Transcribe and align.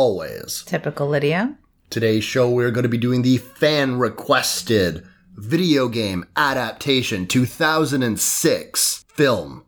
always. 0.00 0.62
Typical 0.62 1.08
Lydia. 1.08 1.58
Today's 1.90 2.24
show, 2.24 2.48
we're 2.48 2.70
going 2.70 2.84
to 2.84 2.88
be 2.88 2.96
doing 2.96 3.20
the 3.20 3.36
fan 3.36 3.98
requested 3.98 5.06
video 5.34 5.88
game 5.88 6.24
adaptation 6.36 7.26
2006 7.26 9.04
film 9.08 9.66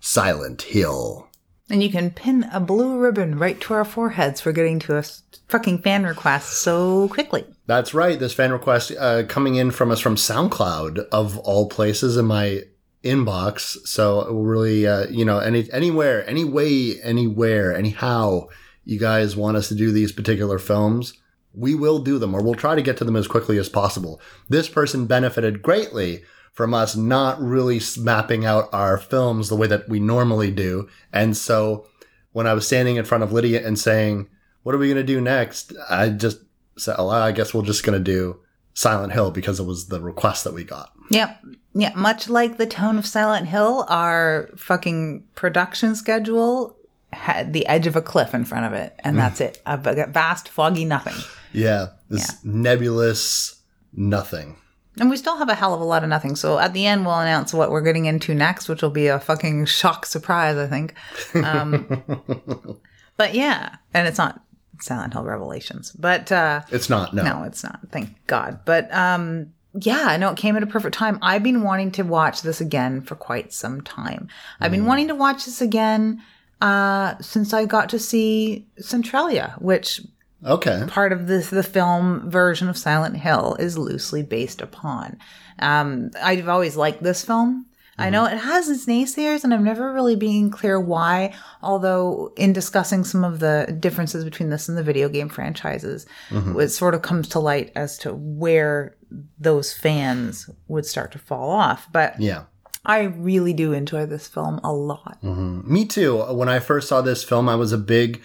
Silent 0.00 0.62
Hill. 0.62 1.28
And 1.70 1.80
you 1.80 1.92
can 1.92 2.10
pin 2.10 2.44
a 2.52 2.58
blue 2.58 2.98
ribbon 2.98 3.38
right 3.38 3.60
to 3.60 3.74
our 3.74 3.84
foreheads 3.84 4.40
for 4.40 4.50
getting 4.50 4.80
to 4.80 4.96
a 4.96 5.04
fucking 5.46 5.82
fan 5.82 6.02
request 6.02 6.54
so 6.54 7.06
quickly. 7.08 7.44
That's 7.66 7.94
right. 7.94 8.18
This 8.18 8.34
fan 8.34 8.50
request 8.50 8.90
uh, 8.98 9.22
coming 9.28 9.54
in 9.54 9.70
from 9.70 9.92
us 9.92 10.00
from 10.00 10.16
SoundCloud 10.16 11.06
of 11.12 11.38
all 11.38 11.68
places 11.68 12.16
in 12.16 12.24
my 12.24 12.62
inbox. 13.04 13.76
So 13.86 14.28
really, 14.28 14.88
uh, 14.88 15.06
you 15.08 15.24
know, 15.24 15.38
any 15.38 15.70
anywhere, 15.70 16.28
any 16.28 16.42
way, 16.44 17.00
anywhere, 17.00 17.76
anyhow, 17.76 18.48
you 18.84 18.98
guys 18.98 19.36
want 19.36 19.56
us 19.56 19.68
to 19.68 19.74
do 19.74 19.92
these 19.92 20.12
particular 20.12 20.58
films, 20.58 21.14
we 21.54 21.74
will 21.74 21.98
do 21.98 22.18
them, 22.18 22.34
or 22.34 22.42
we'll 22.42 22.54
try 22.54 22.74
to 22.74 22.82
get 22.82 22.96
to 22.98 23.04
them 23.04 23.16
as 23.16 23.28
quickly 23.28 23.58
as 23.58 23.68
possible. 23.68 24.20
This 24.48 24.68
person 24.68 25.06
benefited 25.06 25.62
greatly 25.62 26.22
from 26.52 26.74
us 26.74 26.96
not 26.96 27.40
really 27.40 27.80
mapping 27.98 28.44
out 28.44 28.68
our 28.72 28.98
films 28.98 29.48
the 29.48 29.56
way 29.56 29.66
that 29.66 29.88
we 29.88 30.00
normally 30.00 30.50
do, 30.50 30.88
and 31.12 31.36
so 31.36 31.86
when 32.32 32.46
I 32.46 32.54
was 32.54 32.66
standing 32.66 32.96
in 32.96 33.04
front 33.04 33.24
of 33.24 33.32
Lydia 33.32 33.66
and 33.66 33.78
saying, 33.78 34.28
"What 34.62 34.74
are 34.74 34.78
we 34.78 34.88
going 34.88 34.96
to 34.96 35.02
do 35.02 35.20
next?" 35.20 35.72
I 35.88 36.08
just 36.08 36.38
said, 36.78 36.96
"Oh, 36.98 37.08
I 37.08 37.32
guess 37.32 37.52
we're 37.52 37.62
just 37.62 37.84
going 37.84 37.98
to 37.98 38.12
do 38.12 38.40
Silent 38.74 39.12
Hill 39.12 39.30
because 39.30 39.60
it 39.60 39.64
was 39.64 39.88
the 39.88 40.00
request 40.00 40.44
that 40.44 40.54
we 40.54 40.64
got." 40.64 40.92
Yep. 41.10 41.44
Yeah, 41.74 41.92
much 41.94 42.28
like 42.28 42.58
the 42.58 42.66
tone 42.66 42.98
of 42.98 43.06
Silent 43.06 43.48
Hill, 43.48 43.86
our 43.88 44.50
fucking 44.56 45.24
production 45.34 45.94
schedule 45.94 46.76
had 47.12 47.52
the 47.52 47.66
edge 47.66 47.86
of 47.86 47.96
a 47.96 48.02
cliff 48.02 48.34
in 48.34 48.44
front 48.44 48.66
of 48.66 48.72
it, 48.72 48.94
and 49.00 49.18
that's 49.18 49.40
it. 49.40 49.60
A 49.66 49.76
vast, 49.76 50.48
foggy 50.48 50.84
nothing. 50.84 51.14
Yeah, 51.54 51.88
this 52.08 52.42
nebulous 52.42 53.60
nothing. 53.92 54.56
And 54.98 55.10
we 55.10 55.18
still 55.18 55.36
have 55.36 55.50
a 55.50 55.54
hell 55.54 55.74
of 55.74 55.82
a 55.82 55.84
lot 55.84 56.02
of 56.02 56.08
nothing. 56.08 56.34
So 56.34 56.58
at 56.58 56.72
the 56.72 56.86
end, 56.86 57.04
we'll 57.04 57.18
announce 57.18 57.52
what 57.52 57.70
we're 57.70 57.82
getting 57.82 58.06
into 58.06 58.34
next, 58.34 58.70
which 58.70 58.80
will 58.80 58.88
be 58.88 59.08
a 59.08 59.20
fucking 59.20 59.66
shock 59.66 60.06
surprise, 60.06 60.56
I 60.56 60.66
think. 60.66 60.94
Um, 61.34 62.02
but 63.18 63.34
yeah, 63.34 63.76
and 63.92 64.08
it's 64.08 64.16
not 64.16 64.40
Silent 64.80 65.12
Hill 65.12 65.24
Revelations, 65.24 65.92
but 65.92 66.32
uh, 66.32 66.62
It's 66.70 66.88
not. 66.88 67.12
No. 67.12 67.22
no, 67.22 67.42
it's 67.42 67.62
not. 67.62 67.80
Thank 67.90 68.10
God. 68.26 68.60
But 68.64 68.90
um, 68.94 69.52
yeah, 69.74 70.04
I 70.06 70.16
know 70.16 70.30
it 70.30 70.36
came 70.36 70.56
at 70.56 70.62
a 70.62 70.66
perfect 70.66 70.94
time. 70.94 71.18
I've 71.22 71.42
been 71.42 71.62
wanting 71.62 71.90
to 71.92 72.02
watch 72.02 72.42
this 72.42 72.60
again 72.60 73.02
for 73.02 73.14
quite 73.14 73.52
some 73.52 73.80
time. 73.80 74.28
I've 74.60 74.70
been 74.70 74.86
wanting 74.86 75.08
to 75.08 75.14
watch 75.14 75.44
this 75.44 75.60
again 75.60 76.22
uh, 76.62 77.14
since 77.20 77.52
I 77.52 77.66
got 77.66 77.88
to 77.90 77.98
see 77.98 78.66
Centralia, 78.78 79.54
which 79.58 80.00
Okay. 80.44 80.84
part 80.88 81.12
of 81.12 81.26
this 81.26 81.50
the 81.50 81.62
film 81.62 82.30
version 82.30 82.68
of 82.68 82.76
Silent 82.78 83.16
Hill 83.16 83.56
is 83.60 83.76
loosely 83.78 84.22
based 84.22 84.60
upon. 84.62 85.18
Um, 85.58 86.10
I've 86.22 86.48
always 86.48 86.76
liked 86.76 87.02
this 87.02 87.24
film. 87.24 87.66
I 87.98 88.10
know 88.10 88.24
it 88.24 88.38
has 88.38 88.68
its 88.68 88.86
naysayers, 88.86 89.44
and 89.44 89.54
I'm 89.54 89.62
never 89.62 89.92
really 89.92 90.16
being 90.16 90.50
clear 90.50 90.80
why. 90.80 91.34
Although, 91.62 92.32
in 92.36 92.52
discussing 92.52 93.04
some 93.04 93.22
of 93.22 93.38
the 93.38 93.76
differences 93.78 94.24
between 94.24 94.48
this 94.50 94.68
and 94.68 94.76
the 94.76 94.82
video 94.82 95.08
game 95.08 95.28
franchises, 95.28 96.06
it 96.32 96.68
sort 96.70 96.94
of 96.94 97.02
comes 97.02 97.28
to 97.28 97.38
light 97.38 97.70
as 97.76 97.98
to 97.98 98.12
where 98.14 98.96
those 99.38 99.72
fans 99.72 100.50
would 100.66 100.86
start 100.86 101.12
to 101.12 101.18
fall 101.18 101.50
off. 101.50 101.86
But 101.92 102.18
Yeah. 102.18 102.44
I 102.84 103.02
really 103.02 103.52
do 103.52 103.72
enjoy 103.72 104.06
this 104.06 104.26
film 104.26 104.60
a 104.64 104.72
lot. 104.72 105.18
Mm-hmm. 105.22 105.72
Me 105.72 105.84
too. 105.84 106.18
When 106.34 106.48
I 106.48 106.58
first 106.58 106.88
saw 106.88 107.00
this 107.00 107.22
film, 107.22 107.48
I 107.48 107.54
was 107.54 107.72
a 107.72 107.78
big 107.78 108.22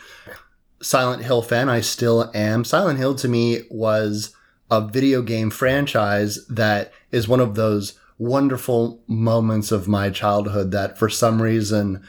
Silent 0.81 1.23
Hill 1.23 1.41
fan. 1.41 1.69
I 1.69 1.81
still 1.81 2.31
am. 2.33 2.63
Silent 2.63 2.99
Hill 2.99 3.15
to 3.15 3.27
me 3.27 3.61
was 3.69 4.33
a 4.69 4.85
video 4.85 5.21
game 5.21 5.49
franchise 5.49 6.45
that 6.47 6.91
is 7.11 7.27
one 7.27 7.39
of 7.39 7.55
those 7.55 7.99
wonderful 8.17 9.01
moments 9.07 9.71
of 9.71 9.87
my 9.87 10.09
childhood 10.09 10.71
that 10.71 10.97
for 10.97 11.07
some 11.07 11.41
reason 11.41 12.03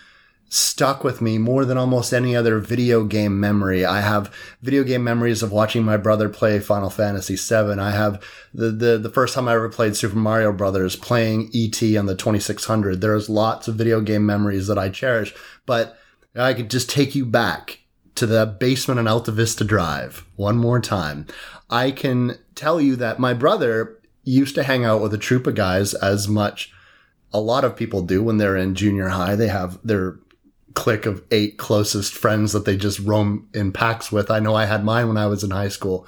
stuck 0.48 1.04
with 1.04 1.20
me 1.20 1.36
more 1.36 1.64
than 1.64 1.76
almost 1.76 2.12
any 2.12 2.34
other 2.34 2.59
video 2.59 3.04
game 3.04 3.38
memory. 3.38 3.84
I 3.84 4.00
have 4.00 4.34
video 4.62 4.82
game 4.82 5.04
memories 5.04 5.42
of 5.42 5.53
watching 5.53 5.84
my 5.84 5.97
brother 5.97 6.28
play 6.28 6.59
Final 6.59 6.91
Fantasy 6.91 7.36
VII. 7.36 7.78
I 7.81 7.91
have 7.91 8.22
the, 8.54 8.70
the, 8.70 8.98
the 8.98 9.10
first 9.10 9.34
time 9.34 9.48
I 9.48 9.54
ever 9.54 9.69
played 9.69 9.97
Super 9.97 10.16
Mario 10.16 10.53
Brothers 10.53 10.97
playing 10.97 11.50
ET 11.54 11.82
on 11.97 12.06
the 12.06 12.14
2600. 12.14 13.00
There's 13.00 13.28
lots 13.28 13.69
of 13.69 13.75
video 13.75 14.00
game 14.00 14.25
memories 14.25 14.66
that 14.69 14.78
I 14.78 14.88
cherish, 14.88 15.34
but 15.66 15.98
I 16.34 16.54
could 16.54 16.70
just 16.70 16.88
take 16.88 17.15
you 17.15 17.26
back 17.26 17.80
to 18.15 18.26
the 18.26 18.47
basement 18.47 18.98
on 18.98 19.06
Alta 19.06 19.30
Vista 19.30 19.65
Drive 19.65 20.26
one 20.36 20.56
more 20.56 20.80
time. 20.80 21.26
I 21.70 21.91
can 21.91 22.38
tell 22.54 22.80
you 22.80 22.97
that 22.97 23.19
my 23.19 23.34
brother 23.34 24.00
used 24.25 24.54
to 24.54 24.62
hang 24.62 24.84
out 24.84 25.03
with 25.03 25.15
a 25.15 25.19
troop 25.19 25.47
of 25.47 25.54
guys 25.54 25.94
as 25.94 26.26
much 26.26 26.72
a 27.32 27.41
lot 27.41 27.65
of 27.65 27.76
people 27.76 28.03
do 28.03 28.22
when 28.22 28.38
they're 28.38 28.56
in 28.56 28.75
junior 28.75 29.09
high. 29.09 29.36
They 29.36 29.48
have 29.48 29.78
their 29.84 30.19
clique 30.78 31.06
of 31.06 31.25
eight 31.33 31.59
closest 31.59 32.15
friends 32.15 32.53
that 32.53 32.65
they 32.65 32.77
just 32.77 33.00
roam 33.00 33.49
in 33.53 33.72
packs 33.72 34.12
with. 34.12 34.31
I 34.31 34.39
know 34.39 34.55
I 34.55 34.65
had 34.65 34.84
mine 34.84 35.09
when 35.09 35.16
I 35.16 35.27
was 35.27 35.43
in 35.43 35.50
high 35.50 35.71
school. 35.71 36.06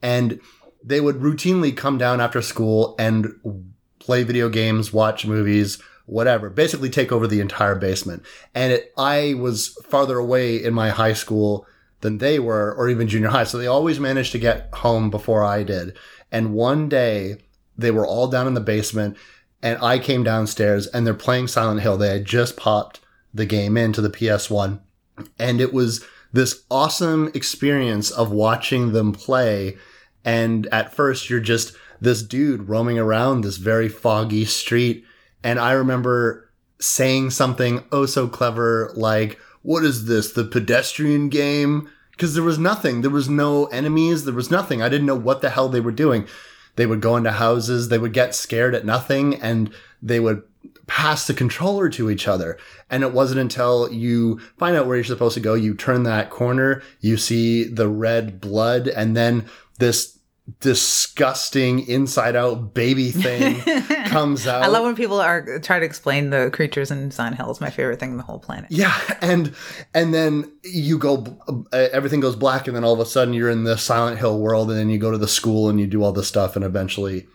And 0.00 0.40
they 0.82 1.02
would 1.02 1.16
routinely 1.16 1.76
come 1.76 1.98
down 1.98 2.18
after 2.18 2.40
school 2.40 2.94
and 2.98 3.30
play 3.98 4.22
video 4.22 4.48
games, 4.48 4.90
watch 4.90 5.26
movies, 5.26 5.82
whatever, 6.06 6.48
basically 6.48 6.88
take 6.88 7.12
over 7.12 7.26
the 7.26 7.40
entire 7.40 7.74
basement. 7.74 8.24
And 8.54 8.72
it, 8.72 8.94
I 8.96 9.34
was 9.34 9.78
farther 9.86 10.16
away 10.16 10.64
in 10.64 10.72
my 10.72 10.88
high 10.88 11.12
school 11.12 11.66
than 12.00 12.16
they 12.16 12.38
were, 12.38 12.74
or 12.74 12.88
even 12.88 13.08
junior 13.08 13.28
high. 13.28 13.44
So 13.44 13.58
they 13.58 13.66
always 13.66 14.00
managed 14.00 14.32
to 14.32 14.38
get 14.38 14.70
home 14.72 15.10
before 15.10 15.44
I 15.44 15.62
did. 15.62 15.94
And 16.32 16.54
one 16.54 16.88
day 16.88 17.36
they 17.76 17.90
were 17.90 18.06
all 18.06 18.28
down 18.28 18.46
in 18.46 18.54
the 18.54 18.60
basement 18.60 19.18
and 19.62 19.78
I 19.82 19.98
came 19.98 20.24
downstairs 20.24 20.86
and 20.86 21.06
they're 21.06 21.12
playing 21.12 21.48
Silent 21.48 21.82
Hill. 21.82 21.98
They 21.98 22.08
had 22.08 22.24
just 22.24 22.56
popped 22.56 23.00
the 23.36 23.46
game 23.46 23.76
into 23.76 24.00
the 24.00 24.10
PS1 24.10 24.80
and 25.38 25.60
it 25.60 25.72
was 25.72 26.04
this 26.32 26.64
awesome 26.70 27.30
experience 27.34 28.10
of 28.10 28.30
watching 28.30 28.92
them 28.92 29.12
play. 29.12 29.76
And 30.24 30.66
at 30.72 30.94
first 30.94 31.30
you're 31.30 31.40
just 31.40 31.74
this 32.00 32.22
dude 32.22 32.68
roaming 32.68 32.98
around 32.98 33.40
this 33.40 33.56
very 33.56 33.88
foggy 33.88 34.44
street. 34.44 35.04
And 35.42 35.58
I 35.58 35.72
remember 35.72 36.50
saying 36.78 37.30
something 37.30 37.84
oh 37.90 38.06
so 38.06 38.28
clever 38.28 38.92
like, 38.94 39.38
what 39.62 39.84
is 39.84 40.06
this? 40.06 40.32
The 40.32 40.44
pedestrian 40.44 41.28
game? 41.28 41.90
Because 42.10 42.34
there 42.34 42.44
was 42.44 42.58
nothing. 42.58 43.02
There 43.02 43.10
was 43.10 43.28
no 43.28 43.66
enemies. 43.66 44.24
There 44.24 44.34
was 44.34 44.50
nothing. 44.50 44.82
I 44.82 44.88
didn't 44.88 45.06
know 45.06 45.16
what 45.16 45.42
the 45.42 45.50
hell 45.50 45.68
they 45.68 45.80
were 45.80 45.92
doing. 45.92 46.26
They 46.76 46.86
would 46.86 47.00
go 47.00 47.16
into 47.16 47.32
houses. 47.32 47.88
They 47.88 47.98
would 47.98 48.12
get 48.12 48.34
scared 48.34 48.74
at 48.74 48.84
nothing 48.84 49.34
and 49.36 49.72
they 50.02 50.20
would 50.20 50.42
pass 50.86 51.26
the 51.26 51.34
controller 51.34 51.88
to 51.90 52.10
each 52.10 52.28
other. 52.28 52.58
And 52.90 53.02
it 53.02 53.12
wasn't 53.12 53.40
until 53.40 53.92
you 53.92 54.38
find 54.58 54.76
out 54.76 54.86
where 54.86 54.96
you're 54.96 55.04
supposed 55.04 55.34
to 55.34 55.40
go, 55.40 55.54
you 55.54 55.74
turn 55.74 56.04
that 56.04 56.30
corner, 56.30 56.82
you 57.00 57.16
see 57.16 57.64
the 57.64 57.88
red 57.88 58.40
blood, 58.40 58.88
and 58.88 59.16
then 59.16 59.46
this 59.78 60.16
disgusting 60.60 61.86
inside 61.88 62.36
out 62.36 62.72
baby 62.72 63.10
thing 63.10 63.60
comes 64.06 64.46
out. 64.46 64.62
I 64.62 64.68
love 64.68 64.84
when 64.84 64.94
people 64.94 65.20
are 65.20 65.58
try 65.58 65.80
to 65.80 65.84
explain 65.84 66.30
the 66.30 66.50
creatures 66.52 66.90
in 66.90 67.10
Silent 67.10 67.36
Hill. 67.36 67.50
It's 67.50 67.60
my 67.60 67.70
favorite 67.70 67.98
thing 67.98 68.12
in 68.12 68.16
the 68.16 68.22
whole 68.22 68.38
planet. 68.38 68.70
Yeah, 68.70 68.96
and 69.20 69.54
and 69.92 70.14
then 70.14 70.52
you 70.62 70.98
go, 70.98 71.36
uh, 71.72 71.88
everything 71.92 72.20
goes 72.20 72.36
black, 72.36 72.68
and 72.68 72.76
then 72.76 72.84
all 72.84 72.92
of 72.92 73.00
a 73.00 73.06
sudden 73.06 73.34
you're 73.34 73.50
in 73.50 73.64
the 73.64 73.76
Silent 73.76 74.18
Hill 74.18 74.38
world, 74.38 74.70
and 74.70 74.78
then 74.78 74.88
you 74.88 74.98
go 74.98 75.10
to 75.10 75.18
the 75.18 75.28
school 75.28 75.68
and 75.68 75.80
you 75.80 75.86
do 75.86 76.02
all 76.02 76.12
this 76.12 76.28
stuff, 76.28 76.54
and 76.54 76.64
eventually, 76.64 77.26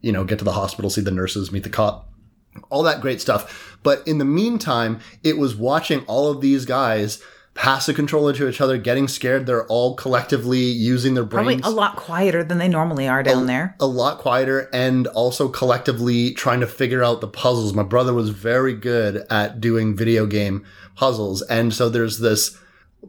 you 0.00 0.12
know, 0.12 0.24
get 0.24 0.38
to 0.38 0.44
the 0.44 0.52
hospital, 0.52 0.90
see 0.90 1.02
the 1.02 1.10
nurses, 1.10 1.52
meet 1.52 1.64
the 1.64 1.70
cop, 1.70 2.07
all 2.70 2.82
that 2.84 3.00
great 3.00 3.20
stuff. 3.20 3.78
But 3.82 4.06
in 4.06 4.18
the 4.18 4.24
meantime, 4.24 5.00
it 5.22 5.38
was 5.38 5.54
watching 5.54 6.00
all 6.06 6.30
of 6.30 6.40
these 6.40 6.64
guys 6.64 7.22
pass 7.54 7.86
the 7.86 7.94
controller 7.94 8.32
to 8.32 8.48
each 8.48 8.60
other, 8.60 8.78
getting 8.78 9.08
scared. 9.08 9.46
They're 9.46 9.66
all 9.66 9.94
collectively 9.96 10.60
using 10.60 11.14
their 11.14 11.24
brains. 11.24 11.62
Probably 11.62 11.76
a 11.76 11.76
lot 11.76 11.96
quieter 11.96 12.44
than 12.44 12.58
they 12.58 12.68
normally 12.68 13.08
are 13.08 13.22
down 13.22 13.46
there. 13.46 13.74
a 13.80 13.86
lot 13.86 14.18
quieter 14.18 14.70
and 14.72 15.08
also 15.08 15.48
collectively 15.48 16.32
trying 16.34 16.60
to 16.60 16.68
figure 16.68 17.02
out 17.02 17.20
the 17.20 17.26
puzzles. 17.26 17.74
My 17.74 17.82
brother 17.82 18.14
was 18.14 18.30
very 18.30 18.74
good 18.74 19.26
at 19.28 19.60
doing 19.60 19.96
video 19.96 20.24
game 20.24 20.64
puzzles. 20.94 21.42
And 21.42 21.74
so 21.74 21.88
there's 21.88 22.20
this 22.20 22.56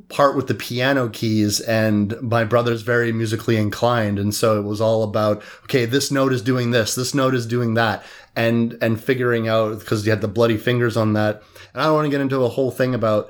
part 0.08 0.36
with 0.36 0.48
the 0.48 0.54
piano 0.56 1.10
keys 1.10 1.60
and 1.60 2.20
my 2.22 2.44
brother's 2.44 2.84
very 2.84 3.12
musically 3.12 3.58
inclined 3.58 4.20
and 4.20 4.36
so 4.36 4.60
it 4.60 4.64
was 4.64 4.80
all 4.80 5.02
about 5.02 5.42
okay 5.64 5.86
this 5.86 6.12
note 6.12 6.32
is 6.32 6.44
doing 6.44 6.70
this 6.70 6.94
this 6.94 7.16
note 7.16 7.34
is 7.34 7.48
doing 7.48 7.74
that 7.74 8.04
and 8.40 8.78
and 8.82 9.04
figuring 9.04 9.48
out 9.50 9.80
because 9.80 10.06
you 10.06 10.12
had 10.12 10.22
the 10.22 10.28
bloody 10.28 10.58
fingers 10.58 10.96
on 10.96 11.14
that. 11.14 11.44
And 11.74 11.82
i 11.82 11.86
don't 11.86 11.94
want 11.96 12.06
to 12.06 12.10
get 12.10 12.22
into 12.22 12.42
a 12.44 12.50
whole 12.50 12.72
thing 12.72 12.96
about 12.96 13.30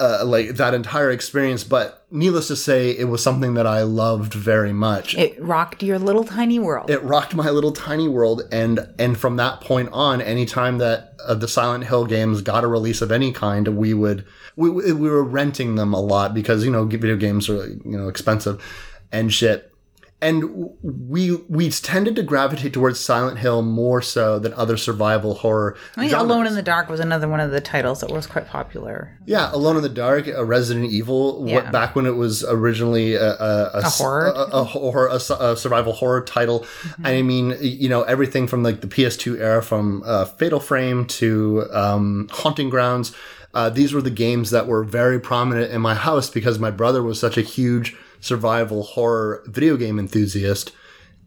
uh, 0.00 0.22
like 0.24 0.50
that 0.54 0.74
entire 0.74 1.10
experience 1.10 1.64
but 1.64 2.06
needless 2.12 2.46
to 2.46 2.54
say 2.54 2.90
it 2.90 3.08
was 3.08 3.20
something 3.20 3.54
that 3.54 3.66
i 3.66 3.82
loved 3.82 4.32
very 4.32 4.72
much. 4.72 5.16
It 5.16 5.42
rocked 5.42 5.82
your 5.82 5.98
little 5.98 6.22
tiny 6.22 6.60
world. 6.60 6.88
it 6.88 7.02
rocked 7.02 7.34
my 7.34 7.50
little 7.50 7.72
tiny 7.72 8.06
world 8.06 8.42
and 8.52 8.78
and 8.98 9.18
from 9.18 9.36
that 9.36 9.60
point 9.60 9.88
on 9.92 10.20
anytime 10.20 10.78
that 10.78 11.14
uh, 11.26 11.34
the 11.34 11.48
silent 11.48 11.84
hill 11.84 12.06
games 12.06 12.42
got 12.42 12.62
a 12.62 12.68
release 12.68 13.00
of 13.02 13.10
any 13.10 13.32
kind 13.32 13.66
we 13.76 13.92
would 13.92 14.24
we, 14.54 14.70
we 14.70 14.92
we 14.92 15.08
were 15.08 15.24
renting 15.24 15.74
them 15.74 15.92
a 15.92 16.00
lot 16.00 16.32
because 16.32 16.64
you 16.64 16.70
know 16.70 16.84
video 16.84 17.16
games 17.16 17.48
are 17.48 17.66
you 17.66 17.98
know 17.98 18.08
expensive 18.08 18.62
and 19.10 19.32
shit 19.32 19.72
and 20.20 20.70
we 20.82 21.36
we 21.48 21.70
tended 21.70 22.16
to 22.16 22.24
gravitate 22.24 22.72
towards 22.72 22.98
silent 22.98 23.38
hill 23.38 23.62
more 23.62 24.02
so 24.02 24.38
than 24.40 24.52
other 24.54 24.76
survival 24.76 25.34
horror 25.34 25.76
I 25.96 26.00
mean, 26.00 26.10
genres. 26.10 26.24
Alone 26.24 26.46
in 26.48 26.54
the 26.54 26.62
Dark 26.62 26.88
was 26.88 26.98
another 26.98 27.28
one 27.28 27.38
of 27.38 27.52
the 27.52 27.60
titles 27.60 28.00
that 28.00 28.10
was 28.10 28.26
quite 28.26 28.48
popular. 28.48 29.16
Yeah, 29.26 29.50
Alone 29.52 29.76
in 29.76 29.82
the 29.82 29.88
Dark, 29.88 30.26
a 30.26 30.44
Resident 30.44 30.90
Evil. 30.90 31.44
Yeah. 31.46 31.56
What 31.56 31.72
back 31.72 31.94
when 31.94 32.04
it 32.04 32.16
was 32.16 32.44
originally 32.44 33.14
a, 33.14 33.30
a, 33.34 33.70
a, 33.74 33.82
horror 33.82 34.26
a, 34.26 34.56
a 34.56 34.64
horror, 34.64 35.08
a, 35.08 35.20
su- 35.20 35.36
a 35.38 35.56
survival 35.56 35.92
horror 35.92 36.22
title. 36.22 36.60
Mm-hmm. 36.60 37.06
I 37.06 37.22
mean, 37.22 37.56
you 37.60 37.88
know, 37.88 38.02
everything 38.02 38.48
from 38.48 38.64
like 38.64 38.80
the 38.80 38.88
PS2 38.88 39.38
era, 39.38 39.62
from 39.62 40.02
uh, 40.04 40.24
Fatal 40.24 40.58
Frame 40.58 41.06
to 41.06 41.66
um, 41.72 42.28
Haunting 42.32 42.70
Grounds. 42.70 43.14
Uh, 43.54 43.70
these 43.70 43.92
were 43.92 44.02
the 44.02 44.10
games 44.10 44.50
that 44.50 44.66
were 44.66 44.84
very 44.84 45.18
prominent 45.18 45.72
in 45.72 45.80
my 45.80 45.94
house 45.94 46.28
because 46.28 46.58
my 46.58 46.70
brother 46.70 47.02
was 47.02 47.18
such 47.18 47.38
a 47.38 47.42
huge 47.42 47.96
survival 48.20 48.82
horror 48.82 49.42
video 49.46 49.76
game 49.76 49.98
enthusiast, 49.98 50.72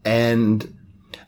and 0.05 0.77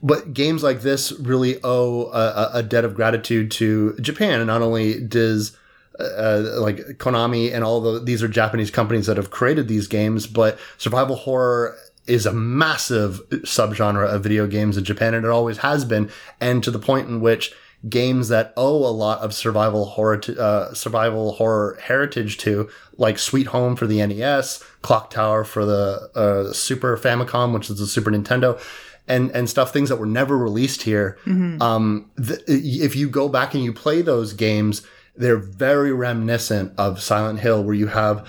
but 0.01 0.33
games 0.33 0.63
like 0.63 0.81
this 0.81 1.11
really 1.13 1.59
owe 1.63 2.07
a, 2.07 2.51
a- 2.55 2.63
debt 2.63 2.85
of 2.85 2.95
gratitude 2.95 3.51
to 3.51 3.95
Japan, 3.99 4.39
and 4.39 4.47
not 4.47 4.61
only 4.61 4.99
does 4.99 5.57
uh, 5.99 6.43
like 6.57 6.77
Konami 6.97 7.53
and 7.53 7.63
all 7.63 7.79
the 7.81 7.99
these 7.99 8.23
are 8.23 8.27
Japanese 8.27 8.71
companies 8.71 9.05
that 9.07 9.17
have 9.17 9.31
created 9.31 9.67
these 9.67 9.87
games, 9.87 10.27
but 10.27 10.59
survival 10.77 11.15
horror 11.15 11.77
is 12.05 12.25
a 12.25 12.33
massive 12.33 13.21
subgenre 13.29 14.05
of 14.07 14.23
video 14.23 14.45
games 14.47 14.77
in 14.77 14.83
Japan, 14.83 15.13
and 15.13 15.25
it 15.25 15.29
always 15.31 15.59
has 15.59 15.85
been, 15.85 16.09
and 16.41 16.63
to 16.63 16.71
the 16.71 16.79
point 16.79 17.07
in 17.07 17.21
which 17.21 17.53
games 17.89 18.29
that 18.29 18.53
owe 18.55 18.85
a 18.85 18.91
lot 18.91 19.19
of 19.19 19.33
survival 19.33 19.85
horror 19.85 20.17
to, 20.17 20.41
uh, 20.41 20.73
survival 20.73 21.33
horror 21.33 21.77
heritage 21.81 22.37
to, 22.39 22.69
like 22.97 23.17
Sweet 23.19 23.47
Home 23.47 23.75
for 23.75 23.87
the 23.87 24.05
NES, 24.05 24.63
Clock 24.81 25.09
Tower 25.09 25.43
for 25.43 25.65
the 25.65 26.09
uh, 26.15 26.53
Super 26.53 26.97
Famicom, 26.97 27.53
which 27.53 27.69
is 27.69 27.79
the 27.79 27.87
Super 27.87 28.11
Nintendo. 28.11 28.61
And, 29.05 29.31
and 29.31 29.49
stuff, 29.49 29.73
things 29.73 29.89
that 29.89 29.97
were 29.97 30.05
never 30.05 30.37
released 30.37 30.83
here. 30.83 31.17
Um, 31.61 32.09
th- 32.25 32.39
if 32.47 32.95
you 32.95 33.09
go 33.09 33.27
back 33.27 33.53
and 33.53 33.61
you 33.61 33.73
play 33.73 34.01
those 34.01 34.31
games, 34.31 34.81
they're 35.17 35.35
very 35.35 35.91
reminiscent 35.91 36.73
of 36.77 37.01
Silent 37.01 37.41
Hill, 37.41 37.65
where 37.65 37.75
you 37.75 37.87
have 37.87 38.25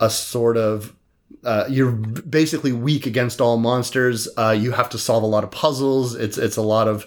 a 0.00 0.08
sort 0.08 0.56
of 0.56 0.94
uh, 1.44 1.66
you're 1.68 1.92
basically 1.92 2.72
weak 2.72 3.06
against 3.06 3.40
all 3.40 3.56
monsters. 3.58 4.26
Uh, 4.36 4.56
you 4.58 4.72
have 4.72 4.88
to 4.88 4.98
solve 4.98 5.22
a 5.22 5.26
lot 5.26 5.44
of 5.44 5.50
puzzles. 5.50 6.14
It's 6.14 6.38
it's 6.38 6.56
a 6.56 6.62
lot 6.62 6.88
of 6.88 7.06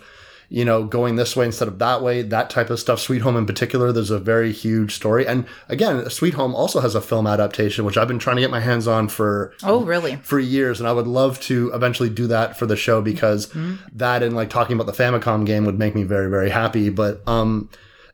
you 0.50 0.66
know 0.66 0.84
going 0.84 1.16
this 1.16 1.36
way 1.36 1.46
instead 1.46 1.68
of 1.68 1.80
that 1.80 2.02
way. 2.02 2.22
That 2.24 2.50
type 2.50 2.70
of 2.70 2.80
stuff. 2.80 3.00
Sweet 3.00 3.22
Home 3.22 3.38
in 3.38 3.46
particular, 3.46 3.92
there's 3.92 4.10
a 4.10 4.20
very 4.20 4.52
huge 4.52 4.96
story. 4.96 5.28
And 5.28 5.46
again, 5.68 6.10
Sweet 6.10 6.34
Home 6.34 6.56
also 6.56 6.80
has 6.82 6.96
a 6.96 7.02
film 7.02 7.28
adaptation, 7.28 7.86
which 7.86 7.98
I've 7.98 8.08
been 8.08 8.20
trying 8.20 8.38
to 8.38 8.42
get 8.42 8.50
my 8.52 8.60
hands 8.60 8.88
on 8.88 9.08
for 9.10 9.54
Oh, 9.64 9.84
really? 9.86 10.16
for 10.18 10.40
years, 10.40 10.80
and 10.80 10.90
I 10.90 10.94
would 10.94 11.08
love 11.08 11.40
to 11.42 11.72
eventually 11.74 12.10
do 12.10 12.28
that 12.28 12.58
for 12.58 12.66
the 12.66 12.76
show 12.76 13.02
because 13.02 13.54
that 13.94 14.24
and 14.24 14.36
like 14.36 14.50
talking 14.50 14.76
about 14.80 14.88
the 14.94 15.04
Famicom 15.04 15.46
game 15.46 15.66
would 15.66 15.78
make 15.80 15.96
me 15.96 16.04
very 16.04 16.30
very 16.30 16.50
happy. 16.50 16.90
But 16.90 17.22
um, 17.28 17.70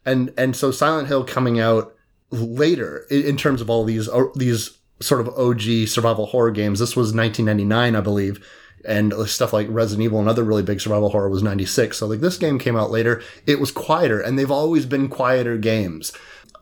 and 0.06 0.34
and 0.38 0.56
so 0.56 0.72
Silent 0.72 1.08
Hill 1.08 1.24
coming 1.24 1.60
out 1.60 1.94
later 2.32 3.06
in, 3.10 3.24
in 3.24 3.38
terms 3.38 3.62
of 3.62 3.70
all 3.70 3.84
these 3.84 4.10
uh, 4.10 4.26
these 4.36 4.78
sort 5.02 5.22
of 5.22 5.30
OG 5.38 5.88
survival 5.88 6.26
horror 6.28 6.52
games. 6.52 6.80
This 6.80 6.96
was 6.96 7.14
1999, 7.14 7.96
I 7.96 8.02
believe. 8.02 8.46
And 8.88 9.14
stuff 9.28 9.54
like 9.54 9.68
Resident 9.70 10.04
Evil 10.04 10.20
another 10.20 10.44
really 10.44 10.64
big 10.64 10.80
survival 10.80 11.10
horror 11.10 11.30
was 11.30 11.44
96. 11.44 11.98
So 11.98 12.08
like 12.08 12.20
this 12.20 12.38
game 12.38 12.60
came 12.60 12.76
out 12.76 12.92
later. 12.92 13.22
It 13.48 13.60
was 13.60 13.72
quieter 13.72 14.20
and 14.20 14.38
they've 14.38 14.52
always 14.52 14.86
been 14.86 15.08
quieter 15.10 15.58
games 15.58 16.14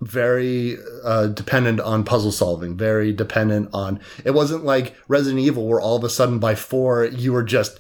very 0.02 0.78
uh, 1.04 1.28
dependent 1.28 1.80
on 1.80 2.04
puzzle 2.04 2.32
solving, 2.32 2.76
very 2.76 3.14
dependent 3.14 3.70
on. 3.74 4.00
It 4.26 4.32
wasn't 4.32 4.66
like 4.66 4.96
Resident 5.08 5.42
Evil 5.42 5.68
where 5.68 5.82
all 5.82 5.96
of 5.96 6.04
a 6.04 6.10
sudden 6.10 6.40
by 6.40 6.56
four 6.56 7.06
you 7.06 7.34
were 7.34 7.44
just 7.44 7.80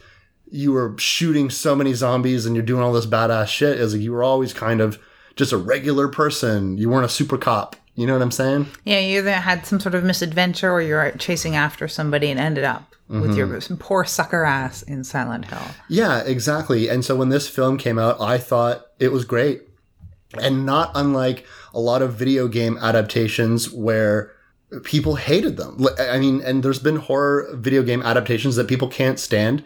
you 0.52 0.72
were 0.72 0.96
shooting 0.98 1.50
so 1.50 1.76
many 1.76 1.94
zombies 1.94 2.46
and 2.46 2.56
you're 2.56 2.66
doing 2.66 2.84
all 2.84 2.94
this 2.94 3.06
badass 3.06 3.48
shit. 3.48 3.80
Is 3.80 3.94
like 3.94 4.04
you 4.04 4.12
were 4.12 4.24
always 4.24 4.54
kind 4.54 4.82
of 4.82 5.00
just 5.36 5.52
a 5.52 5.58
regular 5.58 6.08
person. 6.08 6.78
You 6.78 6.90
weren't 6.90 7.06
a 7.06 7.10
super 7.10 7.38
cop. 7.38 7.76
You 7.96 8.08
know 8.08 8.14
what 8.14 8.22
I'm 8.22 8.32
saying? 8.32 8.68
Yeah, 8.86 9.00
you 9.00 9.20
either 9.20 9.34
had 9.34 9.66
some 9.66 9.80
sort 9.80 9.94
of 9.94 10.04
misadventure 10.04 10.72
or 10.72 10.82
you're 10.82 11.12
chasing 11.12 11.56
after 11.56 11.88
somebody 11.88 12.32
and 12.32 12.40
ended 12.40 12.64
up 12.64 12.94
with 13.08 13.38
your 13.38 13.48
mm-hmm. 13.48 13.76
poor 13.76 14.06
sucker 14.06 14.44
ass 14.44 14.82
in 14.82 15.04
Silent 15.04 15.46
Hill. 15.46 15.62
Yeah, 15.88 16.24
exactly. 16.24 16.90
And 16.90 17.06
so 17.06 17.16
when 17.16 17.30
this 17.30 17.48
film 17.48 17.78
came 17.78 18.00
out, 18.00 18.20
I 18.20 18.40
thought 18.40 18.88
it 19.00 19.12
was 19.12 19.26
great. 19.26 19.62
And 20.42 20.66
not 20.66 20.92
unlike 20.96 21.46
a 21.74 21.80
lot 21.80 22.02
of 22.02 22.16
video 22.16 22.48
game 22.48 22.78
adaptations 22.82 23.70
where 23.72 24.32
people 24.84 25.16
hated 25.16 25.58
them. 25.58 25.86
I 26.00 26.18
mean, 26.18 26.42
and 26.42 26.64
there's 26.64 26.80
been 26.80 26.96
horror 26.96 27.50
video 27.54 27.84
game 27.84 28.02
adaptations 28.02 28.56
that 28.56 28.68
people 28.68 28.88
can't 28.88 29.20
stand. 29.20 29.64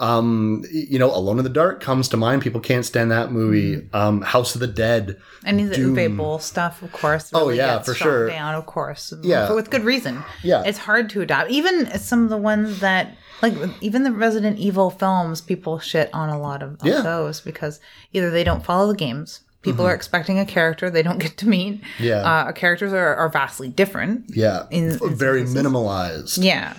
Um, 0.00 0.64
you 0.70 0.98
know, 0.98 1.12
Alone 1.14 1.38
in 1.38 1.44
the 1.44 1.50
Dark 1.50 1.80
comes 1.80 2.08
to 2.10 2.16
mind. 2.16 2.42
People 2.42 2.60
can't 2.60 2.84
stand 2.84 3.10
that 3.10 3.32
movie. 3.32 3.88
Um, 3.92 4.22
House 4.22 4.54
of 4.54 4.60
the 4.60 4.66
Dead. 4.68 5.20
And 5.44 5.58
the 5.70 5.74
Uwe 5.76 6.16
Boll 6.16 6.38
stuff, 6.38 6.82
of 6.82 6.92
course. 6.92 7.30
Oh, 7.34 7.48
yeah, 7.48 7.76
gets 7.76 7.88
for 7.88 7.94
sure. 7.94 8.28
Down, 8.28 8.54
of 8.54 8.66
course. 8.66 9.12
Yeah. 9.22 9.48
For- 9.48 9.54
with 9.56 9.70
good 9.70 9.84
reason. 9.84 10.22
Yeah. 10.42 10.62
It's 10.64 10.78
hard 10.78 11.10
to 11.10 11.20
adopt. 11.22 11.50
Even 11.50 11.98
some 11.98 12.22
of 12.22 12.30
the 12.30 12.36
ones 12.36 12.78
that, 12.80 13.16
like, 13.42 13.54
even 13.80 14.04
the 14.04 14.12
Resident 14.12 14.58
Evil 14.58 14.90
films, 14.90 15.40
people 15.40 15.78
shit 15.80 16.10
on 16.12 16.28
a 16.28 16.38
lot 16.40 16.62
of, 16.62 16.78
Yeah. 16.84 16.94
Mm-hmm. 16.94 17.02
those 17.04 17.40
because 17.40 17.80
either 18.12 18.30
they 18.30 18.44
don't 18.44 18.64
follow 18.64 18.86
the 18.88 18.96
games. 18.96 19.40
People 19.62 19.84
are 19.84 19.94
expecting 19.94 20.38
a 20.38 20.46
character 20.46 20.88
they 20.88 21.02
don't 21.02 21.18
get 21.18 21.36
to 21.38 21.48
meet. 21.48 21.80
Yeah. 21.98 22.18
Uh, 22.22 22.52
characters 22.52 22.92
are, 22.92 23.16
are 23.16 23.28
vastly 23.28 23.68
different. 23.68 24.26
Yeah. 24.28 24.66
In- 24.70 24.92
in 25.02 25.14
very 25.16 25.42
minimalized 25.42 26.38
Yeah. 26.42 26.74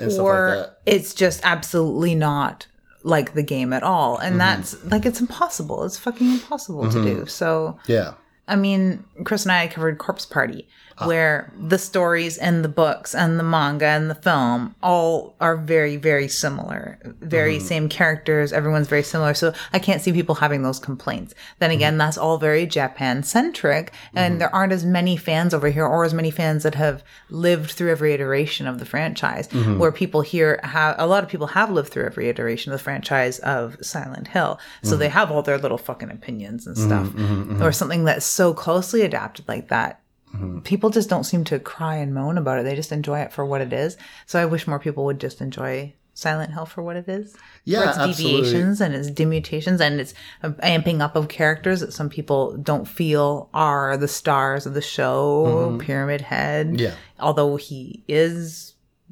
Or 0.00 0.56
like 0.56 0.70
it's 0.86 1.14
just 1.14 1.40
absolutely 1.44 2.14
not 2.14 2.66
like 3.02 3.34
the 3.34 3.42
game 3.42 3.72
at 3.72 3.82
all. 3.82 4.16
Mm-hmm. 4.16 4.26
And 4.26 4.40
that's 4.40 4.82
like 4.84 5.06
it's 5.06 5.20
impossible. 5.20 5.84
It's 5.84 5.98
fucking 5.98 6.30
impossible 6.30 6.90
to 6.90 7.02
do. 7.02 7.26
So 7.26 7.78
Yeah. 7.86 8.14
I 8.48 8.54
mean, 8.56 9.04
Chris 9.24 9.44
and 9.44 9.52
I 9.52 9.66
covered 9.66 9.98
Corpse 9.98 10.24
Party, 10.24 10.68
Ah. 10.98 11.06
where 11.06 11.52
the 11.58 11.78
stories 11.78 12.38
and 12.38 12.64
the 12.64 12.68
books 12.68 13.14
and 13.14 13.38
the 13.38 13.42
manga 13.42 13.84
and 13.86 14.08
the 14.08 14.14
film 14.14 14.74
all 14.82 15.36
are 15.40 15.56
very, 15.56 15.96
very 15.96 16.28
similar. 16.28 16.98
Very 17.20 17.56
Mm-hmm. 17.58 17.66
same 17.66 17.88
characters. 17.88 18.52
Everyone's 18.52 18.88
very 18.88 19.02
similar. 19.02 19.34
So 19.34 19.52
I 19.72 19.78
can't 19.78 20.00
see 20.00 20.12
people 20.12 20.36
having 20.36 20.62
those 20.62 20.78
complaints. 20.78 21.34
Then 21.58 21.68
Mm-hmm. 21.70 21.76
again, 21.76 21.98
that's 21.98 22.16
all 22.16 22.38
very 22.38 22.66
Japan 22.66 23.22
centric. 23.22 23.92
And 24.14 24.40
there 24.40 24.54
aren't 24.54 24.72
as 24.72 24.84
many 24.84 25.16
fans 25.16 25.52
over 25.52 25.68
here 25.68 25.84
or 25.84 26.04
as 26.04 26.14
many 26.14 26.30
fans 26.30 26.62
that 26.62 26.74
have 26.76 27.04
lived 27.30 27.72
through 27.72 27.90
every 27.90 28.12
iteration 28.14 28.66
of 28.66 28.78
the 28.78 28.86
franchise. 28.86 29.48
Mm-hmm. 29.48 29.78
Where 29.78 29.92
people 29.92 30.22
here 30.22 30.60
have, 30.62 30.96
a 30.98 31.06
lot 31.06 31.22
of 31.22 31.28
people 31.28 31.48
have 31.48 31.70
lived 31.70 31.90
through 31.90 32.06
every 32.06 32.28
iteration 32.28 32.72
of 32.72 32.78
the 32.78 32.82
franchise 32.84 33.38
of 33.40 33.76
Silent 33.82 34.28
Hill. 34.28 34.58
So 34.82 34.90
Mm-hmm. 34.90 34.98
they 35.00 35.08
have 35.10 35.30
all 35.30 35.42
their 35.42 35.58
little 35.58 35.78
fucking 35.78 36.10
opinions 36.10 36.66
and 36.66 36.76
stuff. 36.78 37.12
Or 37.60 37.70
something 37.72 38.04
that's 38.04 38.24
so 38.24 38.54
closely 38.54 39.02
adapted 39.02 39.46
like 39.48 39.68
that 39.68 40.00
Mm-hmm. 40.36 40.58
people 40.60 40.90
just 40.90 41.08
don't 41.08 41.24
seem 41.24 41.44
to 41.44 41.58
cry 41.58 41.96
and 41.96 42.12
moan 42.14 42.38
about 42.38 42.58
it. 42.58 42.62
They 42.64 42.74
just 42.76 42.92
enjoy 42.92 43.20
it 43.20 43.32
for 43.32 43.44
what 43.44 43.60
it 43.60 43.72
is. 43.72 43.96
So 44.26 44.40
I 44.40 44.44
wish 44.46 44.66
more 44.66 44.78
people 44.78 45.04
would 45.06 45.20
just 45.20 45.40
enjoy 45.40 45.92
Silent 46.14 46.52
Hill 46.54 46.64
for 46.66 46.82
what 46.82 46.96
it 46.96 47.08
is. 47.08 47.36
Yeah, 47.64 47.82
for 47.82 47.88
its 47.90 47.98
absolutely. 47.98 48.40
deviations 48.42 48.80
and 48.80 48.94
its 48.94 49.10
demutations 49.10 49.80
and 49.82 50.00
its 50.00 50.14
amping 50.42 51.00
up 51.00 51.14
of 51.14 51.28
characters 51.28 51.80
that 51.80 51.92
some 51.92 52.08
people 52.08 52.56
don't 52.56 52.88
feel 52.88 53.50
are 53.52 53.96
the 53.98 54.08
stars 54.08 54.64
of 54.66 54.72
the 54.74 54.80
show. 54.82 55.76
Pyramid 55.80 56.22
Head, 56.22 56.66
Mm-hmm. 56.68 56.78
Yeah. 56.78 56.94
although 57.20 57.56
he 57.56 58.02
is 58.08 58.65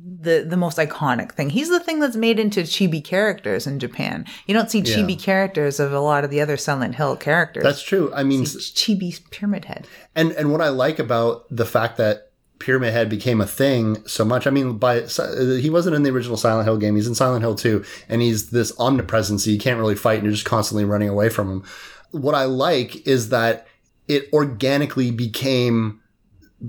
the 0.04 0.44
the 0.46 0.56
most 0.56 0.76
iconic 0.76 1.32
thing. 1.32 1.50
He's 1.50 1.70
the 1.70 1.80
thing 1.80 1.98
that's 2.00 2.16
made 2.16 2.38
into 2.38 2.60
chibi 2.60 3.02
characters 3.02 3.66
in 3.66 3.78
Japan. 3.78 4.26
You 4.46 4.54
don't 4.54 4.70
see 4.70 4.82
chibi 4.82 5.20
characters 5.20 5.80
of 5.80 5.92
a 5.92 6.00
lot 6.00 6.24
of 6.24 6.30
the 6.30 6.40
other 6.40 6.56
Silent 6.56 6.94
Hill 6.94 7.16
characters. 7.16 7.62
That's 7.62 7.82
true. 7.82 8.12
I 8.14 8.22
mean, 8.22 8.42
chibi 8.42 9.18
Pyramid 9.30 9.64
Head. 9.64 9.86
And 10.14 10.32
and 10.32 10.52
what 10.52 10.60
I 10.60 10.68
like 10.68 10.98
about 10.98 11.46
the 11.50 11.64
fact 11.64 11.96
that 11.96 12.32
Pyramid 12.58 12.92
Head 12.92 13.08
became 13.08 13.40
a 13.40 13.46
thing 13.46 14.06
so 14.06 14.24
much, 14.24 14.46
I 14.46 14.50
mean, 14.50 14.78
by 14.78 15.02
uh, 15.02 15.56
he 15.56 15.70
wasn't 15.70 15.96
in 15.96 16.02
the 16.02 16.10
original 16.10 16.36
Silent 16.36 16.66
Hill 16.66 16.76
game. 16.76 16.96
He's 16.96 17.06
in 17.08 17.14
Silent 17.14 17.42
Hill 17.42 17.54
2, 17.54 17.84
and 18.08 18.22
he's 18.22 18.50
this 18.50 18.72
omnipresence. 18.78 19.46
You 19.46 19.58
can't 19.58 19.78
really 19.78 19.94
fight, 19.94 20.16
and 20.16 20.24
you're 20.24 20.32
just 20.32 20.44
constantly 20.44 20.84
running 20.84 21.08
away 21.08 21.28
from 21.28 21.50
him. 21.50 21.64
What 22.10 22.34
I 22.34 22.44
like 22.44 23.06
is 23.06 23.30
that 23.30 23.66
it 24.06 24.32
organically 24.32 25.10
became 25.10 26.00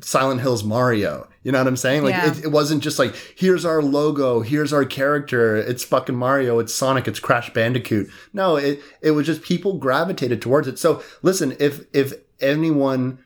Silent 0.01 0.41
Hill's 0.41 0.63
Mario. 0.63 1.27
You 1.45 1.51
know 1.51 1.59
what 1.59 1.67
I'm 1.67 1.77
saying? 1.77 2.03
Like 2.03 2.15
Yeah. 2.15 2.31
it, 2.31 2.45
it 2.45 2.51
wasn't 2.51 2.81
just 2.81 2.97
like 2.97 3.13
here's 3.37 3.63
our 3.65 3.81
logo, 3.81 4.41
here's 4.41 4.73
our 4.73 4.83
character. 4.83 5.55
It's 5.55 5.83
fucking 5.83 6.15
Mario, 6.15 6.57
it's 6.57 6.73
Sonic, 6.73 7.07
it's 7.07 7.19
Crash 7.19 7.53
Bandicoot. 7.53 8.09
No, 8.33 8.55
it 8.55 8.81
it 9.01 9.11
was 9.11 9.27
just 9.27 9.43
people 9.43 9.77
gravitated 9.77 10.41
towards 10.41 10.67
it. 10.67 10.79
So 10.79 11.03
listen, 11.21 11.55
if 11.59 11.85
if 11.93 12.13
anyone 12.41 13.19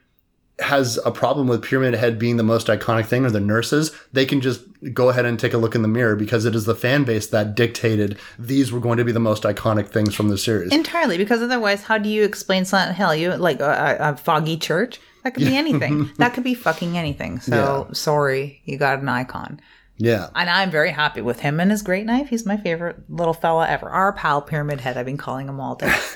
has 0.60 1.00
a 1.06 1.12
problem 1.12 1.48
with 1.48 1.64
Pyramid 1.64 1.94
Head 1.94 2.20
being 2.20 2.36
the 2.36 2.44
most 2.44 2.68
iconic 2.68 3.06
thing 3.06 3.26
or 3.26 3.30
the 3.30 3.40
nurses, 3.40 3.96
they 4.12 4.26
can 4.26 4.42
just 4.42 4.62
go 4.94 5.08
ahead 5.08 5.24
and 5.24 5.40
take 5.40 5.54
a 5.54 5.58
look 5.58 5.74
in 5.74 5.82
the 5.82 5.88
mirror 5.88 6.18
because 6.18 6.44
it 6.44 6.54
is 6.54 6.66
the 6.66 6.76
fan 6.76 7.06
base 7.06 7.28
that 7.28 7.56
dictated 7.56 8.18
these 8.38 8.70
were 8.70 8.82
going 8.82 8.98
to 8.98 9.06
be 9.06 9.14
the 9.14 9.20
most 9.22 9.44
iconic 9.44 9.88
things 9.88 10.14
from 10.14 10.28
the 10.28 10.38
series. 10.38 10.74
Entirely, 10.74 11.18
because 11.18 11.42
otherwise, 11.42 11.84
how 11.84 11.98
do 11.98 12.10
you 12.10 12.24
explain 12.26 12.66
Silent 12.66 12.98
Hill? 12.98 13.16
You 13.16 13.34
like 13.38 13.62
a, 13.62 13.98
a, 14.02 14.12
a 14.12 14.18
foggy 14.18 14.58
church? 14.58 15.00
That 15.24 15.34
could 15.34 15.46
be 15.46 15.58
anything. 15.58 16.12
that 16.18 16.34
could 16.34 16.44
be 16.44 16.54
fucking 16.54 16.98
anything. 16.98 17.40
So 17.40 17.90
sorry, 17.94 18.62
you 18.66 18.78
got 18.78 19.00
an 19.00 19.10
icon. 19.10 19.60
yeah. 19.98 20.30
And 20.36 20.50
I'm 20.50 20.72
very 20.72 20.92
happy 20.92 21.22
with 21.22 21.42
him 21.42 21.60
and 21.60 21.72
his 21.72 21.82
great 21.82 22.06
knife. 22.06 22.30
He's 22.30 22.46
my 22.46 22.56
favorite 22.58 22.98
little 23.10 23.34
fella 23.34 23.68
ever. 23.68 23.90
Our 23.90 24.14
pal 24.14 24.42
Pyramid 24.42 24.80
Head. 24.82 24.98
I've 24.98 25.06
been 25.06 25.18
calling 25.18 25.48
him 25.50 25.60
all 25.60 25.76
day. 25.76 25.94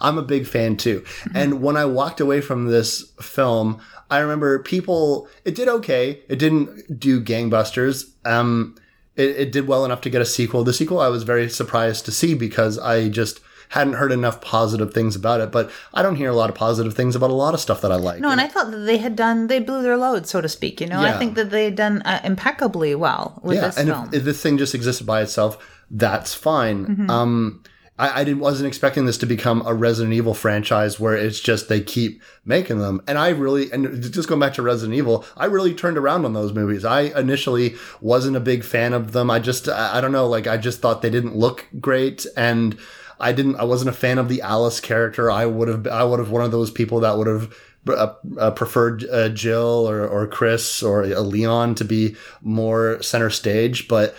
I'm 0.00 0.18
a 0.18 0.22
big 0.22 0.46
fan 0.46 0.76
too. 0.76 1.04
And 1.34 1.62
when 1.62 1.76
I 1.76 1.84
walked 1.84 2.20
away 2.20 2.40
from 2.40 2.66
this 2.66 3.12
film, 3.20 3.80
I 4.10 4.18
remember 4.18 4.58
people, 4.62 5.28
it 5.44 5.54
did 5.54 5.68
okay. 5.68 6.22
It 6.28 6.38
didn't 6.38 7.00
do 7.00 7.20
gangbusters. 7.22 8.10
Um, 8.24 8.76
it, 9.16 9.30
it 9.30 9.52
did 9.52 9.66
well 9.66 9.84
enough 9.84 10.00
to 10.02 10.10
get 10.10 10.22
a 10.22 10.26
sequel. 10.26 10.64
The 10.64 10.72
sequel 10.72 11.00
I 11.00 11.08
was 11.08 11.22
very 11.22 11.48
surprised 11.48 12.04
to 12.04 12.12
see 12.12 12.34
because 12.34 12.78
I 12.78 13.08
just 13.08 13.40
hadn't 13.72 13.94
heard 13.94 14.12
enough 14.12 14.42
positive 14.42 14.92
things 14.92 15.16
about 15.16 15.40
it. 15.40 15.50
But 15.50 15.70
I 15.94 16.02
don't 16.02 16.16
hear 16.16 16.28
a 16.28 16.34
lot 16.34 16.50
of 16.50 16.56
positive 16.56 16.92
things 16.92 17.16
about 17.16 17.30
a 17.30 17.34
lot 17.34 17.54
of 17.54 17.60
stuff 17.60 17.80
that 17.80 17.90
I 17.90 17.96
like. 17.96 18.20
No, 18.20 18.28
and 18.28 18.40
I 18.40 18.46
thought 18.46 18.70
that 18.70 18.76
they 18.76 18.98
had 18.98 19.16
done, 19.16 19.46
they 19.46 19.60
blew 19.60 19.82
their 19.82 19.96
load, 19.96 20.26
so 20.26 20.42
to 20.42 20.48
speak. 20.48 20.78
You 20.78 20.86
know, 20.86 21.00
I 21.00 21.16
think 21.18 21.36
that 21.36 21.50
they 21.50 21.64
had 21.64 21.76
done 21.76 22.02
uh, 22.02 22.20
impeccably 22.22 22.94
well 22.94 23.40
with 23.42 23.56
yeah, 23.56 23.68
this 23.68 23.78
and 23.78 23.88
film. 23.88 24.08
if, 24.08 24.14
if 24.14 24.24
this 24.24 24.42
thing 24.42 24.58
just 24.58 24.74
existed 24.74 25.06
by 25.06 25.22
itself, 25.22 25.56
that's 25.90 26.34
fine. 26.34 26.86
Mm-hmm. 26.86 27.10
Um, 27.10 27.62
I, 27.98 28.20
I 28.20 28.24
didn't 28.24 28.40
wasn't 28.40 28.68
expecting 28.68 29.06
this 29.06 29.16
to 29.18 29.26
become 29.26 29.62
a 29.64 29.72
Resident 29.72 30.12
Evil 30.12 30.34
franchise 30.34 31.00
where 31.00 31.16
it's 31.16 31.40
just 31.40 31.70
they 31.70 31.80
keep 31.80 32.22
making 32.44 32.78
them. 32.78 33.00
And 33.06 33.16
I 33.16 33.30
really 33.30 33.70
and 33.72 34.02
just 34.02 34.28
going 34.28 34.40
back 34.40 34.52
to 34.54 34.62
Resident 34.62 34.98
Evil, 34.98 35.24
I 35.34 35.46
really 35.46 35.72
turned 35.72 35.96
around 35.96 36.26
on 36.26 36.34
those 36.34 36.52
movies. 36.52 36.84
I 36.84 37.18
initially 37.18 37.76
wasn't 38.02 38.36
a 38.36 38.40
big 38.40 38.64
fan 38.64 38.92
of 38.92 39.12
them. 39.12 39.30
I 39.30 39.38
just 39.38 39.66
I 39.66 40.02
don't 40.02 40.12
know, 40.12 40.26
like 40.26 40.46
I 40.46 40.58
just 40.58 40.80
thought 40.80 41.00
they 41.00 41.10
didn't 41.10 41.36
look 41.36 41.68
great 41.80 42.26
and 42.36 42.76
I 43.22 43.32
didn't 43.32 43.56
I 43.56 43.64
wasn't 43.64 43.90
a 43.90 43.98
fan 43.98 44.18
of 44.18 44.28
the 44.28 44.42
Alice 44.42 44.80
character. 44.80 45.30
I 45.30 45.46
would 45.46 45.68
have 45.68 45.86
I 45.86 46.04
would 46.04 46.18
have 46.18 46.30
one 46.30 46.44
of 46.44 46.50
those 46.50 46.70
people 46.70 47.00
that 47.00 47.16
would 47.16 47.28
have 47.28 47.54
uh, 47.88 48.14
uh, 48.38 48.50
preferred 48.52 49.04
uh, 49.10 49.28
Jill 49.30 49.88
or, 49.88 50.06
or 50.06 50.26
Chris 50.26 50.82
or 50.82 51.02
uh, 51.02 51.20
Leon 51.20 51.74
to 51.76 51.84
be 51.84 52.14
more 52.40 53.02
center 53.02 53.30
stage, 53.30 53.88
but 53.88 54.14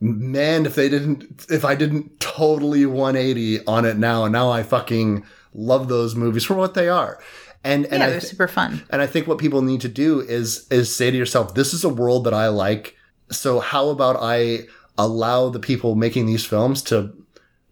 man, 0.00 0.64
if 0.64 0.74
they 0.74 0.88
didn't, 0.88 1.46
if 1.50 1.64
I 1.64 1.74
didn't 1.74 2.20
totally 2.20 2.86
180 2.86 3.66
on 3.66 3.84
it 3.84 3.96
now, 3.96 4.24
and 4.24 4.32
now 4.32 4.50
I 4.50 4.62
fucking 4.62 5.24
love 5.52 5.88
those 5.88 6.14
movies 6.14 6.44
for 6.44 6.54
what 6.54 6.74
they 6.74 6.88
are. 6.88 7.20
And 7.62 7.84
and 7.86 7.94
yeah, 8.00 8.10
they're 8.10 8.20
th- 8.20 8.30
super 8.30 8.48
fun. 8.48 8.82
and 8.90 9.02
I 9.02 9.06
think 9.06 9.26
what 9.26 9.38
people 9.38 9.60
need 9.60 9.82
to 9.82 9.88
do 9.88 10.20
is 10.20 10.66
is 10.70 10.94
say 10.94 11.10
to 11.10 11.16
yourself, 11.16 11.54
this 11.54 11.74
is 11.74 11.84
a 11.84 11.88
world 11.88 12.24
that 12.24 12.34
I 12.34 12.48
like. 12.48 12.96
So 13.30 13.60
how 13.60 13.88
about 13.88 14.16
I 14.20 14.66
allow 14.96 15.50
the 15.50 15.60
people 15.60 15.94
making 15.94 16.26
these 16.26 16.44
films 16.44 16.82
to 16.84 17.12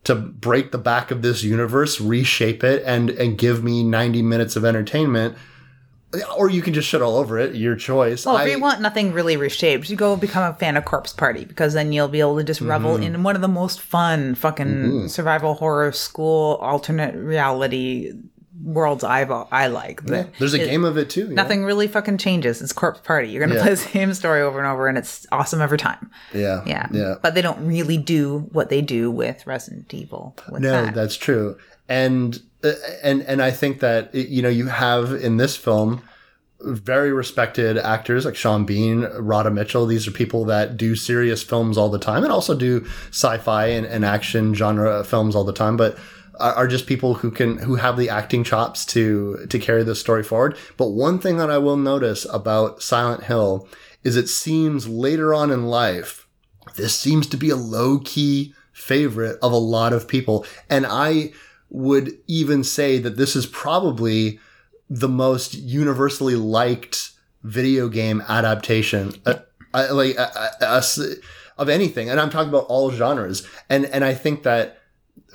to 0.05 0.14
break 0.14 0.73
the 0.73 0.78
back 0.78 1.11
of 1.11 1.23
this 1.23 1.43
universe, 1.43 2.00
reshape 2.00 2.64
it, 2.64 2.83
and 2.87 3.11
and 3.11 3.37
give 3.38 3.62
me 3.62 3.83
90 3.83 4.23
minutes 4.23 4.57
of 4.57 4.64
entertainment. 4.64 5.37
Or 6.38 6.49
you 6.49 6.62
can 6.62 6.73
just 6.73 6.88
shit 6.88 7.02
all 7.02 7.17
over 7.17 7.38
it, 7.38 7.55
your 7.55 7.76
choice. 7.76 8.25
Well, 8.25 8.37
if 8.38 8.43
I- 8.45 8.47
you 8.47 8.59
want 8.59 8.81
nothing 8.81 9.12
really 9.12 9.37
reshaped, 9.37 9.90
you 9.90 9.97
go 9.97 10.17
become 10.17 10.43
a 10.50 10.55
fan 10.55 10.78
of 10.78 10.87
Corpse 10.87 11.12
Party 11.12 11.45
because 11.45 11.75
then 11.75 11.93
you'll 11.93 12.09
be 12.09 12.21
able 12.21 12.38
to 12.38 12.45
just 12.45 12.62
revel 12.62 12.95
Mm-hmm. 12.95 13.02
in 13.17 13.23
one 13.23 13.37
of 13.37 13.43
the 13.43 13.49
most 13.49 13.78
fun 13.83 14.35
fucking 14.35 15.09
survival 15.09 15.52
horror 15.55 15.93
school 15.93 16.55
alternate 16.62 17.14
reality 17.14 18.14
worlds 18.62 19.05
I've 19.05 19.31
I 19.31 19.69
like. 19.69 20.03
That 20.07 20.35
there's 20.38 20.55
a 20.55 20.62
it- 20.62 20.69
game 20.69 20.85
of 20.85 20.97
it 20.99 21.11
too. 21.11 21.29
know? 21.29 21.35
Nothing 21.35 21.65
really 21.65 21.87
fucking 21.87 22.19
changes. 22.19 22.61
It's 22.62 22.73
Corpse 22.73 23.00
Party. 23.00 23.29
You're 23.29 23.41
gonna 23.47 23.57
Yeah. 23.57 23.62
play 23.62 23.71
the 23.75 23.77
same 23.77 24.15
story 24.15 24.43
over 24.43 24.59
and 24.59 24.67
over, 24.67 24.88
and 24.88 24.99
it's 24.99 25.27
awesome 25.33 25.61
every 25.61 25.79
time. 25.79 26.11
Yeah. 26.35 26.62
Yeah, 26.67 26.87
Yeah. 26.93 27.15
But 27.23 27.35
they 27.35 27.43
don't 27.43 27.67
really 27.67 27.97
do 27.99 28.49
what 28.53 28.69
they 28.69 28.83
do 28.83 29.11
with 29.11 29.47
Resident 29.47 29.93
Evil. 29.95 30.37
With 30.50 30.62
No, 30.62 30.87
that. 30.87 30.95
that's 30.95 31.17
true. 31.17 31.57
And 31.88 32.41
uh, 32.65 32.73
and 33.03 33.23
and 33.23 33.41
I 33.43 33.50
think 33.50 33.81
that 33.81 34.15
you 34.15 34.43
know 34.43 34.49
you 34.49 34.67
have 34.67 35.12
in 35.12 35.37
this 35.37 35.57
film 35.57 36.03
very 36.61 37.12
respected 37.12 37.79
actors 37.79 38.25
like 38.25 38.35
Sean 38.35 38.65
Bean, 38.65 39.07
Radha 39.17 39.49
Mitchell. 39.50 39.87
These 39.87 40.09
are 40.09 40.11
people 40.11 40.45
that 40.47 40.77
do 40.77 40.97
serious 40.97 41.41
films 41.41 41.79
all 41.79 41.88
the 41.88 42.00
time 42.00 42.25
and 42.25 42.33
also 42.33 42.53
do 42.57 42.85
sci-fi 43.11 43.67
and, 43.67 43.87
and 43.87 44.05
action 44.05 44.55
genre 44.55 45.05
films 45.05 45.37
all 45.37 45.45
the 45.45 45.53
time, 45.53 45.77
but 45.77 45.97
are 46.40 46.68
just 46.68 46.87
people 46.87 47.14
who 47.14 47.30
can 47.30 47.59
who 47.59 47.76
have 47.76 47.97
the 47.97 48.09
acting 48.09 48.45
chops 48.45 48.85
to 48.87 49.47
to 49.49 49.59
carry 49.59 49.83
this 49.83 50.00
story 50.00 50.23
forward. 50.23 50.57
But 50.76 50.88
one 50.88 51.18
thing 51.18 51.37
that 51.38 51.50
I 51.50 51.59
will 51.59 51.76
notice 51.76 52.26
about 52.33 52.83
Silent 52.83 53.25
Hill 53.25 53.68
is 54.04 54.16
it 54.16 54.28
seems 54.28 54.88
later 54.88 55.35
on 55.35 55.50
in 55.50 55.66
life 55.66 56.28
this 56.76 56.99
seems 56.99 57.26
to 57.28 57.37
be 57.37 57.50
a 57.50 57.57
low 57.57 57.99
key 57.99 58.54
favorite 58.73 59.38
of 59.42 59.52
a 59.52 59.57
lot 59.57 59.92
of 59.92 60.09
people. 60.09 60.47
And 60.71 60.87
I 60.87 61.33
would 61.71 62.16
even 62.26 62.64
say 62.64 62.99
that 62.99 63.16
this 63.16 63.37
is 63.37 63.47
probably 63.47 64.38
the 64.88 65.09
most 65.09 65.54
universally 65.54 66.37
liked 66.37 67.12
video 67.42 67.88
game 67.88 68.23
adaptation, 68.28 69.12
uh, 69.26 69.35
uh, 69.75 69.88
like 69.92 70.18
uh, 70.18 70.30
uh, 70.35 70.64
us 70.64 70.99
of 71.59 71.68
anything. 71.68 72.09
And 72.09 72.21
I'm 72.21 72.30
talking 72.30 72.49
about 72.49 72.66
all 72.68 72.90
genres. 72.90 73.47
And 73.68 73.85
and 73.87 74.04
I 74.04 74.14
think 74.14 74.45
that 74.45 74.77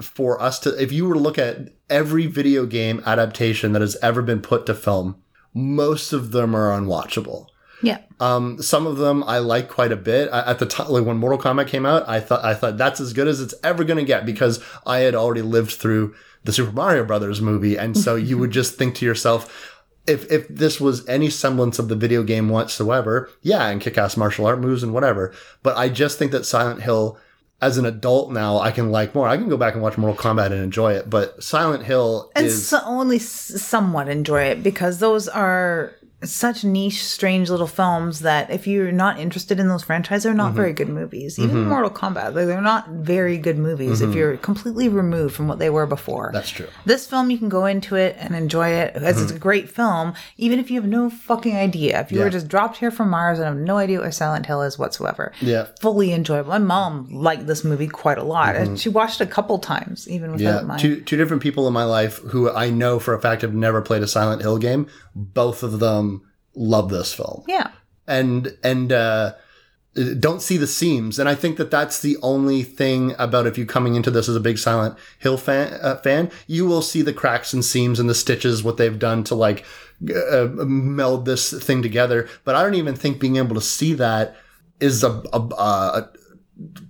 for 0.02 0.42
us 0.42 0.60
to, 0.60 0.82
if 0.82 0.92
you 0.92 1.08
were 1.08 1.14
to 1.14 1.20
look 1.20 1.38
at 1.38 1.70
every 1.90 2.26
video 2.28 2.66
game 2.66 3.02
adaptation 3.06 3.74
that 3.74 3.82
has 3.82 3.98
ever 4.02 4.22
been 4.22 4.42
put 4.42 4.66
to 4.66 4.74
film, 4.74 5.22
most 5.54 6.14
of 6.14 6.32
them 6.32 6.56
are 6.56 6.72
unwatchable. 6.72 7.48
yeah. 7.84 8.00
Um, 8.20 8.62
some 8.62 8.88
of 8.88 8.98
them 8.98 9.24
I 9.26 9.40
like 9.40 9.68
quite 9.70 9.92
a 9.92 9.98
bit. 9.98 10.30
I, 10.32 10.50
at 10.50 10.60
the 10.60 10.66
time, 10.66 10.90
like 10.90 11.06
when 11.06 11.18
Mortal 11.18 11.38
Kombat 11.38 11.68
came 11.68 11.86
out, 11.86 12.08
I 12.08 12.20
thought 12.22 12.44
I 12.46 12.54
thought 12.54 12.78
that's 12.78 13.02
as 13.02 13.12
good 13.12 13.28
as 13.28 13.42
it's 13.42 13.54
ever 13.64 13.84
going 13.84 13.98
to 13.98 14.06
get 14.06 14.26
because 14.26 14.64
I 14.86 15.00
had 15.00 15.14
already 15.14 15.42
lived 15.42 15.74
through 15.74 16.16
the 16.46 16.54
Super 16.54 16.72
Mario 16.72 17.04
Brothers 17.04 17.42
movie, 17.42 17.78
and 17.78 17.98
so 17.98 18.16
you 18.16 18.38
would 18.38 18.52
just 18.52 18.78
think 18.78 18.96
to 18.96 19.06
yourself. 19.06 19.70
If, 20.06 20.30
if 20.30 20.50
this 20.50 20.82
was 20.82 21.08
any 21.08 21.30
semblance 21.30 21.80
of 21.80 21.88
the 21.88 21.96
video 21.96 22.24
game 22.24 22.50
whatsoever, 22.50 23.30
yeah, 23.42 23.68
and 23.68 23.80
kick 23.80 23.98
ass 23.98 24.18
martial 24.18 24.46
art 24.46 24.60
moves 24.60 24.84
and 24.84 24.94
whatever. 24.94 25.34
But 25.62 25.78
I 25.78 25.88
just 25.88 26.20
think 26.20 26.34
that 26.34 26.46
Silent 26.46 26.82
Hill, 26.82 27.18
as 27.66 27.78
an 27.78 27.86
adult 27.86 28.32
now, 28.32 28.60
I 28.60 28.72
can 28.72 28.92
like 28.92 29.16
more. 29.16 29.28
I 29.28 29.38
can 29.38 29.50
go 29.50 29.58
back 29.58 29.74
and 29.74 29.82
watch 29.82 29.98
Mortal 29.98 30.18
Kombat 30.22 30.48
and 30.48 30.56
enjoy 30.62 30.94
it. 30.94 31.10
But 31.10 31.42
Silent 31.44 31.84
Hill 31.84 32.32
and 32.36 32.46
is 32.46 32.68
so 32.68 32.80
only 32.86 33.18
s- 33.18 33.62
somewhat 33.62 34.10
enjoy 34.10 34.44
it 34.44 34.62
because 34.64 35.00
those 35.00 35.28
are 35.28 35.94
such 36.24 36.64
niche, 36.64 37.04
strange 37.04 37.50
little 37.50 37.68
films 37.68 38.20
that 38.22 38.50
if 38.50 38.68
you're 38.68 38.92
not 38.92 39.20
interested 39.20 39.60
in 39.60 39.68
those 39.68 39.84
franchises, 39.84 40.24
they're 40.24 40.34
not 40.34 40.44
Mm-hmm. 40.50 40.56
very 40.58 40.74
good 40.74 40.90
movies. 40.90 41.40
Even 41.40 41.68
Mortal 41.68 41.90
Kombat, 41.90 42.36
like, 42.36 42.48
they're 42.48 42.62
not 42.62 42.88
very 42.90 43.38
good 43.38 43.58
movies 43.58 44.02
if 44.02 44.14
you're 44.14 44.38
completely 44.38 44.90
removed 44.90 45.36
from 45.36 45.48
what 45.48 45.60
they 45.60 45.70
were 45.70 45.86
before. 45.86 46.26
Mm-hmm. 46.28 46.34
That's 46.36 46.50
true. 46.50 46.68
This 46.86 47.08
film, 47.08 47.32
you 47.32 47.38
can 47.38 47.50
go 47.50 47.66
into 47.66 47.96
it 47.96 48.16
and 48.20 48.36
enjoy 48.36 48.70
it 48.70 48.96
as 48.96 49.22
it's 49.22 49.32
a 49.32 49.40
great 49.40 49.70
film, 49.70 50.14
even 50.38 50.60
if 50.60 50.70
you 50.70 50.80
have 50.82 50.90
no 50.90 51.10
fucking 51.10 51.56
idea. 51.56 52.00
If 52.02 52.12
you 52.12 52.16
Mm-hmm. 52.16 52.20
Yeah. 52.20 52.24
were 52.26 52.30
just 52.30 52.48
dropped 52.48 52.78
here 52.78 52.92
from 52.92 53.10
Mars 53.10 53.40
and 53.40 53.46
have 53.48 53.56
no 53.58 53.78
idea 53.78 54.00
what 54.02 54.14
Silent 54.14 54.46
Hill 54.46 54.62
is 54.64 54.78
whatsoever, 54.78 55.32
Yeah. 55.42 55.68
fully 55.82 56.14
enjoyable. 56.14 56.50
My 56.52 56.58
mom 56.60 57.08
liked 57.12 57.48
this 57.48 57.64
movie 57.64 57.88
quite 57.88 58.18
a 58.18 58.24
lot, 58.24 58.56
and 58.56 58.80
she 58.80 58.90
watched 58.90 59.20
it 59.22 59.24
a 59.24 59.32
couple 59.32 59.60
times, 59.60 60.08
even 60.10 60.32
without 60.34 60.44
Mm-hmm. 60.44 60.60
Yeah, 60.60 60.68
mine. 60.68 60.80
two 60.80 61.02
two 61.02 61.18
different 61.18 61.42
people 61.42 61.68
in 61.68 61.74
my 61.74 61.84
life 61.86 62.18
who 62.20 62.52
I 62.52 62.70
know 62.70 63.00
for 63.00 63.14
a 63.14 63.20
fact 63.22 63.42
have 63.42 63.54
never 63.54 63.82
played 63.82 64.04
a 64.04 64.08
Silent 64.08 64.42
Hill 64.42 64.58
game. 64.58 64.88
Both 65.16 65.64
of 65.64 65.80
them 65.80 66.22
love 66.56 66.90
this 66.90 67.14
film, 67.14 67.44
yeah. 67.48 67.72
and 68.08 68.58
and 68.64 68.92
uh, 68.92 69.34
don't 70.20 70.42
see 70.42 70.58
the 70.58 70.66
seams. 70.68 71.20
And 71.20 71.30
I 71.30 71.36
think 71.36 71.58
that 71.58 71.70
that's 71.70 72.02
the 72.02 72.18
only 72.24 72.64
thing 72.64 73.14
about 73.20 73.46
if 73.46 73.58
you 73.58 73.66
coming 73.66 73.94
into 73.96 74.10
this 74.12 74.28
as 74.28 74.36
a 74.36 74.40
big 74.40 74.58
Silent 74.58 74.98
Hill 75.20 75.38
fan, 75.38 75.78
uh, 75.82 75.98
fan, 75.98 76.32
you 76.48 76.66
will 76.66 76.82
see 76.82 77.02
the 77.04 77.14
cracks 77.14 77.54
and 77.54 77.64
seams 77.64 78.00
and 78.00 78.10
the 78.10 78.16
stitches 78.16 78.64
what 78.64 78.78
they've 78.78 78.98
done 78.98 79.24
to 79.26 79.36
like 79.36 79.64
uh, 80.32 80.48
meld 80.66 81.26
this 81.26 81.54
thing 81.64 81.82
together. 81.84 82.28
But 82.44 82.56
I 82.56 82.64
don't 82.64 82.74
even 82.76 82.96
think 82.96 83.20
being 83.20 83.36
able 83.38 83.56
to 83.56 83.62
see 83.62 83.94
that 83.94 84.36
is 84.80 85.04
a, 85.04 85.22
a, 85.32 85.38
a 85.40 86.10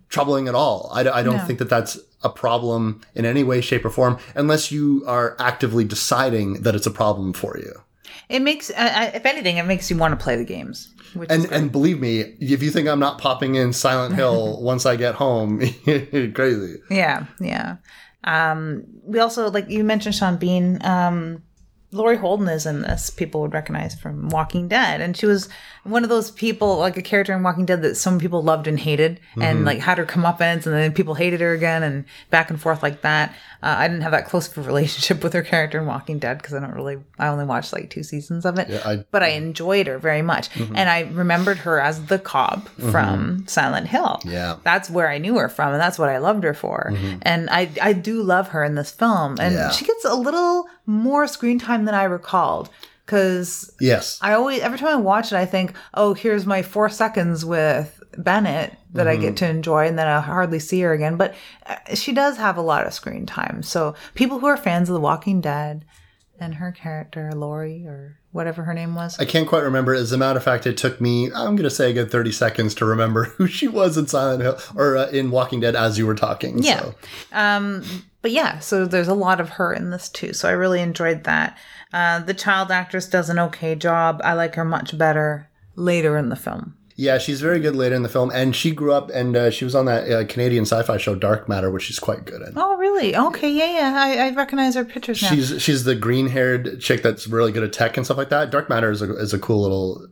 troubling 0.10 0.48
at 0.48 0.56
all. 0.56 0.90
I, 0.94 1.02
I 1.02 1.24
don't 1.24 1.38
No. 1.38 1.44
think 1.46 1.60
that 1.60 1.70
that's 1.70 2.00
a 2.24 2.30
problem 2.30 3.02
in 3.16 3.26
any 3.26 3.44
way, 3.44 3.60
shape, 3.60 3.84
or 3.84 3.90
form, 3.90 4.18
unless 4.34 4.72
you 4.72 5.04
are 5.06 5.36
actively 5.40 5.84
deciding 5.84 6.62
that 6.64 6.74
it's 6.74 6.88
a 6.88 6.92
problem 6.92 7.34
for 7.34 7.58
you. 7.58 7.82
It 8.30 8.42
makes, 8.42 8.70
uh, 8.70 8.74
uh, 8.78 9.12
if 9.14 9.26
anything, 9.26 9.58
it 9.58 9.66
makes 9.66 9.90
you 9.90 9.98
want 9.98 10.18
to 10.18 10.24
play 10.24 10.36
the 10.36 10.46
games. 10.46 10.94
Which 11.14 11.30
And 11.30 11.46
and 11.52 11.72
believe 11.72 12.00
me, 12.00 12.22
if 12.40 12.64
you 12.64 12.72
think 12.72 12.88
I'm 12.88 13.00
not 13.00 13.20
popping 13.20 13.56
in 13.56 13.74
Silent 13.74 14.16
Hill 14.22 14.62
once 14.62 14.86
I 14.86 14.96
get 14.96 15.16
home, 15.16 15.62
you're 15.86 16.32
crazy. 16.32 16.78
yeah, 16.90 17.26
yeah. 17.40 17.78
Um, 18.24 18.86
we 19.04 19.20
also 19.20 19.52
like 19.52 19.70
you 19.70 19.84
mentioned 19.84 20.16
Sean 20.16 20.38
Bean. 20.38 20.80
Um, 20.84 21.44
Laurie 21.94 22.18
Holden 22.18 22.48
is 22.50 22.66
in 22.66 22.82
this, 22.82 23.10
people 23.10 23.42
would 23.42 23.54
recognize 23.54 23.96
from 23.96 24.30
Walking 24.30 24.68
Dead. 24.68 25.00
And 25.00 25.16
she 25.16 25.26
was 25.26 25.48
one 25.84 26.04
of 26.04 26.10
those 26.10 26.32
people, 26.32 26.78
like 26.78 26.96
a 26.96 27.02
character 27.02 27.34
in 27.34 27.44
Walking 27.44 27.66
Dead 27.66 27.82
that 27.82 27.96
some 27.96 28.18
people 28.18 28.42
loved 28.42 28.68
and 28.68 28.80
hated 28.80 29.20
and 29.36 29.58
mm-hmm. 29.58 29.66
like 29.66 29.80
had 29.80 29.98
her 29.98 30.06
comeuppance 30.06 30.66
and 30.66 30.74
then 30.74 30.94
people 30.94 31.14
hated 31.14 31.42
her 31.42 31.52
again 31.52 31.84
and 31.84 32.06
back 32.30 32.50
and 32.50 32.62
forth 32.62 32.82
like 32.82 33.02
that. 33.02 33.32
Uh, 33.62 33.76
I 33.80 33.88
didn't 33.88 34.04
have 34.04 34.14
that 34.14 34.26
close 34.26 34.50
of 34.50 34.58
a 34.58 34.62
relationship 34.68 35.22
with 35.24 35.34
her 35.34 35.42
character 35.42 35.80
in 35.80 35.86
Walking 35.86 36.20
Dead 36.20 36.38
because 36.38 36.54
I 36.54 36.62
don't 36.62 36.74
really, 36.74 37.00
I 37.20 37.28
only 37.28 37.44
watched 37.44 37.74
like 37.74 37.90
two 37.90 38.04
seasons 38.04 38.46
of 38.46 38.58
it. 38.58 38.70
I- 38.86 39.04
but 39.12 39.24
I 39.24 39.30
enjoyed 39.30 39.88
her 39.88 39.98
very 40.00 40.22
much. 40.22 40.50
Mm-hmm. 40.52 40.76
And 40.76 40.90
I 40.90 41.02
remembered 41.02 41.58
her 41.60 41.82
as 41.82 42.06
the 42.06 42.20
Cobb 42.20 42.70
mm-hmm. 42.70 42.92
from 42.92 43.46
Silent 43.48 43.88
Hill. 43.88 44.22
Yeah. 44.24 44.58
That's 44.64 44.90
where 44.90 45.10
I 45.10 45.18
knew 45.18 45.38
her 45.38 45.50
from, 45.50 45.74
and 45.74 45.82
that's 45.82 46.00
what 46.00 46.10
I 46.10 46.18
loved 46.20 46.44
her 46.44 46.54
for. 46.54 46.94
And 47.24 47.50
I 47.50 47.70
I 47.82 47.94
do 47.94 48.22
love 48.24 48.50
her 48.50 48.64
in 48.64 48.76
this 48.76 48.92
film, 48.92 49.38
and 49.40 49.54
Yeah. 49.54 49.70
she 49.72 49.86
gets 49.86 50.06
a 50.06 50.16
little 50.16 50.66
more 50.86 51.28
screen 51.28 51.60
time 51.60 51.86
than 51.86 51.96
I 51.96 52.04
recalled. 52.04 52.70
Because 53.06 53.74
Yes. 53.80 54.20
I 54.22 54.34
always, 54.34 54.62
every 54.62 54.78
time 54.78 54.88
I 54.90 54.96
watch 54.96 55.32
it, 55.32 55.36
I 55.36 55.46
think, 55.46 55.74
oh, 55.94 56.14
here's 56.14 56.46
my 56.46 56.62
four 56.62 56.90
seconds 56.90 57.44
with 57.44 58.02
Bennett 58.18 58.78
that 58.94 59.08
I 59.08 59.16
get 59.16 59.38
to 59.38 59.50
enjoy, 59.50 59.88
and 59.88 59.98
then 59.98 60.08
I 60.08 60.22
hardly 60.22 60.60
see 60.60 60.82
her 60.82 60.94
again. 60.94 61.18
But 61.18 61.34
uh, 61.66 61.96
she 61.96 62.14
does 62.14 62.38
have 62.38 62.58
a 62.58 62.62
lot 62.62 62.86
of 62.86 62.94
screen 62.94 63.26
time. 63.26 63.64
So 63.64 63.96
people 64.14 64.40
who 64.40 64.46
are 64.46 64.58
fans 64.58 64.88
of 64.90 64.94
The 64.94 65.00
Walking 65.00 65.42
Dead 65.42 65.84
and 66.40 66.56
her 66.56 66.72
character, 66.72 67.32
Lori, 67.34 67.86
or 67.88 68.20
whatever 68.32 68.64
her 68.64 68.74
name 68.74 68.96
was, 68.96 69.20
I 69.20 69.26
can't 69.26 69.48
quite 69.48 69.64
remember. 69.64 69.94
As 69.94 70.12
a 70.12 70.18
matter 70.18 70.38
of 70.38 70.44
fact, 70.44 70.68
it 70.68 70.78
took 70.78 71.02
me, 71.02 71.26
I'm 71.28 71.56
going 71.56 71.64
to 71.64 71.70
say 71.70 71.90
a 71.90 71.94
good 71.94 72.12
30 72.12 72.32
seconds 72.32 72.76
to 72.76 72.86
remember 72.86 73.24
who 73.38 73.48
she 73.48 73.68
was 73.68 73.98
in 73.98 74.08
Silent 74.08 74.44
Hill 74.44 74.60
or 74.76 74.98
uh, 74.98 75.10
in 75.10 75.32
Walking 75.32 75.60
Dead 75.60 75.76
as 75.76 75.98
you 75.98 76.06
were 76.06 76.16
talking. 76.16 76.62
Yeah. 76.62 76.82
So. 76.82 76.96
Um, 77.32 77.84
but 78.22 78.32
yeah, 78.32 78.60
so 78.60 78.86
there's 78.86 79.08
a 79.08 79.14
lot 79.14 79.42
of 79.42 79.50
her 79.50 79.74
in 79.74 79.90
this 79.90 80.10
too. 80.10 80.34
So 80.34 80.48
I 80.48 80.54
really 80.54 80.82
enjoyed 80.82 81.24
that. 81.26 81.58
Uh, 81.94 82.20
the 82.20 82.34
child 82.34 82.72
actress 82.72 83.08
does 83.08 83.30
an 83.30 83.40
okay 83.40 83.76
job. 83.76 84.20
I 84.24 84.34
like 84.34 84.56
her 84.56 84.66
much 84.66 84.98
better 84.98 85.50
later 85.76 86.18
in 86.18 86.30
the 86.30 86.36
film. 86.36 86.76
Yeah, 86.96 87.18
she's 87.18 87.42
very 87.42 87.60
good 87.60 87.76
later 87.76 87.96
in 87.96 88.04
the 88.04 88.10
film. 88.10 88.32
And 88.32 88.56
she 88.56 88.72
grew 88.72 88.94
up 88.94 89.10
and 89.12 89.36
uh, 89.36 89.50
she 89.50 89.66
was 89.66 89.74
on 89.74 89.86
that 89.86 90.12
uh, 90.12 90.26
Canadian 90.26 90.64
sci 90.64 90.82
fi 90.84 90.98
show 90.98 91.16
Dark 91.16 91.50
Matter, 91.50 91.72
which 91.72 91.84
she's 91.84 92.00
quite 92.00 92.26
good 92.26 92.42
in. 92.42 92.54
Oh, 92.56 92.76
really? 92.78 93.16
Okay, 93.16 93.52
yeah, 93.52 93.72
yeah. 93.72 93.94
I, 93.98 94.28
I 94.28 94.36
recognize 94.36 94.76
her 94.76 94.86
pictures 94.86 95.22
now. 95.22 95.30
She's 95.30 95.62
she's 95.62 95.84
the 95.86 95.96
green 95.96 96.28
haired 96.28 96.80
chick 96.80 97.02
that's 97.02 97.28
really 97.28 97.52
good 97.52 97.64
at 97.64 97.74
tech 97.74 97.98
and 97.98 98.06
stuff 98.06 98.18
like 98.18 98.30
that. 98.30 98.52
Dark 98.52 98.70
Matter 98.70 98.92
is 98.92 99.02
a, 99.02 99.16
is 99.16 99.34
a 99.34 99.40
cool 99.40 99.62
little 99.62 100.08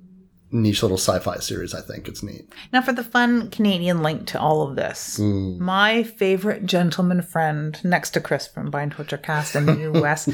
niche 0.52 0.82
little 0.84 0.98
sci-fi 0.98 1.38
series. 1.38 1.74
I 1.74 1.82
think 1.82 2.08
it's 2.08 2.22
neat. 2.24 2.52
Now, 2.74 2.82
for 2.82 2.94
the 2.94 3.04
fun 3.04 3.50
Canadian 3.50 4.04
link 4.04 4.28
to 4.28 4.40
all 4.40 4.62
of 4.68 4.76
this, 4.76 5.18
my 5.20 6.04
favorite 6.04 6.66
gentleman 6.66 7.22
friend 7.22 7.80
next 7.84 8.12
to 8.12 8.22
Chris 8.22 8.48
from 8.48 8.70
Bind 8.70 8.94
Torture 8.94 9.18
Cast 9.18 9.56
in 9.56 9.66
the 9.66 9.92
US 10.04 10.30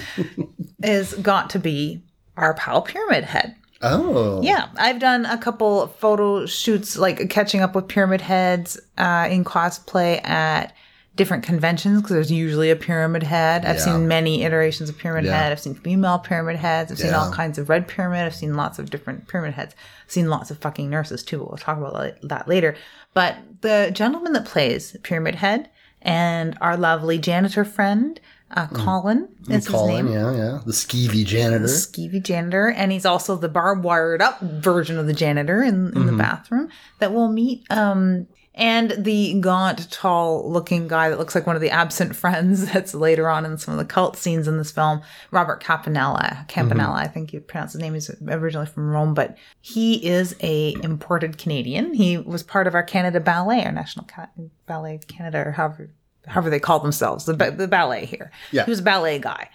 is 0.83 1.13
got 1.15 1.49
to 1.51 1.59
be 1.59 2.03
our 2.35 2.53
pal 2.53 2.81
Pyramid 2.81 3.23
Head. 3.25 3.55
Oh, 3.81 4.41
Yeah, 4.41 4.69
I've 4.75 4.99
done 4.99 5.25
a 5.25 5.37
couple 5.37 5.87
photo 5.87 6.45
shoots, 6.47 6.97
like 6.97 7.29
catching 7.29 7.61
up 7.61 7.75
with 7.75 7.87
pyramid 7.87 8.21
heads 8.21 8.79
uh, 8.97 9.27
in 9.29 9.43
cosplay 9.43 10.23
at 10.27 10.73
different 11.17 11.43
conventions 11.43 12.01
because 12.01 12.13
there's 12.13 12.31
usually 12.31 12.69
a 12.71 12.75
pyramid 12.75 13.23
head. 13.23 13.65
I've 13.65 13.77
Yeah. 13.77 13.81
seen 13.85 14.07
many 14.07 14.43
iterations 14.43 14.87
of 14.89 14.97
pyramid 14.97 15.25
Yeah. 15.25 15.37
head. 15.37 15.51
I've 15.51 15.59
seen 15.59 15.75
female 15.75 16.19
pyramid 16.19 16.55
heads. 16.55 16.91
I've 16.91 16.99
seen 16.99 17.13
all 17.13 17.31
kinds 17.31 17.57
of 17.57 17.67
red 17.67 17.87
pyramid. 17.87 18.21
I've 18.25 18.35
seen 18.35 18.53
lots 18.55 18.79
of 18.79 18.89
different 18.89 19.27
pyramid 19.27 19.55
heads. 19.55 19.75
I've 20.05 20.11
seen 20.11 20.29
lots 20.29 20.51
of 20.51 20.59
fucking 20.59 20.89
nurses 20.89 21.23
too. 21.23 21.39
But 21.39 21.49
we'll 21.49 21.57
talk 21.57 21.77
about 21.77 22.13
that- 22.23 22.47
later. 22.47 22.75
But 23.13 23.35
the 23.61 23.89
gentleman 23.93 24.31
that 24.33 24.45
plays 24.45 24.95
pyramid 25.03 25.35
head 25.35 25.69
and 26.01 26.55
our 26.61 26.77
lovely 26.77 27.17
janitor 27.17 27.65
friend, 27.65 28.19
uh, 28.55 28.67
Colin, 28.67 29.27
is 29.49 29.65
his 29.65 29.75
Mm. 29.75 29.87
Name. 29.87 30.07
Yeah, 30.07 30.31
yeah. 30.31 30.59
The 30.65 30.71
skeevy 30.71 31.25
janitor. 31.25 31.65
Skeevy 31.65 32.21
janitor, 32.23 32.69
and 32.69 32.91
he's 32.91 33.05
also 33.05 33.35
the 33.35 33.49
barbed 33.49 33.83
wired 33.83 34.21
up 34.21 34.39
version 34.41 34.97
of 34.99 35.07
the 35.07 35.13
janitor 35.13 35.63
in, 35.63 35.87
in 35.87 35.91
Mm-hmm. 35.93 36.05
the 36.05 36.13
bathroom 36.13 36.69
that 36.99 37.11
we'll 37.11 37.31
meet. 37.31 37.63
Um, 37.71 38.27
and 38.57 38.91
the 38.97 39.39
gaunt, 39.39 39.89
tall 39.91 40.51
looking 40.51 40.87
guy 40.87 41.09
that 41.09 41.17
looks 41.17 41.35
like 41.35 41.47
one 41.47 41.55
of 41.55 41.61
the 41.61 41.69
absent 41.69 42.15
friends 42.17 42.71
that's 42.71 42.93
later 42.93 43.29
on 43.29 43.45
in 43.45 43.57
some 43.57 43.73
of 43.73 43.77
the 43.77 43.85
cult 43.85 44.17
scenes 44.17 44.47
in 44.47 44.57
this 44.57 44.71
film, 44.71 45.01
Robert 45.31 45.63
Campanella. 45.63 46.45
Campanella, 46.47 46.95
Mm-hmm. 46.97 47.05
I 47.05 47.07
think 47.07 47.33
you 47.33 47.39
pronounce 47.39 47.73
his 47.73 47.81
name. 47.81 47.93
He's 47.93 48.09
originally 48.27 48.67
from 48.67 48.89
Rome, 48.89 49.13
but 49.13 49.37
he 49.61 50.05
is 50.05 50.35
a 50.41 50.75
imported 50.83 51.37
Canadian. 51.37 51.93
He 51.93 52.17
was 52.17 52.43
part 52.43 52.67
of 52.67 52.75
our 52.75 52.83
Canada 52.83 53.19
Ballet, 53.19 53.63
our 53.63 53.71
National 53.71 54.05
Ca- 54.05 54.29
Ballet 54.65 54.95
of 54.95 55.07
Canada, 55.07 55.43
or 55.47 55.51
however 55.51 55.89
however 56.25 56.49
they 56.49 56.59
call 56.59 56.79
themselves, 56.81 57.23
the, 57.25 57.33
ba- 57.33 57.51
the 57.51 57.69
ballet 57.69 58.05
here. 58.05 58.31
Yeah. 58.51 58.65
He 58.65 58.71
was 58.71 58.79
a 58.79 58.83
ballet 58.83 59.17
guy 59.19 59.49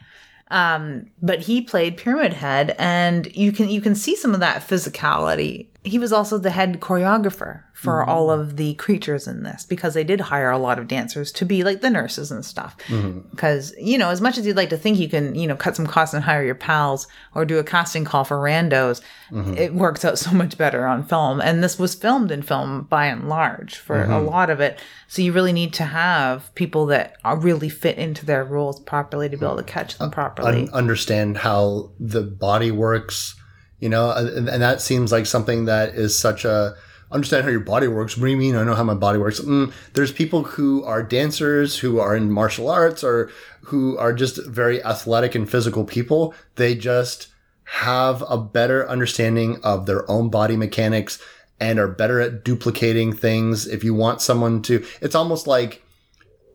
um, 0.52 1.06
but 1.22 1.40
he 1.40 1.62
played 1.62 1.96
Pyramid 1.96 2.34
Head, 2.34 2.76
and 2.78 3.34
you 3.34 3.52
can 3.52 3.70
you 3.70 3.80
can 3.80 3.94
see 3.94 4.14
some 4.14 4.34
of 4.34 4.40
that 4.40 4.60
physicality. 4.60 5.68
He 5.84 5.98
was 5.98 6.12
also 6.12 6.38
the 6.38 6.50
head 6.50 6.80
choreographer 6.80 7.62
for 7.72 8.00
mm-hmm. 8.00 8.10
all 8.10 8.30
of 8.30 8.56
the 8.56 8.74
creatures 8.74 9.26
in 9.26 9.42
this 9.42 9.64
because 9.64 9.94
they 9.94 10.04
did 10.04 10.20
hire 10.20 10.50
a 10.50 10.58
lot 10.58 10.78
of 10.78 10.86
dancers 10.86 11.32
to 11.32 11.44
be 11.44 11.64
like 11.64 11.80
the 11.80 11.90
nurses 11.90 12.30
and 12.30 12.44
stuff. 12.44 12.76
Mm-hmm. 12.86 13.28
Because 13.30 13.74
you 13.80 13.98
know, 13.98 14.10
as 14.10 14.20
much 14.20 14.38
as 14.38 14.46
you'd 14.46 14.56
like 14.56 14.70
to 14.70 14.76
think 14.76 14.98
you 14.98 15.08
can, 15.08 15.34
you 15.34 15.46
know, 15.46 15.56
cut 15.56 15.74
some 15.74 15.86
costs 15.86 16.14
and 16.14 16.22
hire 16.22 16.44
your 16.44 16.54
pals 16.54 17.08
or 17.34 17.44
do 17.44 17.58
a 17.58 17.64
casting 17.64 18.04
call 18.04 18.24
for 18.24 18.36
randos, 18.36 19.00
mm-hmm. 19.30 19.56
it 19.56 19.74
works 19.74 20.04
out 20.04 20.18
so 20.18 20.30
much 20.30 20.56
better 20.56 20.86
on 20.86 21.04
film. 21.04 21.40
And 21.40 21.64
this 21.64 21.78
was 21.78 21.94
filmed 21.94 22.30
in 22.30 22.42
film 22.42 22.82
by 22.82 23.06
and 23.06 23.28
large 23.28 23.76
for 23.76 24.04
a 24.04 24.20
lot 24.20 24.50
of 24.50 24.60
it. 24.60 24.78
So 25.08 25.20
you 25.20 25.32
really 25.32 25.52
need 25.52 25.72
to 25.74 25.84
have 25.84 26.54
people 26.54 26.86
that 26.86 27.16
are 27.24 27.36
really 27.36 27.68
fit 27.68 27.98
into 27.98 28.24
their 28.24 28.44
roles 28.44 28.80
properly 28.80 29.28
to 29.28 29.36
be 29.36 29.44
able 29.44 29.56
to 29.56 29.62
catch 29.62 29.98
them 29.98 30.10
properly. 30.10 30.62
un- 30.62 30.70
understand 30.72 31.38
how 31.38 31.90
the 31.98 32.22
body 32.22 32.70
works, 32.70 33.34
you 33.82 33.88
know, 33.88 34.12
and, 34.12 34.48
and 34.48 34.62
that 34.62 34.80
seems 34.80 35.10
like 35.10 35.26
something 35.26 35.64
that 35.64 35.96
is 35.96 36.16
such 36.16 36.44
a 36.44 36.76
understand 37.10 37.42
how 37.42 37.50
your 37.50 37.58
body 37.58 37.88
works. 37.88 38.16
What 38.16 38.26
do 38.26 38.30
you 38.30 38.36
mean? 38.36 38.54
I 38.54 38.62
know 38.62 38.76
how 38.76 38.84
my 38.84 38.94
body 38.94 39.18
works. 39.18 39.40
Mm, 39.40 39.72
there's 39.92 40.12
people 40.12 40.44
who 40.44 40.84
are 40.84 41.02
dancers, 41.02 41.80
who 41.80 41.98
are 41.98 42.14
in 42.14 42.30
martial 42.30 42.70
arts, 42.70 43.02
or 43.02 43.28
who 43.62 43.98
are 43.98 44.12
just 44.12 44.46
very 44.46 44.82
athletic 44.84 45.34
and 45.34 45.50
physical 45.50 45.84
people. 45.84 46.32
They 46.54 46.76
just 46.76 47.26
have 47.64 48.22
a 48.28 48.38
better 48.38 48.88
understanding 48.88 49.58
of 49.64 49.86
their 49.86 50.08
own 50.08 50.30
body 50.30 50.56
mechanics 50.56 51.20
and 51.58 51.80
are 51.80 51.88
better 51.88 52.20
at 52.20 52.44
duplicating 52.44 53.12
things. 53.12 53.66
If 53.66 53.82
you 53.82 53.94
want 53.94 54.22
someone 54.22 54.62
to, 54.62 54.86
it's 55.00 55.16
almost 55.16 55.48
like 55.48 55.82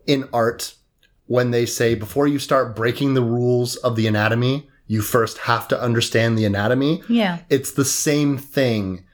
in 0.06 0.26
art 0.32 0.74
when 1.26 1.50
they 1.50 1.66
say 1.66 1.94
before 1.94 2.26
you 2.26 2.38
start 2.38 2.74
breaking 2.74 3.12
the 3.12 3.22
rules 3.22 3.76
of 3.76 3.96
the 3.96 4.06
anatomy, 4.06 4.66
you 4.88 5.00
first 5.02 5.38
have 5.38 5.68
to 5.68 5.80
understand 5.80 6.36
the 6.36 6.44
anatomy. 6.44 7.02
yeah. 7.08 7.38
It's 7.48 7.72
the 7.72 7.84
same 7.84 8.36
thing 8.38 9.04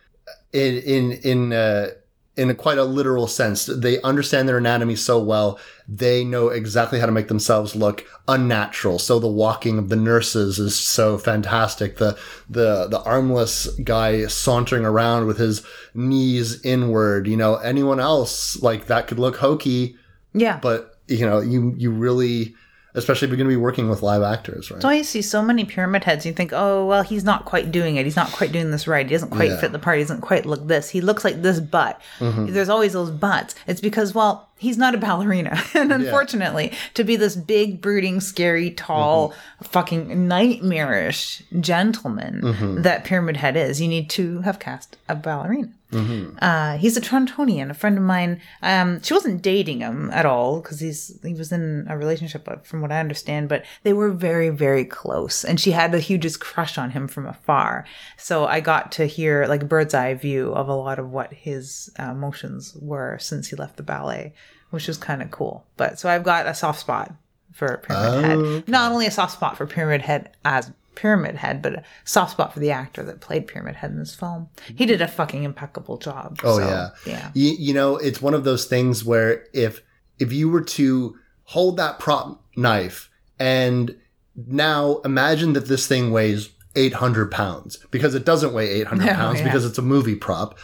in 0.53 0.77
in 0.79 1.13
in 1.13 1.53
uh, 1.53 1.89
in 2.37 2.51
a 2.51 2.55
quite 2.55 2.79
a 2.79 2.85
literal 2.85 3.27
sense. 3.29 3.67
They 3.67 4.01
understand 4.03 4.49
their 4.49 4.59
anatomy 4.59 4.97
so 4.97 5.23
well, 5.23 5.59
they 5.89 6.25
know 6.25 6.49
exactly 6.49 6.99
how 6.99 7.07
to 7.07 7.13
make 7.13 7.29
themselves 7.29 7.77
look 7.77 8.05
unnatural. 8.27 8.99
So 8.99 9.19
the 9.21 9.29
walking 9.29 9.79
of 9.79 9.89
the 9.89 9.97
nurses 9.97 10.59
is 10.59 10.75
so 10.79 11.19
fantastic. 11.19 11.99
The 11.99 12.17
the 12.49 12.87
the 12.89 13.01
armless 13.03 13.67
guy 13.83 14.27
sauntering 14.27 14.85
around 14.85 15.27
with 15.27 15.39
his 15.39 15.63
knees 15.95 16.65
inward. 16.65 17.27
You 17.29 17.37
know, 17.37 17.57
anyone 17.57 18.01
else 18.01 18.61
like 18.63 18.87
that 18.87 19.07
could 19.09 19.19
look 19.19 19.37
hokey 19.37 19.97
Yeah. 20.33 20.59
but 20.63 20.99
you 21.09 21.27
know 21.27 21.39
you 21.41 21.75
you 21.77 21.91
really 21.91 22.55
especially 22.95 23.27
if 23.27 23.31
you're 23.31 23.37
going 23.37 23.49
to 23.51 23.57
be 23.57 23.61
working 23.61 23.89
with 23.89 24.03
live 24.03 24.23
actors 24.23 24.71
right 24.71 24.81
So 24.81 24.89
you 24.91 25.05
see 25.05 25.21
so 25.23 25.43
many 25.43 25.65
pyramid 25.65 26.05
heads, 26.05 26.25
you 26.25 26.33
think, 26.33 26.53
oh, 26.53 26.87
well, 26.87 27.03
he's 27.03 27.25
not 27.25 27.45
quite 27.45 27.73
doing 27.73 27.97
it. 27.97 28.05
He's 28.05 28.17
not 28.17 28.31
quite 28.33 28.53
doing 28.53 28.71
this 28.71 28.87
right. 28.87 29.05
He 29.07 29.13
doesn't 29.15 29.31
quite 29.31 29.51
Yeah. 29.51 29.61
fit 29.61 29.73
the 29.73 29.79
part. 29.79 29.99
He 29.99 30.05
doesn't 30.05 30.21
quite 30.21 30.47
look 30.47 30.67
this. 30.69 30.91
He 30.91 31.01
looks 31.01 31.25
like 31.25 31.43
this 31.43 31.61
butt. 31.61 32.01
Mm-hmm. 32.21 32.47
There's 32.53 32.69
always 32.69 32.93
those 32.93 33.11
butts. 33.11 33.55
It's 33.67 33.81
because, 33.81 34.15
well, 34.15 34.49
he's 34.59 34.79
not 34.79 34.95
a 34.95 34.99
ballerina. 34.99 35.61
and 35.75 35.93
unfortunately, 35.93 36.73
to 36.95 37.05
be 37.05 37.17
this 37.17 37.35
big, 37.37 37.81
brooding, 37.81 38.21
scary, 38.21 38.71
tall, 38.71 39.31
Mm-hmm. 39.31 39.65
fucking 39.65 40.29
nightmarish 40.29 41.43
gentleman 41.61 42.41
Mm-hmm. 42.43 42.83
that 42.83 43.05
Pyramid 43.05 43.37
Head 43.39 43.57
is, 43.57 43.81
you 43.81 43.89
need 43.89 44.09
to 44.11 44.41
have 44.43 44.59
cast 44.59 44.97
a 45.09 45.15
ballerina. 45.15 45.71
Mm-hmm. 45.95 46.39
Uh, 46.41 46.77
he's 46.77 46.97
a 46.97 47.01
Torontonian, 47.01 47.71
a 47.71 47.75
friend 47.75 47.97
of 47.97 48.05
mine. 48.05 48.41
Um, 48.63 49.03
she 49.03 49.15
wasn't 49.15 49.43
dating 49.43 49.81
him 49.81 50.11
at 50.13 50.27
all 50.27 50.61
because 50.61 50.81
he's 50.81 51.19
he 51.23 51.35
was 51.35 51.53
in 51.53 51.87
a 51.89 51.97
relationship, 51.97 52.49
uh, 52.49 52.57
from 52.57 52.81
what 52.83 52.93
I 52.93 53.01
understand. 53.01 53.49
But 53.49 53.65
they 53.83 53.93
were 53.93 54.11
very, 54.11 54.51
very 54.51 54.85
close, 54.85 55.45
and 55.45 55.59
she 55.59 55.71
had 55.71 55.93
the 55.93 56.01
hugest 56.01 56.41
crush 56.41 56.77
on 56.77 56.91
him 56.91 57.09
from 57.09 57.27
afar. 57.27 57.87
So 58.17 58.47
I 58.47 58.61
got 58.61 58.93
to 58.93 59.07
hear 59.07 59.47
like 59.47 59.69
bird's 59.69 59.95
eye 59.95 60.15
view 60.15 60.53
of 60.53 60.69
a 60.69 60.75
lot 60.75 60.99
of 60.99 61.11
what 61.11 61.33
his 61.33 61.91
uh, 61.99 62.11
emotions 62.11 62.77
were 62.81 63.19
since 63.19 63.49
he 63.49 63.57
left 63.57 63.77
the 63.77 63.83
ballet, 63.83 64.35
which 64.71 64.89
was 64.89 64.99
kind 64.99 65.23
of 65.23 65.31
cool. 65.31 65.65
But 65.77 65.99
so 65.99 66.09
I've 66.09 66.25
got 66.25 66.47
a 66.47 66.55
soft 66.55 66.81
spot 66.81 67.15
for 67.53 67.79
Pyramid 67.79 68.25
Head. 68.25 68.69
Not 68.69 68.93
only 68.93 69.07
a 69.07 69.11
soft 69.11 69.33
spot 69.33 69.57
for 69.57 69.67
Pyramid 69.67 70.03
Head 70.03 70.37
as 70.45 70.73
Pyramid 70.95 71.37
Head, 71.37 71.63
but 71.63 71.75
a 71.75 71.83
soft 72.05 72.33
spot 72.33 72.53
for 72.53 72.61
the 72.61 72.71
actor 72.71 73.03
that 73.05 73.21
played 73.21 73.47
Pyramid 73.47 73.77
Head 73.77 73.91
in 73.91 73.99
this 73.99 74.15
film. 74.15 74.49
He 74.77 74.87
did 74.87 75.01
a 75.03 75.09
fucking 75.09 75.45
impeccable 75.45 75.99
job. 75.99 76.41
oh 76.45 76.59
so, 76.59 76.67
yeah 76.67 76.89
yeah. 77.07 77.31
you, 77.35 77.53
you 77.59 77.75
know 77.75 77.97
it's 77.97 78.21
one 78.23 78.35
of 78.35 78.45
those 78.45 78.65
things 78.67 79.05
where 79.05 79.47
if 79.53 79.81
if 80.19 80.33
you 80.33 80.49
were 80.49 80.63
to 80.63 81.17
hold 81.45 81.77
that 81.77 81.99
prop 81.99 82.43
knife 82.57 83.11
and 83.39 83.97
Now 84.37 85.01
imagine 85.05 85.53
that 85.55 85.67
this 85.67 85.87
thing 85.87 86.11
weighs 86.11 86.51
800 86.77 87.31
pounds 87.31 87.79
because 87.91 88.15
it 88.15 88.25
doesn't 88.25 88.53
weigh 88.53 88.69
800 88.81 89.05
No, 89.07 89.13
pounds 89.15 89.39
yeah. 89.39 89.45
because 89.45 89.65
it's 89.65 89.79
a 89.79 89.83
movie 89.83 90.17
prop, 90.17 90.59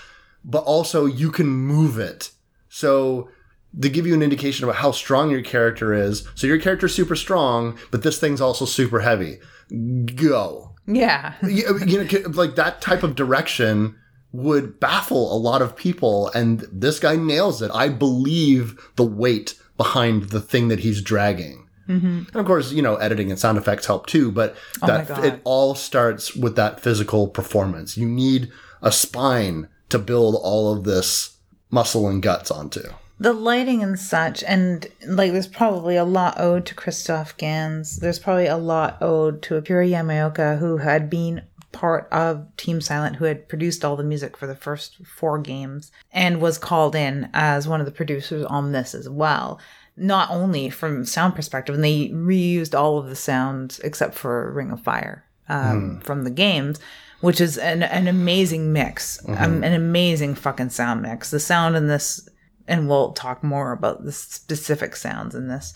but 0.44 0.64
also 0.64 1.06
you 1.06 1.30
can 1.30 1.46
move 1.46 1.98
it. 1.98 2.32
So 2.68 3.28
to 3.80 3.88
give 3.88 4.06
you 4.06 4.14
an 4.14 4.22
indication 4.22 4.64
about 4.64 4.76
how 4.76 4.90
strong 4.90 5.30
your 5.30 5.42
character 5.42 5.94
is, 5.94 6.26
so 6.34 6.46
your 6.48 6.58
character's 6.58 6.94
super 6.94 7.14
strong, 7.14 7.78
but 7.92 8.02
this 8.02 8.18
thing's 8.18 8.40
also 8.40 8.64
super 8.64 9.00
heavy. 9.00 9.38
Go. 10.14 10.74
Yeah. 10.86 11.34
you, 11.42 11.78
you 11.86 12.04
know, 12.04 12.28
like 12.30 12.56
that 12.56 12.80
type 12.80 13.02
of 13.02 13.14
direction 13.14 13.96
would 14.32 14.78
baffle 14.78 15.34
a 15.34 15.38
lot 15.38 15.62
of 15.62 15.76
people, 15.76 16.28
and 16.34 16.60
this 16.72 17.00
guy 17.00 17.16
nails 17.16 17.62
it. 17.62 17.70
I 17.74 17.88
believe 17.88 18.78
the 18.96 19.04
weight 19.04 19.54
behind 19.76 20.24
the 20.24 20.40
thing 20.40 20.68
that 20.68 20.80
he's 20.80 21.02
dragging. 21.02 21.66
Mm-hmm. 21.88 22.06
And 22.06 22.36
of 22.36 22.46
course, 22.46 22.70
you 22.70 22.82
know, 22.82 22.96
editing 22.96 23.30
and 23.30 23.40
sound 23.40 23.58
effects 23.58 23.86
help 23.86 24.06
too, 24.06 24.30
but 24.30 24.56
Oh 24.82 24.86
that 24.86 25.24
it 25.24 25.40
all 25.42 25.74
starts 25.74 26.36
with 26.36 26.54
that 26.56 26.80
physical 26.80 27.26
performance. 27.26 27.96
You 27.96 28.06
need 28.06 28.50
a 28.80 28.92
spine 28.92 29.68
to 29.88 29.98
build 29.98 30.36
all 30.40 30.72
of 30.72 30.84
this 30.84 31.36
muscle 31.70 32.08
and 32.08 32.22
guts 32.22 32.50
onto. 32.50 32.82
The 33.20 33.34
lighting 33.34 33.82
and 33.82 34.00
such 34.00 34.42
and 34.44 34.88
like 35.06 35.32
there's 35.32 35.46
probably 35.46 35.94
a 35.96 36.04
lot 36.04 36.40
owed 36.40 36.64
to 36.66 36.74
Christophe 36.74 37.36
Gans. 37.36 37.98
There's 37.98 38.18
probably 38.18 38.46
a 38.46 38.56
lot 38.56 38.96
owed 39.02 39.42
to 39.42 39.56
Akira 39.56 39.86
Yamaoka 39.86 40.58
who 40.58 40.78
had 40.78 41.10
been 41.10 41.42
part 41.70 42.08
of 42.10 42.46
Team 42.56 42.80
Silent 42.80 43.16
who 43.16 43.26
had 43.26 43.46
produced 43.46 43.84
all 43.84 43.94
the 43.94 44.02
music 44.02 44.38
for 44.38 44.46
the 44.46 44.54
first 44.54 44.96
four 45.04 45.38
games 45.38 45.92
and 46.12 46.40
was 46.40 46.56
called 46.56 46.96
in 46.96 47.28
as 47.34 47.68
one 47.68 47.80
of 47.80 47.86
the 47.86 47.92
producers 47.92 48.44
on 48.46 48.72
this 48.72 48.94
as 48.94 49.06
well. 49.06 49.60
Not 49.98 50.30
only 50.30 50.70
from 50.70 51.04
sound 51.04 51.34
perspective, 51.34 51.74
and 51.74 51.84
they 51.84 52.08
reused 52.08 52.78
all 52.78 52.96
of 52.96 53.10
the 53.10 53.16
sounds 53.16 53.80
except 53.80 54.14
for 54.14 54.50
Ring 54.50 54.70
of 54.70 54.80
Fire 54.80 55.26
um, 55.46 56.00
from 56.00 56.24
the 56.24 56.30
games, 56.30 56.80
which 57.20 57.38
is 57.38 57.58
an, 57.58 57.82
an 57.82 58.08
amazing 58.08 58.72
mix, 58.72 59.20
um, 59.28 59.62
an 59.62 59.74
amazing 59.74 60.36
fucking 60.36 60.70
sound 60.70 61.02
mix. 61.02 61.30
The 61.30 61.40
sound 61.40 61.76
in 61.76 61.88
this 61.88 62.29
and 62.70 62.88
we'll 62.88 63.12
talk 63.12 63.44
more 63.44 63.72
about 63.72 64.04
the 64.04 64.12
specific 64.12 64.96
sounds 64.96 65.34
in 65.34 65.48
this 65.48 65.74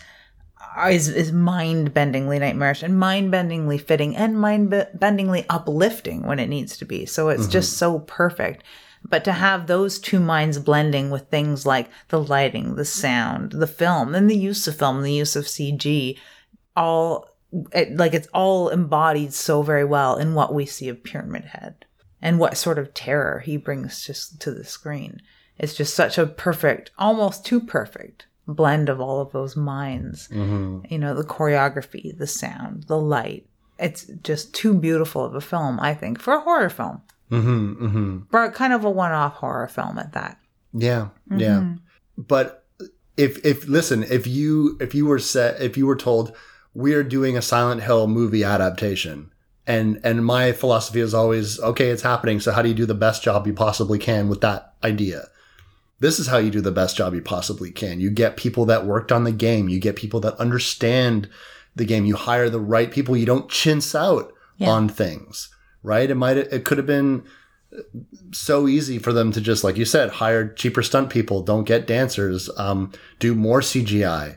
is, 0.88 1.08
is 1.08 1.32
mind-bendingly 1.32 2.40
nightmarish 2.40 2.82
and 2.82 2.98
mind-bendingly 2.98 3.80
fitting 3.80 4.16
and 4.16 4.40
mind-bendingly 4.40 5.46
uplifting 5.48 6.22
when 6.26 6.38
it 6.38 6.48
needs 6.48 6.76
to 6.78 6.84
be. 6.84 7.06
So 7.06 7.28
it's 7.28 7.42
mm-hmm. 7.42 7.50
just 7.50 7.76
so 7.76 8.00
perfect. 8.00 8.64
But 9.06 9.24
to 9.24 9.32
have 9.32 9.66
those 9.66 9.98
two 9.98 10.18
minds 10.18 10.58
blending 10.58 11.10
with 11.10 11.28
things 11.28 11.66
like 11.66 11.90
the 12.08 12.20
lighting 12.20 12.76
the 12.76 12.86
sound 12.86 13.52
the 13.52 13.66
film 13.66 14.14
and 14.14 14.30
the 14.30 14.36
use 14.36 14.66
of 14.66 14.76
film 14.76 15.02
the 15.02 15.12
use 15.12 15.36
of 15.36 15.44
cg 15.44 16.18
all 16.74 17.28
it, 17.72 17.94
like 17.98 18.14
it's 18.14 18.28
all 18.32 18.70
embodied 18.70 19.34
so 19.34 19.60
very 19.60 19.84
well 19.84 20.16
in 20.16 20.34
what 20.34 20.54
we 20.54 20.64
see 20.64 20.88
of 20.88 21.04
pyramid 21.04 21.44
head 21.44 21.84
and 22.22 22.38
what 22.38 22.56
sort 22.56 22.78
of 22.78 22.94
terror 22.94 23.40
he 23.40 23.58
brings 23.58 24.06
just 24.06 24.40
to 24.40 24.50
the 24.50 24.64
screen 24.64 25.20
it's 25.58 25.74
just 25.74 25.94
such 25.94 26.18
a 26.18 26.26
perfect 26.26 26.90
almost 26.98 27.44
too 27.44 27.60
perfect 27.60 28.26
blend 28.46 28.88
of 28.88 29.00
all 29.00 29.20
of 29.20 29.32
those 29.32 29.56
minds 29.56 30.28
you 30.90 30.98
know 30.98 31.14
the 31.14 31.24
choreography 31.24 32.16
the 32.18 32.26
sound 32.26 32.84
the 32.84 32.98
light 32.98 33.46
it's 33.78 34.04
just 34.22 34.54
too 34.54 34.74
beautiful 34.74 35.24
of 35.24 35.34
a 35.34 35.40
film 35.40 35.80
i 35.80 35.94
think 35.94 36.20
for 36.20 36.34
a 36.34 36.40
horror 36.40 36.68
film 36.70 37.00
hmm 37.30 37.72
hmm 37.72 38.18
for 38.30 38.50
kind 38.50 38.72
of 38.72 38.84
a 38.84 38.90
one-off 38.90 39.34
horror 39.34 39.68
film 39.68 39.98
at 39.98 40.12
that 40.12 40.38
Yeah, 40.74 41.08
yeah. 41.30 41.74
But 42.18 42.64
if 43.16 43.44
if 43.44 43.66
listen, 43.68 44.02
if 44.02 44.26
you 44.26 44.76
if 44.80 44.94
you 44.94 45.06
were 45.06 45.20
set 45.20 45.60
if 45.62 45.76
you 45.76 45.86
were 45.86 45.96
told 45.96 46.34
we 46.74 46.94
are 46.94 47.04
doing 47.04 47.36
a 47.36 47.42
Silent 47.42 47.82
Hill 47.82 48.08
movie 48.08 48.42
adaptation, 48.42 49.32
and 49.66 50.00
and 50.02 50.24
my 50.24 50.52
philosophy 50.52 51.00
is 51.00 51.14
always 51.14 51.60
okay, 51.60 51.90
it's 51.90 52.02
happening. 52.02 52.40
So 52.40 52.52
how 52.52 52.62
do 52.62 52.68
you 52.68 52.74
do 52.74 52.86
the 52.86 52.94
best 52.94 53.22
job 53.22 53.46
you 53.46 53.54
possibly 53.54 53.98
can 53.98 54.28
with 54.28 54.40
that 54.40 54.74
idea? 54.82 55.28
This 56.00 56.18
is 56.18 56.26
how 56.26 56.38
you 56.38 56.50
do 56.50 56.60
the 56.60 56.72
best 56.72 56.96
job 56.96 57.14
you 57.14 57.22
possibly 57.22 57.70
can. 57.70 58.00
You 58.00 58.10
get 58.10 58.36
people 58.36 58.64
that 58.66 58.84
worked 58.86 59.12
on 59.12 59.24
the 59.24 59.32
game. 59.32 59.68
You 59.68 59.78
get 59.80 59.96
people 59.96 60.20
that 60.20 60.34
understand 60.36 61.28
the 61.76 61.84
game. 61.84 62.04
You 62.04 62.16
hire 62.16 62.50
the 62.50 62.60
right 62.60 62.90
people. 62.90 63.16
You 63.16 63.26
don't 63.26 63.48
chintz 63.48 63.94
out 63.94 64.32
Yeah. 64.58 64.70
on 64.70 64.88
things, 64.88 65.48
right? 65.82 66.10
It 66.10 66.14
might 66.16 66.36
it 66.36 66.64
could 66.64 66.78
have 66.78 66.86
been 66.86 67.22
so 68.32 68.68
easy 68.68 68.98
for 68.98 69.12
them 69.12 69.32
to 69.32 69.40
just, 69.40 69.64
like 69.64 69.76
you 69.76 69.84
said, 69.84 70.08
hire 70.10 70.46
cheaper 70.48 70.82
stunt 70.82 71.10
people, 71.10 71.42
don't 71.42 71.64
get 71.64 71.86
dancers, 71.88 72.48
um, 72.56 72.92
do 73.18 73.34
more 73.34 73.60
CGI, 73.60 74.36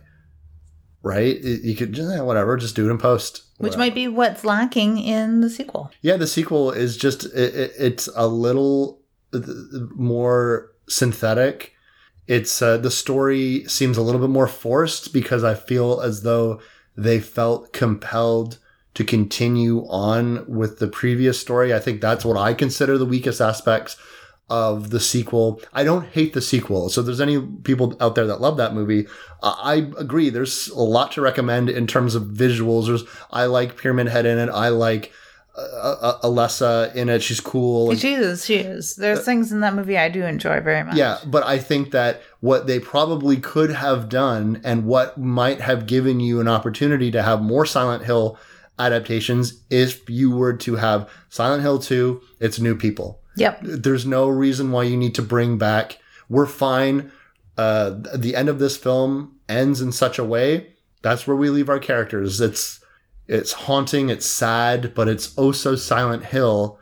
right? 1.03 1.37
You 1.43 1.75
could 1.75 1.93
just, 1.93 2.11
eh, 2.11 2.21
whatever, 2.21 2.57
just 2.57 2.75
do 2.75 2.87
it 2.87 2.91
in 2.91 2.97
post. 2.97 3.43
which 3.57 3.71
Whatever. 3.71 3.77
might 3.79 3.93
be 3.95 4.07
what's 4.07 4.43
lacking 4.43 4.97
in 4.99 5.41
the 5.41 5.49
sequel 5.51 5.91
yeah, 6.01 6.15
the 6.17 6.25
sequel 6.27 6.71
is 6.71 6.97
just, 6.97 7.25
it, 7.25 7.55
it, 7.55 7.71
it's 7.77 8.09
a 8.15 8.27
little 8.27 9.01
uh, 9.33 9.39
more 9.95 10.71
synthetic. 10.87 11.73
It's, 12.27 12.61
uh, 12.61 12.77
the 12.77 12.91
story 12.91 13.63
seems 13.67 13.97
a 13.97 14.01
little 14.01 14.21
bit 14.21 14.29
more 14.29 14.47
forced 14.47 15.13
because 15.13 15.43
I 15.43 15.53
feel 15.55 16.01
as 16.01 16.23
though 16.23 16.59
they 16.95 17.19
felt 17.19 17.71
compelled 17.73 18.59
to 18.95 19.03
continue 19.03 19.85
on 19.87 20.43
with 20.47 20.79
the 20.79 20.87
previous 20.87 21.39
story. 21.39 21.73
I 21.73 21.79
think 21.79 22.01
that's 22.01 22.25
what 22.25 22.35
I 22.35 22.53
consider 22.53 22.97
the 22.97 23.05
weakest 23.05 23.39
aspects 23.39 23.95
of 24.49 24.89
the 24.89 24.99
sequel. 24.99 25.61
I 25.73 25.83
don't 25.83 26.07
hate 26.07 26.33
the 26.33 26.41
sequel. 26.41 26.89
So 26.89 27.01
if 27.01 27.05
there's 27.05 27.21
any 27.21 27.39
people 27.39 27.95
out 27.99 28.15
there 28.15 28.25
that 28.27 28.41
love 28.41 28.57
that 28.57 28.73
movie, 28.73 29.05
I 29.43 29.55
I 29.61 29.75
agree. 29.99 30.29
There's 30.29 30.69
a 30.69 30.79
lot 30.79 31.11
to 31.11 31.21
recommend 31.21 31.69
in 31.69 31.85
terms 31.85 32.15
of 32.15 32.23
visuals. 32.23 32.87
There's 32.87 33.03
I 33.29 33.45
like 33.45 33.77
Pyramid 33.77 34.07
Head 34.07 34.25
in 34.25 34.39
it. 34.39 34.49
I 34.49 34.69
like 34.69 35.11
uh, 35.57 35.95
uh, 36.01 36.19
Alessa 36.21 36.93
in 36.95 37.09
it. 37.09 37.23
She's 37.23 37.39
cool. 37.39 37.95
she 37.95 38.13
is 38.13 38.45
she 38.45 38.55
is 38.57 38.95
there's 38.95 39.25
things 39.25 39.51
in 39.51 39.61
that 39.61 39.73
movie 39.73 39.97
i 39.97 40.07
do 40.07 40.23
enjoy 40.23 40.59
very 40.61 40.83
much 40.83 40.95
Yeah, 40.95 41.17
but 41.25 41.43
I 41.43 41.57
think 41.57 41.91
that 41.91 42.21
what 42.41 42.67
they 42.67 42.79
probably 42.79 43.37
could 43.37 43.71
have 43.71 44.07
done 44.09 44.61
and 44.63 44.85
what 44.85 45.17
might 45.17 45.59
have 45.61 45.87
given 45.87 46.19
you 46.19 46.39
an 46.39 46.47
opportunity 46.47 47.09
to 47.11 47.23
have 47.23 47.41
more 47.41 47.65
Silent 47.65 48.05
Hill 48.05 48.37
adaptations 48.77 49.61
if 49.69 50.07
you 50.09 50.29
were 50.31 50.53
to 50.53 50.75
have 50.75 51.09
Silent 51.29 51.63
Hill 51.63 51.79
2, 51.79 52.21
it's 52.39 52.59
new 52.59 52.75
people. 52.75 53.19
yep 53.35 53.59
There's 53.63 54.05
no 54.05 54.27
reason 54.29 54.71
why 54.71 54.83
you 54.83 54.95
need 54.97 55.15
to 55.15 55.21
bring 55.23 55.57
back. 55.57 55.97
We're 56.29 56.45
fine. 56.45 57.11
Uh, 57.57 57.95
the 58.15 58.35
end 58.35 58.49
of 58.49 58.59
this 58.59 58.77
film 58.77 59.37
ends 59.49 59.81
in 59.81 59.91
such 59.91 60.19
a 60.19 60.23
way. 60.23 60.73
That's 61.01 61.25
where 61.25 61.35
we 61.37 61.49
leave 61.49 61.69
our 61.69 61.79
characters. 61.79 62.39
It's 62.41 62.79
it's 63.27 63.51
haunting. 63.53 64.09
It's 64.09 64.25
sad, 64.25 64.93
but 64.95 65.07
it's 65.07 65.33
oh 65.37 65.51
so 65.51 65.75
Silent 65.75 66.25
Hill. 66.25 66.79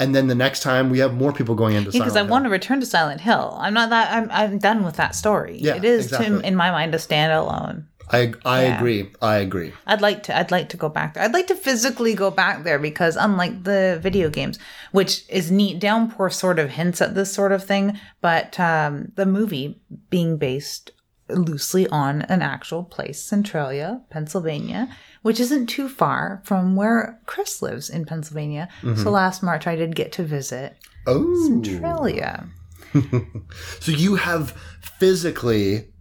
And 0.00 0.14
then 0.14 0.28
the 0.28 0.34
next 0.34 0.62
time 0.62 0.90
we 0.90 1.00
have 1.00 1.14
more 1.14 1.32
people 1.32 1.54
going 1.56 1.74
into 1.74 1.90
because 1.90 2.12
Silent 2.12 2.16
I 2.16 2.20
Hill. 2.22 2.30
want 2.30 2.44
to 2.44 2.50
return 2.50 2.80
to 2.80 2.86
Silent 2.86 3.20
Hill. 3.20 3.56
I'm 3.60 3.74
not 3.74 3.90
that. 3.90 4.12
I'm 4.12 4.30
I'm 4.30 4.58
done 4.58 4.84
with 4.84 4.96
that 4.96 5.14
story. 5.14 5.58
Yeah, 5.58 5.74
it 5.76 5.84
is 5.84 6.06
exactly. 6.06 6.40
to, 6.40 6.46
in 6.46 6.54
my 6.54 6.70
mind 6.70 6.94
a 6.94 6.98
standalone. 6.98 7.84
I 8.10 8.32
I 8.44 8.62
Yeah. 8.66 8.76
agree. 8.78 9.10
I 9.20 9.36
agree. 9.38 9.72
I'd 9.86 10.00
like 10.00 10.22
to. 10.24 10.36
I'd 10.38 10.50
like 10.50 10.68
to 10.70 10.76
go 10.76 10.88
back 10.88 11.14
there. 11.14 11.24
I'd 11.24 11.34
like 11.34 11.48
to 11.48 11.54
physically 11.56 12.14
go 12.14 12.30
back 12.30 12.62
there 12.64 12.78
because 12.78 13.16
unlike 13.16 13.64
the 13.64 13.98
video 14.00 14.30
games, 14.30 14.58
which 14.92 15.24
is 15.28 15.50
neat, 15.50 15.78
Downpour 15.80 16.30
sort 16.30 16.58
of 16.58 16.70
hints 16.70 17.02
at 17.02 17.14
this 17.14 17.32
sort 17.32 17.52
of 17.52 17.64
thing, 17.64 17.98
but 18.20 18.58
um, 18.60 19.12
the 19.16 19.26
movie 19.26 19.80
being 20.10 20.38
based 20.38 20.92
loosely 21.28 21.86
on 21.88 22.22
an 22.22 22.40
actual 22.40 22.82
place, 22.84 23.20
Centralia, 23.20 24.00
Pennsylvania, 24.08 24.88
which 25.28 25.40
isn't 25.40 25.66
too 25.66 25.90
far 25.90 26.40
from 26.42 26.74
where 26.74 27.20
Chris 27.26 27.60
lives 27.60 27.90
in 27.90 28.06
Pennsylvania. 28.06 28.66
So 28.80 28.88
mm-hmm. 28.88 29.08
last 29.10 29.42
March 29.42 29.66
I 29.66 29.76
did 29.76 29.94
get 29.94 30.10
to 30.12 30.22
visit 30.22 30.74
Oh, 31.06 31.46
Centralia. 31.46 32.48
so 33.80 33.92
you 33.92 34.14
have 34.14 34.52
physically, 34.98 35.92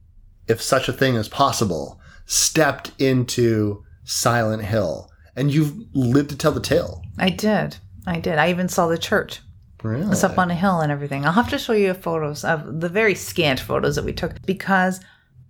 if 0.47 0.61
such 0.61 0.87
a 0.87 0.93
thing 0.93 1.15
is 1.15 1.27
possible, 1.27 1.99
stepped 2.25 2.93
into 2.99 3.83
Silent 4.05 4.63
Hill, 4.63 5.11
and 5.35 5.53
you've 5.53 5.75
lived 5.93 6.29
to 6.29 6.37
tell 6.37 6.53
the 6.53 6.61
tale. 6.61 7.01
I 7.19 7.29
did. 7.29 7.75
I 8.05 8.21
did. 8.21 8.37
I 8.37 8.49
even 8.49 8.69
saw 8.69 8.87
the 8.87 8.97
church. 8.97 9.41
Really? 9.83 10.09
It's 10.09 10.23
up 10.23 10.37
on 10.37 10.51
a 10.51 10.55
hill 10.55 10.79
and 10.79 10.89
everything. 10.89 11.25
I'll 11.25 11.33
have 11.33 11.49
to 11.49 11.59
show 11.59 11.73
you 11.73 11.93
photos 11.93 12.45
of 12.45 12.79
the 12.79 12.87
very 12.87 13.13
scant 13.13 13.59
photos 13.59 13.97
that 13.97 14.05
we 14.05 14.13
took 14.13 14.41
because, 14.45 15.01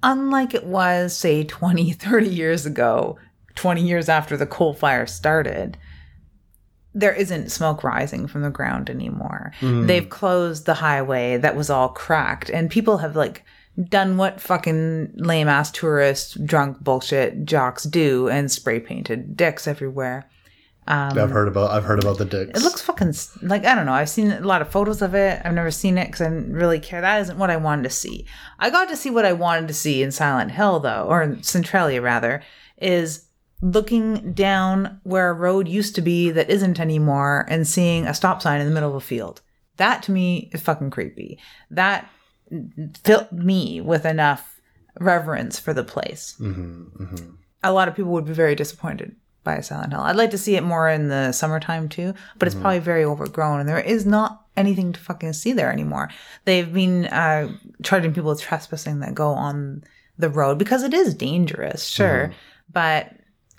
unlike 0.01 0.55
it 0.55 0.65
was, 0.65 1.15
say, 1.15 1.43
20, 1.43 1.91
30 1.93 2.27
years 2.27 2.65
ago, 2.65 3.19
20 3.57 3.81
years 3.81 4.07
after 4.07 4.37
the 4.37 4.45
coal 4.45 4.73
fire 4.73 5.05
started, 5.05 5.77
there 6.93 7.13
isn't 7.13 7.51
smoke 7.51 7.83
rising 7.83 8.27
from 8.27 8.41
the 8.41 8.49
ground 8.49 8.89
anymore. 8.89 9.51
Mm-hmm. 9.59 9.87
They've 9.87 10.09
closed 10.09 10.65
the 10.65 10.75
highway 10.75 11.37
that 11.37 11.55
was 11.55 11.69
all 11.69 11.89
cracked, 11.89 12.49
and 12.49 12.71
people 12.71 12.99
have 12.99 13.15
like 13.15 13.43
done 13.89 14.17
what 14.17 14.41
fucking 14.41 15.11
lame 15.15 15.47
ass 15.47 15.71
tourists, 15.71 16.33
drunk 16.33 16.79
bullshit 16.79 17.45
jocks 17.45 17.83
do 17.83 18.29
and 18.29 18.51
spray 18.51 18.79
painted 18.79 19.37
dicks 19.37 19.67
everywhere. 19.67 20.27
Um, 20.87 21.19
I've 21.19 21.31
heard 21.31 21.49
about. 21.49 21.71
I've 21.71 21.83
heard 21.83 22.01
about 22.01 22.17
the 22.17 22.25
dicks. 22.25 22.57
It 22.57 22.63
looks 22.63 22.81
fucking 22.81 23.13
like 23.41 23.65
I 23.65 23.75
don't 23.75 23.85
know. 23.85 23.91
I've 23.91 24.09
seen 24.09 24.31
a 24.31 24.39
lot 24.39 24.61
of 24.61 24.69
photos 24.69 25.01
of 25.01 25.13
it. 25.15 25.41
I've 25.43 25.53
never 25.53 25.69
seen 25.69 25.97
it 25.97 26.05
because 26.05 26.21
I 26.21 26.29
didn't 26.29 26.53
really 26.53 26.79
care. 26.79 27.01
That 27.01 27.19
isn't 27.21 27.37
what 27.37 27.49
I 27.49 27.57
wanted 27.57 27.83
to 27.83 27.89
see. 27.89 28.25
I 28.57 28.69
got 28.69 28.87
to 28.87 28.95
see 28.95 29.09
what 29.09 29.25
I 29.25 29.33
wanted 29.33 29.67
to 29.67 29.73
see 29.73 30.01
in 30.01 30.11
Silent 30.11 30.51
Hill, 30.51 30.79
though, 30.79 31.05
or 31.07 31.21
in 31.21 31.43
Centralia 31.43 32.01
rather, 32.01 32.41
is 32.77 33.26
looking 33.61 34.33
down 34.33 34.99
where 35.03 35.29
a 35.29 35.33
road 35.33 35.67
used 35.67 35.95
to 35.95 36.01
be 36.01 36.29
that 36.31 36.49
isn't 36.49 36.79
anymore 36.79 37.45
and 37.49 37.67
seeing 37.67 38.05
a 38.05 38.13
stop 38.13 38.41
sign 38.41 38.61
in 38.61 38.67
the 38.67 38.73
middle 38.73 38.89
of 38.89 38.95
a 38.95 39.01
field. 39.01 39.41
That 39.77 40.03
to 40.03 40.11
me 40.11 40.49
is 40.53 40.61
fucking 40.61 40.91
creepy. 40.91 41.39
That 41.71 42.09
filled 43.03 43.31
me 43.31 43.81
with 43.81 44.05
enough 44.05 44.59
reverence 44.99 45.59
for 45.59 45.73
the 45.73 45.83
place. 45.83 46.35
Mm-hmm, 46.39 47.03
mm-hmm. 47.03 47.29
A 47.63 47.73
lot 47.73 47.87
of 47.87 47.95
people 47.95 48.11
would 48.11 48.25
be 48.25 48.33
very 48.33 48.55
disappointed 48.55 49.15
by 49.43 49.55
a 49.55 49.63
Silent 49.63 49.93
Hill. 49.93 50.01
I'd 50.01 50.15
like 50.15 50.31
to 50.31 50.37
see 50.37 50.55
it 50.55 50.63
more 50.63 50.89
in 50.89 51.07
the 51.07 51.31
summertime 51.31 51.89
too, 51.89 52.13
but 52.37 52.47
it's 52.47 52.55
mm-hmm. 52.55 52.61
probably 52.61 52.79
very 52.79 53.03
overgrown 53.03 53.59
and 53.59 53.69
there 53.69 53.79
is 53.79 54.05
not 54.05 54.45
anything 54.55 54.93
to 54.93 54.99
fucking 54.99 55.33
see 55.33 55.53
there 55.53 55.71
anymore. 55.71 56.09
They've 56.45 56.71
been 56.71 57.05
uh, 57.05 57.55
charging 57.83 58.13
people 58.13 58.29
with 58.29 58.41
trespassing 58.41 58.99
that 58.99 59.15
go 59.15 59.29
on 59.29 59.83
the 60.17 60.29
road 60.29 60.57
because 60.57 60.83
it 60.83 60.93
is 60.93 61.13
dangerous, 61.13 61.85
sure, 61.85 62.33
but 62.71 63.13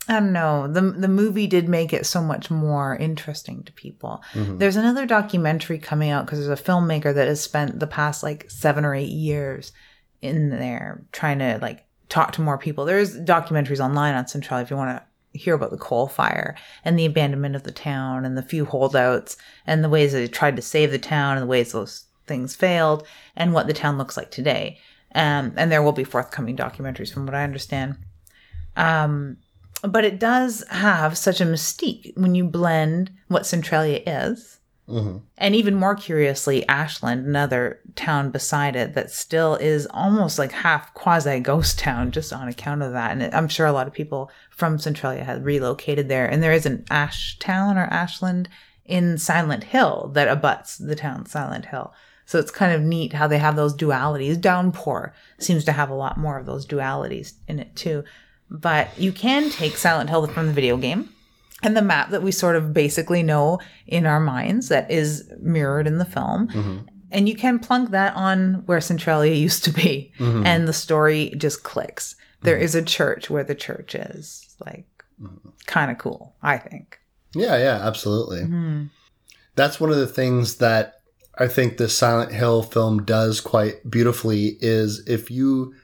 I 0.09 0.15
don't 0.15 0.33
know. 0.33 0.67
The 0.67 0.81
the 0.81 1.09
movie 1.09 1.47
did 1.47 1.69
make 1.69 1.93
it 1.93 2.07
so 2.07 2.23
much 2.23 2.51
more 2.51 2.97
interesting 2.97 3.63
to 3.65 3.73
people. 3.73 4.23
There's 4.59 4.77
another 4.77 5.05
documentary 5.05 5.79
coming 5.79 6.11
out 6.11 6.25
because 6.25 6.39
there's 6.45 6.61
a 6.61 6.63
filmmaker 6.63 7.15
that 7.15 7.29
has 7.29 7.43
spent 7.43 7.79
the 7.79 7.87
past 7.87 8.23
like 8.23 8.51
seven 8.51 8.85
or 8.87 8.95
eight 8.95 9.11
years 9.11 9.73
in 10.23 10.51
there 10.51 11.05
trying 11.13 11.39
to 11.41 11.59
like 11.61 11.85
talk 12.09 12.33
to 12.33 12.41
more 12.41 12.57
people. 12.57 12.87
There's 12.87 13.19
documentaries 13.19 13.85
online 13.85 14.15
on 14.15 14.27
Central 14.27 14.61
if 14.61 14.71
you 14.71 14.77
want 14.77 14.99
to 14.99 15.39
hear 15.39 15.55
about 15.55 15.71
the 15.71 15.77
coal 15.77 16.09
fire 16.09 16.57
and 16.85 16.99
the 16.99 17.05
abandonment 17.05 17.55
of 17.55 17.65
the 17.65 17.71
town 17.71 18.25
and 18.25 18.37
the 18.37 18.43
few 18.43 18.65
holdouts 18.65 19.37
and 19.67 19.85
the 19.85 19.89
ways 19.91 20.13
they 20.13 20.27
tried 20.27 20.57
to 20.57 20.63
save 20.63 20.91
the 20.91 20.99
town 20.99 21.37
and 21.37 21.43
the 21.43 21.47
ways 21.47 21.73
those 21.73 22.07
things 22.27 22.57
failed 22.57 23.07
and 23.37 23.53
what 23.53 23.67
the 23.67 23.75
town 23.75 23.99
looks 23.99 24.17
like 24.17 24.31
today. 24.31 24.79
Um, 25.15 25.53
and 25.57 25.71
there 25.71 25.83
will 25.83 25.93
be 25.93 26.05
forthcoming 26.05 26.57
documentaries 26.57 27.13
from 27.13 27.27
what 27.27 27.35
I 27.35 27.45
understand 27.45 27.99
but 29.83 30.05
it 30.05 30.19
does 30.19 30.65
have 30.71 31.17
such 31.17 31.41
a 31.41 31.45
mystique 31.45 32.17
when 32.17 32.35
you 32.35 32.45
blend 32.45 33.11
what 33.29 33.47
Centralia 33.47 34.03
is. 34.07 34.59
Mm-hmm. 34.89 35.19
And 35.37 35.55
even 35.55 35.75
more 35.75 35.95
curiously, 35.95 36.67
Ashland, 36.67 37.27
another 37.27 37.79
town 37.95 38.31
beside 38.31 38.75
it 38.75 38.95
that 38.95 39.11
still 39.11 39.55
is 39.57 39.87
almost 39.91 40.39
like 40.39 40.51
half 40.51 40.95
quasi 40.95 41.41
ghost 41.41 41.79
town 41.79 42.11
just 42.11 42.33
on 42.33 42.49
account 42.49 42.83
of 42.83 42.93
that. 42.93 43.13
And 43.13 43.23
it- 43.23 43.35
I'm 43.35 43.49
sure 43.49 43.67
a 43.67 43.73
lot 43.73 43.87
of 43.87 43.93
people 43.93 44.31
from 44.51 44.79
Centralia 44.79 45.25
have 45.25 45.45
relocated 45.45 46.09
there. 46.09 46.27
And 46.27 46.43
there 46.43 46.55
is 46.55 46.65
an 46.65 46.85
Ash 46.91 47.39
town 47.39 47.77
or 47.77 47.85
Ashland 47.85 48.49
in 48.87 49.19
Silent 49.19 49.65
Hill 49.65 50.11
that 50.15 50.29
abuts 50.29 50.79
the 50.79 50.97
town 50.97 51.27
Silent 51.27 51.67
Hill. 51.67 51.93
So 52.25 52.39
it's 52.39 52.51
kind 52.51 52.73
of 52.73 52.81
neat 52.83 53.13
how 53.13 53.27
they 53.27 53.39
have 53.39 53.57
those 53.57 53.77
dualities. 53.77 54.41
Downpour 54.41 55.15
seems 55.39 55.65
to 55.65 55.73
have 55.73 55.91
a 55.91 55.95
lot 55.95 56.17
more 56.19 56.39
of 56.39 56.47
those 56.47 56.67
dualities 56.67 57.35
in 57.47 57.59
it 57.59 57.77
too. 57.77 58.05
But 58.51 58.99
you 58.99 59.13
can 59.13 59.51
take 59.51 59.77
Silent 59.77 60.11
Hill 60.11 60.27
from 60.27 60.47
the 60.47 60.53
video 60.53 60.77
game 60.77 61.11
and 61.63 61.77
the 61.77 61.83
map 61.83 62.11
that 62.11 62.23
we 62.23 62.33
sort 62.33 62.57
of 62.57 62.73
basically 62.73 63.23
know 63.23 63.61
in 63.87 64.07
our 64.07 64.21
minds 64.21 64.69
that 64.69 64.91
is 64.91 65.31
mirrored 65.41 65.87
in 65.87 65.99
the 65.99 66.05
film. 66.05 66.49
Mm-hmm. 66.49 66.79
And 67.11 67.29
you 67.29 67.35
can 67.35 67.59
plunk 67.59 67.91
that 67.91 68.15
on 68.15 68.67
where 68.67 68.81
Centralia 68.81 69.35
used 69.35 69.65
to 69.65 69.71
be, 69.71 70.13
mm-hmm. 70.19 70.45
and 70.47 70.69
the 70.69 70.73
story 70.73 71.33
just 71.37 71.63
clicks. 71.63 72.15
There 72.43 72.55
mm-hmm. 72.55 72.65
is 72.65 72.75
a 72.75 72.83
church 72.83 73.31
where 73.31 73.45
the 73.45 73.55
church 73.55 73.95
is. 73.95 74.57
Like, 74.65 74.87
kind 75.67 75.91
of 75.91 75.99
cool, 75.99 76.35
I 76.43 76.59
think. 76.59 77.01
Yeah, 77.35 77.57
yeah, 77.57 77.81
absolutely. 77.87 78.43
That's 79.55 79.81
one 79.81 79.91
of 79.91 79.97
the 79.97 80.07
things 80.07 80.57
that 80.57 81.01
I 81.39 81.47
think 81.47 81.77
the 81.77 81.89
Silent 81.89 82.33
Hill 82.33 82.63
film 82.63 83.05
does 83.05 83.41
quite 83.41 83.89
beautifully 83.89 84.57
is 84.61 85.07
if 85.07 85.31
you 85.31 85.75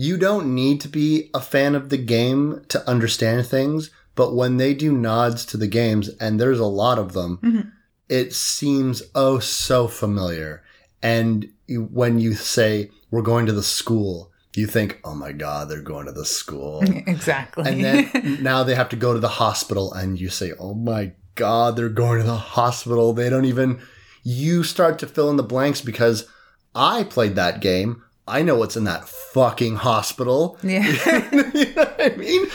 you 0.00 0.16
don't 0.16 0.54
need 0.54 0.80
to 0.80 0.88
be 0.88 1.28
a 1.34 1.40
fan 1.40 1.74
of 1.74 1.88
the 1.88 1.98
game 1.98 2.64
to 2.68 2.88
understand 2.88 3.44
things, 3.46 3.90
but 4.14 4.32
when 4.32 4.56
they 4.56 4.72
do 4.72 4.92
nods 4.92 5.44
to 5.46 5.56
the 5.56 5.66
games 5.66 6.08
and 6.20 6.40
there's 6.40 6.60
a 6.60 6.66
lot 6.66 7.00
of 7.00 7.14
them, 7.14 7.40
mm-hmm. 7.42 7.68
it 8.08 8.32
seems 8.32 9.02
oh 9.16 9.40
so 9.40 9.88
familiar. 9.88 10.62
And 11.02 11.50
you, 11.66 11.82
when 11.82 12.20
you 12.20 12.34
say 12.34 12.90
we're 13.10 13.22
going 13.22 13.46
to 13.46 13.52
the 13.52 13.62
school, 13.62 14.30
you 14.54 14.68
think, 14.68 15.00
"Oh 15.02 15.16
my 15.16 15.32
god, 15.32 15.68
they're 15.68 15.82
going 15.82 16.06
to 16.06 16.12
the 16.12 16.24
school." 16.24 16.82
Exactly. 17.08 17.68
and 17.68 17.84
then 17.84 18.38
now 18.42 18.62
they 18.62 18.76
have 18.76 18.88
to 18.90 18.96
go 18.96 19.12
to 19.12 19.20
the 19.20 19.28
hospital 19.28 19.92
and 19.92 20.20
you 20.20 20.28
say 20.28 20.52
oh 20.60 20.74
my 20.74 21.12
god 21.34 21.76
they're 21.76 21.88
going 21.88 22.20
to 22.20 22.26
the 22.26 22.36
hospital 22.36 23.12
they 23.12 23.30
don't 23.30 23.44
even 23.44 23.80
you 24.22 24.62
start 24.62 24.98
to 24.98 25.06
fill 25.06 25.30
in 25.30 25.36
the 25.36 25.42
blanks 25.42 25.80
because 25.80 26.28
i 26.74 27.04
played 27.04 27.36
that 27.36 27.60
game 27.60 28.02
i 28.28 28.42
know 28.42 28.56
what's 28.56 28.76
in 28.76 28.84
that 28.84 29.08
fucking 29.08 29.76
hospital. 29.76 30.58
Yeah. 30.62 30.86
you 31.54 31.74
know 31.74 31.84
what 31.84 32.12
i 32.12 32.16
mean? 32.16 32.46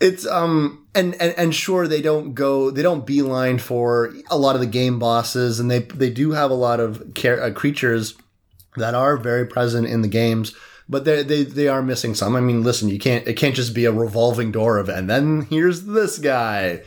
It's 0.00 0.26
um 0.26 0.86
and, 0.94 1.14
and 1.20 1.34
and 1.38 1.54
sure 1.54 1.86
they 1.86 2.02
don't 2.02 2.34
go 2.34 2.70
they 2.70 2.82
don't 2.82 3.06
beeline 3.06 3.58
for 3.58 4.12
a 4.30 4.36
lot 4.36 4.54
of 4.56 4.60
the 4.60 4.66
game 4.66 4.98
bosses 4.98 5.60
and 5.60 5.70
they 5.70 5.80
they 5.80 6.10
do 6.10 6.32
have 6.32 6.50
a 6.50 6.54
lot 6.54 6.80
of 6.80 7.14
care, 7.14 7.40
uh, 7.42 7.50
creatures 7.52 8.14
that 8.76 8.94
are 8.94 9.16
very 9.16 9.46
present 9.46 9.86
in 9.86 10.02
the 10.02 10.08
games 10.08 10.54
but 10.88 11.04
they, 11.04 11.22
they 11.22 11.44
they 11.44 11.68
are 11.68 11.82
missing 11.82 12.14
some. 12.14 12.34
I 12.36 12.40
mean 12.40 12.62
listen 12.62 12.88
you 12.88 12.98
can't 12.98 13.26
it 13.26 13.34
can't 13.34 13.54
just 13.54 13.74
be 13.74 13.84
a 13.84 13.92
revolving 13.92 14.50
door 14.50 14.78
of 14.78 14.88
and 14.88 15.08
then 15.08 15.42
here's 15.42 15.84
this 15.84 16.18
guy 16.18 16.82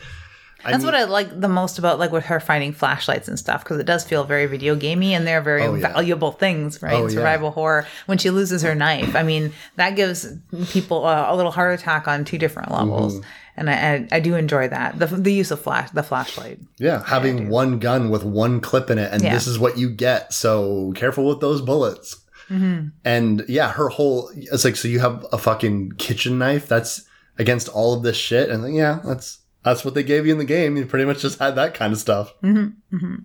That's 0.72 0.84
mean- 0.84 0.92
what 0.92 0.94
I 0.94 1.04
like 1.04 1.40
the 1.40 1.48
most 1.48 1.78
about 1.78 1.98
like 1.98 2.12
with 2.12 2.24
her 2.26 2.40
finding 2.40 2.72
flashlights 2.72 3.28
and 3.28 3.38
stuff 3.38 3.62
because 3.64 3.78
it 3.78 3.86
does 3.86 4.04
feel 4.04 4.24
very 4.24 4.46
video 4.46 4.74
gamey 4.76 5.14
and 5.14 5.26
they're 5.26 5.40
very 5.42 5.62
Oh, 5.62 5.74
yeah. 5.74 5.92
valuable 5.92 6.32
things, 6.32 6.82
right? 6.82 6.94
Oh, 6.94 7.04
in 7.04 7.10
yeah. 7.10 7.14
survival 7.16 7.50
horror. 7.50 7.86
When 8.06 8.18
she 8.18 8.30
loses 8.30 8.62
her 8.62 8.74
knife, 8.74 9.14
I 9.16 9.22
mean 9.22 9.52
that 9.76 9.96
gives 9.96 10.26
people 10.70 11.06
a, 11.06 11.32
a 11.32 11.36
little 11.36 11.52
heart 11.52 11.78
attack 11.78 12.08
on 12.08 12.24
two 12.24 12.38
different 12.38 12.70
levels, 12.72 13.14
Mm-hmm. 13.14 13.28
and 13.58 13.70
I, 13.70 13.74
I 13.74 14.08
I 14.16 14.20
do 14.20 14.34
enjoy 14.34 14.68
that 14.68 14.98
the 14.98 15.06
the 15.06 15.32
use 15.32 15.50
of 15.50 15.60
flash 15.60 15.90
the 15.90 16.02
flashlight. 16.02 16.58
yeah 16.78 17.02
having 17.06 17.48
one 17.48 17.78
gun 17.78 18.10
with 18.10 18.24
one 18.24 18.60
clip 18.60 18.90
in 18.90 18.98
it 18.98 19.12
and 19.12 19.22
Yeah. 19.22 19.32
this 19.34 19.46
is 19.46 19.58
what 19.58 19.78
you 19.78 19.88
get 19.90 20.32
so 20.32 20.92
careful 20.94 21.26
with 21.28 21.40
those 21.40 21.60
bullets 21.62 22.16
Mm-hmm. 22.50 22.88
and 23.04 23.44
yeah 23.48 23.72
her 23.72 23.88
whole 23.88 24.30
it's 24.36 24.64
like 24.64 24.76
so 24.76 24.86
you 24.86 25.00
have 25.00 25.26
a 25.32 25.38
fucking 25.38 25.92
kitchen 25.98 26.38
knife 26.38 26.68
that's 26.68 27.02
against 27.38 27.68
all 27.68 27.92
of 27.94 28.02
this 28.04 28.16
shit 28.16 28.50
and 28.50 28.72
yeah 28.74 29.00
that's 29.04 29.38
that's 29.66 29.84
what 29.84 29.92
they 29.94 30.02
gave 30.02 30.24
you 30.26 30.32
in 30.32 30.38
the 30.38 30.44
game 30.44 30.76
you 30.76 30.86
pretty 30.86 31.04
much 31.04 31.20
just 31.20 31.38
had 31.38 31.56
that 31.56 31.74
kind 31.74 31.92
of 31.92 31.98
stuff 31.98 32.32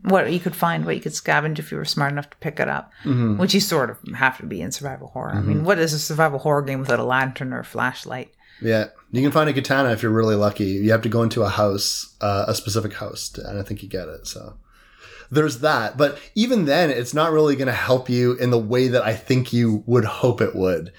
What 0.04 0.34
you 0.34 0.40
could 0.40 0.56
find, 0.56 0.86
what 0.86 0.96
you 0.96 1.02
could 1.02 1.14
scavenge 1.14 1.60
if 1.60 1.72
you 1.72 1.78
were 1.78 1.86
smart 1.86 2.12
enough 2.12 2.30
to 2.32 2.38
pick 2.38 2.60
it 2.60 2.68
up, 2.68 2.92
Mm-hmm. 3.06 3.38
which 3.38 3.54
you 3.54 3.60
sort 3.62 3.90
of 3.90 3.98
have 4.16 4.38
to 4.40 4.46
be 4.46 4.60
in 4.62 4.72
survival 4.72 5.08
horror. 5.08 5.34
I 5.36 5.42
mean, 5.42 5.64
what 5.64 5.80
is 5.80 5.94
a 5.94 6.00
survival 6.00 6.40
horror 6.40 6.62
game 6.64 6.80
without 6.80 7.00
a 7.00 7.04
lantern 7.06 7.54
or 7.54 7.60
a 7.60 7.64
flashlight? 7.64 8.34
Yeah, 8.62 8.86
you 9.12 9.22
can 9.22 9.32
find 9.32 9.50
a 9.50 9.54
katana 9.54 9.92
if 9.92 10.04
you're 10.04 10.12
really 10.12 10.36
lucky. 10.36 10.66
You 10.66 10.92
have 10.92 11.02
to 11.04 11.10
go 11.10 11.24
into 11.24 11.42
a 11.44 11.50
house, 11.50 12.16
uh, 12.22 12.46
a 12.48 12.54
specific 12.56 12.94
house, 12.94 13.30
to- 13.30 13.48
and 13.48 13.58
I 13.60 13.64
think 13.64 13.82
you 13.84 13.90
get 13.90 14.08
it. 14.08 14.28
So 14.28 14.58
there's 15.32 15.60
that. 15.60 15.98
But 15.98 16.20
even 16.36 16.66
then, 16.66 16.90
it's 16.92 17.14
not 17.14 17.32
really 17.32 17.56
going 17.56 17.68
to 17.68 17.74
help 17.74 18.10
you 18.10 18.34
in 18.34 18.50
the 18.52 18.60
way 18.60 18.88
that 18.90 19.04
I 19.04 19.14
think 19.16 19.52
you 19.54 19.84
would 19.88 20.06
hope 20.06 20.42
it 20.42 20.56
would. 20.56 20.92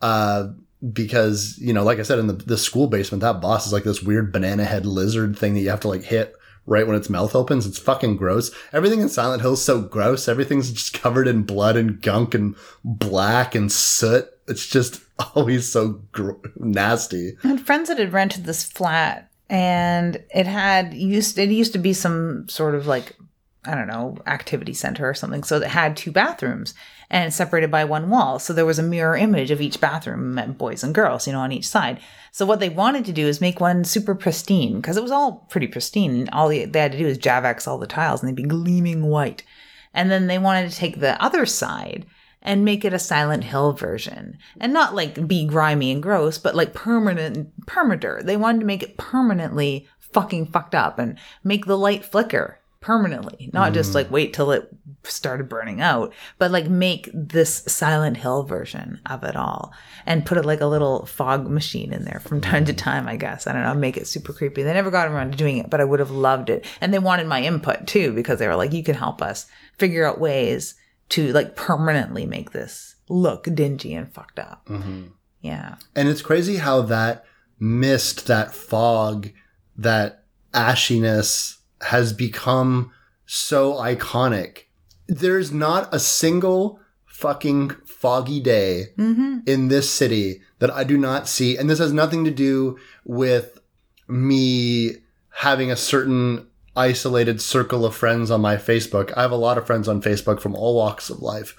Uh, 0.00 0.48
because 0.92 1.58
you 1.58 1.72
know, 1.72 1.84
like 1.84 1.98
I 1.98 2.02
said, 2.02 2.18
in 2.18 2.26
the, 2.26 2.32
the 2.32 2.58
school 2.58 2.86
basement, 2.86 3.20
that 3.20 3.40
boss 3.40 3.66
is 3.66 3.72
like 3.72 3.84
this 3.84 4.02
weird 4.02 4.32
banana 4.32 4.64
head 4.64 4.86
lizard 4.86 5.38
thing 5.38 5.54
that 5.54 5.60
you 5.60 5.70
have 5.70 5.80
to 5.80 5.88
like 5.88 6.02
hit 6.02 6.34
right 6.66 6.86
when 6.86 6.96
its 6.96 7.10
mouth 7.10 7.34
opens. 7.34 7.66
It's 7.66 7.78
fucking 7.78 8.16
gross. 8.16 8.50
Everything 8.72 9.00
in 9.00 9.08
Silent 9.08 9.42
Hill 9.42 9.54
is 9.54 9.64
so 9.64 9.80
gross. 9.80 10.28
Everything's 10.28 10.72
just 10.72 10.94
covered 10.94 11.28
in 11.28 11.42
blood 11.42 11.76
and 11.76 12.00
gunk 12.00 12.34
and 12.34 12.56
black 12.84 13.54
and 13.54 13.70
soot. 13.70 14.28
It's 14.48 14.66
just 14.66 15.00
always 15.34 15.70
so 15.70 16.00
gr- 16.12 16.32
nasty. 16.56 17.36
Had 17.42 17.60
friends 17.60 17.88
that 17.88 17.98
had 17.98 18.12
rented 18.12 18.44
this 18.44 18.64
flat 18.64 19.30
and 19.48 20.22
it 20.34 20.46
had 20.46 20.94
used 20.94 21.38
it 21.38 21.50
used 21.50 21.74
to 21.74 21.78
be 21.78 21.92
some 21.92 22.48
sort 22.48 22.74
of 22.74 22.86
like 22.86 23.16
I 23.64 23.76
don't 23.76 23.86
know, 23.86 24.18
activity 24.26 24.74
center 24.74 25.08
or 25.08 25.14
something. 25.14 25.44
So 25.44 25.58
it 25.58 25.68
had 25.68 25.96
two 25.96 26.10
bathrooms 26.10 26.74
and 27.12 27.32
separated 27.32 27.70
by 27.70 27.84
one 27.84 28.08
wall. 28.08 28.38
So 28.38 28.54
there 28.54 28.64
was 28.64 28.78
a 28.78 28.82
mirror 28.82 29.14
image 29.14 29.50
of 29.50 29.60
each 29.60 29.80
bathroom, 29.80 30.54
boys 30.56 30.82
and 30.82 30.94
girls, 30.94 31.26
you 31.26 31.34
know, 31.34 31.40
on 31.40 31.52
each 31.52 31.68
side. 31.68 32.00
So 32.32 32.46
what 32.46 32.58
they 32.58 32.70
wanted 32.70 33.04
to 33.04 33.12
do 33.12 33.28
is 33.28 33.38
make 33.40 33.60
one 33.60 33.84
super 33.84 34.14
pristine 34.14 34.76
because 34.76 34.96
it 34.96 35.02
was 35.02 35.12
all 35.12 35.46
pretty 35.50 35.66
pristine. 35.66 36.30
All 36.30 36.48
they, 36.48 36.60
had 36.60 36.92
to 36.92 36.98
do 36.98 37.06
is 37.06 37.18
Javex 37.18 37.68
all 37.68 37.76
the 37.76 37.86
tiles 37.86 38.22
and 38.22 38.28
they'd 38.28 38.42
be 38.42 38.48
gleaming 38.48 39.04
white. 39.04 39.44
And 39.92 40.10
then 40.10 40.26
they 40.26 40.38
wanted 40.38 40.70
to 40.70 40.76
take 40.76 41.00
the 41.00 41.22
other 41.22 41.44
side 41.44 42.06
and 42.40 42.64
make 42.64 42.82
it 42.82 42.94
a 42.94 42.98
Silent 42.98 43.44
Hill 43.44 43.74
version. 43.74 44.38
And 44.58 44.72
not 44.72 44.94
like 44.94 45.28
be 45.28 45.46
grimy 45.46 45.92
and 45.92 46.02
gross, 46.02 46.38
but 46.38 46.56
like 46.56 46.72
permanent, 46.72 47.66
permater. 47.66 48.24
They 48.24 48.38
wanted 48.38 48.60
to 48.60 48.66
make 48.66 48.82
it 48.82 48.96
permanently 48.96 49.86
fucking 50.00 50.46
fucked 50.46 50.74
up 50.74 50.98
and 50.98 51.18
make 51.44 51.66
the 51.66 51.78
light 51.78 52.06
flicker 52.06 52.58
permanently. 52.82 53.50
Not 53.52 53.72
just 53.72 53.92
mm. 53.92 53.94
like 53.94 54.10
wait 54.10 54.34
till 54.34 54.52
it 54.52 54.68
started 55.04 55.48
burning 55.48 55.80
out, 55.80 56.12
but 56.38 56.50
like 56.50 56.68
make 56.68 57.08
this 57.14 57.62
Silent 57.66 58.18
Hill 58.18 58.42
version 58.42 59.00
of 59.06 59.24
it 59.24 59.34
all 59.34 59.72
and 60.04 60.26
put 60.26 60.38
it 60.38 60.44
like 60.44 60.60
a 60.60 60.66
little 60.66 61.06
fog 61.06 61.48
machine 61.48 61.92
in 61.92 62.04
there 62.04 62.20
from 62.20 62.40
time 62.40 62.64
to 62.66 62.72
time, 62.72 63.08
I 63.08 63.16
guess. 63.16 63.46
I 63.46 63.52
don't 63.52 63.62
know, 63.62 63.74
make 63.74 63.96
it 63.96 64.06
super 64.06 64.32
creepy. 64.32 64.62
They 64.62 64.74
never 64.74 64.90
got 64.90 65.08
around 65.08 65.32
to 65.32 65.38
doing 65.38 65.58
it, 65.58 65.70
but 65.70 65.80
I 65.80 65.84
would 65.84 66.00
have 66.00 66.10
loved 66.10 66.50
it. 66.50 66.66
And 66.80 66.92
they 66.92 66.98
wanted 66.98 67.26
my 67.26 67.42
input 67.42 67.86
too, 67.86 68.12
because 68.12 68.38
they 68.38 68.48
were 68.48 68.56
like, 68.56 68.72
you 68.72 68.84
can 68.84 68.94
help 68.94 69.22
us 69.22 69.46
figure 69.78 70.04
out 70.04 70.20
ways 70.20 70.74
to 71.10 71.32
like 71.32 71.56
permanently 71.56 72.26
make 72.26 72.50
this 72.50 72.96
look 73.08 73.46
dingy 73.54 73.94
and 73.94 74.12
fucked 74.12 74.38
up. 74.38 74.66
Mm-hmm. 74.66 75.08
Yeah. 75.40 75.76
And 75.94 76.08
it's 76.08 76.22
crazy 76.22 76.56
how 76.56 76.82
that 76.82 77.24
mist, 77.58 78.26
that 78.26 78.54
fog, 78.54 79.30
that 79.76 80.24
ashiness 80.52 81.58
has 81.84 82.12
become 82.12 82.92
so 83.26 83.74
iconic. 83.74 84.64
There's 85.08 85.52
not 85.52 85.92
a 85.94 85.98
single 85.98 86.80
fucking 87.06 87.70
foggy 87.86 88.40
day 88.40 88.86
mm-hmm. 88.96 89.38
in 89.46 89.68
this 89.68 89.90
city 89.90 90.40
that 90.58 90.70
I 90.70 90.84
do 90.84 90.96
not 90.98 91.28
see. 91.28 91.56
And 91.56 91.68
this 91.68 91.78
has 91.78 91.92
nothing 91.92 92.24
to 92.24 92.30
do 92.30 92.78
with 93.04 93.60
me 94.08 94.96
having 95.30 95.70
a 95.70 95.76
certain 95.76 96.46
isolated 96.74 97.40
circle 97.40 97.84
of 97.84 97.94
friends 97.94 98.30
on 98.30 98.40
my 98.40 98.56
Facebook. 98.56 99.12
I 99.16 99.22
have 99.22 99.30
a 99.30 99.36
lot 99.36 99.58
of 99.58 99.66
friends 99.66 99.88
on 99.88 100.02
Facebook 100.02 100.40
from 100.40 100.54
all 100.54 100.74
walks 100.74 101.10
of 101.10 101.20
life. 101.20 101.56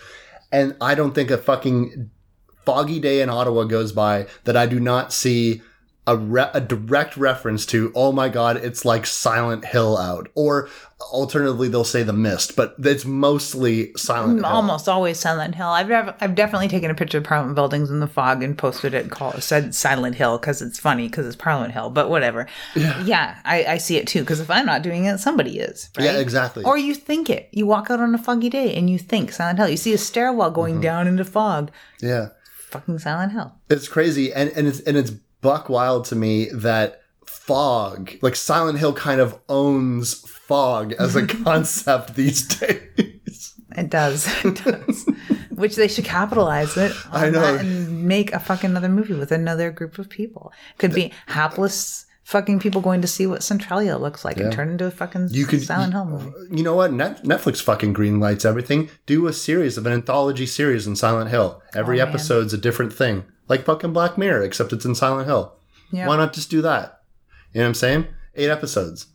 And 0.51 0.75
I 0.81 0.95
don't 0.95 1.15
think 1.15 1.31
a 1.31 1.37
fucking 1.37 2.09
foggy 2.65 2.99
day 2.99 3.21
in 3.21 3.29
Ottawa 3.29 3.63
goes 3.63 3.91
by 3.91 4.27
that 4.43 4.57
I 4.57 4.65
do 4.65 4.79
not 4.79 5.13
see 5.13 5.61
a, 6.05 6.17
re- 6.17 6.49
a 6.53 6.59
direct 6.61 7.15
reference 7.15 7.65
to, 7.67 7.91
oh 7.95 8.11
my 8.11 8.27
god, 8.29 8.57
it's 8.57 8.83
like 8.83 9.05
Silent 9.05 9.63
Hill 9.65 9.97
out. 9.97 10.27
Or 10.35 10.67
alternatively, 11.11 11.67
they'll 11.69 11.83
say 11.85 12.03
The 12.03 12.11
Mist, 12.13 12.55
but 12.57 12.75
it's 12.79 13.05
mostly 13.05 13.93
Silent 13.95 14.39
Hill. 14.39 14.45
Almost 14.45 14.89
always 14.89 15.17
Silent 15.19 15.55
Hill. 15.55 15.67
I've 15.67 15.87
never, 15.87 16.13
I've 16.19 16.35
definitely 16.35 16.67
taken 16.67 16.91
a 16.91 16.95
picture 16.95 17.19
of 17.19 17.23
Parliament 17.23 17.55
buildings 17.55 17.89
in 17.89 17.99
the 18.01 18.07
fog 18.07 18.43
and 18.43 18.57
posted 18.57 18.93
it. 18.93 19.09
Called 19.11 19.41
said 19.43 19.73
Silent 19.73 20.15
Hill 20.15 20.37
because 20.37 20.61
it's 20.61 20.77
funny 20.79 21.07
because 21.07 21.25
it's 21.25 21.35
Parliament 21.37 21.73
Hill. 21.73 21.89
But 21.89 22.09
whatever. 22.09 22.47
Yeah, 22.75 23.37
I, 23.45 23.63
I 23.65 23.77
see 23.77 23.97
it 23.97 24.07
too 24.07 24.21
because 24.21 24.39
if 24.41 24.49
I'm 24.51 24.65
not 24.65 24.81
doing 24.81 25.05
it, 25.05 25.19
somebody 25.19 25.59
is. 25.59 25.89
Right? 25.97 26.05
Yeah, 26.05 26.19
exactly. 26.19 26.63
Or 26.65 26.77
you 26.77 26.95
think 26.95 27.29
it. 27.29 27.47
You 27.51 27.65
walk 27.65 27.89
out 27.89 27.99
on 28.01 28.13
a 28.13 28.17
foggy 28.17 28.49
day 28.49 28.75
and 28.75 28.89
you 28.89 28.97
think 28.99 29.31
Silent 29.31 29.59
Hill. 29.59 29.69
You 29.69 29.77
see 29.77 29.93
a 29.93 29.97
stairwell 29.97 30.51
going 30.51 30.73
Mm-hmm. 30.75 30.81
down 30.81 31.07
into 31.07 31.23
fog. 31.25 31.71
yeah. 32.01 32.29
Fucking 32.69 32.97
Silent 32.97 33.31
Hill. 33.33 33.53
It's 33.69 33.87
crazy, 33.87 34.33
and 34.33 34.49
and 34.57 34.67
it's 34.67 34.79
and 34.79 34.97
it's 34.97 35.11
buck 35.43 35.69
wild 35.69 36.05
to 36.05 36.15
me 36.15 36.49
that 36.51 37.01
fog, 37.25 38.11
like 38.23 38.35
Silent 38.35 38.79
Hill, 38.79 38.93
kind 38.93 39.21
of 39.21 39.39
owns 39.49 40.15
fog 40.15 40.93
as 40.93 41.15
a 41.15 41.27
concept 41.43 42.15
these 42.15 42.47
days. 42.59 43.53
It 43.77 43.89
does. 43.89 44.27
It 44.45 44.63
does. 44.63 45.05
Which 45.51 45.75
they 45.75 45.87
should 45.87 46.05
capitalize 46.05 46.77
it. 46.77 46.91
on 47.11 47.23
I 47.25 47.29
know. 47.29 47.55
and 47.55 48.05
make 48.07 48.33
a 48.33 48.39
fucking 48.39 48.69
another 48.71 48.89
movie 48.89 49.13
with 49.13 49.31
another 49.31 49.71
group 49.71 49.99
of 49.99 50.09
people. 50.09 50.51
Could 50.79 50.93
be 50.93 51.11
hapless 51.27 52.05
fucking 52.23 52.59
people 52.59 52.81
going 52.81 53.01
to 53.01 53.07
see 53.07 53.27
what 53.27 53.43
Centralia 53.43 53.97
looks 53.97 54.23
like 54.25 54.37
and 54.37 54.51
turn 54.51 54.69
into 54.69 54.85
a 54.85 54.91
fucking 54.91 55.27
You 55.31 55.45
could 55.45 55.61
Silent 55.61 55.93
Hill 55.93 56.05
movie. 56.05 56.31
You 56.57 56.63
know 56.63 56.75
what? 56.75 56.91
Net, 56.93 57.23
Netflix 57.23 57.61
fucking 57.61 57.93
green 57.93 58.19
lights 58.19 58.45
everything. 58.45 58.89
Do 59.05 59.27
a 59.27 59.33
series 59.33 59.77
of 59.77 59.85
an 59.85 59.93
anthology 59.93 60.45
series 60.47 60.87
in 60.87 60.95
Silent 60.95 61.29
Hill. 61.29 61.61
Every 61.75 61.99
Oh, 62.01 62.05
episode's 62.07 62.53
a 62.53 62.57
different 62.57 62.91
thing, 62.93 63.23
like 63.47 63.65
fucking 63.65 63.93
Black 63.93 64.17
Mirror, 64.17 64.43
except 64.43 64.73
it's 64.73 64.85
in 64.85 64.95
Silent 64.95 65.27
Hill. 65.27 65.53
Yeah. 65.91 66.07
Why 66.07 66.17
not 66.17 66.33
just 66.33 66.49
do 66.49 66.61
that? 66.61 67.01
You 67.53 67.59
know 67.59 67.65
what 67.65 67.69
I'm 67.69 67.75
saying? 67.75 68.07
Eight 68.35 68.49
episodes. 68.49 69.07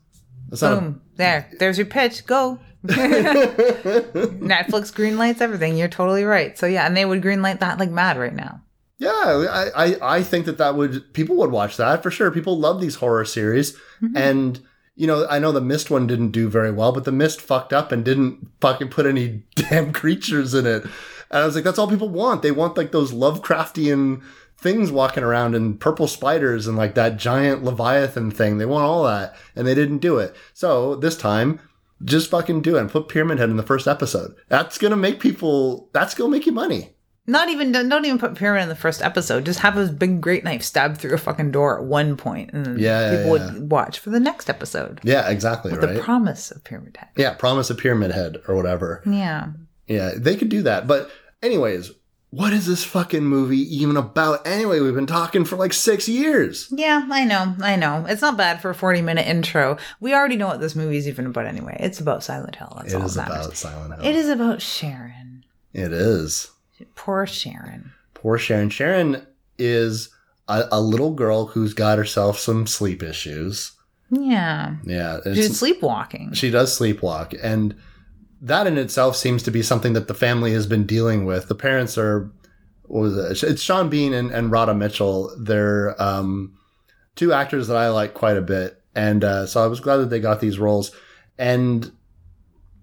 That's 0.49 0.63
not 0.63 0.73
a- 0.73 0.81
Boom. 0.81 1.03
There. 1.17 1.51
There's 1.59 1.79
your 1.79 1.87
pitch. 1.87 2.27
Go. 2.27 2.59
Netflix 2.85 4.93
greenlights 4.93 5.41
everything. 5.41 5.77
You're 5.77 5.89
totally 5.89 6.25
right. 6.25 6.57
So 6.57 6.67
yeah, 6.67 6.87
and 6.87 6.97
they 6.97 7.05
would 7.05 7.23
greenlight 7.23 7.61
that 7.61 7.79
like 7.79 7.91
mad 7.91 8.19
right 8.19 8.35
now. 8.35 8.63
Yeah, 8.99 9.11
I, 9.11 9.71
I, 9.77 10.17
I 10.17 10.23
think 10.23 10.47
that 10.47 10.59
that 10.59 10.77
would 10.77 11.13
people 11.13 11.37
would 11.37 11.51
watch 11.51 11.77
that 11.77 12.03
for 12.03 12.11
sure. 12.11 12.31
People 12.31 12.59
love 12.59 12.81
these 12.81 12.97
horror 12.97 13.25
series, 13.25 13.73
mm-hmm. 14.01 14.17
and 14.17 14.61
you 14.95 15.07
know 15.07 15.27
I 15.29 15.39
know 15.39 15.53
the 15.53 15.61
Mist 15.61 15.91
one 15.91 16.07
didn't 16.07 16.31
do 16.31 16.49
very 16.49 16.73
well, 16.73 16.93
but 16.93 17.05
the 17.05 17.13
Mist 17.13 17.41
fucked 17.41 17.73
up 17.73 17.93
and 17.93 18.05
didn't 18.05 18.49
fucking 18.61 18.89
put 18.89 19.07
any 19.07 19.45
damn 19.55 19.93
creatures 19.93 20.55
in 20.55 20.67
it. 20.67 20.85
And 21.31 21.43
I 21.43 21.47
was 21.47 21.55
like, 21.55 21.65
that's 21.65 21.79
all 21.79 21.89
people 21.89 22.09
want. 22.09 22.43
They 22.43 22.51
want 22.53 22.77
like 22.77 22.93
those 22.93 23.13
Lovecraftian 23.13 24.23
things 24.57 24.91
walking 24.91 25.23
around 25.23 25.55
and 25.55 25.79
purple 25.79 26.09
spiders 26.09 26.67
and 26.67 26.77
like 26.77 26.95
that 26.95 27.17
giant 27.17 27.63
Leviathan 27.65 28.31
thing. 28.31 28.59
They 28.59 28.67
want 28.67 28.85
all 28.85 29.05
that, 29.05 29.37
and 29.55 29.67
they 29.67 29.75
didn't 29.75 29.99
do 29.99 30.19
it. 30.19 30.35
So 30.55 30.97
this 30.97 31.17
time. 31.17 31.61
Just 32.05 32.31
fucking 32.31 32.63
do 32.63 32.77
it 32.77 32.81
and 32.83 32.89
put 32.89 33.09
Pyramid 33.09 33.41
Head 33.41 33.51
in 33.51 33.57
the 33.57 33.63
first 33.65 33.89
episode. 33.89 34.37
That's 34.49 34.79
gonna 34.79 34.95
make 34.95 35.19
people. 35.19 35.91
That's 35.93 36.15
gonna 36.15 36.31
make 36.31 36.47
you 36.47 36.53
money. 36.53 36.95
Not 37.27 37.49
even 37.49 37.73
don't 37.73 38.05
even 38.05 38.21
put 38.21 38.37
Pyramid 38.37 38.63
in 38.63 38.69
the 38.69 38.77
first 38.77 39.03
episode. 39.03 39.45
Just 39.45 39.59
have 39.59 39.75
his 39.75 39.91
big 39.91 40.21
great 40.21 40.45
knife 40.45 40.63
stabbed 40.63 40.99
through 40.99 41.15
a 41.15 41.19
fucking 41.19 41.51
door 41.51 41.77
at 41.77 41.85
one 41.85 42.17
point, 42.17 42.53
and 42.53 42.79
Yeah, 42.79 43.17
people 43.17 43.37
yeah. 43.37 43.53
would 43.53 43.71
watch 43.73 43.99
for 43.99 44.11
the 44.11 44.21
next 44.21 44.49
episode. 44.49 45.01
Yeah, 45.03 45.29
exactly. 45.29 45.73
right. 45.73 45.95
The 45.97 46.01
promise 46.01 46.53
of 46.53 46.63
Pyramid 46.63 46.97
Head. 46.99 47.09
Yeah, 47.17 47.35
promise 47.35 47.69
a 47.69 47.75
pyramid 47.75 48.13
head 48.13 48.37
or 48.47 48.55
whatever. 48.55 49.03
Yeah. 49.05 49.49
Yeah, 49.89 50.13
they 50.17 50.37
could 50.37 50.49
do 50.49 50.63
that. 50.63 50.87
But 50.87 51.11
anyways, 51.43 51.91
what 52.31 52.53
is 52.53 52.67
this 52.67 52.85
fucking 52.85 53.25
movie 53.25 53.75
even 53.77 53.97
about? 53.97 54.47
Anyway, 54.47 54.81
we've 54.81 54.95
been 54.95 55.07
talking 55.07 55.45
for 55.47 55.57
like 55.57 55.73
six 55.73 56.09
years. 56.09 56.69
Yeah, 56.71 57.07
I 57.11 57.25
know, 57.25 57.55
I 57.63 57.77
know. 57.77 58.05
It's 58.09 58.21
not 58.23 58.37
bad 58.37 58.61
for 58.61 58.69
a 58.71 58.75
40 58.75 59.01
minute 59.03 59.27
intro. 59.27 59.79
We 60.01 60.13
already 60.15 60.37
know 60.37 60.47
what 60.49 60.61
this 60.61 60.77
movie 60.77 60.99
is 60.99 61.09
even 61.09 61.25
about 61.27 61.47
anyway. 61.47 61.77
It's 61.81 62.01
about 62.01 62.23
Silent 62.23 62.57
Hill. 62.57 62.73
That's 62.77 62.93
It 62.93 62.97
all 63.01 63.07
is 63.07 63.15
that 63.15 63.29
matters. 63.29 63.47
about 63.47 63.57
Silent 63.57 63.95
Hill. 64.03 64.11
It 64.11 64.17
is 64.17 64.29
about 64.29 64.61
Sharon. 64.61 65.45
It 65.73 65.93
is. 65.93 66.51
Poor 66.95 67.27
Sharon. 67.27 67.93
Poor 68.15 68.37
Sharon. 68.37 68.69
Sharon 68.71 69.27
is 69.59 70.11
a, 70.49 70.65
a 70.71 70.81
little 70.81 71.13
girl 71.15 71.47
who's 71.47 71.73
got 71.75 71.99
herself 71.99 72.39
some 72.39 72.67
sleep 72.67 73.03
issues. 73.03 73.73
Yeah. 74.11 74.77
Yeah, 74.85 75.21
She's 75.25 75.59
sleepwalking. 75.59 76.33
she 76.33 76.51
does 76.51 76.79
sleepwalk, 76.79 77.39
and 77.43 77.75
that 78.41 78.67
in 78.67 78.79
itself 78.79 79.17
seems 79.17 79.43
to 79.45 79.51
be 79.51 79.63
something 79.63 79.93
that 79.95 80.09
the 80.09 80.15
family 80.15 80.53
has 80.53 80.67
been 80.67 80.87
dealing 80.87 81.25
with. 81.25 81.49
The 81.49 81.55
parents 81.55 81.99
are, 81.99 82.31
what 82.85 83.01
was 83.01 83.43
it? 83.43 83.49
It's 83.49 83.63
Sean 83.63 83.89
Bean 83.89 84.13
and, 84.13 84.31
and 84.31 84.79
Mitchell. 84.79 85.35
They're 85.39 86.01
um, 86.01 86.57
two 87.17 87.33
actors 87.33 87.69
that 87.69 87.77
I 87.77 87.89
like 87.89 88.15
quite 88.15 88.37
a 88.37 88.43
bit, 88.43 88.81
and 88.95 89.25
uh, 89.25 89.47
so 89.47 89.63
I 89.63 89.67
was 89.67 89.81
glad 89.81 89.97
that 89.97 90.11
they 90.11 90.21
got 90.21 90.41
these 90.41 90.59
roles. 90.59 90.93
And 91.37 91.91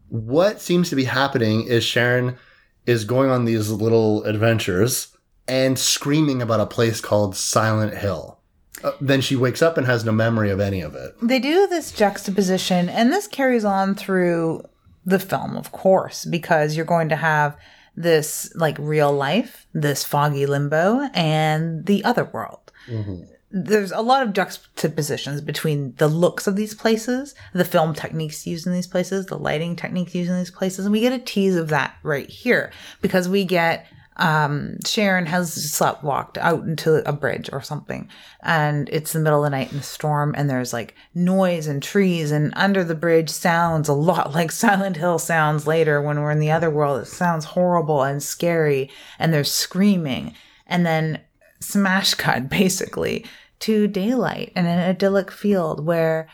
what 0.10 0.62
seems 0.62 0.90
to 0.90 0.96
be 0.96 1.06
happening 1.06 1.68
is 1.68 1.84
Sharon 1.84 2.38
is 2.86 3.06
going 3.06 3.30
on 3.30 3.46
these 3.46 3.70
little 3.70 4.24
adventures 4.24 5.16
and 5.48 5.78
screaming 5.78 6.42
about 6.42 6.60
a 6.60 6.66
place 6.66 7.02
called 7.02 7.36
Silent 7.36 7.98
Hill. 7.98 8.40
Uh, 8.84 8.92
then 9.00 9.22
she 9.22 9.36
wakes 9.36 9.62
up 9.62 9.78
and 9.78 9.88
has 9.88 10.04
no 10.04 10.12
memory 10.12 10.50
of 10.50 10.60
any 10.60 10.82
of 10.82 10.96
it. 10.96 11.16
they 11.22 11.40
do 11.40 11.66
this 11.68 11.92
juxtaposition, 11.92 12.90
and 12.90 13.12
this 13.12 13.26
carries 13.26 13.64
on 13.66 13.96
through 13.96 14.64
the 15.06 15.20
film, 15.20 15.56
of 15.56 15.72
course, 15.72 16.26
because 16.26 16.76
you're 16.76 16.86
going 16.86 17.10
to 17.10 17.16
have 17.16 17.58
this 17.96 18.52
like 18.56 18.78
real 18.80 19.12
life, 19.12 19.68
this 19.74 20.04
foggy 20.04 20.46
limbo, 20.46 21.10
and 21.14 21.86
the 21.86 22.04
other 22.04 22.26
world. 22.26 22.72
Mm-hmm. 22.88 23.24
There's 23.52 23.92
a 23.92 24.02
lot 24.02 24.24
of 24.24 24.34
juxtapositions 24.34 25.40
between 25.40 25.96
the 25.96 26.10
looks 26.10 26.46
of 26.46 26.58
these 26.58 26.74
places, 26.74 27.36
the 27.54 27.64
film 27.64 27.94
techniques 27.94 28.46
used 28.46 28.68
in 28.68 28.74
these 28.74 28.88
places, 28.88 29.28
the 29.28 29.38
lighting 29.38 29.78
techniques 29.78 30.14
used 30.14 30.30
in 30.30 30.38
these 30.38 30.52
places, 30.52 30.86
and 30.86 30.92
we 30.92 31.00
get 31.00 31.14
a 31.14 31.20
tease 31.20 31.56
of 31.56 31.70
that 31.70 31.96
right 32.04 32.30
here 32.30 32.72
because 33.02 33.30
we 33.30 33.46
get 33.46 33.86
um, 34.18 34.78
Sharon 34.86 35.26
has 35.26 35.54
slept 35.54 36.04
walked 36.04 36.38
out 36.38 36.64
into 36.64 37.08
a 37.08 37.12
bridge 37.12 37.50
or 37.52 37.62
something, 37.62 38.10
and 38.42 38.90
it's 38.90 39.14
the 39.14 39.20
middle 39.20 39.44
of 39.44 39.52
the 39.52 39.58
night 39.58 39.72
in 39.72 39.78
the 39.78 39.84
storm, 39.84 40.34
and 40.38 40.50
there's 40.50 40.72
like 40.72 40.96
noise 41.14 41.68
and 41.68 41.84
trees, 41.84 42.32
and 42.32 42.54
under 42.56 42.84
the 42.84 42.96
bridge 42.96 43.30
sounds 43.30 43.90
a 43.90 43.94
lot 43.94 44.34
like 44.36 44.52
Silent 44.52 44.98
Hill 44.98 45.20
sounds 45.20 45.68
later 45.68 46.02
when 46.02 46.22
we're 46.22 46.32
in 46.32 46.40
the 46.40 46.52
other 46.52 46.70
world. 46.70 47.02
It 47.02 47.08
sounds 47.08 47.46
horrible 47.46 48.04
and 48.04 48.24
scary, 48.24 48.90
and 49.20 49.34
there's 49.34 49.52
screaming, 49.52 50.34
and 50.66 50.86
then 50.86 51.22
smash 51.60 52.14
cut 52.16 52.50
basically 52.50 53.26
to 53.60 53.88
daylight 53.88 54.52
and 54.56 54.68
an 54.68 54.80
idyllic 54.80 55.32
field 55.32 55.86
where 55.86 56.28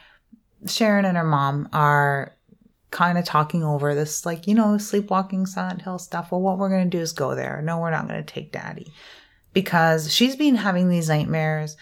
Sharon 0.68 1.06
and 1.06 1.18
her 1.18 1.24
mom 1.24 1.70
are 1.74 2.36
kind 2.92 3.18
of 3.18 3.26
talking 3.26 3.64
over 3.64 3.96
this, 3.96 4.26
like, 4.26 4.48
you 4.48 4.54
know, 4.54 4.78
sleepwalking 4.78 5.46
Silent 5.46 5.82
Hill 5.82 5.98
stuff. 5.98 6.32
Well, 6.32 6.42
what 6.42 6.58
we're 6.58 6.70
going 6.70 6.90
to 6.90 6.98
do 6.98 7.02
is 7.02 7.14
go 7.14 7.36
there. 7.36 7.62
No, 7.62 7.80
we're 7.80 7.92
not 7.92 8.08
going 8.08 8.24
to 8.24 8.34
take 8.34 8.52
daddy 8.52 8.92
because 9.54 10.14
she's 10.14 10.36
been 10.36 10.56
having 10.56 10.90
these 10.90 11.10
nightmares 11.10 11.78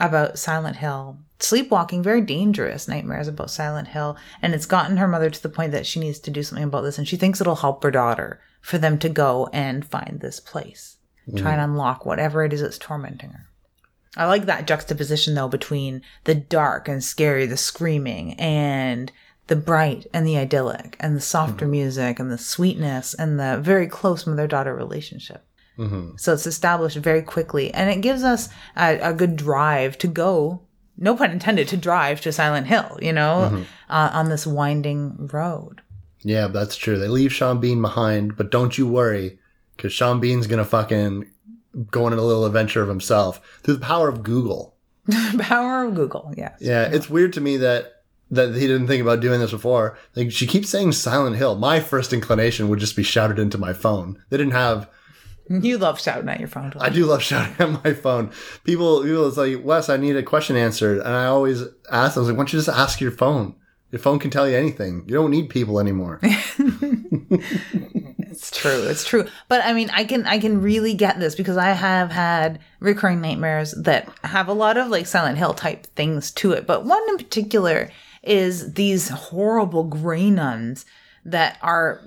about 0.00 0.38
Silent 0.38 0.76
Hill, 0.76 1.18
sleepwalking, 1.38 2.02
very 2.02 2.20
dangerous 2.20 2.88
nightmares 2.88 3.28
about 3.28 3.50
Silent 3.50 3.88
Hill. 3.88 4.16
And 4.40 4.54
it's 4.54 4.66
gotten 4.66 4.96
her 4.96 5.08
mother 5.08 5.30
to 5.30 5.42
the 5.42 5.48
point 5.48 5.72
that 5.72 5.86
she 5.86 6.00
needs 6.00 6.18
to 6.20 6.30
do 6.30 6.42
something 6.42 6.64
about 6.64 6.82
this. 6.82 6.98
And 6.98 7.06
she 7.06 7.16
thinks 7.16 7.40
it'll 7.40 7.56
help 7.56 7.82
her 7.82 7.90
daughter 7.90 8.40
for 8.60 8.78
them 8.78 8.98
to 9.00 9.08
go 9.08 9.48
and 9.52 9.84
find 9.84 10.20
this 10.20 10.40
place, 10.40 10.96
try 11.36 11.52
and 11.52 11.60
mm. 11.60 11.64
unlock 11.64 12.06
whatever 12.06 12.44
it 12.44 12.52
is 12.52 12.60
that's 12.60 12.78
tormenting 12.78 13.30
her. 13.30 13.48
I 14.16 14.26
like 14.26 14.46
that 14.46 14.66
juxtaposition 14.66 15.34
though 15.34 15.48
between 15.48 16.02
the 16.24 16.34
dark 16.34 16.86
and 16.86 17.02
scary, 17.02 17.46
the 17.46 17.56
screaming, 17.56 18.34
and 18.34 19.10
the 19.52 19.56
bright 19.56 20.06
and 20.14 20.26
the 20.26 20.38
idyllic, 20.38 20.96
and 20.98 21.14
the 21.14 21.20
softer 21.20 21.66
mm-hmm. 21.66 21.72
music 21.72 22.18
and 22.18 22.32
the 22.32 22.38
sweetness 22.38 23.12
and 23.12 23.38
the 23.38 23.58
very 23.60 23.86
close 23.86 24.26
mother 24.26 24.46
daughter 24.46 24.74
relationship. 24.74 25.44
Mm-hmm. 25.76 26.16
So 26.16 26.32
it's 26.32 26.46
established 26.46 26.96
very 26.96 27.20
quickly, 27.20 27.70
and 27.74 27.90
it 27.90 28.00
gives 28.00 28.24
us 28.24 28.48
a, 28.78 28.98
a 29.00 29.12
good 29.12 29.36
drive 29.36 29.98
to 29.98 30.06
go. 30.06 30.62
No 30.96 31.14
pun 31.14 31.32
intended 31.32 31.68
to 31.68 31.76
drive 31.76 32.22
to 32.22 32.32
Silent 32.32 32.66
Hill, 32.66 32.98
you 33.02 33.12
know, 33.12 33.50
mm-hmm. 33.52 33.62
uh, 33.90 34.08
on 34.14 34.30
this 34.30 34.46
winding 34.46 35.28
road. 35.30 35.82
Yeah, 36.22 36.46
that's 36.46 36.76
true. 36.76 36.98
They 36.98 37.08
leave 37.08 37.30
Sean 37.30 37.60
Bean 37.60 37.82
behind, 37.82 38.38
but 38.38 38.50
don't 38.50 38.78
you 38.78 38.86
worry, 38.86 39.38
because 39.76 39.92
Sean 39.92 40.18
Bean's 40.18 40.46
gonna 40.46 40.64
fucking 40.64 41.30
go 41.90 42.06
on 42.06 42.14
a 42.14 42.22
little 42.22 42.46
adventure 42.46 42.80
of 42.80 42.88
himself 42.88 43.60
through 43.62 43.74
the 43.74 43.80
power 43.80 44.08
of 44.08 44.22
Google. 44.22 44.76
Power 45.40 45.84
of 45.84 45.94
Google. 45.94 46.32
Yes. 46.38 46.56
Yeah, 46.58 46.88
it's 46.90 47.10
weird 47.10 47.34
to 47.34 47.40
me 47.42 47.58
that 47.58 48.01
that 48.32 48.54
he 48.54 48.66
didn't 48.66 48.88
think 48.88 49.02
about 49.02 49.20
doing 49.20 49.38
this 49.38 49.52
before. 49.52 49.96
Like 50.16 50.32
she 50.32 50.46
keeps 50.46 50.70
saying 50.70 50.92
Silent 50.92 51.36
Hill. 51.36 51.54
My 51.54 51.78
first 51.80 52.12
inclination 52.12 52.68
would 52.68 52.80
just 52.80 52.96
be 52.96 53.02
shouted 53.02 53.38
into 53.38 53.58
my 53.58 53.72
phone. 53.72 54.20
They 54.30 54.38
didn't 54.38 54.54
have. 54.54 54.90
You 55.48 55.76
love 55.76 56.00
shouting 56.00 56.28
at 56.28 56.40
your 56.40 56.48
phone. 56.48 56.70
don't 56.70 56.82
I 56.82 56.88
do 56.88 57.04
love 57.04 57.22
shouting 57.22 57.54
at 57.58 57.84
my 57.84 57.92
phone. 57.92 58.30
People, 58.64 59.02
people, 59.02 59.28
it's 59.28 59.36
like 59.36 59.62
Wes, 59.62 59.88
I 59.88 59.98
need 59.98 60.16
a 60.16 60.22
question 60.22 60.56
answered, 60.56 60.98
and 60.98 61.14
I 61.14 61.26
always 61.26 61.62
ask. 61.90 62.16
I 62.16 62.20
was 62.20 62.28
like, 62.28 62.36
why 62.36 62.44
don't 62.44 62.52
you 62.52 62.58
just 62.58 62.68
ask 62.68 63.00
your 63.00 63.10
phone? 63.10 63.54
Your 63.90 64.00
phone 64.00 64.18
can 64.18 64.30
tell 64.30 64.48
you 64.48 64.56
anything. 64.56 65.04
You 65.06 65.14
don't 65.14 65.30
need 65.30 65.50
people 65.50 65.78
anymore. 65.78 66.20
It's 68.32 68.50
true. 68.50 68.84
It's 68.84 69.04
true. 69.04 69.26
But 69.48 69.62
I 69.62 69.74
mean, 69.74 69.90
I 69.92 70.04
can 70.04 70.26
I 70.26 70.38
can 70.38 70.62
really 70.62 70.94
get 70.94 71.20
this 71.20 71.34
because 71.34 71.58
I 71.58 71.72
have 71.72 72.10
had 72.10 72.60
recurring 72.80 73.20
nightmares 73.20 73.72
that 73.72 74.08
have 74.24 74.48
a 74.48 74.54
lot 74.54 74.78
of 74.78 74.88
like 74.88 75.06
Silent 75.06 75.36
Hill 75.36 75.52
type 75.52 75.86
things 75.94 76.30
to 76.32 76.52
it. 76.52 76.66
But 76.66 76.86
one 76.86 77.02
in 77.10 77.18
particular 77.18 77.90
is 78.22 78.74
these 78.74 79.08
horrible 79.08 79.84
gray 79.84 80.30
nuns 80.30 80.84
that 81.24 81.58
are 81.62 82.00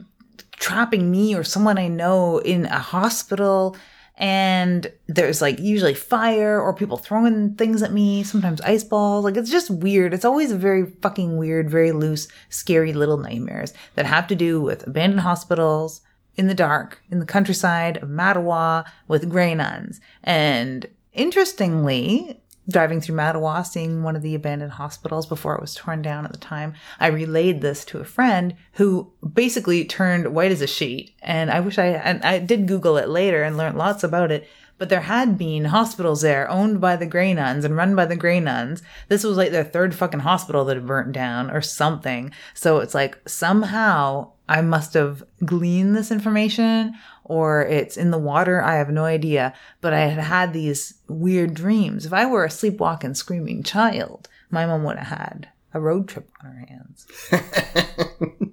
trapping 0.51 1.11
me 1.11 1.35
or 1.35 1.43
someone 1.43 1.77
I 1.77 1.87
know 1.87 2.39
in 2.39 2.65
a 2.65 2.79
hospital. 2.79 3.75
And 4.17 4.89
there's 5.07 5.41
like 5.41 5.59
usually 5.59 5.93
fire 5.93 6.59
or 6.59 6.73
people 6.73 6.97
throwing 6.97 7.55
things 7.55 7.83
at 7.83 7.91
me, 7.91 8.23
sometimes 8.23 8.61
ice 8.61 8.83
balls. 8.83 9.25
Like 9.25 9.35
it's 9.35 9.51
just 9.51 9.69
weird. 9.69 10.13
It's 10.13 10.23
always 10.23 10.53
very 10.53 10.85
fucking 10.85 11.37
weird, 11.37 11.69
very 11.69 11.91
loose, 11.91 12.29
scary 12.49 12.93
little 12.93 13.17
nightmares 13.17 13.73
that 13.95 14.05
have 14.05 14.27
to 14.27 14.35
do 14.35 14.61
with 14.61 14.87
abandoned 14.87 15.21
hospitals 15.21 16.01
in 16.37 16.47
the 16.47 16.53
dark, 16.53 17.01
in 17.09 17.19
the 17.19 17.25
countryside 17.25 17.97
of 17.97 18.09
Mattawa 18.09 18.85
with 19.07 19.29
gray 19.29 19.53
nuns. 19.53 19.99
And 20.23 20.87
interestingly, 21.13 22.41
driving 22.69 23.01
through 23.01 23.15
Mattawa, 23.15 23.65
seeing 23.65 24.03
one 24.03 24.15
of 24.15 24.21
the 24.21 24.35
abandoned 24.35 24.73
hospitals 24.73 25.25
before 25.25 25.55
it 25.55 25.61
was 25.61 25.75
torn 25.75 26.01
down 26.01 26.25
at 26.25 26.31
the 26.31 26.37
time, 26.37 26.73
I 26.99 27.07
relayed 27.07 27.61
this 27.61 27.85
to 27.85 27.99
a 27.99 28.05
friend 28.05 28.55
who 28.73 29.11
basically 29.33 29.85
turned 29.85 30.33
white 30.33 30.51
as 30.51 30.61
a 30.61 30.67
sheet. 30.67 31.15
And 31.21 31.51
I 31.51 31.59
wish 31.59 31.77
I, 31.77 31.87
and 31.87 32.23
I 32.23 32.39
did 32.39 32.67
Google 32.67 32.97
it 32.97 33.09
later 33.09 33.43
and 33.43 33.57
learned 33.57 33.77
lots 33.77 34.03
about 34.03 34.31
it. 34.31 34.47
But 34.77 34.89
there 34.89 35.01
had 35.01 35.37
been 35.37 35.65
hospitals 35.65 36.21
there 36.21 36.49
owned 36.49 36.81
by 36.81 36.97
the 36.97 37.05
Grey 37.05 37.33
Nuns 37.33 37.63
and 37.63 37.77
run 37.77 37.95
by 37.95 38.05
the 38.05 38.17
Grey 38.17 38.41
Nuns. 38.41 38.81
This 39.07 39.23
was 39.23 39.37
like 39.37 39.51
their 39.51 39.63
third 39.63 39.95
fucking 39.95 40.19
hospital 40.19 40.65
that 40.65 40.75
had 40.75 40.85
burnt 40.85 41.13
down 41.13 41.49
or 41.49 41.61
something. 41.61 42.31
So 42.53 42.79
it's 42.79 42.93
like 42.93 43.17
somehow 43.27 44.33
I 44.49 44.61
must 44.61 44.93
have 44.93 45.23
gleaned 45.45 45.95
this 45.95 46.11
information 46.11 46.93
or 47.25 47.63
it's 47.63 47.97
in 47.97 48.11
the 48.11 48.17
water. 48.17 48.61
I 48.61 48.75
have 48.75 48.89
no 48.89 49.03
idea. 49.03 49.53
But 49.81 49.93
I 49.93 50.01
had 50.01 50.23
had 50.23 50.53
these 50.53 50.95
weird 51.07 51.53
dreams. 51.53 52.05
If 52.05 52.13
I 52.13 52.25
were 52.25 52.45
a 52.45 52.49
sleepwalking, 52.49 53.15
screaming 53.15 53.63
child, 53.63 54.29
my 54.49 54.65
mom 54.65 54.83
would 54.83 54.97
have 54.97 55.19
had 55.19 55.49
a 55.73 55.79
road 55.79 56.07
trip 56.07 56.29
on 56.43 56.51
her 56.51 56.65
hands. 56.67 57.07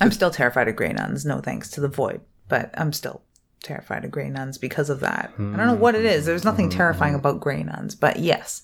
I'm 0.00 0.12
still 0.12 0.30
terrified 0.30 0.68
of 0.68 0.76
Grey 0.76 0.92
Nuns. 0.92 1.24
No 1.24 1.40
thanks 1.40 1.70
to 1.72 1.80
the 1.80 1.88
void, 1.88 2.20
but 2.48 2.70
I'm 2.76 2.92
still 2.92 3.22
terrified 3.62 4.04
of 4.04 4.10
Grey 4.10 4.30
Nuns 4.30 4.58
because 4.58 4.90
of 4.90 5.00
that. 5.00 5.32
I 5.38 5.56
don't 5.56 5.66
know 5.66 5.74
what 5.74 5.94
it 5.94 6.04
is. 6.04 6.24
There's 6.24 6.44
nothing 6.44 6.70
terrifying 6.70 7.14
about 7.14 7.40
Grey 7.40 7.62
Nuns, 7.62 7.94
but 7.94 8.18
yes. 8.18 8.62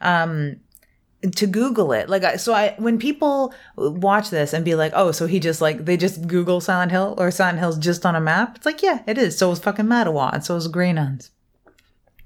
Um, 0.00 0.56
to 1.32 1.46
Google 1.46 1.92
it, 1.92 2.08
like, 2.08 2.24
I, 2.24 2.36
so 2.36 2.52
I, 2.54 2.74
when 2.78 2.98
people 2.98 3.54
watch 3.76 4.30
this 4.30 4.52
and 4.52 4.64
be 4.64 4.74
like, 4.74 4.92
oh, 4.94 5.12
so 5.12 5.26
he 5.26 5.40
just 5.40 5.60
like, 5.60 5.84
they 5.84 5.96
just 5.96 6.26
Google 6.26 6.60
Silent 6.60 6.92
Hill 6.92 7.14
or 7.18 7.30
Silent 7.30 7.58
Hill's 7.58 7.78
just 7.78 8.04
on 8.06 8.14
a 8.14 8.20
map. 8.20 8.56
It's 8.56 8.66
like, 8.66 8.82
yeah, 8.82 9.02
it 9.06 9.18
is. 9.18 9.36
So 9.38 9.50
is 9.50 9.58
fucking 9.58 9.86
Mattawa 9.86 10.30
and 10.32 10.44
so 10.44 10.56
is 10.56 10.68
Grey 10.68 10.92
Nuns. 10.92 11.30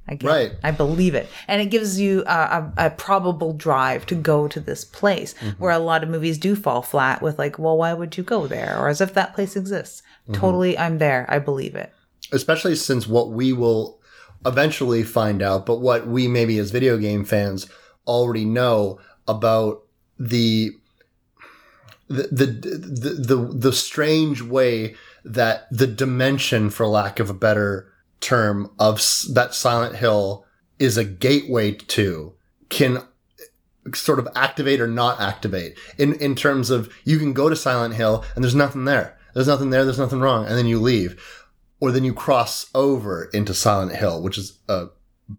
I 0.09 0.14
get 0.14 0.26
Right. 0.26 0.51
it. 0.53 0.59
I 0.64 0.70
believe 0.72 1.14
it. 1.14 1.28
And 1.46 1.62
it 1.62 1.66
gives 1.66 2.01
you 2.01 2.24
a, 2.26 2.72
a, 2.76 2.86
a 2.86 2.90
probable 2.90 3.53
drive 3.53 4.07
to 4.07 4.14
go 4.14 4.48
to 4.48 4.59
this 4.59 4.84
place 4.84 5.34
mm-hmm. 5.34 5.51
where 5.62 5.70
a 5.72 5.78
lot 5.78 6.03
of 6.03 6.09
movies 6.09 6.38
do 6.38 6.57
fall 6.57 6.82
flat 6.82 7.22
with 7.22 7.38
like, 7.38 7.59
well, 7.59 7.76
why 7.76 7.92
would 7.94 8.16
you 8.16 8.24
go 8.24 8.46
there? 8.46 8.76
Or 8.78 8.88
as 8.88 9.01
if 9.01 9.14
that 9.14 9.34
place 9.34 9.55
exists. 9.57 10.03
Mm-hmm. 10.24 10.40
Totally, 10.40 10.76
I'm 10.78 10.98
there. 10.98 11.26
I 11.28 11.38
believe 11.38 11.74
it. 11.76 11.92
especially 12.32 12.74
since 12.76 13.07
what 13.07 13.30
we 13.30 13.53
will 13.53 14.01
eventually 14.46 15.03
find 15.03 15.42
out, 15.42 15.66
but 15.66 15.80
what 15.80 16.07
we 16.07 16.26
maybe 16.26 16.59
as 16.59 16.70
video 16.70 16.96
game 16.96 17.24
fans 17.24 17.68
already 18.07 18.44
know 18.44 18.98
about 19.28 19.82
the 20.18 20.72
the 22.09 22.28
the 22.30 22.46
the, 22.46 23.36
the, 23.36 23.36
the 23.36 23.72
strange 23.72 24.42
way 24.42 24.94
that 25.24 25.66
the 25.70 25.86
dimension, 25.86 26.70
for 26.70 26.86
lack 26.86 27.20
of 27.20 27.30
a 27.30 27.34
better 27.34 27.92
term, 28.20 28.70
of 28.78 28.96
that 29.32 29.55
Silent 29.55 29.96
Hill 29.96 30.44
is 30.78 30.96
a 30.96 31.05
gateway 31.05 31.72
to 31.72 32.34
can 32.68 33.05
sort 33.94 34.18
of 34.18 34.28
activate 34.34 34.80
or 34.80 34.86
not 34.86 35.20
activate 35.20 35.76
in 35.98 36.14
in 36.14 36.34
terms 36.34 36.70
of 36.70 36.92
you 37.05 37.18
can 37.18 37.32
go 37.32 37.48
to 37.48 37.57
Silent 37.57 37.94
Hill 37.94 38.24
and 38.34 38.44
there's 38.44 38.55
nothing 38.55 38.84
there. 38.84 39.18
There's 39.34 39.46
nothing 39.46 39.70
there. 39.70 39.84
There's 39.84 39.98
nothing 39.98 40.20
wrong, 40.20 40.46
and 40.46 40.57
then 40.57 40.66
you 40.66 40.80
leave, 40.80 41.22
or 41.80 41.92
then 41.92 42.05
you 42.05 42.12
cross 42.12 42.68
over 42.74 43.30
into 43.32 43.55
Silent 43.55 43.94
Hill, 43.94 44.22
which 44.22 44.38
is 44.38 44.59
a 44.68 44.88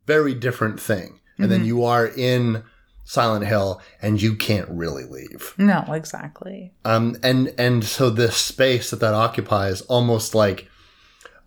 very 0.05 0.33
different 0.33 0.79
thing, 0.79 1.19
and 1.37 1.51
then 1.51 1.65
you 1.65 1.83
are 1.83 2.05
in 2.07 2.63
Silent 3.03 3.45
Hill 3.45 3.81
and 4.01 4.21
you 4.21 4.35
can't 4.35 4.69
really 4.69 5.05
leave. 5.05 5.53
No, 5.57 5.83
exactly. 5.91 6.73
Um, 6.85 7.17
and 7.23 7.53
and 7.57 7.83
so 7.83 8.09
this 8.09 8.37
space 8.37 8.91
that 8.91 8.99
that 8.99 9.13
occupies, 9.13 9.81
almost 9.81 10.35
like 10.35 10.69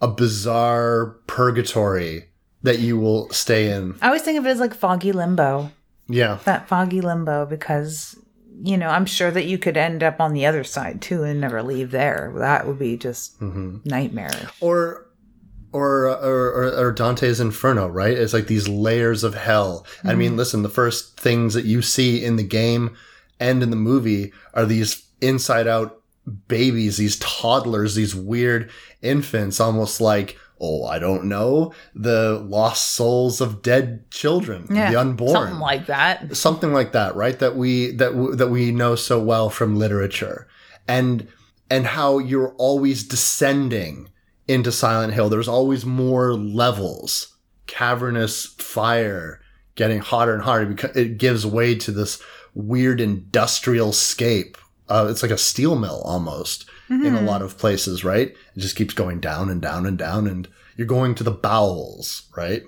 a 0.01 0.09
bizarre 0.09 1.17
purgatory 1.27 2.29
that 2.63 2.79
you 2.81 2.99
will 2.99 3.31
stay 3.31 3.71
in. 3.71 3.95
I 4.03 4.07
always 4.07 4.23
think 4.23 4.39
of 4.39 4.47
it 4.47 4.51
as 4.51 4.61
like 4.61 4.75
foggy 4.75 5.13
limbo. 5.13 5.71
Yeah, 6.09 6.39
That 6.45 6.69
foggy 6.69 7.01
limbo 7.01 7.47
because 7.47 8.17
you 8.63 8.77
know, 8.77 8.89
I'm 8.89 9.07
sure 9.07 9.31
that 9.31 9.47
you 9.47 9.59
could 9.59 9.77
end 9.77 10.03
up 10.03 10.21
on 10.21 10.33
the 10.33 10.47
other 10.47 10.63
side 10.65 11.03
too 11.03 11.25
and 11.25 11.41
never 11.41 11.63
leave 11.63 11.91
there. 11.91 12.33
That 12.37 12.67
would 12.67 12.79
be 12.79 12.97
just 12.97 13.41
nightmarish. 13.41 14.49
or 14.61 14.77
or, 14.79 15.04
or 15.75 16.07
or 16.07 16.73
or 16.79 16.93
Dante's 16.93 17.41
Inferno, 17.41 17.89
right? 17.89 18.17
It's 18.17 18.33
like 18.33 18.47
these 18.47 18.69
layers 18.69 19.25
of 19.25 19.35
hell. 19.35 19.85
I 20.05 20.15
mean, 20.15 20.31
mm-hmm. 20.31 20.39
listen, 20.39 20.63
the 20.63 20.69
first 20.69 21.19
things 21.19 21.53
that 21.55 21.65
you 21.65 21.83
see 21.83 22.25
in 22.25 22.37
the 22.37 22.45
game 22.45 22.97
and 23.41 23.61
in 23.61 23.71
the 23.71 23.77
movie 23.77 24.33
are 24.55 24.65
these 24.65 25.05
inside 25.21 25.67
out 25.67 26.01
babies, 26.47 26.97
these 26.97 27.19
toddlers, 27.19 27.97
these 27.97 28.15
weird 28.15 28.71
infants, 29.03 29.61
almost 29.61 30.01
like 30.01 30.39
oh, 30.61 30.87
I 30.87 31.01
don't 31.01 31.25
know, 31.25 31.75
the 31.97 32.39
lost 32.49 32.93
souls 32.93 33.41
of 33.41 33.61
dead 33.61 34.09
children, 34.11 34.67
the 34.67 34.99
unborn, 34.99 35.33
Something 35.33 35.59
like 35.59 35.87
that. 35.87 36.37
something 36.37 36.73
like 36.73 36.93
that, 36.93 37.17
right? 37.17 37.37
That 37.39 37.57
we 37.57 37.91
that 37.97 38.13
w- 38.13 38.37
that 38.37 38.49
we 38.49 38.71
know 38.71 38.95
so 38.95 39.21
well 39.21 39.51
from 39.51 39.77
literature, 39.77 40.47
and 40.87 41.27
and 41.69 41.85
how 41.85 42.19
you're 42.19 42.55
always 42.59 43.03
descending 43.03 44.09
into 44.49 44.73
Silent 44.73 45.15
Hill. 45.15 45.29
There's 45.29 45.49
always 45.49 45.85
more 45.87 46.35
levels, 46.35 47.37
cavernous 47.67 48.47
fire 48.47 49.41
getting 49.75 49.99
hotter 49.99 50.35
and 50.35 50.43
hotter 50.43 50.67
because 50.67 50.97
it 50.97 51.19
gives 51.19 51.45
way 51.47 51.75
to 51.75 51.91
this 51.91 52.23
weird 52.55 53.01
industrial 53.01 53.93
scape. 53.93 54.57
Uh, 54.89 55.09
it's 55.11 55.23
like 55.23 55.33
a 55.33 55.39
steel 55.39 55.77
mill 55.77 56.03
almost 56.05 56.67
in 57.07 57.15
a 57.15 57.23
lot 57.23 57.43
of 57.43 57.57
places, 57.59 58.05
right? 58.05 58.29
It 58.29 58.61
just 58.61 58.77
keeps 58.77 58.95
going 58.95 59.19
down 59.19 59.49
and 59.49 59.61
down 59.61 59.87
and 59.87 59.97
down, 59.97 60.27
and 60.27 60.47
you're 60.77 60.87
going 60.87 61.15
to 61.17 61.25
the 61.25 61.31
bowels, 61.31 62.29
right? 62.37 62.63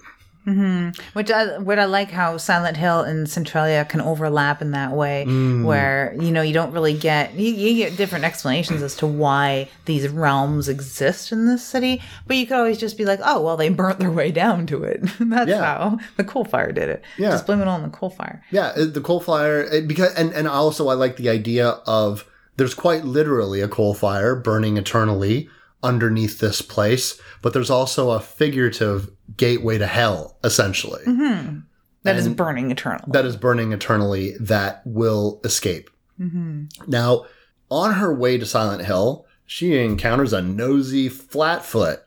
Mm-hmm. 0.47 0.90
Which 1.14 1.30
I 1.30 1.59
what 1.59 1.78
I 1.78 1.86
like 1.86 2.11
how 2.12 2.36
Silent 2.36 2.76
Hill 2.76 3.01
and 3.01 3.28
Centralia 3.28 3.84
can 3.84 4.01
overlap 4.01 4.62
in 4.62 4.70
that 4.70 4.92
way, 4.92 5.24
mm. 5.26 5.64
where 5.64 6.14
you 6.20 6.30
know 6.30 6.40
you 6.42 6.55
don't 6.55 6.72
really 6.72 6.97
get 6.97 7.34
you, 7.34 7.53
you 7.53 7.74
get 7.74 7.97
different 7.97 8.24
explanations 8.24 8.80
as 8.80 8.94
to 8.97 9.07
why 9.09 9.68
these 9.86 10.09
realms 10.09 10.68
exist 10.68 11.32
in 11.32 11.47
this 11.47 11.64
city, 11.64 12.01
but 12.28 12.36
you 12.36 12.47
could 12.47 12.57
always 12.59 12.78
just 12.78 12.97
be 12.97 13.05
like, 13.05 13.18
oh 13.24 13.40
well, 13.42 13.57
they 13.57 13.68
burnt 13.70 13.99
their 13.99 14.11
way 14.12 14.30
down 14.30 14.66
to 14.68 14.84
it. 14.84 15.01
That's 15.18 15.51
Yeah. 15.51 15.61
how 15.64 15.99
the 16.16 16.22
coal 16.24 16.44
fire 16.44 16.70
did 16.70 16.88
it. 16.90 17.03
Yeah. 17.18 17.30
just 17.30 17.47
blame 17.47 17.61
it 17.61 17.66
on 17.68 17.82
the 17.82 17.88
coal 17.88 18.11
fire. 18.11 18.44
Yeah, 18.53 18.72
the 18.76 19.01
coal 19.01 19.20
fire 19.20 19.62
it, 19.62 19.88
because 19.88 20.14
and 20.14 20.32
and 20.32 20.47
also 20.47 20.88
I 20.88 20.94
like 20.94 21.16
the 21.16 21.28
idea 21.28 21.70
of 21.86 22.24
there's 22.57 22.74
quite 22.74 23.05
literally 23.05 23.61
a 23.61 23.68
coal 23.68 23.94
fire 23.94 24.36
burning 24.36 24.76
eternally 24.76 25.51
underneath 25.82 26.38
this 26.40 26.62
place, 26.62 27.20
but 27.43 27.53
there's 27.53 27.70
also 27.70 28.11
a 28.11 28.20
figurative 28.20 29.11
gateway 29.37 29.78
to 29.78 29.87
hell 29.87 30.39
essentially 30.45 31.03
mm-hmm. 31.05 31.59
That 32.03 32.16
is 32.16 32.28
burning 32.28 32.70
eternally. 32.70 33.09
that 33.09 33.24
is 33.24 33.37
burning 33.37 33.72
eternally 33.72 34.34
that 34.39 34.82
will 34.84 35.41
escape. 35.43 35.91
Mm-hmm. 36.20 36.66
Now, 36.87 37.26
on 37.68 37.95
her 37.95 38.14
way 38.14 38.39
to 38.39 38.47
Silent 38.47 38.84
Hill, 38.84 39.26
she 39.45 39.76
encounters 39.76 40.32
a 40.32 40.41
nosy 40.41 41.09
flatfoot. 41.09 41.99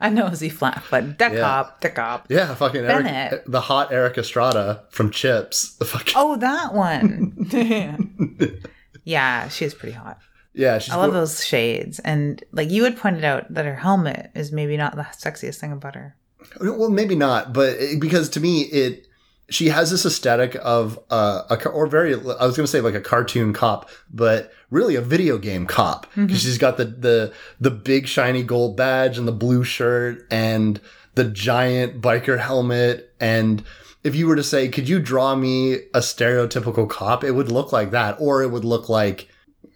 A 0.00 0.10
nosy 0.10 0.48
flatfoot. 0.48 1.18
Deck 1.18 1.32
Yeah. 1.32 1.40
cop, 1.40 1.80
deck 1.80 1.94
cop. 1.96 2.26
Yeah, 2.28 2.54
fucking 2.54 2.84
Eric, 2.84 3.04
Bennett. 3.04 3.44
the 3.50 3.62
hot 3.62 3.92
Erik 3.92 4.16
Estrada 4.18 4.84
from 4.90 5.10
Chips. 5.10 5.74
The 5.74 5.84
fucking 5.94 6.14
Oh, 6.16 6.36
that 6.36 6.72
one. 6.72 7.48
yeah, 9.04 9.48
she's 9.48 9.74
pretty 9.74 9.94
hot. 9.96 10.18
Yeah, 10.54 10.78
she's 10.78 10.92
I 10.92 10.96
love 10.96 11.12
those 11.12 11.44
shades. 11.44 11.98
And 12.00 12.42
like 12.52 12.70
you 12.70 12.84
had 12.84 12.96
pointed 12.96 13.24
out 13.24 13.52
that 13.52 13.64
her 13.64 13.76
helmet 13.76 14.30
is 14.34 14.52
maybe 14.52 14.76
not 14.76 14.96
the 14.96 15.02
sexiest 15.02 15.56
thing 15.58 15.72
about 15.72 15.94
her. 15.94 16.16
Well, 16.60 16.90
maybe 16.90 17.14
not, 17.14 17.52
but 17.52 17.76
it, 17.78 18.00
because 18.00 18.28
to 18.30 18.40
me, 18.40 18.62
it 18.62 19.06
she 19.48 19.68
has 19.68 19.90
this 19.90 20.06
aesthetic 20.06 20.56
of 20.62 20.98
uh, 21.10 21.42
a 21.50 21.68
or 21.68 21.86
very 21.86 22.14
I 22.14 22.46
was 22.46 22.56
going 22.56 22.64
to 22.64 22.66
say 22.66 22.80
like 22.80 22.94
a 22.94 23.00
cartoon 23.00 23.52
cop, 23.52 23.90
but 24.10 24.52
really 24.70 24.96
a 24.96 25.02
video 25.02 25.38
game 25.38 25.66
cop 25.66 26.06
because 26.14 26.42
she's 26.42 26.58
got 26.58 26.76
the 26.78 26.86
the 26.86 27.32
the 27.60 27.70
big 27.70 28.08
shiny 28.08 28.42
gold 28.42 28.76
badge 28.76 29.18
and 29.18 29.28
the 29.28 29.32
blue 29.32 29.62
shirt 29.62 30.26
and 30.30 30.80
the 31.14 31.24
giant 31.24 32.00
biker 32.00 32.38
helmet 32.38 33.14
and 33.20 33.62
if 34.02 34.16
you 34.16 34.26
were 34.26 34.34
to 34.34 34.42
say 34.42 34.68
could 34.68 34.88
you 34.88 34.98
draw 34.98 35.34
me 35.36 35.74
a 35.74 36.00
stereotypical 36.00 36.88
cop 36.88 37.22
it 37.22 37.32
would 37.32 37.52
look 37.52 37.70
like 37.70 37.90
that 37.90 38.16
or 38.18 38.42
it 38.42 38.48
would 38.48 38.64
look 38.64 38.88
like 38.88 39.28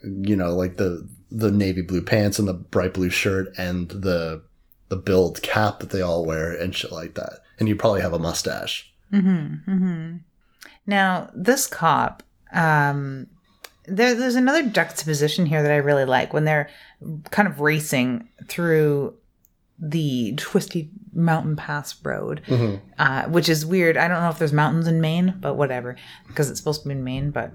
you 0.03 0.37
know 0.37 0.55
like 0.55 0.77
the 0.77 1.09
the 1.31 1.51
navy 1.51 1.83
blue 1.83 2.03
pants 2.03 2.39
and 2.39 2.47
the 2.47 2.55
bright 2.55 2.95
blue 2.95 3.11
shirt 3.11 3.53
and 3.59 3.89
the 3.89 4.43
the 4.89 4.97
build 4.97 5.43
cap 5.43 5.81
that 5.81 5.91
they 5.91 6.01
all 6.01 6.25
wear 6.25 6.53
and 6.53 6.75
shit 6.75 6.93
like 6.93 7.15
that 7.15 7.41
and 7.59 7.69
you 7.69 7.75
probably 7.75 8.01
have 8.01 8.13
a 8.13 8.19
mustache 8.19 8.93
Mm-hmm, 9.13 9.71
mm-hmm. 9.71 10.17
Now, 10.87 11.31
this 11.35 11.67
cop, 11.67 12.23
um, 12.53 13.27
there, 13.87 14.15
there's 14.15 14.35
another 14.35 14.63
juxtaposition 14.69 15.47
here 15.47 15.63
that 15.63 15.73
I 15.73 15.77
really 15.77 16.05
like 16.05 16.33
when 16.33 16.45
they're 16.45 16.69
kind 17.31 17.49
of 17.49 17.61
racing 17.61 18.29
through 18.49 19.15
the 19.79 20.35
twisty 20.37 20.91
mountain 21.13 21.57
pass 21.57 21.95
road, 22.05 22.43
uh, 22.99 23.25
which 23.29 23.49
is 23.49 23.67
weird. 23.67 23.97
I 23.97 24.09
don't 24.09 24.23
know 24.23 24.31
if 24.31 24.39
there's 24.39 24.53
mountains 24.53 24.87
in 24.87 25.01
Maine, 25.01 25.35
but 25.41 25.55
whatever, 25.55 25.97
because 26.27 26.51
it's 26.51 26.59
supposed 26.59 26.83
to 26.83 26.89
be 26.89 26.95
in 26.95 27.05
Maine. 27.05 27.31
But 27.31 27.53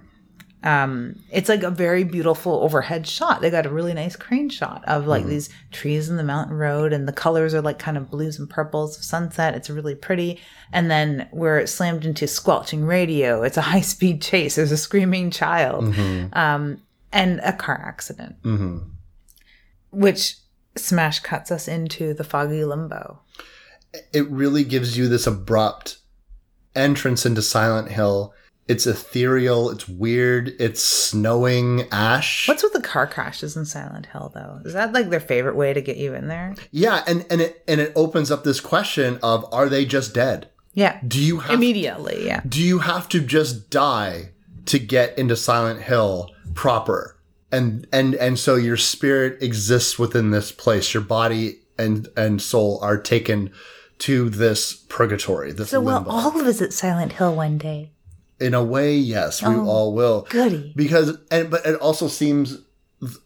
um, 0.63 1.15
it's 1.31 1.49
like 1.49 1.63
a 1.63 1.71
very 1.71 2.03
beautiful 2.03 2.53
overhead 2.61 3.07
shot. 3.07 3.41
They 3.41 3.49
got 3.49 3.65
a 3.65 3.69
really 3.69 3.93
nice 3.93 4.15
crane 4.15 4.49
shot 4.49 4.83
of 4.87 5.07
like 5.07 5.25
these 5.25 5.49
trees 5.71 6.09
in 6.09 6.17
the 6.17 6.23
mountain 6.23 6.55
road, 6.57 6.93
and 6.93 7.07
the 7.07 7.13
colors 7.13 7.53
are 7.53 7.61
like 7.61 7.79
kind 7.79 7.97
of 7.97 8.11
blues 8.11 8.37
and 8.37 8.49
purples 8.49 8.97
of 8.97 9.03
sunset. 9.03 9.55
It's 9.55 9.69
really 9.69 9.95
pretty. 9.95 10.39
And 10.71 10.89
then 10.91 11.27
we're 11.31 11.65
slammed 11.65 12.05
into 12.05 12.27
squelching 12.27 12.85
radio. 12.85 13.41
It's 13.43 13.57
a 13.57 13.61
high 13.73 13.81
speed 13.81 14.21
chase. 14.21 14.55
There's 14.55 14.71
a 14.71 14.77
screaming 14.77 15.31
child, 15.31 15.95
um, 16.33 16.81
and 17.11 17.39
a 17.43 17.53
car 17.53 17.81
accident, 17.83 18.35
which 19.91 20.37
smash 20.77 21.19
cuts 21.19 21.51
us 21.51 21.67
into 21.67 22.13
the 22.13 22.23
foggy 22.23 22.63
limbo. 22.63 23.19
it 24.13 24.29
really 24.29 24.63
gives 24.63 24.97
you 24.97 25.09
this 25.09 25.27
abrupt 25.27 25.97
entrance 26.75 27.25
into 27.25 27.41
Silent 27.41 27.89
Hill. 27.89 28.33
It's 28.67 28.87
ethereal, 28.87 29.69
it's 29.69 29.89
weird, 29.89 30.53
it's 30.59 30.81
snowing 30.81 31.87
ash. 31.91 32.47
What's 32.47 32.63
with 32.63 32.73
the 32.73 32.81
car 32.81 33.05
crashes 33.07 33.57
in 33.57 33.65
Silent 33.65 34.05
Hill, 34.05 34.31
though? 34.33 34.61
Is 34.63 34.73
that 34.73 34.93
like 34.93 35.09
their 35.09 35.19
favorite 35.19 35.55
way 35.55 35.73
to 35.73 35.81
get 35.81 35.97
you 35.97 36.13
in 36.13 36.27
there? 36.27 36.55
Yeah, 36.71 37.03
and, 37.05 37.25
and 37.29 37.41
it 37.41 37.63
and 37.67 37.81
it 37.81 37.91
opens 37.95 38.31
up 38.31 38.43
this 38.43 38.61
question 38.61 39.19
of 39.21 39.45
are 39.51 39.67
they 39.67 39.85
just 39.85 40.13
dead? 40.13 40.49
Yeah. 40.73 41.01
Do 41.05 41.21
you 41.21 41.39
have 41.39 41.55
Immediately, 41.55 42.25
yeah. 42.25 42.41
do 42.47 42.61
you 42.61 42.79
have 42.79 43.09
to 43.09 43.19
just 43.19 43.69
die 43.69 44.29
to 44.67 44.79
get 44.79 45.17
into 45.17 45.35
Silent 45.35 45.81
Hill 45.81 46.31
proper? 46.53 47.17
And 47.51 47.85
and 47.91 48.15
and 48.15 48.39
so 48.39 48.55
your 48.55 48.77
spirit 48.77 49.41
exists 49.43 49.99
within 49.99 50.31
this 50.31 50.53
place. 50.53 50.93
Your 50.93 51.03
body 51.03 51.59
and 51.77 52.07
and 52.15 52.41
soul 52.41 52.79
are 52.81 52.97
taken 52.97 53.51
to 53.99 54.29
this 54.29 54.73
purgatory, 54.73 55.51
this 55.51 55.69
So 55.71 55.81
we'll 55.81 56.09
all 56.09 56.31
visit 56.31 56.71
Silent 56.73 57.13
Hill 57.13 57.35
one 57.35 57.57
day. 57.57 57.91
In 58.41 58.53
a 58.53 58.63
way, 58.63 58.95
yes, 58.97 59.41
we 59.43 59.53
Oh, 59.53 59.65
all 59.67 59.93
will. 59.93 60.27
goody. 60.29 60.73
Because 60.75 61.17
and 61.29 61.49
but 61.51 61.65
it 61.65 61.75
also 61.75 62.07
seems 62.07 62.57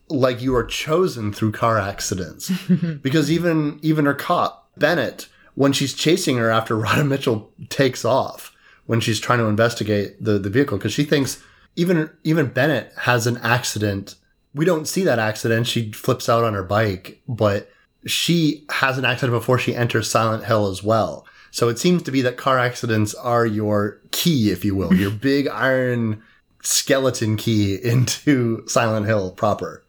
like 0.09 0.41
you 0.41 0.55
are 0.55 0.63
chosen 0.65 1.33
through 1.33 1.51
car 1.53 1.77
accidents. 1.79 2.51
because 3.01 3.31
even 3.31 3.79
even 3.81 4.05
her 4.05 4.13
cop, 4.13 4.69
Bennett, 4.77 5.27
when 5.55 5.71
she's 5.73 5.93
chasing 5.93 6.37
her 6.37 6.51
after 6.51 6.75
Radha 6.77 7.03
Mitchell 7.03 7.51
takes 7.69 8.03
off, 8.05 8.55
when 8.85 8.99
she's 8.99 9.19
trying 9.19 9.39
to 9.39 9.45
investigate 9.45 10.23
the, 10.23 10.37
the 10.37 10.49
vehicle, 10.49 10.77
because 10.77 10.93
she 10.93 11.03
thinks 11.03 11.41
even 11.75 12.09
even 12.23 12.47
Bennett 12.47 12.91
has 13.01 13.25
an 13.27 13.37
accident. 13.37 14.15
We 14.53 14.63
don't 14.65 14.87
see 14.87 15.03
that 15.03 15.19
accident. 15.19 15.67
She 15.67 15.91
flips 15.91 16.29
out 16.29 16.43
on 16.45 16.53
her 16.53 16.63
bike, 16.63 17.21
but 17.27 17.69
she 18.05 18.65
has 18.69 18.97
an 18.97 19.03
accident 19.03 19.37
before 19.37 19.59
she 19.59 19.75
enters 19.75 20.09
Silent 20.09 20.45
Hill 20.45 20.67
as 20.67 20.81
well. 20.83 21.25
So 21.55 21.69
it 21.69 21.79
seems 21.79 22.03
to 22.03 22.11
be 22.11 22.21
that 22.23 22.35
car 22.35 22.59
accidents 22.59 23.15
are 23.15 23.45
your 23.45 24.01
key, 24.11 24.51
if 24.51 24.65
you 24.65 24.75
will, 24.75 24.93
your 24.93 25.11
big 25.31 25.47
iron 25.47 26.21
skeleton 26.61 27.37
key 27.37 27.75
into 27.81 28.67
Silent 28.67 29.05
Hill 29.05 29.31
proper. 29.31 29.81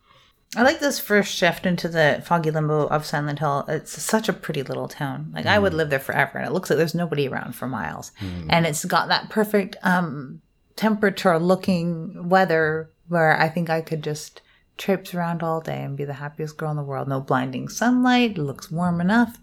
I 0.54 0.62
like 0.62 0.78
this 0.78 1.00
first 1.00 1.34
shift 1.34 1.66
into 1.66 1.88
the 1.88 2.22
foggy 2.24 2.52
limbo 2.52 2.86
of 2.86 3.04
Silent 3.04 3.40
Hill. 3.40 3.64
It's 3.66 4.00
such 4.00 4.28
a 4.28 4.32
pretty 4.32 4.62
little 4.62 4.86
town. 4.86 5.32
Like 5.34 5.46
I 5.46 5.58
would 5.58 5.74
live 5.74 5.90
there 5.90 5.98
forever, 5.98 6.38
and 6.38 6.46
it 6.46 6.52
looks 6.52 6.70
like 6.70 6.76
there's 6.76 6.94
nobody 6.94 7.26
around 7.26 7.56
for 7.56 7.66
miles. 7.66 8.12
And 8.48 8.64
it's 8.64 8.84
got 8.84 9.08
that 9.08 9.28
perfect 9.28 9.74
um, 9.82 10.42
temperature-looking 10.76 12.28
weather 12.28 12.90
where 13.08 13.36
I 13.40 13.48
think 13.48 13.70
I 13.70 13.80
could 13.80 14.04
just 14.04 14.40
traipse 14.78 15.14
around 15.14 15.42
all 15.42 15.60
day 15.60 15.82
and 15.82 15.96
be 15.96 16.04
the 16.04 16.12
happiest 16.12 16.58
girl 16.58 16.70
in 16.70 16.76
the 16.76 16.84
world. 16.84 17.08
No 17.08 17.20
blinding 17.20 17.68
sunlight. 17.68 18.38
It 18.38 18.38
looks 18.38 18.70
warm 18.70 19.00
enough. 19.00 19.36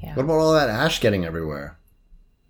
What 0.00 0.24
about 0.24 0.38
all 0.38 0.52
that 0.54 0.68
ash 0.68 1.00
getting 1.00 1.24
everywhere? 1.24 1.78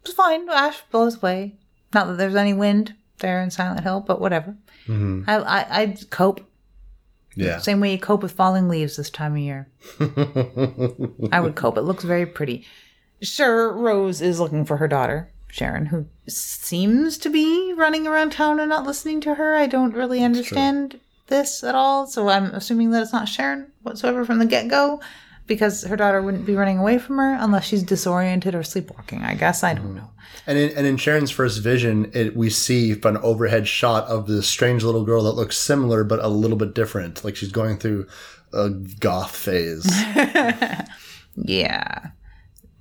It's 0.02 0.12
fine. 0.12 0.48
Ash 0.48 0.82
blows 0.90 1.16
away. 1.16 1.56
Not 1.94 2.06
that 2.06 2.18
there's 2.18 2.34
any 2.34 2.52
wind 2.52 2.94
there 3.18 3.42
in 3.42 3.50
Silent 3.50 3.82
Hill, 3.82 4.00
but 4.00 4.20
whatever. 4.20 4.56
Mm-hmm. 4.86 5.28
I, 5.28 5.36
I 5.38 5.80
I'd 5.80 6.10
cope. 6.10 6.40
Yeah. 7.34 7.58
Same 7.58 7.80
way 7.80 7.92
you 7.92 7.98
cope 7.98 8.22
with 8.22 8.32
falling 8.32 8.68
leaves 8.68 8.96
this 8.96 9.10
time 9.10 9.32
of 9.32 9.38
year. 9.38 9.68
I 11.32 11.40
would 11.40 11.54
cope. 11.54 11.78
It 11.78 11.82
looks 11.82 12.04
very 12.04 12.26
pretty. 12.26 12.66
Sure, 13.22 13.72
Rose 13.72 14.20
is 14.20 14.40
looking 14.40 14.64
for 14.64 14.76
her 14.78 14.88
daughter, 14.88 15.30
Sharon, 15.48 15.86
who 15.86 16.06
seems 16.26 17.18
to 17.18 17.30
be 17.30 17.72
running 17.74 18.06
around 18.06 18.32
town 18.32 18.60
and 18.60 18.68
not 18.68 18.86
listening 18.86 19.20
to 19.22 19.34
her. 19.34 19.54
I 19.54 19.66
don't 19.66 19.94
really 19.94 20.22
understand 20.22 21.00
this 21.28 21.62
at 21.62 21.74
all. 21.74 22.06
So 22.06 22.28
I'm 22.28 22.46
assuming 22.46 22.90
that 22.90 23.02
it's 23.02 23.12
not 23.12 23.28
Sharon 23.28 23.70
whatsoever 23.82 24.24
from 24.24 24.38
the 24.38 24.46
get 24.46 24.68
go 24.68 25.00
because 25.48 25.82
her 25.84 25.96
daughter 25.96 26.22
wouldn't 26.22 26.46
be 26.46 26.54
running 26.54 26.78
away 26.78 26.98
from 26.98 27.16
her 27.18 27.34
unless 27.40 27.64
she's 27.64 27.82
disoriented 27.82 28.54
or 28.54 28.62
sleepwalking, 28.62 29.22
I 29.24 29.34
guess. 29.34 29.64
I 29.64 29.74
don't 29.74 29.94
know. 29.96 30.10
And 30.46 30.56
in, 30.58 30.76
and 30.76 30.86
in 30.86 30.96
Sharon's 30.96 31.30
first 31.30 31.60
vision, 31.60 32.10
it, 32.14 32.36
we 32.36 32.50
see 32.50 32.92
an 32.92 33.16
overhead 33.18 33.66
shot 33.66 34.04
of 34.04 34.26
this 34.26 34.46
strange 34.46 34.84
little 34.84 35.04
girl 35.04 35.24
that 35.24 35.32
looks 35.32 35.56
similar 35.58 36.04
but 36.04 36.20
a 36.20 36.28
little 36.28 36.56
bit 36.56 36.74
different. 36.74 37.24
Like 37.24 37.34
she's 37.34 37.50
going 37.50 37.78
through 37.78 38.06
a 38.52 38.70
goth 38.70 39.34
phase. 39.34 39.84
Yeah. 41.40 42.10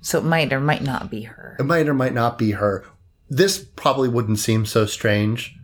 So 0.01 0.19
it 0.19 0.23
might 0.23 0.51
or 0.53 0.59
might 0.59 0.83
not 0.83 1.11
be 1.11 1.23
her. 1.23 1.55
it 1.59 1.63
might 1.63 1.87
or 1.87 1.93
might 1.93 2.13
not 2.13 2.37
be 2.37 2.51
her. 2.51 2.85
This 3.29 3.59
probably 3.75 4.09
wouldn't 4.09 4.39
seem 4.39 4.65
so 4.65 4.85
strange 4.85 5.55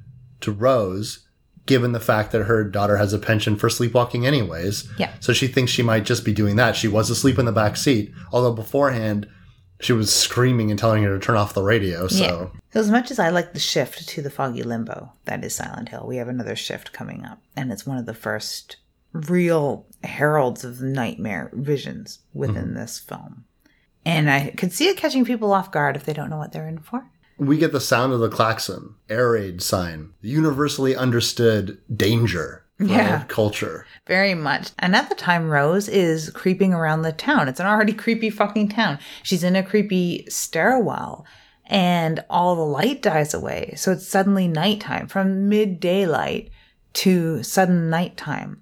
to 0.41 0.51
Rose, 0.51 1.25
given 1.65 1.93
the 1.93 1.99
fact 1.99 2.31
that 2.31 2.43
her 2.43 2.63
daughter 2.63 2.97
has 2.97 3.13
a 3.13 3.19
penchant 3.19 3.59
for 3.59 3.69
sleepwalking, 3.69 4.25
anyways. 4.25 4.89
Yeah. 4.97 5.13
So 5.19 5.33
she 5.33 5.47
thinks 5.47 5.71
she 5.71 5.83
might 5.83 6.03
just 6.03 6.25
be 6.25 6.33
doing 6.33 6.55
that. 6.57 6.75
She 6.75 6.87
was 6.87 7.09
asleep 7.09 7.39
in 7.39 7.45
the 7.45 7.51
back 7.51 7.77
seat, 7.77 8.13
although 8.31 8.53
beforehand 8.53 9.27
she 9.79 9.93
was 9.93 10.13
screaming 10.13 10.69
and 10.71 10.79
telling 10.79 11.03
her 11.03 11.13
to 11.17 11.19
turn 11.19 11.35
off 11.35 11.53
the 11.53 11.63
radio. 11.63 12.07
So 12.07 12.51
Yeah. 12.53 12.59
So 12.73 12.79
as 12.79 12.89
much 12.89 13.11
as 13.11 13.19
I 13.19 13.29
like 13.29 13.53
the 13.53 13.59
shift 13.59 14.07
to 14.09 14.21
the 14.21 14.29
foggy 14.29 14.63
limbo 14.63 15.11
that 15.25 15.43
is 15.43 15.55
Silent 15.55 15.89
Hill, 15.89 16.05
we 16.07 16.17
have 16.17 16.27
another 16.27 16.55
shift 16.55 16.91
coming 16.91 17.25
up, 17.25 17.39
and 17.55 17.71
it's 17.71 17.85
one 17.85 17.97
of 17.97 18.05
the 18.05 18.13
first 18.13 18.77
real 19.13 19.85
heralds 20.03 20.63
of 20.63 20.81
nightmare 20.81 21.51
visions 21.53 22.19
within 22.33 22.65
mm-hmm. 22.65 22.75
this 22.75 22.97
film. 22.97 23.45
And 24.05 24.29
I 24.29 24.49
could 24.57 24.73
see 24.73 24.89
it 24.89 24.97
catching 24.97 25.23
people 25.23 25.53
off 25.53 25.71
guard 25.71 25.95
if 25.95 26.03
they 26.03 26.13
don't 26.13 26.29
know 26.29 26.37
what 26.37 26.51
they're 26.51 26.67
in 26.67 26.79
for. 26.79 27.09
We 27.37 27.57
get 27.57 27.71
the 27.71 27.81
sound 27.81 28.13
of 28.13 28.19
the 28.19 28.29
klaxon, 28.29 28.95
air 29.09 29.31
raid 29.31 29.61
sign, 29.61 30.13
the 30.21 30.29
universally 30.29 30.95
understood 30.95 31.79
danger 31.95 32.65
Yeah. 32.79 33.23
culture. 33.27 33.85
Very 34.07 34.33
much. 34.33 34.71
And 34.79 34.95
at 34.95 35.09
the 35.09 35.15
time, 35.15 35.49
Rose 35.49 35.87
is 35.87 36.29
creeping 36.31 36.73
around 36.73 37.01
the 37.03 37.11
town. 37.11 37.47
It's 37.47 37.59
an 37.59 37.65
already 37.67 37.93
creepy 38.03 38.29
fucking 38.29 38.69
town. 38.69 38.99
She's 39.23 39.43
in 39.43 39.55
a 39.55 39.63
creepy 39.63 40.25
stairwell 40.29 41.25
and 41.65 42.23
all 42.29 42.55
the 42.55 42.61
light 42.61 43.01
dies 43.01 43.33
away. 43.33 43.73
So 43.77 43.91
it's 43.93 44.07
suddenly 44.07 44.47
nighttime 44.47 45.07
from 45.07 45.47
mid 45.49 45.79
daylight 45.79 46.49
to 46.93 47.41
sudden 47.43 47.89
nighttime. 47.89 48.61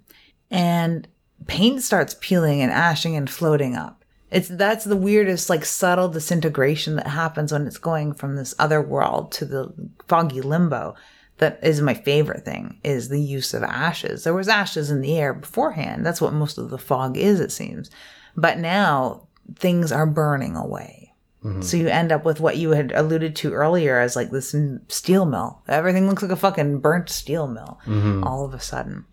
And 0.50 1.08
paint 1.46 1.82
starts 1.82 2.14
peeling 2.20 2.60
and 2.62 2.70
ashing 2.70 3.16
and 3.16 3.28
floating 3.28 3.74
up. 3.76 4.01
It's 4.32 4.48
that's 4.48 4.84
the 4.84 4.96
weirdest, 4.96 5.50
like 5.50 5.64
subtle 5.64 6.08
disintegration 6.08 6.96
that 6.96 7.06
happens 7.06 7.52
when 7.52 7.66
it's 7.66 7.78
going 7.78 8.14
from 8.14 8.34
this 8.34 8.54
other 8.58 8.80
world 8.80 9.30
to 9.32 9.44
the 9.44 9.72
foggy 10.08 10.40
limbo. 10.40 10.94
That 11.36 11.60
is 11.62 11.80
my 11.80 11.94
favorite 11.94 12.44
thing 12.44 12.78
is 12.82 13.08
the 13.08 13.20
use 13.20 13.52
of 13.52 13.62
ashes. 13.62 14.24
There 14.24 14.34
was 14.34 14.48
ashes 14.48 14.90
in 14.90 15.02
the 15.02 15.18
air 15.18 15.34
beforehand. 15.34 16.06
That's 16.06 16.20
what 16.20 16.32
most 16.32 16.56
of 16.56 16.70
the 16.70 16.78
fog 16.78 17.16
is, 17.18 17.40
it 17.40 17.52
seems. 17.52 17.90
But 18.36 18.58
now 18.58 19.28
things 19.56 19.92
are 19.92 20.06
burning 20.06 20.56
away. 20.56 21.12
Mm-hmm. 21.44 21.62
So 21.62 21.76
you 21.76 21.88
end 21.88 22.12
up 22.12 22.24
with 22.24 22.40
what 22.40 22.56
you 22.56 22.70
had 22.70 22.92
alluded 22.92 23.34
to 23.36 23.52
earlier 23.52 23.98
as 23.98 24.14
like 24.14 24.30
this 24.30 24.54
steel 24.88 25.26
mill. 25.26 25.62
Everything 25.68 26.08
looks 26.08 26.22
like 26.22 26.30
a 26.30 26.36
fucking 26.36 26.78
burnt 26.78 27.10
steel 27.10 27.48
mill 27.48 27.80
mm-hmm. 27.84 28.24
all 28.24 28.44
of 28.44 28.54
a 28.54 28.60
sudden. 28.60 29.04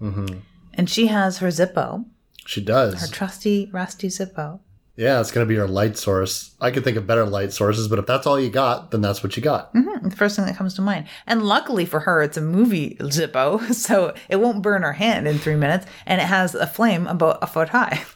Mm-hmm. 0.00 0.38
And 0.72 0.90
she 0.90 1.08
has 1.08 1.38
her 1.38 1.48
Zippo, 1.48 2.06
She 2.46 2.60
does. 2.60 3.00
her 3.00 3.06
trusty, 3.06 3.70
rusty 3.72 4.08
Zippo. 4.08 4.60
Yeah, 4.96 5.20
it's 5.20 5.32
going 5.32 5.44
to 5.44 5.48
be 5.48 5.56
your 5.56 5.66
light 5.66 5.98
source. 5.98 6.54
I 6.60 6.70
could 6.70 6.84
think 6.84 6.96
of 6.96 7.06
better 7.06 7.26
light 7.26 7.52
sources, 7.52 7.88
but 7.88 7.98
if 7.98 8.06
that's 8.06 8.28
all 8.28 8.38
you 8.38 8.48
got, 8.48 8.92
then 8.92 9.00
that's 9.00 9.24
what 9.24 9.36
you 9.36 9.42
got. 9.42 9.74
Mm-hmm. 9.74 10.08
The 10.08 10.14
first 10.14 10.36
thing 10.36 10.44
that 10.44 10.56
comes 10.56 10.74
to 10.74 10.82
mind. 10.82 11.08
And 11.26 11.42
luckily 11.42 11.84
for 11.84 12.00
her, 12.00 12.22
it's 12.22 12.36
a 12.36 12.40
movie 12.40 12.96
Zippo, 13.00 13.72
so 13.74 14.14
it 14.28 14.36
won't 14.36 14.62
burn 14.62 14.82
her 14.82 14.92
hand 14.92 15.26
in 15.26 15.38
three 15.38 15.56
minutes, 15.56 15.86
and 16.06 16.20
it 16.20 16.26
has 16.26 16.54
a 16.54 16.66
flame 16.66 17.08
about 17.08 17.38
a 17.42 17.46
foot 17.46 17.70
high. 17.70 18.04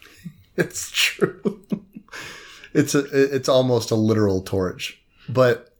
It's 0.57 0.91
true. 0.91 1.61
it's 2.73 2.93
a, 2.93 3.05
it's 3.33 3.47
almost 3.47 3.91
a 3.91 3.95
literal 3.95 4.41
torch. 4.41 5.01
But 5.29 5.73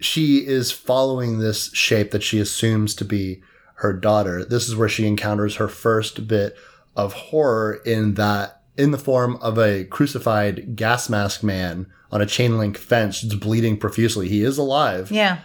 she 0.00 0.46
is 0.46 0.70
following 0.70 1.38
this 1.38 1.72
shape 1.72 2.10
that 2.10 2.22
she 2.22 2.38
assumes 2.38 2.94
to 2.96 3.06
be 3.06 3.42
her 3.76 3.94
daughter. 3.94 4.44
This 4.44 4.68
is 4.68 4.76
where 4.76 4.88
she 4.88 5.06
encounters 5.06 5.56
her 5.56 5.68
first 5.68 6.28
bit 6.28 6.56
of 6.96 7.12
horror 7.12 7.80
in 7.86 8.14
that 8.14 8.60
in 8.76 8.90
the 8.90 8.98
form 8.98 9.36
of 9.42 9.58
a 9.58 9.84
crucified 9.84 10.76
gas 10.76 11.08
mask 11.10 11.42
man 11.42 11.86
on 12.10 12.20
a 12.22 12.26
chain 12.26 12.56
link 12.58 12.76
fence 12.78 13.20
just 13.20 13.40
bleeding 13.40 13.76
profusely. 13.76 14.28
He 14.28 14.42
is 14.42 14.56
alive, 14.58 15.10
Yeah. 15.10 15.38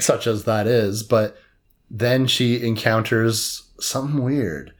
such 0.00 0.26
as 0.26 0.44
that 0.44 0.66
is, 0.66 1.02
but 1.02 1.36
then 1.90 2.26
she 2.26 2.64
encounters 2.64 3.70
something 3.80 4.22
weird. 4.22 4.72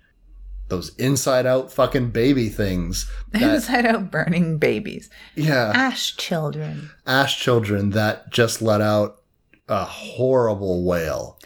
Those 0.68 0.94
inside 0.96 1.44
out 1.46 1.72
fucking 1.72 2.10
baby 2.10 2.48
things. 2.48 3.10
That, 3.32 3.42
Inside 3.56 3.86
out 3.86 4.10
burning 4.10 4.58
babies. 4.58 5.10
yeah. 5.36 5.72
Ash 5.74 6.16
children. 6.16 6.90
ash 7.06 7.40
children 7.40 7.90
that 7.90 8.30
just 8.30 8.60
let 8.62 8.80
out 8.80 9.16
a 9.68 9.84
horrible 9.84 10.84
wail. 10.84 11.38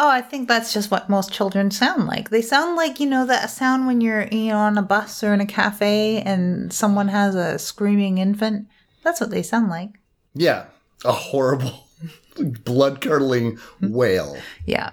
Oh, 0.00 0.08
I 0.08 0.20
think 0.20 0.46
that's 0.46 0.72
just 0.72 0.92
what 0.92 1.08
most 1.08 1.32
children 1.32 1.72
sound 1.72 2.06
like. 2.06 2.30
They 2.30 2.40
sound 2.40 2.76
like, 2.76 3.00
you 3.00 3.06
know, 3.06 3.26
that 3.26 3.50
sound 3.50 3.88
when 3.88 4.00
you're, 4.00 4.28
you 4.28 4.50
know, 4.50 4.58
on 4.58 4.78
a 4.78 4.82
bus 4.82 5.24
or 5.24 5.34
in 5.34 5.40
a 5.40 5.46
cafe 5.46 6.22
and 6.22 6.72
someone 6.72 7.08
has 7.08 7.34
a 7.34 7.58
screaming 7.58 8.18
infant. 8.18 8.68
That's 9.02 9.20
what 9.20 9.30
they 9.30 9.42
sound 9.42 9.70
like. 9.70 9.98
Yeah, 10.34 10.66
a 11.04 11.10
horrible, 11.10 11.88
blood 12.64 13.00
curdling 13.00 13.56
hmm. 13.56 13.92
wail. 13.92 14.36
Yeah. 14.66 14.92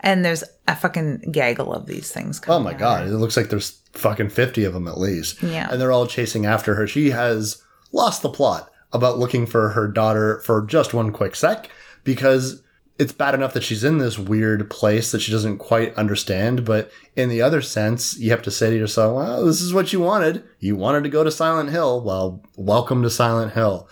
And 0.00 0.24
there's 0.24 0.42
a 0.66 0.74
fucking 0.74 1.30
gaggle 1.30 1.72
of 1.72 1.86
these 1.86 2.10
things 2.10 2.40
Oh 2.48 2.58
my 2.58 2.72
at 2.72 2.78
god, 2.78 3.06
it 3.06 3.12
looks 3.12 3.36
like 3.36 3.50
there's 3.50 3.80
fucking 3.92 4.30
50 4.30 4.64
of 4.64 4.74
them 4.74 4.88
at 4.88 4.98
least. 4.98 5.44
Yeah. 5.44 5.68
And 5.70 5.80
they're 5.80 5.92
all 5.92 6.08
chasing 6.08 6.44
after 6.44 6.74
her. 6.74 6.88
She 6.88 7.10
has 7.10 7.62
lost 7.92 8.22
the 8.22 8.28
plot 8.28 8.68
about 8.92 9.18
looking 9.18 9.46
for 9.46 9.70
her 9.70 9.86
daughter 9.86 10.40
for 10.40 10.66
just 10.66 10.92
one 10.92 11.12
quick 11.12 11.36
sec 11.36 11.70
because 12.02 12.63
it's 12.98 13.12
bad 13.12 13.34
enough 13.34 13.54
that 13.54 13.62
she's 13.62 13.84
in 13.84 13.98
this 13.98 14.18
weird 14.18 14.70
place 14.70 15.10
that 15.10 15.20
she 15.20 15.32
doesn't 15.32 15.58
quite 15.58 15.94
understand. 15.96 16.64
But 16.64 16.90
in 17.16 17.28
the 17.28 17.42
other 17.42 17.60
sense, 17.60 18.16
you 18.18 18.30
have 18.30 18.42
to 18.42 18.50
say 18.50 18.70
to 18.70 18.76
yourself, 18.76 19.16
well, 19.16 19.44
this 19.44 19.60
is 19.60 19.74
what 19.74 19.92
you 19.92 20.00
wanted. 20.00 20.44
You 20.60 20.76
wanted 20.76 21.02
to 21.04 21.10
go 21.10 21.24
to 21.24 21.30
Silent 21.30 21.70
Hill. 21.70 22.02
Well, 22.02 22.42
welcome 22.56 23.02
to 23.02 23.10
Silent 23.10 23.52
Hill 23.52 23.88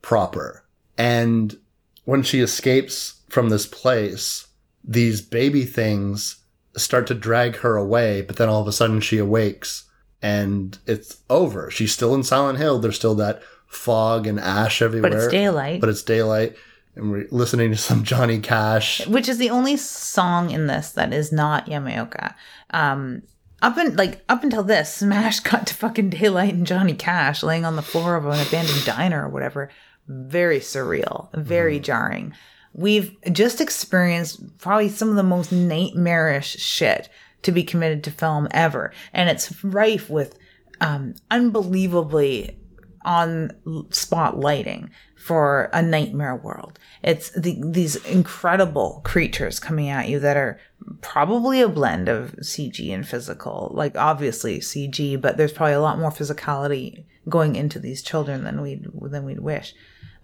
proper. 0.00 0.64
And 0.98 1.56
when 2.04 2.22
she 2.22 2.40
escapes 2.40 3.20
from 3.28 3.48
this 3.48 3.66
place, 3.66 4.48
these 4.82 5.20
baby 5.22 5.64
things 5.64 6.42
start 6.76 7.06
to 7.06 7.14
drag 7.14 7.56
her 7.56 7.76
away, 7.76 8.22
but 8.22 8.36
then 8.36 8.48
all 8.48 8.60
of 8.60 8.66
a 8.66 8.72
sudden 8.72 9.00
she 9.00 9.18
awakes 9.18 9.84
and 10.20 10.78
it's 10.86 11.22
over. 11.30 11.70
She's 11.70 11.92
still 11.92 12.14
in 12.14 12.22
Silent 12.22 12.58
Hill. 12.58 12.78
There's 12.78 12.96
still 12.96 13.14
that 13.16 13.42
fog 13.66 14.26
and 14.26 14.38
ash 14.38 14.82
everywhere. 14.82 15.10
But 15.10 15.18
it's 15.18 15.28
daylight. 15.28 15.80
But 15.80 15.90
it's 15.90 16.02
daylight. 16.02 16.56
And 16.94 17.10
we're 17.10 17.26
listening 17.30 17.70
to 17.70 17.76
some 17.76 18.04
Johnny 18.04 18.38
Cash. 18.38 19.06
which 19.06 19.28
is 19.28 19.38
the 19.38 19.50
only 19.50 19.76
song 19.76 20.50
in 20.50 20.66
this 20.66 20.92
that 20.92 21.12
is 21.12 21.32
not 21.32 21.66
Yamaoka. 21.66 22.34
Um, 22.70 23.22
up 23.62 23.76
and 23.78 23.96
like 23.96 24.22
up 24.28 24.42
until 24.42 24.62
this, 24.62 24.94
Smash 24.94 25.40
got 25.40 25.66
to 25.68 25.74
fucking 25.74 26.10
Daylight 26.10 26.54
and 26.54 26.66
Johnny 26.66 26.94
Cash 26.94 27.42
laying 27.42 27.64
on 27.64 27.76
the 27.76 27.82
floor 27.82 28.16
of 28.16 28.26
an 28.26 28.46
abandoned 28.46 28.84
diner 28.84 29.24
or 29.24 29.28
whatever. 29.28 29.70
Very 30.08 30.58
surreal, 30.58 31.32
very 31.32 31.78
jarring. 31.78 32.34
We've 32.74 33.16
just 33.30 33.60
experienced 33.60 34.58
probably 34.58 34.88
some 34.88 35.10
of 35.10 35.16
the 35.16 35.22
most 35.22 35.52
nightmarish 35.52 36.56
shit 36.56 37.08
to 37.42 37.52
be 37.52 37.62
committed 37.62 38.04
to 38.04 38.10
film 38.10 38.48
ever, 38.50 38.92
and 39.12 39.30
it's 39.30 39.62
rife 39.64 40.10
with 40.10 40.38
um, 40.80 41.14
unbelievably 41.30 42.58
on 43.04 43.50
spot 43.90 44.38
lighting 44.38 44.90
for 45.22 45.70
a 45.72 45.80
nightmare 45.80 46.34
world. 46.34 46.80
It's 47.02 47.30
the, 47.30 47.60
these 47.64 47.94
incredible 48.06 49.02
creatures 49.04 49.60
coming 49.60 49.88
at 49.88 50.08
you 50.08 50.18
that 50.18 50.36
are 50.36 50.58
probably 51.00 51.60
a 51.60 51.68
blend 51.68 52.08
of 52.08 52.32
CG 52.40 52.92
and 52.92 53.06
physical. 53.06 53.70
Like 53.72 53.96
obviously 53.96 54.58
CG, 54.58 55.20
but 55.20 55.36
there's 55.36 55.52
probably 55.52 55.74
a 55.74 55.80
lot 55.80 55.98
more 56.00 56.10
physicality 56.10 57.04
going 57.28 57.54
into 57.54 57.78
these 57.78 58.02
children 58.02 58.42
than 58.42 58.60
we 58.60 58.82
than 59.00 59.24
we'd 59.24 59.38
wish. 59.38 59.74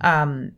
Um, 0.01 0.53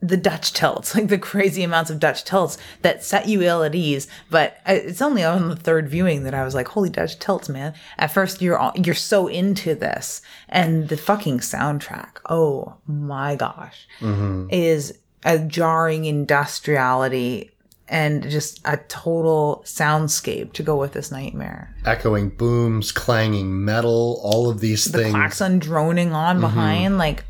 the 0.00 0.16
Dutch 0.16 0.52
tilts, 0.52 0.94
like 0.94 1.08
the 1.08 1.18
crazy 1.18 1.62
amounts 1.62 1.90
of 1.90 1.98
Dutch 1.98 2.24
tilts 2.24 2.58
that 2.82 3.04
set 3.04 3.28
you 3.28 3.42
ill 3.42 3.62
at 3.62 3.74
ease. 3.74 4.06
But 4.30 4.58
it's 4.66 5.02
only 5.02 5.24
on 5.24 5.48
the 5.48 5.56
third 5.56 5.88
viewing 5.88 6.24
that 6.24 6.34
I 6.34 6.44
was 6.44 6.54
like, 6.54 6.68
"Holy 6.68 6.90
Dutch 6.90 7.18
tilts, 7.18 7.48
man!" 7.48 7.74
At 7.98 8.12
first, 8.12 8.40
you're 8.40 8.58
all- 8.58 8.72
you're 8.76 8.94
so 8.94 9.26
into 9.26 9.74
this, 9.74 10.22
and 10.48 10.88
the 10.88 10.96
fucking 10.96 11.40
soundtrack. 11.40 12.18
Oh 12.28 12.74
my 12.86 13.34
gosh, 13.36 13.86
mm-hmm. 14.00 14.46
is 14.50 14.98
a 15.24 15.38
jarring 15.38 16.04
industriality 16.04 17.50
and 17.88 18.28
just 18.28 18.60
a 18.64 18.76
total 18.88 19.62
soundscape 19.64 20.52
to 20.52 20.62
go 20.62 20.76
with 20.76 20.92
this 20.92 21.10
nightmare. 21.10 21.74
Echoing 21.86 22.28
booms, 22.28 22.92
clanging 22.92 23.64
metal, 23.64 24.20
all 24.22 24.50
of 24.50 24.60
these 24.60 24.84
The 24.84 24.98
things. 24.98 25.14
klaxon 25.14 25.58
droning 25.58 26.12
on 26.12 26.36
mm-hmm. 26.36 26.42
behind, 26.42 26.98
like 26.98 27.24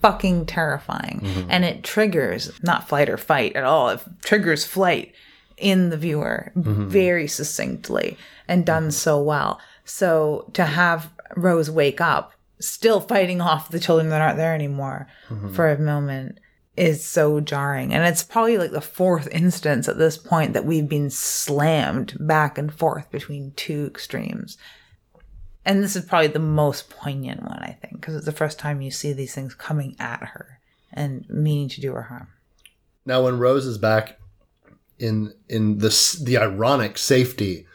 fucking 0.00 0.46
terrifying. 0.46 1.20
Mm-hmm. 1.22 1.50
And 1.50 1.64
it 1.64 1.84
triggers 1.84 2.50
not 2.62 2.88
flight 2.88 3.08
or 3.08 3.16
fight 3.16 3.56
at 3.56 3.64
all. 3.64 3.90
It 3.90 4.00
triggers 4.22 4.64
flight 4.64 5.14
in 5.56 5.90
the 5.90 5.96
viewer 5.96 6.52
mm-hmm. 6.56 6.88
very 6.88 7.26
succinctly 7.26 8.16
and 8.48 8.64
done 8.64 8.84
mm-hmm. 8.84 8.90
so 8.90 9.22
well. 9.22 9.60
So 9.84 10.50
to 10.54 10.64
have 10.64 11.10
Rose 11.36 11.70
wake 11.70 12.00
up, 12.00 12.32
still 12.60 13.00
fighting 13.00 13.40
off 13.40 13.70
the 13.70 13.80
children 13.80 14.10
that 14.10 14.20
aren't 14.20 14.36
there 14.36 14.54
anymore 14.54 15.06
for 15.54 15.70
a 15.70 15.78
moment 15.78 16.38
is 16.76 17.04
so 17.04 17.40
jarring. 17.40 17.92
And 17.92 18.04
it's 18.06 18.22
probably 18.22 18.58
like 18.58 18.70
the 18.70 18.80
fourth 18.80 19.28
instance 19.32 19.88
at 19.88 19.98
this 19.98 20.16
point 20.16 20.52
that 20.52 20.64
we've 20.64 20.88
been 20.88 21.10
slammed 21.10 22.16
back 22.20 22.58
and 22.58 22.72
forth 22.72 23.10
between 23.10 23.52
two 23.56 23.86
extremes 23.86 24.56
and 25.64 25.82
this 25.82 25.96
is 25.96 26.04
probably 26.04 26.28
the 26.28 26.38
most 26.38 26.90
poignant 26.90 27.42
one 27.42 27.58
i 27.62 27.76
think 27.80 27.94
because 28.00 28.14
it's 28.14 28.24
the 28.26 28.32
first 28.32 28.58
time 28.58 28.80
you 28.80 28.90
see 28.90 29.12
these 29.12 29.34
things 29.34 29.54
coming 29.54 29.94
at 29.98 30.20
her 30.20 30.58
and 30.92 31.24
meaning 31.28 31.68
to 31.68 31.80
do 31.80 31.92
her 31.92 32.02
harm 32.02 32.28
Now, 33.06 33.24
when 33.24 33.38
Rose 33.38 33.66
is 33.66 33.78
back 33.78 34.18
in 34.98 35.32
in 35.48 35.78
this 35.78 36.12
the 36.12 36.36
ironic 36.38 36.98
safety 36.98 37.66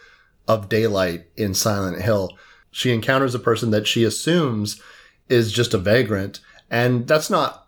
of 0.47 0.69
daylight 0.69 1.25
in 1.35 1.53
Silent 1.55 2.01
Hill, 2.01 2.29
she 2.71 2.91
encounters 2.93 3.33
a 3.33 3.39
person 3.39 3.71
that 3.71 3.87
she 3.87 4.03
assumes 4.03 4.79
is 5.29 5.51
just 5.51 5.73
a 5.73 5.77
vagrant, 5.79 6.39
and 6.69 7.07
that's 7.07 7.29
not 7.31 7.67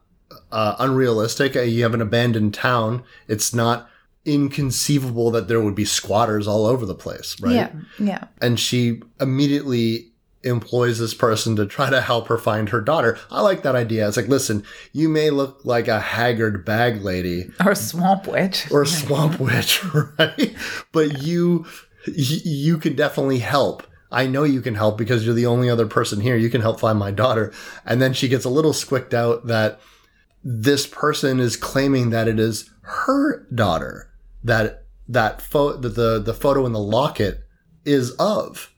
uh, 0.52 0.76
unrealistic. 0.78 1.56
Uh, 1.56 1.62
You 1.62 1.82
have 1.84 1.96
an 1.96 2.02
abandoned 2.02 2.54
town; 2.54 3.04
it's 3.28 3.54
not 3.54 3.90
inconceivable 4.26 5.32
that 5.32 5.48
there 5.48 5.62
would 5.62 5.74
be 5.76 5.86
squatters 5.86 6.48
all 6.48 6.66
over 6.66 6.86
the 6.86 6.94
place, 6.96 7.40
right? 7.42 7.56
yeah 7.56 7.72
yeah 7.98 8.24
and 8.42 8.60
she 8.60 9.02
immediately 9.20 10.07
employs 10.44 11.00
this 11.00 11.14
person 11.14 11.56
to 11.56 11.66
try 11.66 11.90
to 11.90 12.02
help 12.02 12.28
her 12.28 12.38
find 12.38 12.70
her 12.70 12.82
daughter. 12.82 13.18
I 13.32 13.42
like 13.42 13.64
that 13.64 13.76
idea. 13.76 14.08
It's 14.08 14.18
like, 14.18 14.28
listen, 14.28 14.64
you 14.94 15.10
may 15.10 15.30
look 15.30 15.62
like 15.64 15.88
a 15.88 16.00
haggard 16.00 16.64
bag 16.66 17.02
lady 17.02 17.52
or 17.66 17.76
swamp 17.76 18.28
witch 18.28 18.70
or 18.72 18.84
a 18.84 18.88
swamp 18.88 19.40
witch, 19.40 19.84
right? 19.84 20.56
But 20.92 21.22
you, 21.22 21.66
you 22.06 22.78
can 22.78 22.96
definitely 22.96 23.40
help. 23.40 23.84
I 24.12 24.26
know 24.28 24.44
you 24.44 24.62
can 24.62 24.76
help 24.76 24.98
because 24.98 25.26
you're 25.26 25.36
the 25.36 25.48
only 25.48 25.70
other 25.70 25.88
person 25.88 26.22
here. 26.22 26.38
You 26.38 26.50
can 26.50 26.62
help 26.62 26.80
find 26.80 26.98
my 26.98 27.12
daughter. 27.12 27.52
And 27.86 28.02
then 28.02 28.14
she 28.14 28.30
gets 28.30 28.46
a 28.46 28.50
little 28.50 28.74
squicked 28.74 29.14
out 29.14 29.48
that 29.48 29.82
this 30.44 30.88
person 30.88 31.40
is 31.40 31.58
claiming 31.58 32.12
that 32.12 32.28
it 32.28 32.40
is 32.40 32.70
her 32.82 33.46
daughter 33.54 34.10
that 34.44 34.86
that 35.08 35.42
photo 35.42 35.78
that 35.78 35.96
the 35.96 36.20
the 36.20 36.34
photo 36.34 36.66
in 36.66 36.72
the 36.72 36.80
locket 36.80 37.44
is 37.86 38.12
of. 38.12 38.74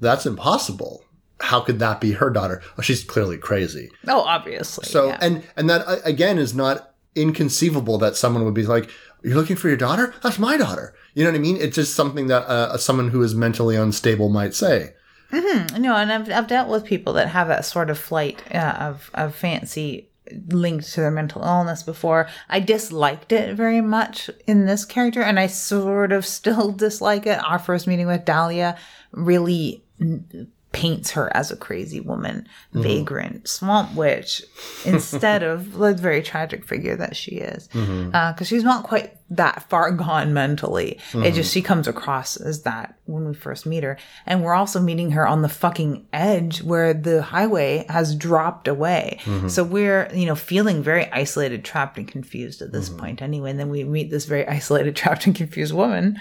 That's 0.00 0.26
impossible. 0.26 1.04
How 1.40 1.60
could 1.60 1.78
that 1.78 2.00
be 2.00 2.12
her 2.12 2.30
daughter? 2.30 2.62
Oh, 2.78 2.82
she's 2.82 3.02
clearly 3.04 3.38
crazy. 3.38 3.90
oh 4.08 4.20
obviously 4.20 4.84
So 4.84 5.08
yeah. 5.08 5.18
and 5.20 5.42
and 5.56 5.70
that 5.70 5.84
again 6.04 6.38
is 6.38 6.54
not 6.54 6.94
inconceivable 7.14 7.98
that 7.98 8.16
someone 8.16 8.44
would 8.44 8.54
be 8.54 8.66
like, 8.66 8.90
"You're 9.22 9.36
looking 9.36 9.56
for 9.56 9.68
your 9.68 9.76
daughter? 9.76 10.14
That's 10.22 10.38
my 10.38 10.56
daughter." 10.56 10.94
You 11.14 11.24
know 11.24 11.30
what 11.30 11.36
I 11.38 11.40
mean? 11.40 11.56
It's 11.56 11.74
just 11.76 11.94
something 11.94 12.28
that 12.28 12.42
uh, 12.46 12.76
someone 12.76 13.08
who 13.08 13.22
is 13.22 13.34
mentally 13.34 13.76
unstable 13.76 14.28
might 14.28 14.54
say. 14.54 14.94
no 15.32 15.94
and 15.96 16.12
I've, 16.12 16.30
I've 16.30 16.46
dealt 16.48 16.68
with 16.68 16.84
people 16.84 17.12
that 17.14 17.28
have 17.28 17.48
that 17.48 17.64
sort 17.64 17.88
of 17.90 17.98
flight 17.98 18.42
uh, 18.54 18.76
of, 18.78 19.10
of 19.14 19.34
fancy 19.34 20.08
linked 20.48 20.92
to 20.92 21.00
their 21.00 21.10
mental 21.10 21.42
illness 21.42 21.82
before 21.82 22.28
i 22.48 22.60
disliked 22.60 23.32
it 23.32 23.56
very 23.56 23.80
much 23.80 24.30
in 24.46 24.64
this 24.66 24.84
character 24.84 25.22
and 25.22 25.40
i 25.40 25.46
sort 25.48 26.12
of 26.12 26.24
still 26.38 26.70
dislike 26.70 27.26
it 27.26 27.42
our 27.44 27.58
first 27.58 27.86
meeting 27.88 28.06
with 28.06 28.24
dahlia 28.24 28.76
really 29.12 29.82
paints 30.72 31.10
her 31.12 31.34
as 31.36 31.50
a 31.50 31.56
crazy 31.56 32.00
woman, 32.00 32.46
mm-hmm. 32.68 32.82
vagrant, 32.82 33.48
swamp 33.48 33.94
witch, 33.94 34.42
instead 34.84 35.42
of 35.42 35.72
the 35.72 35.94
very 35.94 36.22
tragic 36.22 36.64
figure 36.64 36.96
that 36.96 37.16
she 37.16 37.32
is. 37.32 37.68
Mm-hmm. 37.68 38.14
Uh, 38.14 38.32
because 38.32 38.46
she's 38.46 38.62
not 38.62 38.84
quite 38.84 39.16
that 39.30 39.68
far 39.68 39.90
gone 39.90 40.32
mentally. 40.32 40.92
It 40.92 40.98
just, 40.98 41.14
mm-hmm. 41.14 41.42
she 41.42 41.62
comes 41.62 41.88
across 41.88 42.36
as 42.36 42.62
that 42.62 42.96
when 43.06 43.26
we 43.26 43.34
first 43.34 43.66
meet 43.66 43.82
her. 43.82 43.98
And 44.26 44.44
we're 44.44 44.54
also 44.54 44.80
meeting 44.80 45.10
her 45.12 45.26
on 45.26 45.42
the 45.42 45.48
fucking 45.48 46.06
edge 46.12 46.62
where 46.62 46.94
the 46.94 47.22
highway 47.22 47.84
has 47.88 48.14
dropped 48.14 48.68
away. 48.68 49.18
So 49.48 49.64
we're, 49.64 50.08
you 50.14 50.26
know, 50.26 50.36
feeling 50.36 50.82
very 50.82 51.10
isolated, 51.10 51.64
trapped, 51.64 51.98
and 51.98 52.06
confused 52.06 52.62
at 52.62 52.72
this 52.72 52.88
point 52.88 53.22
anyway. 53.22 53.50
And 53.50 53.58
then 53.58 53.70
we 53.70 53.82
meet 53.84 54.10
this 54.10 54.24
very 54.24 54.46
isolated, 54.48 54.94
trapped, 54.94 55.26
and 55.26 55.34
confused 55.34 55.74
woman. 55.74 56.18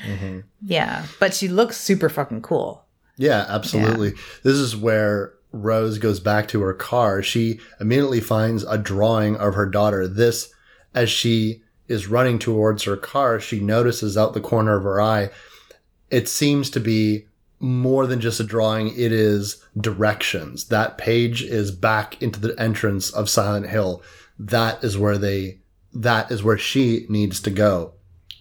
Yeah. 0.62 1.06
But 1.20 1.34
she 1.34 1.48
looks 1.48 1.78
super 1.78 2.10
fucking 2.10 2.42
cool. 2.42 2.86
Yeah, 3.20 3.46
absolutely. 3.50 4.14
This 4.44 4.56
is 4.56 4.78
where 4.78 5.34
Rose 5.52 5.98
goes 5.98 6.22
back 6.22 6.48
to 6.48 6.62
her 6.62 6.74
car. 6.74 7.22
She 7.22 7.60
immediately 7.82 8.22
finds 8.22 8.64
a 8.64 8.78
drawing 8.78 9.36
of 9.36 9.56
her 9.56 9.66
daughter. 9.66 10.08
This, 10.08 10.54
as 10.96 11.10
she 11.10 11.62
is 11.90 12.08
running 12.08 12.40
towards 12.40 12.84
her 12.84 12.96
car, 12.96 13.42
she 13.42 13.60
notices 13.60 14.18
out 14.18 14.34
the 14.34 14.40
corner 14.40 14.78
of 14.78 14.84
her 14.84 15.02
eye, 15.02 15.32
it 16.10 16.30
seems 16.30 16.70
to 16.70 16.80
be 16.80 17.26
more 17.60 18.08
than 18.08 18.22
just 18.22 18.40
a 18.40 18.44
drawing. 18.46 18.88
It 18.88 19.12
is 19.12 19.66
directions. 19.78 20.70
That 20.70 20.98
page 20.98 21.44
is 21.44 21.72
back 21.72 22.22
into 22.22 22.40
the 22.40 22.58
entrance 22.58 23.12
of 23.12 23.30
Silent 23.30 23.68
Hill. 23.68 24.02
That 24.40 24.82
is 24.82 24.98
where 24.98 25.18
they, 25.18 25.60
that 25.94 26.32
is 26.32 26.42
where 26.42 26.58
she 26.58 27.06
needs 27.10 27.42
to 27.42 27.52
go. 27.52 27.96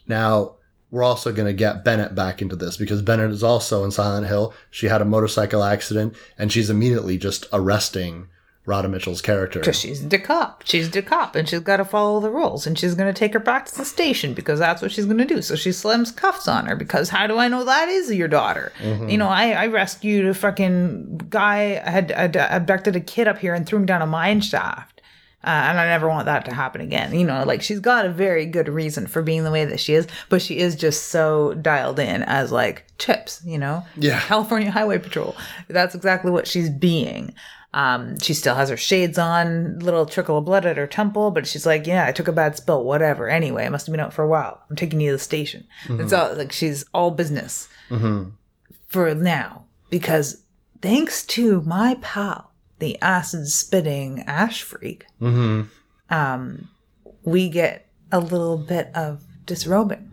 Now, 0.06 0.57
we're 0.90 1.04
also 1.04 1.32
going 1.32 1.46
to 1.46 1.52
get 1.52 1.84
Bennett 1.84 2.14
back 2.14 2.40
into 2.40 2.56
this 2.56 2.76
because 2.76 3.02
Bennett 3.02 3.30
is 3.30 3.42
also 3.42 3.84
in 3.84 3.90
Silent 3.90 4.26
Hill. 4.26 4.54
She 4.70 4.86
had 4.86 5.02
a 5.02 5.04
motorcycle 5.04 5.62
accident 5.62 6.16
and 6.38 6.50
she's 6.50 6.70
immediately 6.70 7.18
just 7.18 7.46
arresting 7.52 8.28
Radha 8.64 8.88
Mitchell's 8.88 9.22
character. 9.22 9.60
Because 9.60 9.78
she's 9.78 10.06
the 10.08 10.18
cop. 10.18 10.62
She's 10.64 10.90
the 10.90 11.02
cop 11.02 11.34
and 11.34 11.48
she's 11.48 11.60
got 11.60 11.78
to 11.78 11.84
follow 11.84 12.20
the 12.20 12.30
rules. 12.30 12.66
And 12.66 12.78
she's 12.78 12.94
going 12.94 13.12
to 13.12 13.18
take 13.18 13.32
her 13.32 13.38
back 13.38 13.66
to 13.66 13.76
the 13.76 13.84
station 13.84 14.34
because 14.34 14.58
that's 14.58 14.80
what 14.80 14.92
she's 14.92 15.06
going 15.06 15.18
to 15.18 15.24
do. 15.24 15.42
So 15.42 15.56
she 15.56 15.72
slams 15.72 16.10
cuffs 16.10 16.46
on 16.46 16.66
her 16.66 16.76
because 16.76 17.08
how 17.08 17.26
do 17.26 17.38
I 17.38 17.48
know 17.48 17.64
that 17.64 17.88
is 17.88 18.12
your 18.12 18.28
daughter? 18.28 18.72
Mm-hmm. 18.78 19.08
You 19.08 19.18
know, 19.18 19.28
I, 19.28 19.52
I 19.52 19.66
rescued 19.66 20.26
a 20.26 20.34
fucking 20.34 21.28
guy, 21.30 21.80
had, 21.90 22.10
had 22.10 22.36
abducted 22.36 22.94
a 22.94 23.00
kid 23.00 23.26
up 23.26 23.38
here 23.38 23.54
and 23.54 23.66
threw 23.66 23.78
him 23.78 23.86
down 23.86 24.02
a 24.02 24.06
mine 24.06 24.42
shaft. 24.42 24.97
Uh, 25.44 25.50
and 25.50 25.78
I 25.78 25.86
never 25.86 26.08
want 26.08 26.26
that 26.26 26.44
to 26.46 26.54
happen 26.54 26.80
again. 26.80 27.14
You 27.14 27.24
know, 27.24 27.44
like 27.44 27.62
she's 27.62 27.78
got 27.78 28.04
a 28.04 28.10
very 28.10 28.44
good 28.44 28.68
reason 28.68 29.06
for 29.06 29.22
being 29.22 29.44
the 29.44 29.52
way 29.52 29.64
that 29.64 29.78
she 29.78 29.94
is, 29.94 30.08
but 30.28 30.42
she 30.42 30.58
is 30.58 30.74
just 30.74 31.08
so 31.08 31.54
dialed 31.54 32.00
in 32.00 32.24
as 32.24 32.50
like 32.50 32.84
chips, 32.98 33.40
you 33.44 33.56
know? 33.56 33.84
Yeah. 33.96 34.20
California 34.20 34.70
Highway 34.70 34.98
Patrol. 34.98 35.36
That's 35.68 35.94
exactly 35.94 36.32
what 36.32 36.48
she's 36.48 36.68
being. 36.68 37.34
Um, 37.72 38.18
she 38.18 38.34
still 38.34 38.54
has 38.56 38.70
her 38.70 38.76
shades 38.76 39.18
on, 39.18 39.78
little 39.78 40.06
trickle 40.06 40.38
of 40.38 40.46
blood 40.46 40.64
at 40.66 40.78
her 40.78 40.86
temple, 40.86 41.30
but 41.30 41.46
she's 41.46 41.66
like, 41.66 41.86
yeah, 41.86 42.06
I 42.06 42.12
took 42.12 42.26
a 42.26 42.32
bad 42.32 42.56
spill, 42.56 42.82
whatever. 42.82 43.28
Anyway, 43.28 43.64
I 43.64 43.68
must 43.68 43.86
have 43.86 43.92
been 43.92 44.00
out 44.00 44.14
for 44.14 44.24
a 44.24 44.28
while. 44.28 44.62
I'm 44.68 44.74
taking 44.76 45.00
you 45.00 45.10
to 45.10 45.16
the 45.16 45.22
station. 45.22 45.66
It's 46.00 46.12
all 46.12 46.34
like 46.34 46.50
she's 46.50 46.84
all 46.94 47.10
business 47.10 47.68
for 48.88 49.14
now 49.14 49.66
because 49.90 50.42
thanks 50.80 51.24
to 51.26 51.60
my 51.60 51.96
pal, 52.00 52.47
the 52.78 53.00
acid 53.02 53.48
spitting 53.48 54.22
ash 54.26 54.62
freak, 54.62 55.06
um, 56.10 56.68
we 57.24 57.48
get 57.48 57.86
a 58.12 58.20
little 58.20 58.58
bit 58.58 58.90
of 58.94 59.22
disrobing. 59.46 60.04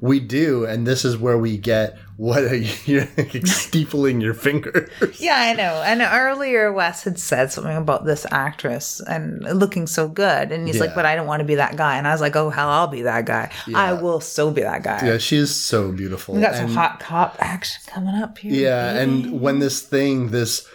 We 0.00 0.18
do, 0.18 0.64
and 0.64 0.84
this 0.84 1.04
is 1.04 1.16
where 1.16 1.38
we 1.38 1.56
get 1.56 1.96
what 2.16 2.42
are 2.42 2.56
you 2.56 3.02
steepling 3.46 4.20
your 4.20 4.34
fingers. 4.34 4.90
Yeah, 5.20 5.36
I 5.36 5.52
know. 5.52 5.80
And 5.84 6.02
earlier, 6.02 6.72
Wes 6.72 7.04
had 7.04 7.20
said 7.20 7.52
something 7.52 7.76
about 7.76 8.04
this 8.04 8.26
actress 8.32 9.00
and 9.00 9.42
looking 9.42 9.86
so 9.86 10.08
good. 10.08 10.50
And 10.50 10.66
he's 10.66 10.80
like, 10.80 10.96
but 10.96 11.06
I 11.06 11.14
don't 11.14 11.28
want 11.28 11.40
to 11.40 11.46
be 11.46 11.54
that 11.54 11.76
guy. 11.76 11.98
And 11.98 12.08
I 12.08 12.12
was 12.12 12.20
like, 12.20 12.34
oh, 12.34 12.50
hell, 12.50 12.68
I'll 12.68 12.88
be 12.88 13.02
that 13.02 13.26
guy. 13.26 13.50
I 13.74 13.92
will 13.92 14.20
so 14.20 14.50
be 14.50 14.62
that 14.62 14.82
guy. 14.82 15.06
Yeah, 15.06 15.18
she 15.18 15.36
is 15.36 15.54
so 15.54 15.92
beautiful. 15.92 16.34
We 16.34 16.40
got 16.40 16.56
some 16.56 16.72
hot 16.72 16.98
cop 16.98 17.36
action 17.38 17.80
coming 17.86 18.16
up 18.16 18.38
here. 18.38 18.52
Yeah, 18.52 18.92
baby. 18.94 19.04
and 19.04 19.40
when 19.40 19.60
this 19.60 19.82
thing, 19.82 20.30
this 20.30 20.66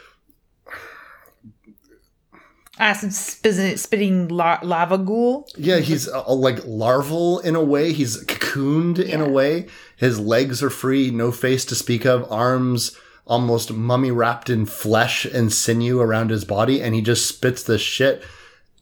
acid 2.79 3.13
spitting, 3.13 3.77
spitting 3.77 4.27
la- 4.27 4.59
lava 4.63 4.97
ghoul. 4.97 5.47
Yeah, 5.57 5.79
he's 5.79 6.07
uh, 6.07 6.23
like 6.33 6.59
larval 6.65 7.39
in 7.39 7.55
a 7.55 7.63
way. 7.63 7.93
He's 7.93 8.23
cocooned 8.25 8.99
in 8.99 9.21
a 9.21 9.29
way. 9.29 9.67
His 9.95 10.19
legs 10.19 10.61
are 10.61 10.69
free, 10.69 11.09
no 11.11 11.31
face 11.31 11.65
to 11.65 11.75
speak 11.75 12.05
of, 12.05 12.31
arms 12.31 12.95
almost 13.25 13.73
mummy 13.73 14.09
wrapped 14.09 14.49
in 14.49 14.65
flesh 14.65 15.25
and 15.25 15.51
sinew 15.51 15.99
around 15.99 16.29
his 16.29 16.45
body, 16.45 16.81
and 16.81 16.95
he 16.95 17.01
just 17.01 17.25
spits 17.27 17.61
this 17.63 17.81
shit. 17.81 18.23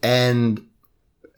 And 0.04 0.62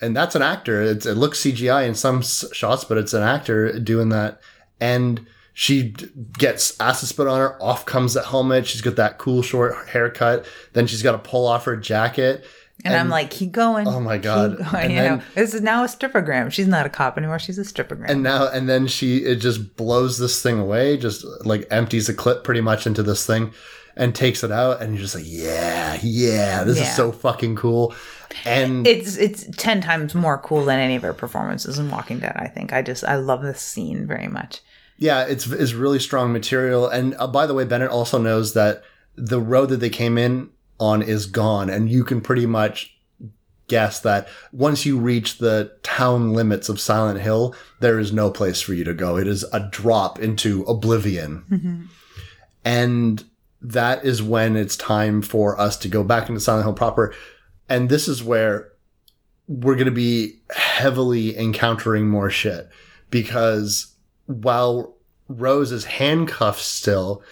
and 0.02 0.16
that's 0.16 0.36
an 0.36 0.42
actor. 0.42 0.82
It's, 0.82 1.06
it 1.06 1.16
looks 1.16 1.40
CGI 1.42 1.88
in 1.88 1.96
some 1.96 2.20
s- 2.20 2.44
shots, 2.54 2.84
but 2.84 2.98
it's 2.98 3.14
an 3.14 3.24
actor 3.24 3.80
doing 3.80 4.10
that. 4.10 4.42
And 4.80 5.26
she 5.60 5.96
gets 6.38 6.80
acid 6.80 7.10
spit 7.10 7.26
on 7.26 7.40
her. 7.40 7.60
Off 7.64 7.84
comes 7.84 8.14
that 8.14 8.26
helmet. 8.26 8.68
She's 8.68 8.82
got 8.82 8.96
that 8.98 9.18
cool 9.18 9.42
short 9.42 9.88
haircut. 9.90 10.46
Then 10.74 10.86
she's 10.86 11.02
got 11.02 11.14
to 11.14 11.18
pull 11.18 11.48
off 11.48 11.66
her 11.66 11.76
jacket. 11.76 12.46
And, 12.86 12.94
I'm 12.94 13.10
like, 13.10 13.32
keep 13.32 13.54
going. 13.54 13.88
Oh 13.88 14.00
my 14.00 14.20
God. 14.20 14.60
Going. 14.72 14.92
You 14.92 14.98
then- 14.98 15.18
know, 15.18 15.24
this 15.34 15.56
is 15.56 15.62
now 15.62 15.84
a 15.84 15.88
strippergram. 15.88 16.52
She's 16.52 16.68
not 16.68 16.86
a 16.86 16.90
cop 16.90 17.18
anymore. 17.18 17.40
She's 17.40 17.58
a 17.58 17.64
strippergram. 17.64 18.08
and 18.08 18.22
now 18.22 18.48
and 18.50 18.70
then 18.70 18.86
she 18.86 19.18
it 19.18 19.38
just 19.38 19.76
blows 19.76 20.20
this 20.20 20.44
thing 20.44 20.60
away 20.60 20.96
just 20.96 21.26
like 21.44 21.66
empties 21.72 22.08
a 22.08 22.14
clip 22.14 22.44
pretty 22.44 22.62
much 22.62 22.86
into 22.86 23.02
this 23.02 23.26
thing 23.26 23.52
and 23.96 24.14
takes 24.14 24.44
it 24.44 24.52
out 24.52 24.80
and 24.80 24.94
you're 24.94 25.02
just 25.02 25.16
like 25.16 25.24
yeah 25.26 25.98
yeah 26.04 26.64
this 26.66 26.78
Yeah. 26.78 26.84
is 26.84 26.96
so 26.96 27.12
fucking 27.12 27.56
cool 27.56 27.96
and 28.46 28.86
it's 28.86 29.18
it's 29.18 29.48
ten 29.58 29.82
times 29.82 30.14
more 30.14 30.38
cool 30.38 30.64
than 30.66 30.78
any 30.80 30.96
of 30.98 31.02
her 31.02 31.14
performances 31.14 31.80
in 31.80 31.90
Walking 31.90 32.20
Dead. 32.20 32.34
I 32.36 32.48
think 32.48 32.74
I 32.74 32.84
just 32.84 33.04
I 33.04 33.16
love 33.16 33.42
this 33.42 33.60
scene 33.60 34.06
very 34.06 34.28
much. 34.28 34.62
Yeah 34.98 35.24
it's 35.24 35.48
it's 35.48 35.74
really 35.74 36.00
strong 36.00 36.34
material. 36.34 36.88
And 36.88 37.16
uh, 37.18 37.28
by 37.28 37.46
the 37.46 37.54
way 37.54 37.66
bennett 37.66 37.90
also 37.90 38.18
knows 38.18 38.54
that 38.54 38.84
the 39.16 39.42
road 39.42 39.70
that 39.70 39.78
they 39.78 39.90
came 39.90 40.18
in 40.18 40.50
on 40.80 41.02
is 41.02 41.26
gone. 41.26 41.70
And 41.70 41.90
you 41.90 42.04
can 42.04 42.22
pretty 42.22 42.46
much 42.46 42.94
guess 43.68 44.00
that 44.00 44.30
once 44.54 44.86
you 44.86 44.98
reach 44.98 45.40
the 45.40 45.74
town 45.84 46.34
limits 46.34 46.70
of 46.70 46.80
silent 46.80 47.20
hill 47.20 47.54
there 47.82 48.00
is 48.00 48.14
no 48.14 48.32
place 48.32 48.62
for 48.62 48.74
you 48.74 48.84
to 48.84 48.94
go. 48.94 49.18
It 49.18 49.28
is 49.28 49.44
a 49.52 49.60
drop 49.60 50.20
into 50.20 50.64
oblivion. 50.64 51.44
And 52.64 53.24
that 53.62 54.06
is 54.06 54.22
when 54.22 54.56
it's 54.56 54.76
time 54.78 55.22
for 55.22 55.60
us 55.60 55.78
to 55.78 55.88
go 55.88 56.04
back 56.04 56.30
into 56.30 56.40
silent 56.40 56.66
hill 56.66 56.74
proper. 56.74 57.14
And 57.70 57.90
this 57.90 58.08
is 58.08 58.24
where 58.24 58.72
we're 59.48 59.76
going 59.76 59.86
to 59.86 59.92
be 59.92 60.40
heavily 60.52 61.38
encountering 61.38 62.08
more 62.08 62.30
shit 62.30 62.70
because 63.10 63.96
while 64.28 64.96
Rose 65.28 65.72
is 65.72 65.86
handcuffed 65.86 66.62
still, 66.62 67.24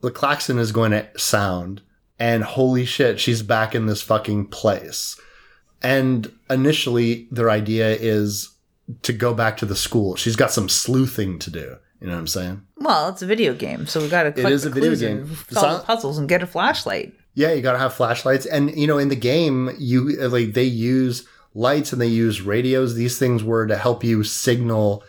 the 0.00 0.10
klaxon 0.10 0.58
is 0.58 0.72
going 0.72 0.92
to 0.92 1.08
sound, 1.16 1.82
and 2.18 2.44
holy 2.44 2.84
shit, 2.84 3.18
she's 3.18 3.42
back 3.42 3.74
in 3.74 3.86
this 3.86 4.02
fucking 4.02 4.46
place. 4.46 5.20
And 5.82 6.32
initially, 6.48 7.26
their 7.30 7.50
idea 7.50 7.90
is 7.90 8.54
to 9.02 9.12
go 9.12 9.34
back 9.34 9.56
to 9.58 9.66
the 9.66 9.76
school. 9.76 10.16
She's 10.16 10.36
got 10.36 10.50
some 10.50 10.68
sleuthing 10.68 11.38
to 11.40 11.50
do. 11.50 11.76
You 12.00 12.08
know 12.08 12.14
what 12.14 12.20
I'm 12.20 12.26
saying? 12.26 12.62
Well, 12.76 13.08
it's 13.08 13.22
a 13.22 13.26
video 13.26 13.54
game, 13.54 13.86
so 13.86 14.00
we 14.00 14.08
got 14.08 14.24
to 14.24 14.32
click 14.32 14.46
is 14.46 14.66
a 14.66 14.70
video 14.70 14.94
game. 14.94 15.34
solve 15.50 15.86
puzzles 15.86 16.18
and 16.18 16.28
get 16.28 16.42
a 16.42 16.46
flashlight. 16.46 17.14
Yeah, 17.34 17.52
you 17.52 17.62
gotta 17.62 17.78
have 17.78 17.94
flashlights, 17.94 18.46
and 18.46 18.76
you 18.76 18.86
know, 18.86 18.98
in 18.98 19.08
the 19.08 19.16
game, 19.16 19.70
you 19.78 20.16
like 20.28 20.52
they 20.52 20.64
use 20.64 21.26
lights 21.54 21.92
and 21.92 22.00
they 22.00 22.06
use 22.06 22.42
radios. 22.42 22.94
These 22.94 23.18
things 23.18 23.42
were 23.42 23.66
to 23.66 23.76
help 23.76 24.04
you 24.04 24.22
signal 24.22 25.02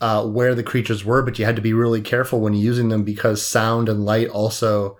uh, 0.00 0.26
where 0.26 0.54
the 0.54 0.62
creatures 0.62 1.04
were, 1.04 1.22
but 1.22 1.38
you 1.38 1.44
had 1.44 1.56
to 1.56 1.62
be 1.62 1.72
really 1.72 2.02
careful 2.02 2.40
when 2.40 2.54
using 2.54 2.88
them 2.88 3.02
because 3.02 3.46
sound 3.46 3.88
and 3.88 4.04
light 4.04 4.28
also 4.28 4.96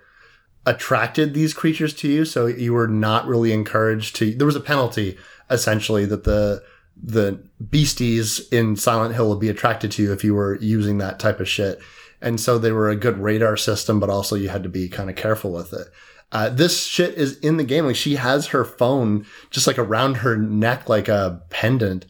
attracted 0.64 1.32
these 1.32 1.55
creatures 1.55 1.94
to 1.94 2.09
you. 2.09 2.24
So 2.24 2.47
you 2.47 2.72
were 2.72 2.88
not 2.88 3.26
really 3.26 3.53
encouraged 3.53 4.16
to. 4.16 4.34
There 4.34 4.47
was 4.47 4.57
a 4.57 4.61
penalty 4.61 5.16
essentially 5.51 6.05
that 6.07 6.24
the 6.24 6.62
the 7.01 7.44
beasties 7.70 8.49
in 8.49 8.74
Silent 8.74 9.14
Hill 9.14 9.28
would 9.28 9.38
be 9.40 9.51
attracted 9.51 9.92
to 9.92 10.03
you 10.03 10.12
if 10.12 10.24
you 10.24 10.34
were 10.34 10.57
using 10.57 10.99
that 10.99 11.18
type 11.18 11.40
of 11.40 11.49
shit. 11.49 11.78
And 12.22 12.40
so 12.40 12.59
they 12.59 12.72
were 12.72 12.88
a 12.88 12.97
good 12.97 13.18
radar 13.18 13.59
system, 13.59 14.01
but 14.01 14.09
also 14.09 14.34
you 14.34 14.49
had 14.49 14.62
to 14.62 14.70
be 14.70 14.88
kind 14.88 15.11
of 15.11 15.16
careful 15.16 15.53
with 15.53 15.74
it. 15.74 15.88
Uh, 16.32 16.49
this 16.49 16.86
shit 16.86 17.14
is 17.14 17.38
in 17.40 17.59
the 17.59 17.64
game. 17.64 17.84
Like 17.84 17.97
she 17.97 18.16
has 18.16 18.49
her 18.49 18.64
phone 18.64 19.26
just 19.51 19.66
like 19.66 19.78
around 19.78 20.18
her 20.18 20.36
neck, 20.36 20.88
like 20.88 21.09
a 21.09 21.42
pendant. 21.51 22.07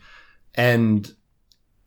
And 0.54 1.12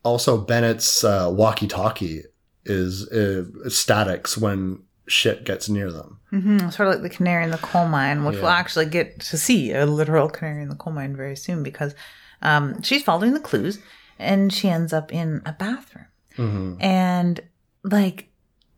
also 0.03 0.37
Bennett's 0.37 1.03
uh, 1.03 1.29
walkie-talkie 1.31 2.23
is 2.65 3.07
uh, 3.09 3.45
statics 3.69 4.37
when 4.37 4.83
shit 5.07 5.43
gets 5.43 5.67
near 5.69 5.91
them. 5.91 6.19
hmm 6.29 6.69
Sort 6.69 6.87
of 6.87 6.95
like 6.95 7.01
the 7.01 7.09
canary 7.09 7.43
in 7.43 7.51
the 7.51 7.57
coal 7.57 7.87
mine, 7.87 8.23
which 8.25 8.35
we'll 8.35 8.47
actually 8.47 8.85
get 8.85 9.19
to 9.21 9.37
see 9.37 9.71
a 9.71 9.85
literal 9.85 10.29
canary 10.29 10.63
in 10.63 10.69
the 10.69 10.75
coal 10.75 10.93
mine 10.93 11.15
very 11.15 11.35
soon 11.35 11.63
because 11.63 11.95
um, 12.41 12.81
she's 12.81 13.03
following 13.03 13.33
the 13.33 13.39
clues 13.39 13.79
and 14.17 14.53
she 14.53 14.69
ends 14.69 14.93
up 14.93 15.11
in 15.13 15.41
a 15.45 15.53
bathroom. 15.53 16.05
Mm-hmm. 16.37 16.81
And 16.81 17.41
like 17.83 18.28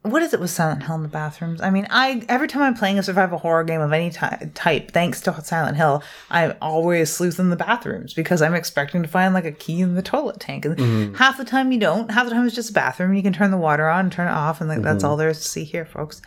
what 0.03 0.23
is 0.23 0.33
it 0.33 0.39
with 0.39 0.49
Silent 0.49 0.83
Hill 0.83 0.95
in 0.95 1.03
the 1.03 1.07
bathrooms? 1.07 1.61
I 1.61 1.69
mean, 1.69 1.85
I 1.91 2.25
every 2.27 2.47
time 2.47 2.63
I'm 2.63 2.73
playing 2.73 2.97
a 2.97 3.03
survival 3.03 3.37
horror 3.37 3.63
game 3.63 3.81
of 3.81 3.93
any 3.93 4.09
ty- 4.09 4.49
type, 4.55 4.91
thanks 4.91 5.21
to 5.21 5.41
Silent 5.43 5.77
Hill, 5.77 6.01
I 6.31 6.51
always 6.61 7.11
sleuth 7.11 7.39
in 7.39 7.51
the 7.51 7.55
bathrooms 7.55 8.15
because 8.15 8.41
I'm 8.41 8.55
expecting 8.55 9.03
to 9.03 9.07
find 9.07 9.35
like 9.35 9.45
a 9.45 9.51
key 9.51 9.79
in 9.79 9.93
the 9.93 10.01
toilet 10.01 10.39
tank, 10.39 10.65
and 10.65 10.75
mm-hmm. 10.75 11.13
half 11.15 11.37
the 11.37 11.45
time 11.45 11.71
you 11.71 11.79
don't. 11.79 12.09
Half 12.09 12.25
the 12.25 12.33
time 12.33 12.47
it's 12.47 12.55
just 12.55 12.71
a 12.71 12.73
bathroom, 12.73 13.11
and 13.11 13.17
you 13.17 13.23
can 13.23 13.33
turn 13.33 13.51
the 13.51 13.57
water 13.57 13.87
on 13.87 14.05
and 14.05 14.11
turn 14.11 14.27
it 14.27 14.31
off, 14.31 14.59
and 14.59 14.67
like 14.67 14.81
that's 14.81 15.03
mm-hmm. 15.03 15.11
all 15.11 15.17
there 15.17 15.29
is 15.29 15.39
to 15.39 15.47
see 15.47 15.63
here, 15.63 15.85
folks. 15.85 16.21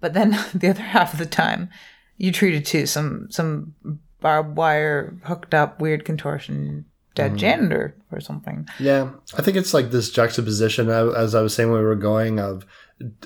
But 0.00 0.14
then 0.14 0.30
the 0.54 0.68
other 0.68 0.82
half 0.82 1.12
of 1.12 1.18
the 1.18 1.26
time, 1.26 1.68
you 2.16 2.32
treated 2.32 2.64
to 2.66 2.86
some 2.86 3.26
some 3.30 3.74
barbed 4.20 4.56
wire 4.56 5.18
hooked 5.24 5.52
up 5.52 5.80
weird 5.82 6.06
contortion 6.06 6.86
dead 7.14 7.32
mm-hmm. 7.32 7.38
janitor 7.38 7.96
or 8.10 8.20
something. 8.20 8.66
Yeah, 8.78 9.10
I 9.36 9.42
think 9.42 9.58
it's 9.58 9.74
like 9.74 9.90
this 9.90 10.10
juxtaposition, 10.10 10.88
uh, 10.88 11.08
as 11.08 11.34
I 11.34 11.42
was 11.42 11.52
saying 11.52 11.70
when 11.70 11.80
we 11.80 11.86
were 11.86 11.94
going, 11.94 12.38
of 12.40 12.64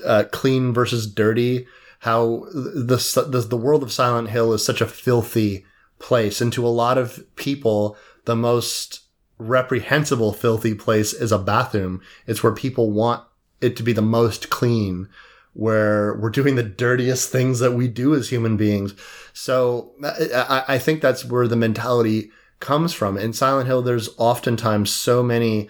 uh, 0.05 0.25
clean 0.31 0.73
versus 0.73 1.11
dirty. 1.11 1.67
How 1.99 2.45
the, 2.53 2.97
the 3.29 3.45
the 3.47 3.57
world 3.57 3.81
of 3.81 3.91
Silent 3.91 4.29
Hill 4.29 4.51
is 4.53 4.65
such 4.65 4.81
a 4.81 4.87
filthy 4.87 5.65
place, 5.99 6.41
and 6.41 6.51
to 6.53 6.67
a 6.67 6.69
lot 6.69 6.97
of 6.97 7.23
people, 7.35 7.95
the 8.25 8.35
most 8.35 9.01
reprehensible 9.37 10.33
filthy 10.33 10.75
place 10.75 11.13
is 11.13 11.31
a 11.31 11.39
bathroom. 11.39 12.01
It's 12.27 12.43
where 12.43 12.53
people 12.53 12.91
want 12.91 13.23
it 13.61 13.77
to 13.77 13.83
be 13.83 13.93
the 13.93 14.01
most 14.01 14.49
clean, 14.49 15.07
where 15.53 16.15
we're 16.15 16.29
doing 16.29 16.55
the 16.55 16.63
dirtiest 16.63 17.31
things 17.31 17.59
that 17.59 17.71
we 17.71 17.87
do 17.87 18.13
as 18.13 18.29
human 18.29 18.57
beings. 18.57 18.93
So 19.31 19.93
I, 20.03 20.63
I 20.67 20.77
think 20.77 21.01
that's 21.01 21.23
where 21.23 21.47
the 21.47 21.55
mentality 21.55 22.31
comes 22.59 22.93
from. 22.93 23.17
In 23.17 23.33
Silent 23.33 23.67
Hill, 23.67 23.81
there's 23.81 24.09
oftentimes 24.17 24.91
so 24.91 25.23
many 25.23 25.69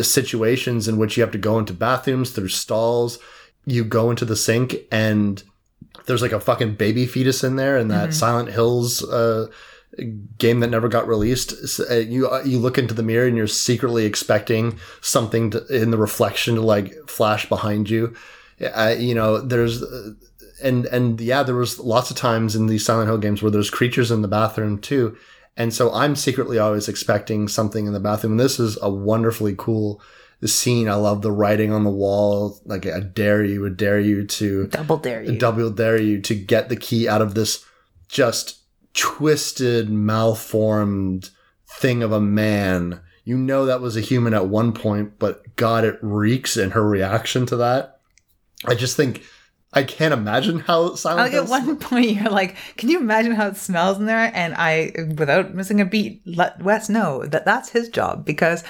situations 0.00 0.88
in 0.88 0.96
which 0.96 1.16
you 1.16 1.22
have 1.22 1.32
to 1.32 1.38
go 1.38 1.58
into 1.58 1.72
bathrooms 1.72 2.30
through 2.30 2.48
stalls. 2.48 3.18
You 3.66 3.84
go 3.84 4.10
into 4.10 4.24
the 4.24 4.36
sink 4.36 4.76
and 4.90 5.42
there's 6.06 6.22
like 6.22 6.32
a 6.32 6.40
fucking 6.40 6.76
baby 6.76 7.06
fetus 7.06 7.42
in 7.42 7.56
there, 7.56 7.76
and 7.76 7.90
that 7.90 8.14
Silent 8.14 8.50
Hills 8.50 9.02
uh, 9.02 9.48
game 10.38 10.60
that 10.60 10.70
never 10.70 10.88
got 10.88 11.08
released. 11.08 11.80
uh, 11.90 11.94
You 11.94 12.28
uh, 12.28 12.42
you 12.44 12.58
look 12.58 12.78
into 12.78 12.94
the 12.94 13.02
mirror 13.02 13.26
and 13.26 13.36
you're 13.36 13.46
secretly 13.46 14.04
expecting 14.04 14.78
something 15.00 15.50
to, 15.50 15.66
in 15.66 15.90
the 15.90 15.98
reflection 15.98 16.54
to 16.54 16.60
like 16.60 16.94
flash 17.08 17.48
behind 17.48 17.90
you. 17.90 18.14
You 18.58 19.14
know, 19.14 19.38
there's 19.38 19.82
uh, 19.82 20.12
and 20.62 20.86
and 20.86 21.20
yeah, 21.20 21.42
there 21.42 21.54
was 21.54 21.78
lots 21.78 22.10
of 22.10 22.16
times 22.16 22.54
in 22.54 22.66
these 22.66 22.84
Silent 22.84 23.08
Hill 23.08 23.18
games 23.18 23.42
where 23.42 23.50
there's 23.50 23.70
creatures 23.70 24.10
in 24.10 24.22
the 24.22 24.28
bathroom 24.28 24.78
too. 24.78 25.16
And 25.56 25.72
so 25.72 25.92
I'm 25.92 26.14
secretly 26.16 26.58
always 26.58 26.88
expecting 26.88 27.48
something 27.48 27.86
in 27.86 27.94
the 27.94 28.00
bathroom. 28.00 28.34
And 28.34 28.40
this 28.40 28.60
is 28.60 28.78
a 28.82 28.90
wonderfully 28.90 29.54
cool 29.56 30.02
scene. 30.44 30.88
I 30.88 30.94
love 30.94 31.22
the 31.22 31.32
writing 31.32 31.72
on 31.72 31.84
the 31.84 31.90
wall. 31.90 32.60
Like, 32.64 32.86
I 32.86 33.00
dare 33.00 33.44
you, 33.44 33.60
would 33.62 33.76
dare 33.76 34.00
you 34.00 34.26
to 34.26 34.66
Double 34.68 34.98
dare 34.98 35.22
you. 35.22 35.38
double 35.38 35.70
dare 35.70 36.00
you 36.00 36.20
to 36.22 36.34
get 36.34 36.68
the 36.68 36.76
key 36.76 37.08
out 37.08 37.22
of 37.22 37.34
this 37.34 37.64
just 38.08 38.60
twisted, 38.94 39.90
malformed 39.90 41.30
thing 41.68 42.02
of 42.02 42.12
a 42.12 42.20
man. 42.20 43.00
You 43.24 43.36
know 43.36 43.66
that 43.66 43.80
was 43.80 43.96
a 43.96 44.00
human 44.00 44.34
at 44.34 44.48
one 44.48 44.72
point, 44.72 45.18
but 45.18 45.56
God, 45.56 45.84
it 45.84 45.98
reeks 46.00 46.56
in 46.56 46.70
her 46.72 46.86
reaction 46.86 47.46
to 47.46 47.56
that. 47.56 48.00
I 48.64 48.74
just 48.74 48.96
think 48.96 49.22
I 49.72 49.82
can't 49.82 50.14
imagine 50.14 50.60
how 50.60 50.94
Silent 50.94 51.32
Like 51.32 51.42
at 51.42 51.50
one 51.50 51.76
point, 51.76 52.10
you're 52.12 52.30
like, 52.30 52.56
"Can 52.78 52.88
you 52.88 52.98
imagine 52.98 53.32
how 53.32 53.48
it 53.48 53.56
smells 53.56 53.98
in 53.98 54.06
there?" 54.06 54.30
And 54.34 54.54
I, 54.54 54.92
without 55.18 55.54
missing 55.54 55.82
a 55.82 55.84
beat, 55.84 56.22
let 56.24 56.62
Wes 56.62 56.88
know 56.88 57.26
that 57.26 57.44
that's 57.44 57.68
his 57.68 57.90
job 57.90 58.24
because 58.24 58.64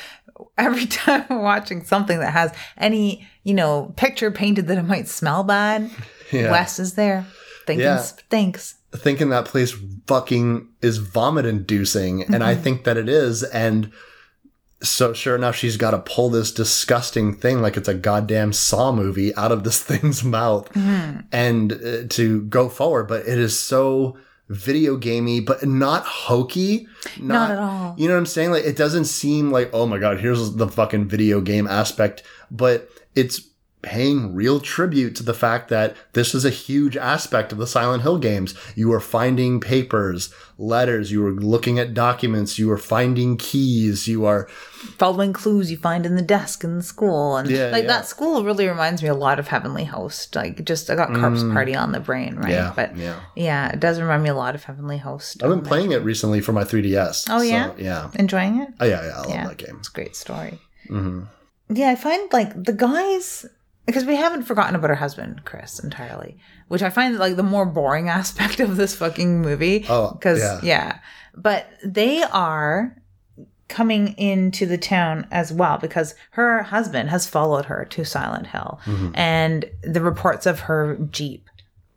every 0.58 0.86
time 1.00 1.24
we're 1.30 1.40
watching 1.42 1.84
something 1.84 2.18
that 2.20 2.32
has 2.32 2.52
any, 2.78 3.26
you 3.44 3.54
know, 3.54 3.92
picture 3.96 4.30
painted 4.30 4.66
that 4.68 4.78
it 4.78 4.82
might 4.84 5.08
smell 5.08 5.44
bad, 5.44 5.90
Yeah. 6.32 6.50
Wes 6.50 6.78
is 6.78 6.94
there 6.94 7.26
thinking 7.66 7.84
Yeah. 7.84 7.98
stinks. 7.98 8.74
thinking 8.94 9.28
that 9.30 9.44
place 9.46 9.74
fucking 10.06 10.68
is 10.82 10.98
vomit 10.98 11.44
inducing 11.44 12.22
and 12.32 12.42
i 12.44 12.54
think 12.54 12.84
that 12.84 12.96
it 12.96 13.08
is 13.08 13.42
and 13.42 13.90
so 14.82 15.12
sure 15.12 15.34
enough 15.34 15.56
she's 15.56 15.76
got 15.76 15.90
to 15.90 15.98
pull 15.98 16.30
this 16.30 16.52
disgusting 16.52 17.34
thing 17.34 17.60
like 17.60 17.76
it's 17.76 17.88
a 17.88 17.94
goddamn 17.94 18.52
saw 18.52 18.92
movie 18.92 19.34
out 19.34 19.50
of 19.52 19.64
this 19.64 19.82
thing's 19.88 20.22
mouth 20.22 20.70
and 21.32 21.72
uh, 21.72 22.04
to 22.08 22.42
go 22.42 22.68
forward 22.68 23.04
but 23.08 23.22
it 23.26 23.38
is 23.38 23.58
so 23.58 24.16
video 24.48 24.96
gamey 24.96 25.40
but 25.40 25.66
not 25.66 26.04
hokey 26.04 26.86
Not 27.20 27.50
at 27.50 27.58
all. 27.58 27.94
you 27.98 28.06
know 28.06 28.14
what 28.14 28.18
i'm 28.20 28.26
saying 28.26 28.50
like 28.52 28.64
it 28.64 28.76
doesn't 28.76 29.06
seem 29.06 29.50
like 29.50 29.70
oh 29.72 29.86
my 29.86 29.98
god 29.98 30.20
here's 30.20 30.52
the 30.54 30.68
fucking 30.68 31.06
video 31.06 31.40
game 31.40 31.66
aspect 31.66 32.22
but 32.50 32.88
it's 33.16 33.40
paying 33.82 34.34
real 34.34 34.58
tribute 34.58 35.14
to 35.14 35.22
the 35.22 35.34
fact 35.34 35.68
that 35.68 35.96
this 36.12 36.34
is 36.34 36.44
a 36.44 36.50
huge 36.50 36.96
aspect 36.96 37.52
of 37.52 37.58
the 37.58 37.66
Silent 37.66 38.02
Hill 38.02 38.18
games. 38.18 38.54
You 38.74 38.92
are 38.92 39.00
finding 39.00 39.60
papers, 39.60 40.34
letters, 40.58 41.12
you 41.12 41.24
are 41.24 41.32
looking 41.32 41.78
at 41.78 41.94
documents, 41.94 42.58
you 42.58 42.70
are 42.72 42.78
finding 42.78 43.36
keys, 43.36 44.08
you 44.08 44.24
are 44.24 44.48
Following 44.98 45.32
clues 45.32 45.70
you 45.70 45.76
find 45.76 46.04
in 46.06 46.16
the 46.16 46.22
desk 46.22 46.64
in 46.64 46.76
the 46.76 46.82
school, 46.82 47.36
and 47.36 47.48
Yeah, 47.50 47.66
like 47.70 47.82
yeah. 47.84 47.88
that 47.88 48.06
school 48.06 48.44
really 48.44 48.66
reminds 48.66 49.02
me 49.02 49.08
a 49.08 49.14
lot 49.14 49.38
of 49.38 49.48
Heavenly 49.48 49.84
Host. 49.84 50.34
Like, 50.34 50.64
just 50.64 50.90
I 50.90 50.94
got 50.94 51.14
Corpse 51.14 51.42
Party 51.42 51.74
on 51.74 51.92
the 51.92 52.00
brain, 52.00 52.36
right? 52.36 52.46
Mm. 52.46 52.50
yeah, 52.50 52.72
but 52.74 52.96
yeah. 52.96 53.20
yeah, 53.34 53.68
it 53.72 53.80
does 53.80 54.00
remind 54.00 54.22
me 54.22 54.30
a 54.30 54.34
lot 54.34 54.54
of 54.54 54.64
Heavenly 54.64 54.98
Host. 54.98 55.42
I've 55.42 55.50
been 55.50 55.62
playing 55.62 55.92
it 55.92 56.02
recently 56.02 56.40
for 56.40 56.52
my 56.52 56.64
3DS. 56.64 57.26
Oh, 57.30 57.38
so, 57.38 57.42
yeah? 57.42 57.72
yeah. 57.78 58.10
enjoying 58.14 58.60
it. 58.60 58.68
Oh 58.80 58.84
yeah, 58.84 59.04
yeah, 59.06 59.16
I 59.16 59.20
love 59.20 59.48
that 59.48 59.56
game. 59.58 59.76
It's 59.78 59.88
a 59.88 59.92
great 59.92 60.14
story. 60.16 60.58
hmm 60.88 61.22
Yeah, 61.68 61.90
I 61.90 61.96
find 61.96 62.32
like 62.32 62.64
the 62.64 62.72
guys 62.72 63.46
because 63.86 64.04
we 64.04 64.16
haven't 64.16 64.42
forgotten 64.42 64.74
about 64.74 64.90
her 64.90 64.96
husband, 64.96 65.42
Chris, 65.44 65.78
entirely, 65.78 66.36
which 66.68 66.82
I 66.82 66.90
find 66.90 67.16
like 67.18 67.36
the 67.36 67.42
more 67.42 67.64
boring 67.66 68.08
aspect 68.20 68.60
of 68.60 68.76
this 68.76 68.94
fucking 68.96 69.40
movie. 69.42 69.84
Oh, 69.88 70.12
because 70.12 70.40
yeah. 70.40 70.60
yeah. 70.62 70.98
but 71.34 71.66
they 71.84 72.22
are 72.24 72.96
coming 73.68 74.08
into 74.16 74.64
the 74.66 74.78
town 74.78 75.26
as 75.32 75.52
well 75.52 75.76
because 75.78 76.14
her 76.30 76.62
husband 76.62 77.10
has 77.10 77.26
followed 77.26 77.64
her 77.64 77.84
to 77.90 78.04
Silent 78.04 78.46
Hill, 78.48 78.80
Mm-hmm. 78.84 79.10
and 79.14 79.64
the 79.82 80.00
reports 80.00 80.46
of 80.46 80.60
her 80.60 80.96
jeep 81.10 81.48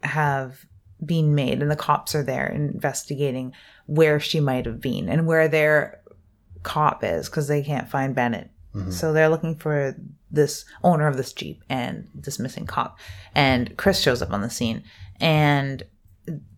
have 0.03 0.65
been 1.05 1.35
made, 1.35 1.61
and 1.61 1.69
the 1.71 1.75
cops 1.75 2.15
are 2.15 2.23
there 2.23 2.47
investigating 2.47 3.53
where 3.85 4.19
she 4.19 4.39
might 4.39 4.65
have 4.65 4.81
been 4.81 5.09
and 5.09 5.25
where 5.27 5.47
their 5.47 5.99
cop 6.63 7.03
is 7.03 7.29
because 7.29 7.47
they 7.47 7.63
can't 7.63 7.89
find 7.89 8.13
Bennett. 8.15 8.49
So 8.91 9.13
they're 9.13 9.29
looking 9.29 9.55
for 9.55 9.95
this 10.31 10.65
owner 10.83 11.07
of 11.07 11.17
this 11.17 11.33
Jeep 11.33 11.63
and 11.69 12.07
this 12.13 12.39
missing 12.39 12.65
cop. 12.65 12.99
And 13.35 13.75
Chris 13.77 13.99
shows 13.99 14.21
up 14.21 14.31
on 14.31 14.41
the 14.41 14.49
scene 14.49 14.83
and 15.19 15.83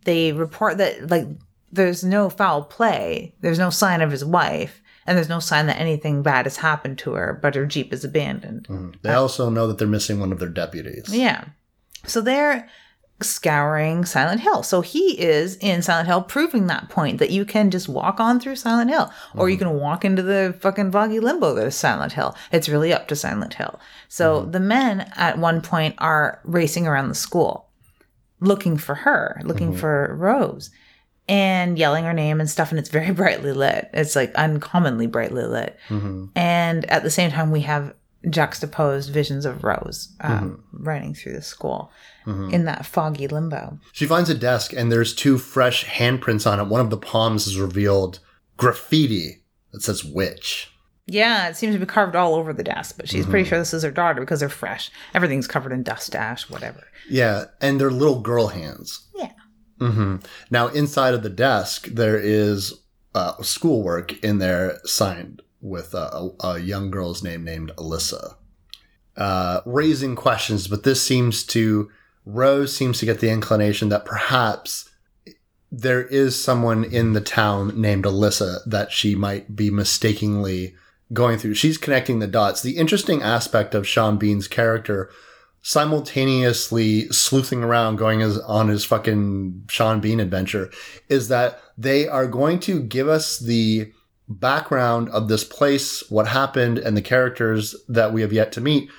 they 0.04 0.32
report 0.32 0.78
that 0.78 1.10
like 1.10 1.26
there's 1.70 2.04
no 2.04 2.28
foul 2.28 2.64
play. 2.64 3.34
There's 3.40 3.58
no 3.58 3.70
sign 3.70 4.02
of 4.02 4.10
his 4.10 4.24
wife 4.24 4.82
and 5.06 5.16
there's 5.16 5.28
no 5.28 5.40
sign 5.40 5.66
that 5.66 5.80
anything 5.80 6.22
bad 6.22 6.46
has 6.46 6.58
happened 6.58 6.98
to 6.98 7.14
her, 7.14 7.38
but 7.42 7.54
her 7.54 7.66
Jeep 7.66 7.92
is 7.92 8.04
abandoned. 8.04 8.68
Mm-hmm. 8.68 8.90
They 9.02 9.14
also 9.14 9.50
know 9.50 9.66
that 9.66 9.78
they're 9.78 9.88
missing 9.88 10.20
one 10.20 10.32
of 10.32 10.38
their 10.38 10.48
deputies. 10.48 11.06
Yeah. 11.08 11.44
So 12.06 12.20
they're 12.20 12.68
scouring 13.22 14.04
Silent 14.04 14.40
Hill. 14.40 14.62
So 14.62 14.80
he 14.80 15.18
is 15.20 15.56
in 15.56 15.82
Silent 15.82 16.08
Hill 16.08 16.22
proving 16.22 16.66
that 16.66 16.88
point 16.88 17.18
that 17.18 17.30
you 17.30 17.44
can 17.44 17.70
just 17.70 17.88
walk 17.88 18.20
on 18.20 18.40
through 18.40 18.56
Silent 18.56 18.90
Hill 18.90 19.12
or 19.36 19.48
you 19.48 19.56
mm-hmm. 19.56 19.68
can 19.68 19.76
walk 19.78 20.04
into 20.04 20.22
the 20.22 20.56
fucking 20.60 20.90
boggy 20.90 21.20
limbo 21.20 21.54
that 21.54 21.66
is 21.66 21.76
Silent 21.76 22.12
Hill. 22.12 22.34
It's 22.50 22.68
really 22.68 22.92
up 22.92 23.08
to 23.08 23.16
Silent 23.16 23.54
Hill. 23.54 23.78
So 24.08 24.40
mm-hmm. 24.40 24.50
the 24.50 24.60
men 24.60 25.12
at 25.16 25.38
one 25.38 25.60
point 25.60 25.94
are 25.98 26.40
racing 26.44 26.86
around 26.86 27.08
the 27.08 27.14
school 27.14 27.68
looking 28.40 28.76
for 28.76 28.94
her, 28.94 29.40
looking 29.44 29.70
mm-hmm. 29.70 29.80
for 29.80 30.14
Rose 30.18 30.70
and 31.28 31.78
yelling 31.78 32.04
her 32.04 32.12
name 32.12 32.40
and 32.40 32.50
stuff 32.50 32.70
and 32.70 32.78
it's 32.78 32.88
very 32.88 33.10
brightly 33.12 33.52
lit. 33.52 33.88
It's 33.92 34.16
like 34.16 34.34
uncommonly 34.34 35.06
brightly 35.06 35.44
lit. 35.44 35.78
Mm-hmm. 35.88 36.26
And 36.36 36.84
at 36.90 37.02
the 37.02 37.10
same 37.10 37.30
time, 37.30 37.50
we 37.50 37.60
have 37.60 37.94
juxtaposed 38.30 39.10
visions 39.10 39.44
of 39.44 39.64
Rose 39.64 40.08
um, 40.20 40.62
running 40.72 41.14
through 41.14 41.32
the 41.34 41.42
school 41.42 41.90
in 42.26 42.64
that 42.66 42.86
foggy 42.86 43.26
limbo. 43.26 43.78
She 43.92 44.06
finds 44.06 44.30
a 44.30 44.34
desk 44.34 44.72
and 44.72 44.92
there's 44.92 45.14
two 45.14 45.38
fresh 45.38 45.84
handprints 45.84 46.50
on 46.50 46.60
it. 46.60 46.68
One 46.68 46.80
of 46.80 46.90
the 46.90 46.96
palms 46.96 47.46
is 47.48 47.58
revealed 47.58 48.20
graffiti 48.56 49.42
that 49.72 49.82
says 49.82 50.04
witch. 50.04 50.68
Yeah, 51.06 51.48
it 51.48 51.56
seems 51.56 51.74
to 51.74 51.80
be 51.80 51.86
carved 51.86 52.14
all 52.14 52.36
over 52.36 52.52
the 52.52 52.62
desk, 52.62 52.94
but 52.96 53.08
she's 53.08 53.26
pretty 53.26 53.48
sure 53.48 53.58
this 53.58 53.74
is 53.74 53.82
her 53.82 53.90
daughter 53.90 54.20
because 54.20 54.38
they're 54.38 54.48
fresh. 54.48 54.88
Everything's 55.14 55.48
covered 55.48 55.72
in 55.72 55.82
dust, 55.82 56.14
ash, 56.14 56.48
whatever. 56.48 56.84
Yeah, 57.10 57.46
and 57.60 57.80
they're 57.80 57.90
little 57.90 58.20
girl 58.20 58.46
hands. 58.46 59.08
Yeah. 59.16 59.32
hmm 59.80 60.16
Now, 60.48 60.68
inside 60.68 61.14
of 61.14 61.24
the 61.24 61.28
desk, 61.28 61.86
there 61.86 62.16
is 62.16 62.72
uh, 63.16 63.42
schoolwork 63.42 64.22
in 64.24 64.38
there 64.38 64.78
signed 64.84 65.42
with 65.62 65.94
a, 65.94 66.30
a 66.40 66.58
young 66.58 66.90
girl's 66.90 67.22
name 67.22 67.44
named 67.44 67.72
Alyssa, 67.78 68.34
uh, 69.16 69.60
raising 69.64 70.14
questions. 70.14 70.68
But 70.68 70.82
this 70.82 71.00
seems 71.00 71.44
to 71.46 71.90
Rose 72.26 72.76
seems 72.76 72.98
to 72.98 73.06
get 73.06 73.20
the 73.20 73.30
inclination 73.30 73.88
that 73.88 74.04
perhaps 74.04 74.90
there 75.70 76.02
is 76.02 76.42
someone 76.42 76.84
in 76.84 77.14
the 77.14 77.20
town 77.20 77.80
named 77.80 78.04
Alyssa 78.04 78.62
that 78.66 78.92
she 78.92 79.14
might 79.14 79.56
be 79.56 79.70
mistakenly 79.70 80.74
going 81.12 81.38
through. 81.38 81.54
She's 81.54 81.78
connecting 81.78 82.18
the 82.18 82.26
dots. 82.26 82.62
The 82.62 82.76
interesting 82.76 83.22
aspect 83.22 83.74
of 83.74 83.88
Sean 83.88 84.18
Bean's 84.18 84.48
character 84.48 85.10
simultaneously 85.62 87.08
sleuthing 87.08 87.62
around 87.62 87.96
going 87.96 88.20
as, 88.20 88.38
on 88.40 88.68
his 88.68 88.84
fucking 88.84 89.64
Sean 89.68 90.00
Bean 90.00 90.20
adventure 90.20 90.70
is 91.08 91.28
that 91.28 91.60
they 91.78 92.06
are 92.08 92.26
going 92.26 92.58
to 92.60 92.82
give 92.82 93.08
us 93.08 93.38
the 93.38 93.92
background 94.34 95.08
of 95.10 95.28
this 95.28 95.44
place, 95.44 96.08
what 96.10 96.28
happened, 96.28 96.78
and 96.78 96.96
the 96.96 97.02
characters 97.02 97.74
that 97.88 98.12
we 98.12 98.22
have 98.22 98.32
yet 98.32 98.52
to 98.52 98.60
meet 98.60 98.90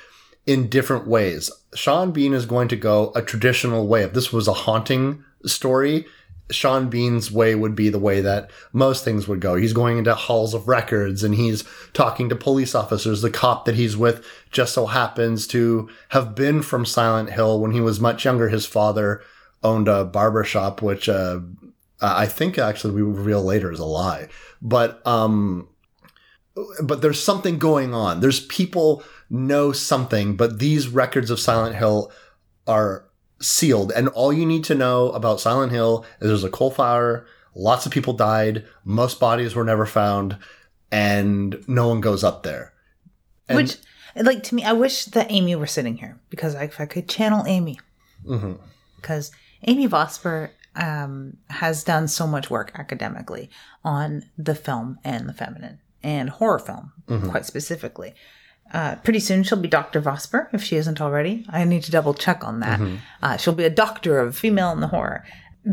in 0.46 0.70
different 0.70 1.08
ways. 1.08 1.52
Sean 1.76 2.12
Bean 2.12 2.34
is 2.34 2.46
going 2.46 2.68
to 2.68 2.76
go 2.76 3.12
a 3.16 3.22
traditional 3.22 3.88
way. 3.88 4.04
If 4.04 4.14
this 4.14 4.34
was 4.34 4.48
a 4.48 4.54
haunting 4.54 5.24
story, 5.46 6.06
Sean 6.52 6.90
Bean's 6.90 7.32
way 7.32 7.56
would 7.56 7.76
be 7.76 7.90
the 7.90 8.00
way 8.00 8.22
that 8.22 8.52
most 8.74 9.04
things 9.04 9.28
would 9.28 9.40
go. 9.40 9.56
He's 9.56 9.74
going 9.74 9.98
into 9.98 10.14
halls 10.14 10.54
of 10.54 10.68
records 10.68 11.24
and 11.24 11.36
he's 11.36 11.64
talking 11.94 12.30
to 12.30 12.36
police 12.36 12.76
officers. 12.76 13.22
The 13.22 13.30
cop 13.30 13.66
that 13.66 13.76
he's 13.76 13.96
with 13.96 14.26
just 14.52 14.74
so 14.74 14.86
happens 14.86 15.48
to 15.48 15.90
have 16.10 16.36
been 16.36 16.62
from 16.62 16.86
Silent 16.86 17.32
Hill 17.32 17.60
when 17.60 17.72
he 17.72 17.82
was 17.82 18.00
much 18.00 18.26
younger. 18.26 18.50
His 18.50 18.66
father 18.66 19.22
owned 19.64 19.88
a 19.88 20.04
barber 20.04 20.44
shop, 20.44 20.82
which 20.82 21.08
uh, 21.08 21.40
I 22.04 22.28
think 22.28 22.58
actually 22.58 22.94
we 22.94 23.02
reveal 23.02 23.42
later 23.44 23.72
is 23.72 23.80
a 23.80 23.86
lie. 23.86 24.28
But 24.62 25.06
um, 25.08 25.70
but 26.84 27.02
there's 27.02 27.24
something 27.24 27.58
going 27.58 27.94
on. 27.94 28.20
There's 28.20 28.46
people 28.46 29.04
know 29.30 29.72
something, 29.72 30.36
but 30.36 30.60
these 30.60 30.88
records 30.88 31.32
of 31.32 31.40
Silent 31.40 31.76
Hill 31.76 32.12
are 32.68 33.06
sealed. 33.40 33.92
And 33.92 34.08
all 34.10 34.32
you 34.32 34.46
need 34.46 34.64
to 34.66 34.76
know 34.76 35.10
about 35.12 35.40
Silent 35.40 35.72
Hill 35.72 36.06
is 36.22 36.28
there's 36.28 36.44
a 36.44 36.50
coal 36.50 36.72
fire, 36.72 37.26
lots 37.56 37.86
of 37.86 37.92
people 37.92 38.14
died, 38.14 38.66
most 38.86 39.20
bodies 39.20 39.56
were 39.56 39.64
never 39.64 39.86
found, 39.86 40.38
and 40.92 41.64
no 41.68 41.88
one 41.88 42.02
goes 42.02 42.24
up 42.24 42.44
there. 42.44 42.74
And, 43.50 43.58
Which, 43.58 43.78
like, 44.16 44.44
to 44.44 44.56
me, 44.56 44.64
I 44.64 44.74
wish 44.74 45.06
that 45.06 45.32
Amy 45.32 45.56
were 45.56 45.68
sitting 45.68 45.98
here 45.98 46.20
because 46.30 46.56
I, 46.56 46.66
if 46.66 46.80
I 46.80 46.86
could 46.86 47.10
channel 47.10 47.46
Amy. 47.48 47.80
Because 48.96 49.32
Amy 49.68 49.88
Vosper 49.88 50.52
um, 50.76 51.38
has 51.50 51.84
done 51.84 52.08
so 52.08 52.26
much 52.28 52.50
work 52.50 52.72
academically 52.76 53.50
on 53.84 54.24
the 54.38 54.56
film 54.56 55.00
and 55.04 55.28
the 55.30 55.34
feminine 55.34 55.80
and 56.02 56.30
horror 56.30 56.60
film, 56.60 56.92
quite 57.30 57.46
specifically. 57.46 58.14
Uh, 58.74 58.96
pretty 58.98 59.20
soon 59.20 59.44
she'll 59.44 59.60
be 59.60 59.68
Dr. 59.68 60.02
Vosper 60.02 60.48
if 60.54 60.64
she 60.64 60.76
isn't 60.78 61.00
already. 61.00 61.46
I 61.50 61.64
need 61.64 61.84
to 61.84 61.92
double 61.92 62.14
check 62.14 62.44
on 62.44 62.60
that. 62.62 62.80
Uh, 63.22 63.38
she'll 63.38 63.54
be 63.54 63.66
a 63.66 63.70
doctor 63.70 64.20
of 64.20 64.36
female 64.36 64.72
in 64.72 64.80
the 64.80 64.88
horror, 64.88 65.24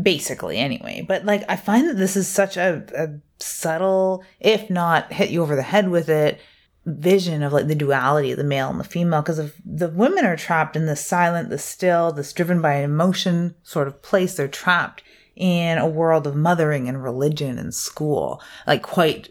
basically, 0.01 0.57
anyway. 0.57 1.03
But 1.07 1.25
like, 1.25 1.43
I 1.49 1.55
find 1.55 1.87
that 1.89 1.97
this 1.97 2.15
is 2.15 2.27
such 2.27 2.57
a, 2.57 2.83
a 2.95 3.09
subtle, 3.43 4.23
if 4.39 4.69
not 4.69 5.11
hit 5.11 5.31
you 5.31 5.41
over 5.41 5.55
the 5.55 5.63
head 5.63 5.89
with 5.89 6.09
it, 6.09 6.39
vision 6.85 7.43
of 7.43 7.53
like 7.53 7.67
the 7.67 7.75
duality 7.75 8.31
of 8.31 8.37
the 8.37 8.43
male 8.43 8.69
and 8.69 8.79
the 8.79 8.83
female 8.83 9.21
because 9.21 9.37
if 9.37 9.61
the 9.63 9.89
women 9.89 10.25
are 10.25 10.35
trapped 10.35 10.75
in 10.75 10.87
this 10.87 11.05
silent 11.05 11.49
the 11.49 11.57
still 11.57 12.11
this 12.11 12.33
driven 12.33 12.59
by 12.59 12.75
emotion 12.75 13.53
sort 13.61 13.87
of 13.87 14.01
place 14.01 14.35
they're 14.35 14.47
trapped 14.47 15.03
in 15.35 15.77
a 15.77 15.87
world 15.87 16.25
of 16.25 16.35
mothering 16.35 16.89
and 16.89 17.03
religion 17.03 17.59
and 17.59 17.75
school 17.75 18.41
like 18.65 18.81
quite 18.81 19.29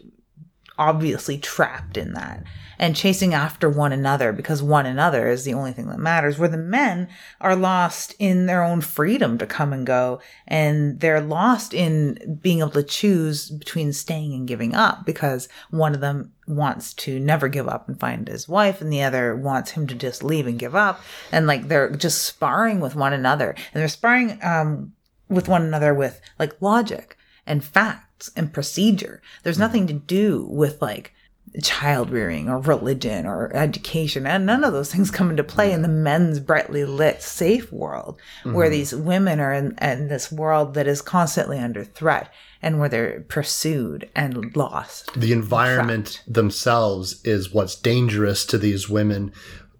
obviously 0.77 1.37
trapped 1.37 1.97
in 1.97 2.13
that 2.13 2.41
and 2.81 2.95
chasing 2.95 3.35
after 3.35 3.69
one 3.69 3.93
another 3.93 4.33
because 4.33 4.63
one 4.63 4.87
another 4.87 5.27
is 5.27 5.45
the 5.45 5.53
only 5.53 5.71
thing 5.71 5.87
that 5.87 5.99
matters 5.99 6.39
where 6.39 6.49
the 6.49 6.57
men 6.57 7.07
are 7.39 7.55
lost 7.55 8.15
in 8.17 8.47
their 8.47 8.63
own 8.63 8.81
freedom 8.81 9.37
to 9.37 9.45
come 9.45 9.71
and 9.71 9.85
go 9.85 10.19
and 10.47 10.99
they're 10.99 11.21
lost 11.21 11.75
in 11.75 12.39
being 12.41 12.59
able 12.59 12.71
to 12.71 12.81
choose 12.81 13.51
between 13.51 13.93
staying 13.93 14.33
and 14.33 14.47
giving 14.47 14.73
up 14.73 15.05
because 15.05 15.47
one 15.69 15.93
of 15.93 16.01
them 16.01 16.33
wants 16.47 16.95
to 16.95 17.19
never 17.19 17.47
give 17.47 17.67
up 17.69 17.87
and 17.87 17.99
find 17.99 18.27
his 18.27 18.49
wife 18.49 18.81
and 18.81 18.91
the 18.91 19.03
other 19.03 19.35
wants 19.35 19.71
him 19.71 19.85
to 19.85 19.93
just 19.93 20.23
leave 20.23 20.47
and 20.47 20.57
give 20.57 20.75
up. 20.75 20.99
And 21.31 21.45
like 21.45 21.67
they're 21.67 21.91
just 21.91 22.23
sparring 22.23 22.79
with 22.79 22.95
one 22.95 23.13
another. 23.13 23.51
And 23.51 23.79
they're 23.79 23.87
sparring 23.89 24.39
um 24.41 24.93
with 25.29 25.47
one 25.47 25.61
another 25.61 25.93
with 25.93 26.19
like 26.39 26.59
logic 26.61 27.15
and 27.45 27.63
facts 27.63 28.31
and 28.35 28.51
procedure. 28.51 29.21
There's 29.43 29.59
nothing 29.59 29.85
to 29.85 29.93
do 29.93 30.47
with 30.49 30.81
like 30.81 31.13
child 31.61 32.09
rearing 32.09 32.47
or 32.47 32.59
religion 32.59 33.25
or 33.25 33.53
education 33.55 34.25
and 34.25 34.45
none 34.45 34.63
of 34.63 34.71
those 34.71 34.91
things 34.91 35.11
come 35.11 35.29
into 35.29 35.43
play 35.43 35.71
in 35.71 35.81
the 35.81 35.87
men's 35.87 36.39
brightly 36.39 36.85
lit 36.85 37.21
safe 37.21 37.71
world 37.71 38.17
where 38.43 38.69
these 38.69 38.95
women 38.95 39.39
are 39.39 39.53
in, 39.53 39.77
in 39.81 40.07
this 40.07 40.31
world 40.31 40.73
that 40.73 40.87
is 40.87 41.01
constantly 41.01 41.59
under 41.59 41.83
threat 41.83 42.31
and 42.61 42.79
where 42.79 42.87
they're 42.87 43.21
pursued 43.21 44.09
and 44.15 44.55
lost 44.55 45.11
the 45.15 45.33
environment 45.33 46.23
themselves 46.27 47.21
is 47.23 47.53
what's 47.53 47.75
dangerous 47.75 48.45
to 48.45 48.57
these 48.57 48.89
women. 48.89 49.31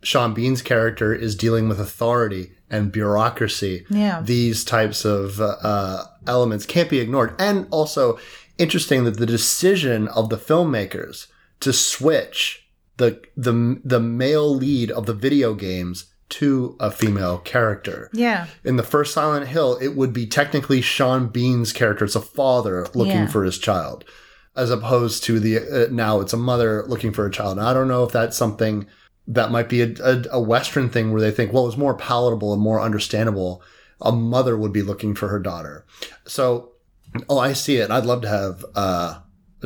Sean 0.02 0.34
Bean's 0.34 0.62
character 0.62 1.14
is 1.14 1.36
dealing 1.36 1.70
with 1.70 1.80
authority 1.80 2.54
and 2.70 2.92
bureaucracy. 2.92 3.86
Yeah. 3.90 4.22
These 4.22 4.64
types 4.64 5.06
of 5.06 5.40
uh, 5.40 5.58
uh, 5.62 6.06
elements 6.28 6.66
can't 6.66 6.90
be 6.90 7.00
ignored. 7.00 7.36
And 7.40 7.68
also, 7.70 8.18
interesting 8.58 9.04
that 9.04 9.18
the 9.18 9.26
decision 9.26 10.08
of 10.10 10.30
the 10.30 10.38
filmmakers 10.38 11.28
to 11.62 11.74
switch 11.74 12.68
the 12.98 13.22
the 13.36 13.80
the 13.84 14.00
male 14.00 14.54
lead 14.56 14.92
of 14.92 15.06
the 15.06 15.14
video 15.14 15.54
games 15.54 16.06
to 16.30 16.78
a 16.80 16.90
female 16.92 17.38
character. 17.40 18.10
yeah 18.14 18.48
In 18.64 18.78
the 18.78 18.84
first 18.84 19.14
Silent 19.14 19.48
Hill, 19.48 19.78
it 19.82 19.96
would 19.98 20.14
be 20.14 20.26
technically 20.26 20.80
Sean 20.82 21.28
Bean's 21.28 21.74
character. 21.74 22.06
It's 22.06 22.16
a 22.16 22.22
father 22.22 22.88
looking 22.94 23.24
Yeah. 23.24 23.28
for 23.28 23.44
his 23.44 23.58
child, 23.58 24.06
as 24.56 24.70
opposed 24.72 25.24
to 25.26 25.40
the 25.42 25.58
uh, 25.60 25.88
now 25.92 26.22
it's 26.22 26.32
a 26.34 26.38
mother 26.38 26.86
looking 26.88 27.12
for 27.12 27.26
a 27.26 27.32
child. 27.32 27.58
And 27.58 27.68
I 27.68 27.74
don't 27.74 27.90
know 27.90 28.04
if 28.06 28.12
that's 28.14 28.38
something 28.38 28.88
that 29.28 29.52
might 29.52 29.68
be 29.70 29.82
a, 29.82 29.94
a, 30.04 30.24
a 30.32 30.42
Western 30.42 30.90
thing 30.90 31.12
where 31.12 31.22
they 31.22 31.32
think, 31.32 31.52
well, 31.54 31.68
it's 31.68 31.78
more 31.78 31.96
palatable 31.96 32.54
and 32.54 32.62
more 32.62 32.80
understandable. 32.82 33.62
A 34.02 34.12
mother 34.12 34.58
would 34.58 34.74
be 34.74 34.82
looking 34.82 35.14
for 35.16 35.28
her 35.28 35.40
daughter. 35.40 35.86
So, 36.26 36.72
oh, 37.30 37.38
I 37.40 37.54
see 37.54 37.76
it. 37.78 37.92
I'd 37.92 38.06
love 38.06 38.22
to 38.24 38.30
have 38.30 38.66
uh, 38.74 39.20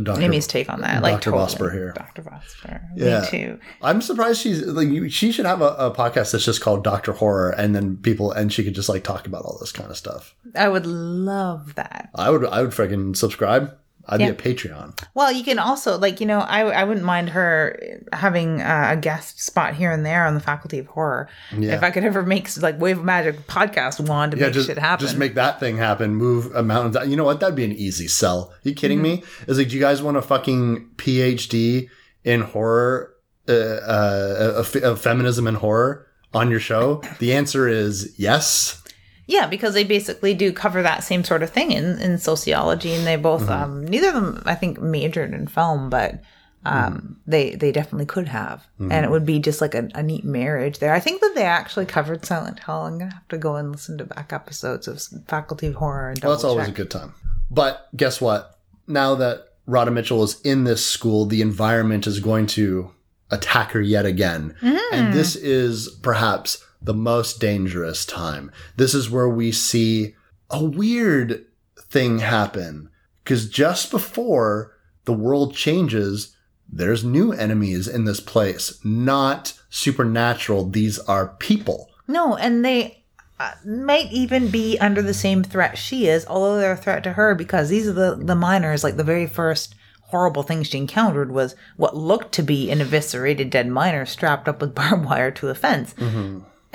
Dr. 0.03 0.21
Amy's 0.21 0.45
take 0.47 0.69
on 0.69 0.81
that, 0.81 1.01
like 1.01 1.15
Dr. 1.21 1.31
totally. 1.31 1.45
Vosper 1.69 1.73
here. 1.73 1.93
Dr. 1.95 2.21
Vosper, 2.23 2.81
Yeah. 2.95 3.21
me 3.21 3.27
too. 3.29 3.59
I'm 3.81 4.01
surprised 4.01 4.41
she's 4.41 4.61
like 4.65 4.87
you- 4.89 5.09
she 5.09 5.31
should 5.31 5.45
have 5.45 5.61
a, 5.61 5.69
a 5.77 5.91
podcast 5.91 6.31
that's 6.31 6.45
just 6.45 6.61
called 6.61 6.83
Doctor 6.83 7.13
Horror, 7.13 7.51
and 7.51 7.73
then 7.75 7.97
people 7.97 8.31
and 8.31 8.51
she 8.51 8.63
could 8.63 8.75
just 8.75 8.89
like 8.89 9.03
talk 9.03 9.25
about 9.27 9.43
all 9.43 9.57
this 9.59 9.71
kind 9.71 9.89
of 9.89 9.97
stuff. 9.97 10.35
I 10.55 10.67
would 10.67 10.85
love 10.85 11.75
that. 11.75 12.09
I 12.15 12.29
would 12.29 12.45
I 12.45 12.61
would 12.61 12.71
freaking 12.71 13.15
subscribe. 13.15 13.75
I'd 14.07 14.19
Yeah. 14.21 14.31
be 14.31 14.49
a 14.49 14.53
Patreon. 14.55 14.99
Well, 15.13 15.31
you 15.31 15.43
can 15.43 15.57
also 15.59 15.97
like 15.97 16.19
you 16.19 16.25
know 16.25 16.39
I 16.39 16.61
I 16.61 16.83
wouldn't 16.83 17.05
mind 17.05 17.29
her 17.29 17.79
having 18.13 18.61
uh, 18.61 18.89
a 18.91 18.97
guest 18.97 19.41
spot 19.41 19.73
here 19.75 19.91
and 19.91 20.05
there 20.05 20.25
on 20.25 20.33
the 20.33 20.39
Faculty 20.39 20.79
of 20.79 20.87
Horror. 20.87 21.27
Yeah. 21.57 21.75
If 21.75 21.83
I 21.83 21.91
could 21.91 22.03
ever 22.03 22.23
make 22.23 22.49
like 22.61 22.79
Wave 22.79 22.99
of 22.99 23.03
Magic 23.05 23.47
podcast 23.47 23.99
wand 24.07 24.33
to 24.33 24.37
Yeah, 24.37 24.45
make 24.45 24.53
just 24.53 24.67
shit 24.67 24.77
happen. 24.77 25.05
just 25.05 25.17
make 25.17 25.35
that 25.35 25.59
thing 25.59 25.77
happen. 25.77 26.15
Move 26.15 26.53
a 26.55 26.61
mountain. 26.63 27.09
You 27.09 27.15
know 27.17 27.23
what? 27.23 27.39
That'd 27.39 27.55
be 27.55 27.65
an 27.65 27.71
easy 27.73 28.07
sell. 28.07 28.53
you 28.63 28.73
kidding 28.73 29.01
me? 29.01 29.17
Mm-hmm. 29.17 29.51
Is 29.51 29.57
like, 29.57 29.69
do 29.69 29.75
you 29.75 29.81
guys 29.81 30.01
want 30.01 30.17
a 30.17 30.21
fucking 30.21 30.91
PhD 30.97 31.89
in 32.23 32.41
horror, 32.41 33.13
uh, 33.47 33.51
uh, 33.51 34.53
of, 34.57 34.75
of 34.77 35.01
feminism 35.01 35.47
and 35.47 35.57
horror 35.57 36.07
on 36.33 36.49
your 36.51 36.59
show? 36.59 37.01
the 37.19 37.33
answer 37.33 37.67
is 37.67 38.13
yes. 38.17 38.81
Yeah, 39.27 39.47
because 39.47 39.73
they 39.73 39.83
basically 39.83 40.33
do 40.33 40.51
cover 40.53 40.81
that 40.83 41.03
same 41.03 41.23
sort 41.23 41.41
of 41.43 41.49
thing 41.49 41.71
in, 41.71 41.99
in 41.99 42.17
sociology, 42.19 42.93
and 42.93 43.05
they 43.07 43.15
both 43.15 43.43
Mm-hmm. 43.43 43.63
um, 43.63 43.85
neither 43.87 44.09
of 44.09 44.13
them 44.15 44.43
I 44.45 44.55
think 44.55 44.79
majored 44.79 45.33
in 45.33 45.47
film, 45.47 45.89
but 45.89 46.21
um, 46.65 46.73
Mm-hmm. 46.93 47.13
they 47.27 47.55
they 47.55 47.71
definitely 47.71 48.05
could 48.07 48.27
have, 48.27 48.65
and 48.79 49.05
it 49.05 49.11
would 49.11 49.25
be 49.25 49.39
just 49.39 49.61
like 49.61 49.75
a, 49.75 49.87
a 49.95 50.01
neat 50.03 50.23
marriage 50.25 50.79
there. 50.79 50.93
I 50.93 50.99
think 50.99 51.21
that 51.21 51.33
they 51.35 51.43
actually 51.43 51.85
covered 51.85 52.25
Silent 52.25 52.59
Hill. 52.63 52.75
I'm 52.75 52.97
gonna 52.99 53.13
have 53.13 53.27
to 53.29 53.37
go 53.37 53.55
and 53.55 53.71
listen 53.71 53.97
to 53.99 54.05
back 54.05 54.33
episodes 54.33 54.87
of 54.87 55.01
Faculty 55.27 55.67
of 55.67 55.75
Horror 55.75 56.09
and 56.09 56.19
Well, 56.23 56.31
that's 56.31 56.43
always 56.43 56.67
a 56.67 56.71
good 56.71 56.89
time. 56.91 57.13
But 57.51 57.87
guess 57.95 58.19
what? 58.19 58.59
Now 58.87 59.13
that 59.15 59.45
Radha 59.67 59.91
Mitchell 59.91 60.23
is 60.23 60.41
in 60.41 60.63
this 60.63 60.83
school, 60.85 61.25
the 61.25 61.41
environment 61.41 62.07
is 62.07 62.19
going 62.19 62.47
to 62.47 62.91
attack 63.31 63.71
her 63.71 63.81
yet 63.81 64.05
again. 64.05 64.55
And 64.91 65.13
this 65.13 65.35
is 65.35 65.89
perhaps 66.01 66.63
the 66.85 66.93
most 66.93 67.39
dangerous 67.39 68.05
time. 68.05 68.51
This 68.77 68.93
is 68.93 69.09
where 69.09 69.29
we 69.29 69.51
see 69.51 70.15
a 70.49 70.63
weird 70.63 71.45
thing 71.77 72.19
happen. 72.19 72.89
Because 73.23 73.49
just 73.49 73.91
before 73.91 74.77
the 75.05 75.13
world 75.13 75.55
changes, 75.55 76.35
there's 76.71 77.03
new 77.03 77.31
enemies 77.31 77.87
in 77.87 78.05
this 78.05 78.19
place, 78.19 78.79
not 78.83 79.53
supernatural. 79.69 80.69
These 80.69 80.99
are 80.99 81.35
people. 81.39 81.89
No, 82.07 82.35
and 82.35 82.63
they 82.63 83.03
uh, 83.39 83.51
might 83.65 84.11
even 84.11 84.49
be 84.49 84.77
under 84.79 85.01
the 85.01 85.13
same 85.13 85.43
threat 85.43 85.77
she 85.77 86.07
is, 86.07 86.25
although 86.27 86.57
they're 86.59 86.73
a 86.73 86.77
threat 86.77 87.03
to 87.03 87.13
her 87.13 87.35
because 87.35 87.69
these 87.69 87.87
are 87.87 87.93
the 87.93 88.15
the 88.15 88.35
miners. 88.35 88.83
Like 88.83 88.97
the 88.97 89.03
very 89.03 89.27
first 89.27 89.75
horrible 90.09 90.43
thing 90.43 90.63
she 90.63 90.77
encountered 90.77 91.31
was 91.31 91.55
what 91.77 91.97
looked 91.97 92.31
to 92.33 92.43
be 92.43 92.69
an 92.69 92.79
eviscerated 92.79 93.49
dead 93.49 93.67
miner 93.67 94.05
strapped 94.05 94.47
up 94.47 94.61
with 94.61 94.75
barbed 94.79 95.05
wire 95.05 95.31
to 95.31 95.49
a 95.49 95.55
fence. 95.55 95.95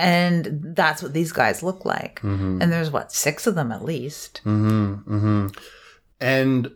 And 0.01 0.75
that's 0.75 1.03
what 1.03 1.13
these 1.13 1.31
guys 1.31 1.63
look 1.63 1.85
like. 1.85 2.21
Mm-hmm. 2.21 2.63
And 2.63 2.73
there's 2.73 2.91
what, 2.91 3.13
six 3.13 3.47
of 3.47 3.55
them 3.55 3.71
at 3.71 3.85
least. 3.85 4.41
Mm-hmm. 4.45 5.15
Mm-hmm. 5.15 5.47
and 6.21 6.73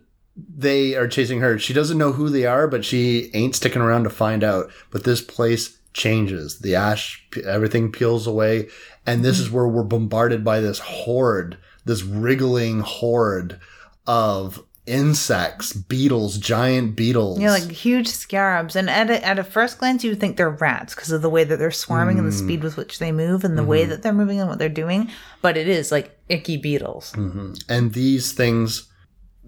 they 0.57 0.95
are 0.95 1.07
chasing 1.07 1.39
her. 1.39 1.57
She 1.57 1.73
doesn't 1.73 1.97
know 1.97 2.11
who 2.11 2.29
they 2.29 2.45
are, 2.45 2.67
but 2.67 2.83
she 2.85 3.31
ain't 3.33 3.55
sticking 3.55 3.81
around 3.81 4.03
to 4.03 4.09
find 4.09 4.43
out. 4.43 4.69
But 4.91 5.05
this 5.05 5.21
place 5.21 5.77
changes. 5.93 6.59
The 6.59 6.75
ash, 6.75 7.25
everything 7.45 7.91
peels 7.91 8.27
away. 8.27 8.67
And 9.07 9.23
this 9.23 9.39
is 9.39 9.49
where 9.49 9.67
we're 9.67 9.83
bombarded 9.83 10.43
by 10.43 10.59
this 10.59 10.79
horde, 10.79 11.57
this 11.85 12.03
wriggling 12.03 12.81
horde 12.81 13.59
of 14.05 14.61
insects, 14.87 15.73
beetles, 15.73 16.37
giant 16.37 16.95
beetles. 16.95 17.39
Yeah, 17.39 17.51
like 17.51 17.69
huge 17.71 18.07
scarabs. 18.07 18.75
And 18.75 18.89
at 18.89 19.09
a, 19.09 19.25
at 19.25 19.39
a 19.39 19.43
first 19.43 19.79
glance, 19.79 20.03
you 20.03 20.11
would 20.11 20.19
think 20.19 20.37
they're 20.37 20.49
rats 20.49 20.93
because 20.93 21.11
of 21.11 21.21
the 21.21 21.29
way 21.29 21.43
that 21.43 21.57
they're 21.57 21.71
swarming 21.71 22.19
and 22.19 22.27
the 22.27 22.35
mm. 22.35 22.43
speed 22.43 22.63
with 22.63 22.77
which 22.77 22.99
they 22.99 23.11
move 23.11 23.43
and 23.43 23.57
the 23.57 23.63
way 23.63 23.81
mm-hmm. 23.81 23.91
that 23.91 24.03
they're 24.03 24.13
moving 24.13 24.39
and 24.39 24.49
what 24.49 24.59
they're 24.59 24.69
doing. 24.69 25.09
But 25.41 25.57
it 25.57 25.67
is 25.67 25.91
like 25.91 26.17
icky 26.29 26.57
beetles. 26.57 27.13
Mm-hmm. 27.13 27.53
and 27.69 27.93
these 27.93 28.33
things 28.33 28.89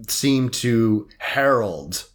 seem 0.07 0.49
to 0.49 1.07
herald 1.17 2.05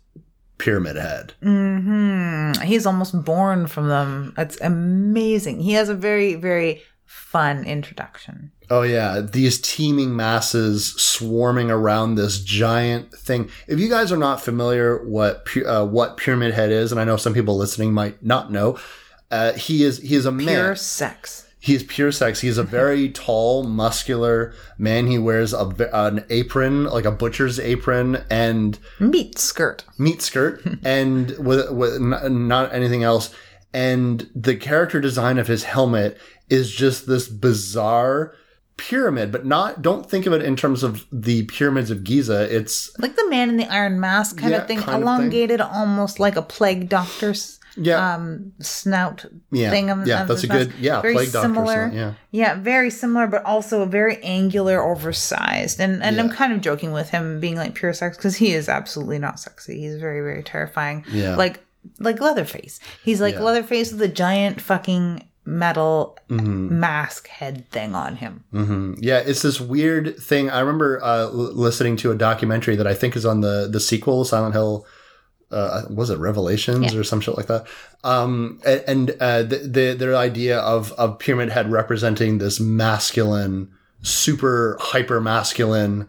Pyramid 0.58 0.96
Head. 0.96 1.32
hmm 1.42 2.52
He's 2.62 2.86
almost 2.86 3.24
born 3.24 3.66
from 3.66 3.88
them. 3.88 4.34
It's 4.38 4.60
amazing. 4.60 5.60
He 5.60 5.72
has 5.72 5.88
a 5.88 5.94
very, 5.94 6.34
very 6.34 6.82
fun 7.04 7.64
introduction. 7.64 8.52
Oh 8.74 8.80
yeah, 8.80 9.20
these 9.20 9.60
teeming 9.60 10.16
masses 10.16 10.94
swarming 10.94 11.70
around 11.70 12.14
this 12.14 12.40
giant 12.42 13.12
thing. 13.12 13.50
If 13.68 13.78
you 13.78 13.90
guys 13.90 14.10
are 14.10 14.16
not 14.16 14.40
familiar 14.40 15.04
what 15.04 15.46
uh, 15.66 15.84
what 15.84 16.16
Pyramid 16.16 16.54
Head 16.54 16.70
is, 16.72 16.90
and 16.90 16.98
I 16.98 17.04
know 17.04 17.18
some 17.18 17.34
people 17.34 17.58
listening 17.58 17.92
might 17.92 18.24
not 18.24 18.50
know, 18.50 18.78
uh, 19.30 19.52
he 19.52 19.84
is 19.84 19.98
he 19.98 20.14
is 20.14 20.24
a 20.24 20.30
Pure 20.32 20.46
man. 20.46 20.46
Pure 20.46 20.76
sex. 20.76 21.46
He's 21.60 21.82
pure 21.82 22.12
sex. 22.12 22.40
He's 22.40 22.56
a 22.56 22.62
very 22.62 23.08
tall, 23.26 23.62
muscular 23.64 24.54
man. 24.78 25.06
He 25.06 25.18
wears 25.18 25.52
a, 25.52 25.66
an 25.92 26.24
apron, 26.30 26.84
like 26.84 27.04
a 27.04 27.12
butcher's 27.12 27.60
apron, 27.60 28.24
and 28.30 28.78
Meat 28.98 29.38
skirt. 29.38 29.84
meat 29.98 30.22
skirt, 30.22 30.64
and 30.82 31.32
with 31.38 31.70
with 31.72 32.00
not 32.00 32.72
anything 32.72 33.02
else. 33.02 33.34
And 33.74 34.30
the 34.34 34.56
character 34.56 34.98
design 34.98 35.36
of 35.36 35.46
his 35.46 35.64
helmet 35.64 36.16
is 36.48 36.72
just 36.72 37.06
this 37.06 37.28
bizarre 37.28 38.34
pyramid, 38.76 39.30
but 39.32 39.44
not. 39.46 39.82
Don't 39.82 40.08
think 40.08 40.26
of 40.26 40.32
it 40.32 40.42
in 40.42 40.56
terms 40.56 40.82
of 40.82 41.06
the 41.12 41.44
pyramids 41.44 41.90
of 41.90 42.04
Giza. 42.04 42.54
It's 42.54 42.90
Like 42.98 43.16
the 43.16 43.28
man 43.28 43.48
in 43.48 43.56
the 43.56 43.66
iron 43.66 44.00
mask 44.00 44.38
kind 44.38 44.52
Yeah, 44.52 44.58
of 44.62 44.66
thing, 44.68 44.78
kind 44.78 44.88
of 44.88 44.94
thing. 44.94 45.02
elongated 45.02 45.60
almost 45.60 46.18
like 46.18 46.36
a 46.36 46.42
plague 46.42 46.88
doctor's 46.88 47.58
yeah, 47.74 48.14
um, 48.16 48.52
snout 48.60 49.24
yeah, 49.50 49.70
thing. 49.70 49.88
Of, 49.88 50.06
yeah. 50.06 50.22
of 50.22 50.28
That's 50.28 50.44
a 50.44 50.46
mask. 50.46 50.70
good 50.70 50.78
yeah. 50.78 51.00
Very 51.00 51.14
plague 51.14 51.28
similar. 51.28 51.90
Yeah. 51.94 52.14
Yeah, 52.30 52.54
very 52.56 52.90
similar, 52.90 53.26
but 53.26 53.44
also 53.46 53.80
a 53.80 53.86
very 53.86 54.22
angular, 54.22 54.82
oversized. 54.82 55.80
And 55.80 56.02
and 56.02 56.20
I'm 56.20 56.28
kind 56.28 56.52
of 56.52 56.60
joking 56.60 56.92
with 56.92 57.08
him 57.10 57.40
being 57.40 57.56
like 57.56 57.74
pure 57.74 57.92
sex 57.94 58.16
because 58.18 58.36
he 58.36 58.52
is 58.52 58.68
absolutely 58.68 59.18
not 59.18 59.40
sexy. 59.40 59.80
He's 59.80 59.96
very 59.96 60.20
very 60.20 60.42
terrifying. 60.42 61.04
Yeah. 61.10 61.36
like 61.36 61.64
like 61.98 62.20
Leatherface. 62.20 62.78
He's 63.04 63.20
like 63.22 63.34
Yeah. 63.34 63.40
Leatherface 63.42 63.90
with 63.92 64.02
a 64.02 64.08
giant 64.08 64.60
fucking 64.60 65.26
metal 65.44 66.18
Mm-hmm. 66.28 66.78
mask 66.80 67.28
head 67.28 67.68
thing 67.70 67.94
on 67.94 68.16
him. 68.16 68.44
hmm 68.52 68.94
Yeah, 68.98 69.18
it's 69.18 69.42
this 69.42 69.60
weird 69.60 70.16
thing. 70.16 70.48
I 70.48 70.60
remember 70.60 71.02
uh, 71.02 71.24
l- 71.24 71.30
listening 71.30 71.96
to 71.98 72.10
a 72.10 72.14
documentary 72.14 72.74
that 72.76 72.86
I 72.86 72.94
think 72.94 73.16
is 73.16 73.26
on 73.26 73.40
the 73.42 73.68
the 73.70 73.80
sequel, 73.80 74.24
Silent 74.24 74.54
Hill. 74.54 74.86
Uh, 75.50 75.82
was 75.90 76.08
it 76.08 76.18
Revelations 76.18 76.94
Yeah. 76.94 76.98
or 77.00 77.04
some 77.04 77.20
shit 77.20 77.36
like 77.36 77.48
that? 77.48 77.66
Um, 78.02 78.60
a- 78.64 78.88
and 78.88 79.10
uh, 79.20 79.42
the, 79.42 79.58
the 79.58 79.92
their 79.92 80.16
idea 80.16 80.58
of 80.60 80.92
of 80.92 81.18
Pyramid 81.18 81.50
Head 81.50 81.70
representing 81.70 82.38
this 82.38 82.58
masculine, 82.58 83.70
super 84.00 84.78
hyper 84.80 85.20
masculine 85.20 86.08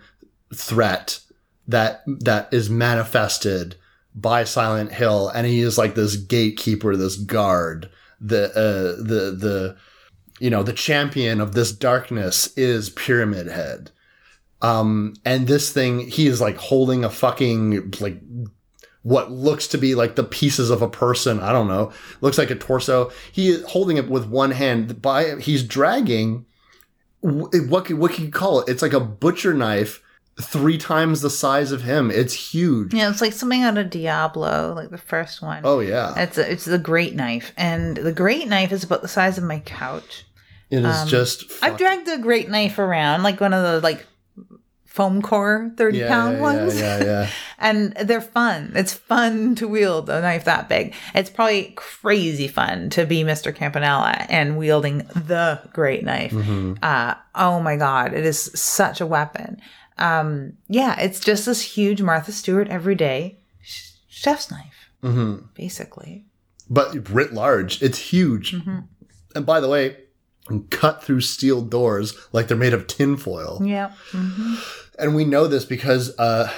threat 0.55 1.19
that 1.67 2.03
that 2.07 2.47
is 2.53 2.69
manifested 2.69 3.75
by 4.15 4.45
Silent 4.45 4.93
Hill, 4.93 5.27
and 5.29 5.45
he 5.45 5.59
is 5.59 5.77
like 5.77 5.95
this 5.95 6.15
gatekeeper, 6.15 6.95
this 6.95 7.17
guard, 7.17 7.89
the 8.24 8.45
uh, 8.49 9.03
the 9.03 9.36
the 9.38 9.78
you 10.39 10.49
know 10.49 10.63
the 10.63 10.74
champion 10.74 11.41
of 11.41 11.53
this 11.53 11.71
darkness 11.71 12.55
is 12.57 12.89
Pyramid 12.89 13.47
Head. 13.47 13.91
Um, 14.61 15.15
and 15.26 15.45
this 15.45 15.74
thing, 15.74 16.07
he 16.07 16.28
is 16.28 16.39
like 16.39 16.55
holding 16.55 17.03
a 17.03 17.09
fucking 17.09 17.93
like 17.99 18.21
what 19.01 19.32
looks 19.32 19.67
to 19.67 19.78
be 19.78 19.93
like 19.93 20.15
the 20.15 20.24
pieces 20.24 20.69
of 20.69 20.82
a 20.82 20.89
person. 20.89 21.39
I 21.41 21.51
don't 21.51 21.67
know. 21.67 21.91
Looks 22.21 22.38
like 22.38 22.49
a 22.49 22.55
torso. 22.55 23.11
He 23.32 23.49
is 23.49 23.63
holding 23.65 23.97
it 23.97 24.09
with 24.09 24.26
one 24.26 24.51
hand. 24.51 25.01
By 25.01 25.36
he's 25.36 25.63
dragging 25.63 26.45
what 27.24 27.89
what 27.91 28.11
can 28.11 28.26
you 28.26 28.32
call 28.32 28.61
it? 28.61 28.69
It's 28.69 28.82
like 28.82 28.93
a 28.93 28.99
butcher 28.99 29.53
knife, 29.53 30.03
three 30.41 30.77
times 30.77 31.21
the 31.21 31.29
size 31.29 31.71
of 31.71 31.84
him. 31.84 32.09
It's 32.09 32.34
huge. 32.34 32.93
Yeah, 32.93 33.09
it's 33.09 33.21
like 33.21 33.34
something 33.34 33.61
out 33.61 33.77
of 33.77 33.89
Diablo, 33.89 34.73
like 34.75 34.89
the 34.89 34.97
first 34.97 35.41
one. 35.41 35.61
Oh 35.63 35.79
yeah, 35.79 36.13
It's 36.17 36.38
a, 36.38 36.51
it's 36.51 36.65
the 36.65 36.79
great 36.79 37.15
knife, 37.15 37.53
and 37.57 37.97
the 37.97 38.11
great 38.11 38.47
knife 38.47 38.71
is 38.71 38.84
about 38.84 39.01
the 39.01 39.07
size 39.07 39.38
of 39.38 39.43
my 39.43 39.59
couch. 39.59 40.25
it 40.69 40.84
is 40.84 41.09
just. 41.09 41.45
I've 41.61 41.77
dragged 41.77 42.07
the 42.07 42.17
great 42.17 42.49
knife 42.49 42.79
around, 42.79 43.23
like 43.23 43.39
one 43.39 43.53
of 43.53 43.63
the 43.63 43.81
like 43.81 44.07
foam 44.86 45.23
core 45.23 45.71
thirty 45.75 45.99
yeah, 45.99 46.07
pound 46.07 46.38
yeah, 46.38 46.41
ones, 46.41 46.79
Yeah, 46.79 46.97
yeah, 46.97 47.03
yeah. 47.03 47.29
and 47.59 47.93
they're 47.93 48.21
fun. 48.21 48.73
It's 48.75 48.93
fun 48.93 49.55
to 49.55 49.67
wield 49.67 50.09
a 50.09 50.21
knife 50.21 50.45
that 50.45 50.67
big. 50.67 50.95
It's 51.13 51.29
probably 51.29 51.73
crazy 51.75 52.47
fun 52.47 52.89
to 52.91 53.05
be 53.05 53.23
Mr. 53.23 53.53
Campanella 53.55 54.25
and 54.29 54.57
wielding 54.57 54.99
the 54.99 55.61
great 55.73 56.03
knife. 56.03 56.31
Mm-hmm. 56.31 56.75
Uh, 56.81 57.15
oh 57.36 57.59
my 57.59 57.75
god, 57.75 58.13
it 58.13 58.25
is 58.25 58.51
such 58.55 58.99
a 58.99 59.05
weapon. 59.05 59.61
Um, 59.98 60.54
yeah, 60.68 61.00
it's 61.00 61.20
just 61.20 61.46
this 61.46 61.62
huge 61.62 62.02
Martha 62.02 62.32
Stewart 62.32 62.68
everyday 62.70 63.39
chef's 64.08 64.50
knife, 64.52 64.89
Mm-hmm. 65.04 65.46
basically. 65.56 66.26
but 66.70 67.10
writ 67.10 67.34
large, 67.34 67.82
it's 67.84 67.98
huge. 67.98 68.56
And 69.36 69.46
by 69.46 69.60
the 69.60 69.68
way, 69.70 69.98
cut 70.70 71.04
through 71.04 71.22
steel 71.22 71.62
doors 71.62 72.16
like 72.32 72.48
they're 72.48 72.58
made 72.58 72.74
of 72.74 72.88
tinfoil. 72.88 73.62
Yeah. 73.64 73.91
hmm 74.12 74.56
And 75.00 75.16
we 75.16 75.26
know 75.26 75.48
this 75.48 75.66
because 75.66 76.18
uh, 76.18 76.52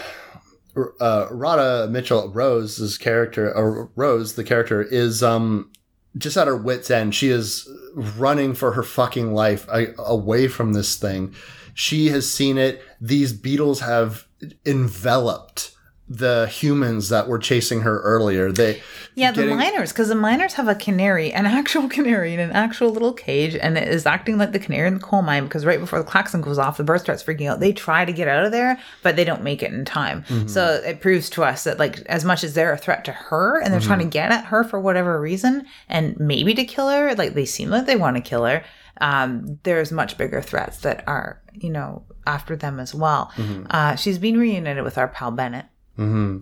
uh, 1.00 1.28
Radha 1.32 1.88
Mitchell 1.90 2.30
Rose's 2.32 2.98
character, 2.98 3.52
or 3.56 3.90
Rose, 3.96 4.36
the 4.36 4.44
character, 4.44 4.82
is 4.82 5.24
um, 5.24 5.72
just 6.18 6.38
at 6.38 6.48
her 6.48 6.56
wits' 6.58 6.92
end. 6.92 7.16
She 7.16 7.30
is 7.30 7.68
running 7.94 8.54
for 8.54 8.74
her 8.74 8.84
fucking 8.84 9.34
life 9.34 9.68
a- 9.72 9.94
away 9.98 10.48
from 10.48 10.74
this 10.74 10.96
thing. 10.98 11.34
She 11.76 12.08
has 12.08 12.32
seen 12.32 12.58
it. 12.58 12.82
These 13.00 13.34
beetles 13.34 13.82
have 13.82 14.26
enveloped 14.66 15.72
the 16.08 16.46
humans 16.46 17.10
that 17.10 17.28
were 17.28 17.40
chasing 17.40 17.82
her 17.82 18.00
earlier. 18.02 18.52
They 18.52 18.80
Yeah, 19.16 19.32
the 19.32 19.42
getting- 19.42 19.58
miners, 19.58 19.92
because 19.92 20.08
the 20.10 20.14
miners 20.14 20.54
have 20.54 20.68
a 20.68 20.76
canary, 20.76 21.34
an 21.34 21.46
actual 21.60 21.90
canary 21.90 22.32
in 22.36 22.40
an 22.40 22.52
actual 22.52 22.92
little 22.92 23.12
cage, 23.12 23.56
and 23.56 23.76
it 23.76 23.88
is 23.88 24.06
acting 24.06 24.38
like 24.38 24.52
the 24.52 24.60
canary 24.60 24.88
in 24.88 24.94
the 24.94 25.00
coal 25.00 25.24
mine 25.24 25.46
because 25.46 25.66
right 25.66 25.80
before 25.80 25.98
the 25.98 26.06
klaxon 26.06 26.42
goes 26.42 26.60
off, 26.60 26.78
the 26.78 26.84
bird 26.84 27.00
starts 27.02 27.24
freaking 27.24 27.50
out. 27.50 27.60
They 27.60 27.74
try 27.74 28.06
to 28.06 28.14
get 28.14 28.28
out 28.28 28.46
of 28.46 28.52
there, 28.52 28.80
but 29.02 29.16
they 29.16 29.24
don't 29.24 29.42
make 29.42 29.64
it 29.64 29.74
in 29.74 29.84
time. 29.84 30.24
Mm-hmm. 30.30 30.48
So 30.48 30.80
it 30.86 31.02
proves 31.02 31.28
to 31.32 31.44
us 31.44 31.64
that, 31.64 31.80
like, 31.80 32.02
as 32.06 32.24
much 32.24 32.44
as 32.44 32.54
they're 32.54 32.72
a 32.74 32.78
threat 32.78 33.04
to 33.06 33.12
her 33.12 33.60
and 33.60 33.74
they're 33.74 33.80
trying 33.82 33.98
Mm-hmm. 34.00 34.10
to 34.10 34.14
get 34.14 34.32
at 34.32 34.46
her 34.46 34.64
for 34.64 34.80
whatever 34.80 35.20
reason, 35.20 35.66
and 35.90 36.20
maybe 36.20 36.54
to 36.54 36.66
kill 36.66 36.88
her, 36.90 37.16
like, 37.16 37.34
they 37.34 37.46
seem 37.46 37.72
like 37.72 37.88
they 37.88 37.96
want 37.96 38.16
to 38.16 38.22
kill 38.22 38.46
her, 38.46 38.64
um, 39.02 39.60
there's 39.64 39.92
much 39.92 40.18
bigger 40.18 40.42
threats 40.42 40.78
that 40.82 41.04
are, 41.08 41.42
you 41.54 41.70
know, 41.70 42.04
after 42.26 42.56
them 42.56 42.80
as 42.80 42.94
well. 42.96 43.32
Mm-hmm. 43.36 43.66
Uh, 43.70 43.96
she's 43.96 44.18
been 44.18 44.38
reunited 44.40 44.84
with 44.84 44.98
our 44.98 45.08
pal 45.08 45.32
Bennett. 45.32 45.66
hmm 45.96 46.40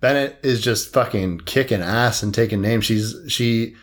Bennett 0.00 0.38
is 0.44 0.60
just 0.60 0.92
fucking 0.92 1.40
kicking 1.40 1.82
ass 1.82 2.22
and 2.22 2.32
taking 2.32 2.60
names. 2.60 2.84
She's 2.84 3.16
she 3.26 3.74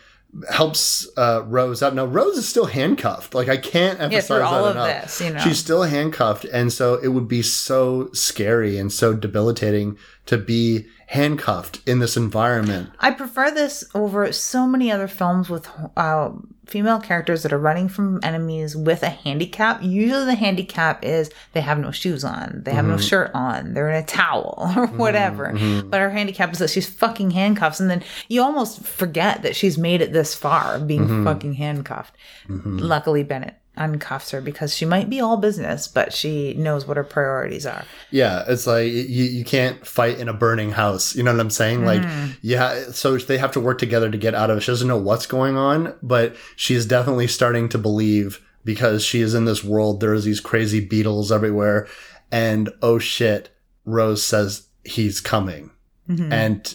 helps 0.50 1.06
uh, 1.16 1.42
Rose 1.46 1.82
up. 1.82 1.92
Now 1.94 2.06
Rose 2.06 2.38
is 2.38 2.48
still 2.48 2.66
handcuffed. 2.66 3.34
Like 3.34 3.48
I 3.48 3.56
can't 3.58 3.98
Yeah, 3.98 4.04
emphasize 4.06 4.42
all 4.42 4.64
that 4.64 4.70
of 4.70 4.76
enough. 4.76 5.02
this, 5.04 5.20
you 5.20 5.30
know. 5.32 5.40
She's 5.40 5.58
still 5.58 5.82
handcuffed, 5.82 6.44
and 6.46 6.72
so 6.72 6.94
it 6.94 7.08
would 7.08 7.28
be 7.28 7.42
so 7.42 8.08
scary 8.12 8.78
and 8.78 8.92
so 8.92 9.12
debilitating 9.12 9.98
to 10.26 10.36
be 10.36 10.86
handcuffed 11.06 11.80
in 11.86 12.00
this 12.00 12.16
environment. 12.16 12.90
I 12.98 13.12
prefer 13.12 13.50
this 13.50 13.84
over 13.94 14.32
so 14.32 14.66
many 14.66 14.90
other 14.90 15.06
films 15.06 15.48
with 15.48 15.68
uh, 15.96 16.30
female 16.66 16.98
characters 16.98 17.44
that 17.44 17.52
are 17.52 17.58
running 17.58 17.88
from 17.88 18.18
enemies 18.24 18.76
with 18.76 19.04
a 19.04 19.08
handicap. 19.08 19.82
Usually, 19.82 20.24
the 20.24 20.34
handicap 20.34 21.04
is 21.04 21.30
they 21.52 21.60
have 21.60 21.78
no 21.78 21.92
shoes 21.92 22.24
on, 22.24 22.62
they 22.64 22.72
have 22.72 22.84
no 22.84 22.94
mm-hmm. 22.94 23.02
shirt 23.02 23.30
on, 23.34 23.72
they're 23.72 23.88
in 23.88 24.02
a 24.02 24.06
towel 24.06 24.54
or 24.76 24.88
mm-hmm. 24.88 24.98
whatever. 24.98 25.52
Mm-hmm. 25.52 25.90
But 25.90 26.00
her 26.00 26.10
handicap 26.10 26.52
is 26.52 26.58
that 26.58 26.70
she's 26.70 26.88
fucking 26.88 27.30
handcuffs, 27.30 27.78
and 27.78 27.88
then 27.88 28.02
you 28.28 28.42
almost 28.42 28.84
forget 28.84 29.42
that 29.42 29.54
she's 29.54 29.78
made 29.78 30.00
it 30.00 30.12
this 30.12 30.34
far 30.34 30.80
being 30.80 31.24
fucking 31.24 31.54
handcuffed. 31.54 32.16
Luckily, 32.48 33.22
Bennett 33.22 33.54
uncuffs 33.76 34.30
her 34.30 34.40
because 34.40 34.74
she 34.74 34.84
might 34.84 35.10
be 35.10 35.20
all 35.20 35.36
business, 35.36 35.88
but 35.88 36.12
she 36.12 36.54
knows 36.54 36.86
what 36.86 36.96
her 36.96 37.04
priorities 37.04 37.66
are. 37.66 37.84
Yeah, 38.10 38.44
it's 38.48 38.66
like 38.66 38.90
you, 38.90 39.24
you 39.24 39.44
can't 39.44 39.86
fight 39.86 40.18
in 40.18 40.28
a 40.28 40.32
burning 40.32 40.70
house. 40.70 41.14
You 41.14 41.22
know 41.22 41.32
what 41.32 41.40
I'm 41.40 41.50
saying? 41.50 41.84
Like, 41.84 42.00
mm. 42.00 42.36
yeah, 42.42 42.90
so 42.90 43.16
they 43.18 43.38
have 43.38 43.52
to 43.52 43.60
work 43.60 43.78
together 43.78 44.10
to 44.10 44.18
get 44.18 44.34
out 44.34 44.50
of 44.50 44.58
it. 44.58 44.60
She 44.62 44.72
doesn't 44.72 44.88
know 44.88 44.96
what's 44.96 45.26
going 45.26 45.56
on, 45.56 45.94
but 46.02 46.36
she's 46.56 46.86
definitely 46.86 47.28
starting 47.28 47.68
to 47.70 47.78
believe 47.78 48.42
because 48.64 49.04
she 49.04 49.20
is 49.20 49.34
in 49.34 49.44
this 49.44 49.62
world. 49.62 50.00
There's 50.00 50.24
these 50.24 50.40
crazy 50.40 50.80
beetles 50.80 51.30
everywhere. 51.30 51.88
And 52.32 52.70
oh 52.82 52.98
shit, 52.98 53.50
Rose 53.84 54.22
says 54.22 54.68
he's 54.84 55.20
coming. 55.20 55.70
Mm-hmm. 56.08 56.32
And 56.32 56.74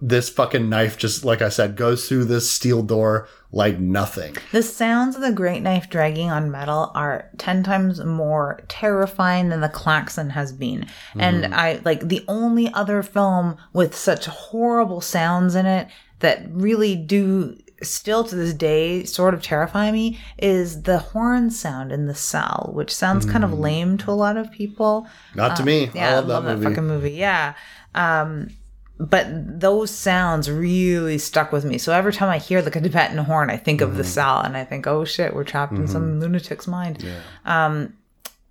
this 0.00 0.28
fucking 0.28 0.68
knife 0.68 0.96
just 0.96 1.24
like 1.24 1.42
I 1.42 1.48
said 1.48 1.76
goes 1.76 2.08
through 2.08 2.26
this 2.26 2.48
steel 2.50 2.82
door 2.82 3.28
like 3.50 3.78
nothing. 3.80 4.36
The 4.52 4.62
sounds 4.62 5.16
of 5.16 5.22
the 5.22 5.32
great 5.32 5.60
knife 5.60 5.90
dragging 5.90 6.30
on 6.30 6.50
metal 6.50 6.92
are 6.94 7.28
10 7.38 7.64
times 7.64 8.02
more 8.04 8.60
terrifying 8.68 9.48
than 9.48 9.60
the 9.60 9.68
klaxon 9.68 10.30
has 10.30 10.52
been. 10.52 10.86
And 11.18 11.52
I 11.54 11.80
like 11.84 12.08
the 12.08 12.24
only 12.28 12.72
other 12.72 13.02
film 13.02 13.56
with 13.72 13.94
such 13.96 14.26
horrible 14.26 15.00
sounds 15.00 15.54
in 15.54 15.66
it 15.66 15.88
that 16.20 16.46
really 16.50 16.94
do 16.94 17.58
still 17.82 18.22
to 18.22 18.36
this 18.36 18.54
day 18.54 19.02
sort 19.02 19.34
of 19.34 19.42
terrify 19.42 19.90
me 19.90 20.16
is 20.38 20.82
the 20.82 20.98
horn 20.98 21.50
sound 21.50 21.90
in 21.90 22.06
the 22.06 22.14
cell, 22.14 22.70
which 22.72 22.94
sounds 22.94 23.26
kind 23.26 23.42
of 23.42 23.52
lame 23.52 23.98
to 23.98 24.10
a 24.10 24.12
lot 24.12 24.36
of 24.36 24.50
people. 24.52 25.08
Not 25.34 25.56
to 25.56 25.64
me. 25.64 25.86
Um, 25.88 25.90
Yeah, 25.94 26.10
I 26.16 26.20
love 26.20 26.44
that 26.44 26.58
movie. 26.58 26.66
fucking 26.68 26.86
movie. 26.86 27.10
Yeah. 27.12 27.54
Um, 27.96 28.48
but 28.98 29.26
those 29.60 29.90
sounds 29.90 30.50
really 30.50 31.18
stuck 31.18 31.50
with 31.52 31.64
me. 31.64 31.78
So 31.78 31.92
every 31.92 32.12
time 32.12 32.28
I 32.28 32.38
hear 32.38 32.62
like 32.62 32.76
a 32.76 32.80
Tibetan 32.80 33.18
horn, 33.18 33.50
I 33.50 33.56
think 33.56 33.80
Mm-hmm. 33.80 33.90
of 33.90 33.96
the 33.96 34.04
cell 34.04 34.40
and 34.40 34.56
I 34.56 34.64
think, 34.64 34.86
oh 34.86 35.04
shit, 35.04 35.34
we're 35.34 35.44
trapped 35.44 35.72
in 35.72 35.88
some 35.88 36.20
lunatic's 36.20 36.68
mind. 36.68 37.04
Um, 37.44 37.94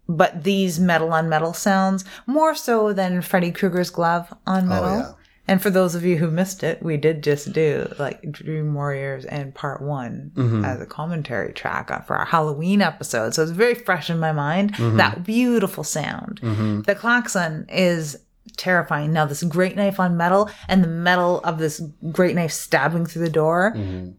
but 0.09 0.43
these 0.43 0.79
metal 0.79 1.13
on 1.13 1.29
metal 1.29 1.53
sounds, 1.53 2.03
more 2.25 2.53
so 2.55 2.91
than 2.91 3.21
Freddy 3.21 3.51
Krueger's 3.51 3.89
glove 3.89 4.33
on 4.45 4.67
metal. 4.67 4.89
Oh, 4.89 4.97
yeah. 4.97 5.11
And 5.47 5.61
for 5.61 5.69
those 5.69 5.95
of 5.95 6.03
you 6.05 6.17
who 6.17 6.29
missed 6.29 6.63
it, 6.63 6.83
we 6.83 6.97
did 6.97 7.23
just 7.23 7.51
do 7.51 7.91
like 7.97 8.21
Dream 8.31 8.73
Warriors 8.73 9.25
and 9.25 9.53
part 9.55 9.81
one 9.81 10.31
Mm-hmm. 10.35 10.63
as 10.65 10.79
a 10.81 10.85
commentary 10.85 11.51
track 11.53 11.87
for 12.05 12.15
our 12.15 12.25
Halloween 12.25 12.81
episode. 12.81 13.33
So 13.33 13.41
it's 13.43 13.51
very 13.51 13.73
fresh 13.75 14.09
in 14.09 14.19
my 14.19 14.31
mind. 14.33 14.73
Mm-hmm. 14.73 14.97
That 14.97 15.23
beautiful 15.23 15.83
sound. 15.83 16.39
The 16.85 16.95
klaxon 16.95 17.65
is 17.69 18.17
terrifying. 18.57 19.13
Now, 19.13 19.25
this 19.25 19.43
great 19.43 19.75
knife 19.75 19.99
on 19.99 20.17
metal 20.17 20.49
and 20.67 20.83
the 20.83 20.87
metal 20.87 21.39
of 21.41 21.57
this 21.59 21.81
great 22.11 22.35
knife 22.35 22.51
stabbing 22.51 23.05
through 23.05 23.23
the 23.23 23.29
door 23.29 23.73
Mm-hmm. 23.75 24.11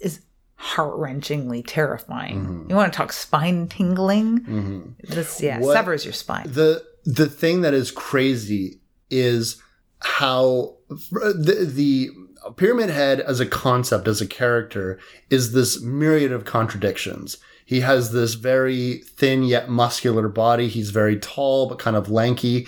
is 0.00 0.20
heart 0.56 0.94
wrenchingly 0.98 1.64
terrifying. 1.66 2.66
You 2.68 2.76
want 2.76 2.92
to 2.92 2.96
talk 2.96 3.12
spine 3.12 3.66
tingling? 3.68 4.94
This, 5.02 5.40
yeah, 5.42 5.56
Mm-hmm. 5.56 5.64
What- 5.64 5.72
severs 5.74 6.04
your 6.04 6.12
spine. 6.14 6.46
the 6.52 6.84
the 7.04 7.26
thing 7.26 7.62
that 7.62 7.72
is 7.72 7.90
crazy 7.90 8.78
is 9.10 9.60
how 10.00 10.74
the, 10.88 11.66
the 11.72 12.10
pyramid 12.56 12.90
head 12.90 13.20
as 13.20 13.40
a 13.40 13.46
concept 13.46 14.06
as 14.08 14.20
a 14.20 14.26
character 14.26 14.98
is 15.30 15.52
this 15.52 15.80
myriad 15.80 16.32
of 16.32 16.44
contradictions 16.44 17.36
he 17.64 17.80
has 17.80 18.12
this 18.12 18.34
very 18.34 18.98
thin 19.16 19.42
yet 19.42 19.68
muscular 19.68 20.28
body 20.28 20.68
he's 20.68 20.90
very 20.90 21.16
tall 21.18 21.68
but 21.68 21.78
kind 21.78 21.96
of 21.96 22.10
lanky 22.10 22.66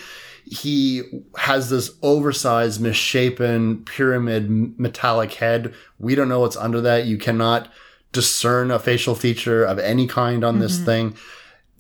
he 0.53 1.03
has 1.39 1.71
this 1.71 1.91
oversized 2.03 2.79
misshapen 2.79 3.85
pyramid 3.87 4.79
metallic 4.79 5.33
head. 5.35 5.73
We 5.99 6.15
don't 6.15 6.29
know 6.29 6.41
what's 6.41 6.59
under 6.59 6.83
that. 6.83 7.07
You 7.07 7.17
cannot 7.17 7.71
discern 8.13 8.71
a 8.71 8.79
facial 8.79 9.15
feature 9.15 9.65
of 9.65 9.79
any 9.79 10.07
kind 10.07 10.45
on 10.45 10.59
this 10.59 10.79
thing. 10.79 11.17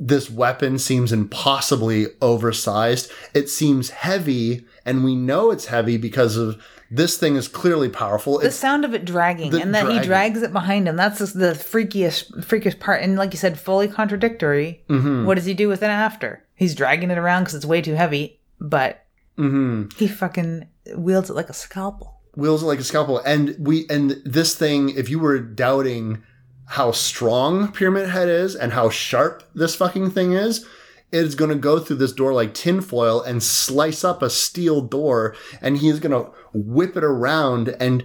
This 0.01 0.31
weapon 0.31 0.78
seems 0.78 1.12
impossibly 1.12 2.07
oversized. 2.23 3.12
It 3.35 3.51
seems 3.51 3.90
heavy, 3.90 4.65
and 4.86 5.05
we 5.05 5.15
know 5.15 5.51
it's 5.51 5.66
heavy 5.66 5.99
because 5.99 6.39
of 6.39 6.61
this 6.90 7.19
thing 7.19 7.36
is 7.36 7.49
clearly 7.49 7.90
powerful. 7.90 8.39
the 8.39 8.47
It's 8.47 8.57
sound 8.57 8.86
of 8.86 8.94
it 8.94 9.05
dragging 9.05 9.55
and 9.61 9.74
that 9.74 9.90
he 9.90 9.99
drags 10.01 10.40
it 10.43 10.53
behind 10.53 10.89
him. 10.89 10.97
That's 10.97 11.19
just 11.19 11.39
the 11.39 11.53
freakiest 11.53 12.47
freakiest 12.47 12.81
part. 12.81 13.03
And 13.03 13.16
like 13.16 13.32
you 13.32 13.39
said 13.39 13.61
fully 13.61 13.86
contradictory. 13.86 14.82
Mm-hmm. 14.89 15.27
what 15.27 15.35
does 15.35 15.44
he 15.44 15.55
do 15.55 15.69
with 15.69 15.82
it 15.82 15.90
after? 15.90 16.43
He's 16.55 16.74
dragging 16.74 17.11
it 17.11 17.19
around 17.19 17.43
because 17.43 17.55
it's 17.55 17.66
way 17.66 17.82
too 17.82 17.94
heavy 17.94 18.40
but 18.62 19.05
Mm-hmm. 19.39 19.97
he 19.97 20.06
fucking 20.09 20.68
wields 20.94 21.30
it 21.30 21.34
like 21.34 21.48
a 21.48 21.55
scalpel 21.55 22.20
Wields 22.36 22.62
it 22.62 22.66
like 22.66 22.78
a 22.78 22.84
scalpel, 22.84 23.18
and 23.18 23.56
we 23.59 23.86
and 23.90 24.12
this 24.24 24.55
thing. 24.55 24.89
If 24.90 25.10
you 25.10 25.18
were 25.18 25.39
doubting 25.39 26.22
how 26.66 26.93
strong 26.93 27.70
Pyramid 27.72 28.09
Head 28.09 28.28
is 28.30 28.55
and 28.55 28.72
how 28.72 28.89
sharp 28.89 29.43
this 29.55 29.74
fucking 29.74 30.10
thing 30.12 30.32
is. 30.32 30.66
It 31.10 31.24
is 31.26 31.34
going 31.34 31.51
to 31.51 31.56
go 31.56 31.78
through 31.78 31.97
this 31.97 32.12
door 32.14 32.32
like 32.32 32.55
tinfoil 32.55 33.20
and 33.20 33.43
slice 33.43 34.02
up 34.02 34.22
a 34.22 34.30
steel 34.30 34.80
door, 34.80 35.36
and 35.60 35.76
he 35.76 35.90
is 35.90 36.01
going 36.01 36.12
to 36.12 36.30
whip 36.55 36.97
it 36.97 37.05
around, 37.05 37.68
and 37.78 38.02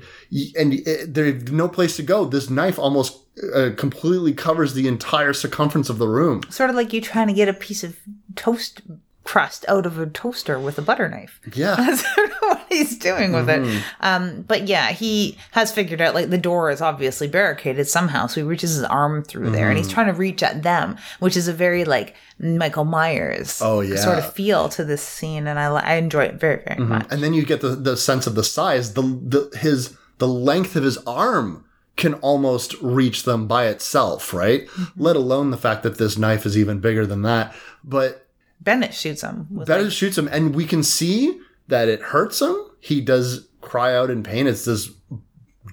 and 0.58 0.74
it, 0.74 1.14
there's 1.14 1.44
no 1.50 1.70
place 1.70 1.96
to 1.96 2.04
go. 2.04 2.26
This 2.26 2.50
knife 2.50 2.78
almost 2.78 3.18
uh, 3.56 3.70
completely 3.78 4.34
covers 4.34 4.74
the 4.74 4.90
entire 4.90 5.32
circumference 5.32 5.90
of 5.90 6.00
the 6.00 6.08
room. 6.10 6.42
sort 6.50 6.70
of 6.70 6.76
like 6.76 6.92
you 6.92 7.00
trying 7.00 7.28
to 7.28 7.34
get 7.34 7.48
a 7.48 7.54
piece 7.54 7.82
of 7.86 7.96
toast 8.36 8.82
crust 9.28 9.66
out 9.68 9.86
of 9.86 10.00
a 10.00 10.06
toaster 10.06 10.58
with 10.58 10.78
a 10.78 10.82
butter 10.82 11.10
knife 11.10 11.42
Yeah, 11.54 11.76
That's 11.78 12.02
what 12.40 12.66
he's 12.70 12.98
doing 12.98 13.34
with 13.34 13.50
it. 13.50 13.62
Mm-hmm. 13.62 13.80
Um, 14.00 14.42
but 14.44 14.70
yeah, 14.70 14.92
he 14.92 15.38
has 15.52 15.70
figured 15.70 16.00
out 16.00 16.16
like 16.16 16.30
the 16.30 16.38
door 16.38 16.72
is 16.72 16.82
obviously 16.82 17.28
barricaded 17.28 17.90
somehow, 17.90 18.28
so 18.28 18.40
he 18.40 18.48
reaches 18.48 18.76
his 18.76 18.86
arm 18.86 19.24
through 19.24 19.50
there 19.50 19.68
and 19.68 19.78
he's 19.78 19.88
mm-hmm. 19.88 19.96
trying 19.96 20.08
to 20.08 20.14
reach 20.14 20.42
at 20.44 20.64
them, 20.64 20.96
which 21.20 21.36
is 21.36 21.50
a 21.50 21.54
very 21.54 21.84
like 21.84 22.16
Michael 22.40 22.86
Myers 22.86 23.60
Oh, 23.62 23.82
yeah. 23.82 23.98
sort 23.98 24.18
of 24.18 24.32
feel 24.34 24.70
to 24.70 24.86
this 24.86 25.02
scene, 25.02 25.46
and 25.46 25.60
I 25.60 25.66
I 25.66 25.96
enjoy 25.96 26.24
it 26.24 26.36
very 26.36 26.64
very 26.64 26.80
mm-hmm. 26.80 26.90
much. 26.90 27.08
and 27.12 27.22
then 27.22 27.34
you 27.34 27.46
get 27.46 27.60
the 27.60 27.76
the 27.76 27.98
sense 27.98 28.28
of 28.28 28.36
the 28.36 28.44
size. 28.44 28.94
The 28.94 29.02
the 29.02 29.58
his 29.58 29.98
the 30.20 30.28
length 30.28 30.78
of 30.78 30.84
his 30.84 30.98
arm 31.00 31.66
can 31.98 32.14
almost 32.16 32.76
reach 32.82 33.24
them 33.24 33.48
by 33.48 33.66
itself, 33.68 34.34
right? 34.34 34.70
Let 34.96 35.16
alone 35.16 35.50
the 35.50 35.58
fact 35.58 35.84
that 35.84 35.98
this 35.98 36.18
knife 36.18 36.46
is 36.46 36.58
even 36.58 36.80
bigger 36.80 37.06
than 37.06 37.24
that. 37.24 37.54
But 37.84 38.27
Bennett 38.62 38.94
shoots 38.94 39.22
him. 39.22 39.48
With 39.52 39.68
that 39.68 39.82
like, 39.82 39.92
shoots 39.92 40.18
him, 40.18 40.28
and 40.28 40.56
we 40.56 40.66
can 40.66 40.84
see 40.84 41.40
that 41.68 41.88
it 41.88 42.02
hurts 42.02 42.42
him. 42.42 42.56
He 42.80 43.02
does 43.02 43.48
cry 43.62 43.96
out 43.96 44.10
in 44.10 44.24
pain. 44.24 44.48
It's 44.48 44.66
this 44.66 44.90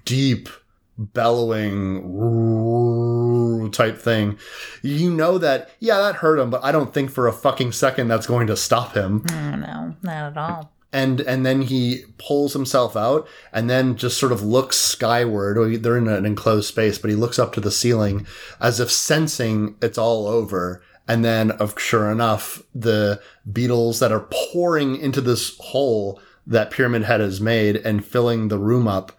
deep 0.04 0.48
bellowing 2.34 3.70
type 3.72 3.98
thing. 3.98 4.38
You 4.82 5.10
know 5.10 5.38
that, 5.38 5.70
yeah, 5.80 5.98
that 5.98 6.16
hurt 6.16 6.38
him, 6.38 6.50
but 6.50 6.62
I 6.64 6.72
don't 6.72 6.92
think 6.94 7.10
for 7.10 7.26
a 7.26 7.32
fucking 7.32 7.72
second 7.72 8.08
that's 8.08 8.26
going 8.26 8.46
to 8.48 8.56
stop 8.56 8.94
him. 8.94 9.24
oh, 9.30 9.56
no, 9.56 9.96
not 10.02 10.32
at 10.32 10.38
all. 10.38 10.70
and 10.92 11.20
and 11.22 11.44
then 11.44 11.62
he 11.62 12.04
pulls 12.18 12.52
himself 12.52 12.96
out 12.96 13.26
and 13.52 13.68
then 13.68 13.96
just 13.96 14.18
sort 14.18 14.30
of 14.32 14.42
looks 14.42 14.76
skyward 14.76 15.82
they're 15.82 15.98
in 15.98 16.06
an 16.06 16.24
enclosed 16.24 16.68
space 16.68 16.98
but 16.98 17.10
he 17.10 17.16
looks 17.16 17.38
up 17.38 17.52
to 17.52 17.60
the 17.60 17.70
ceiling 17.72 18.24
as 18.60 18.78
if 18.78 18.92
sensing 18.92 19.74
it's 19.82 19.98
all 19.98 20.28
over 20.28 20.82
and 21.06 21.24
then 21.24 21.50
of 21.52 21.78
sure 21.78 22.10
enough 22.10 22.62
the 22.74 23.20
beetles 23.52 24.00
that 24.00 24.12
are 24.12 24.26
pouring 24.52 24.96
into 24.96 25.20
this 25.20 25.56
hole 25.58 26.20
that 26.46 26.70
pyramid 26.70 27.02
head 27.04 27.20
has 27.20 27.40
made 27.40 27.76
and 27.76 28.04
filling 28.04 28.48
the 28.48 28.58
room 28.58 28.86
up 28.88 29.12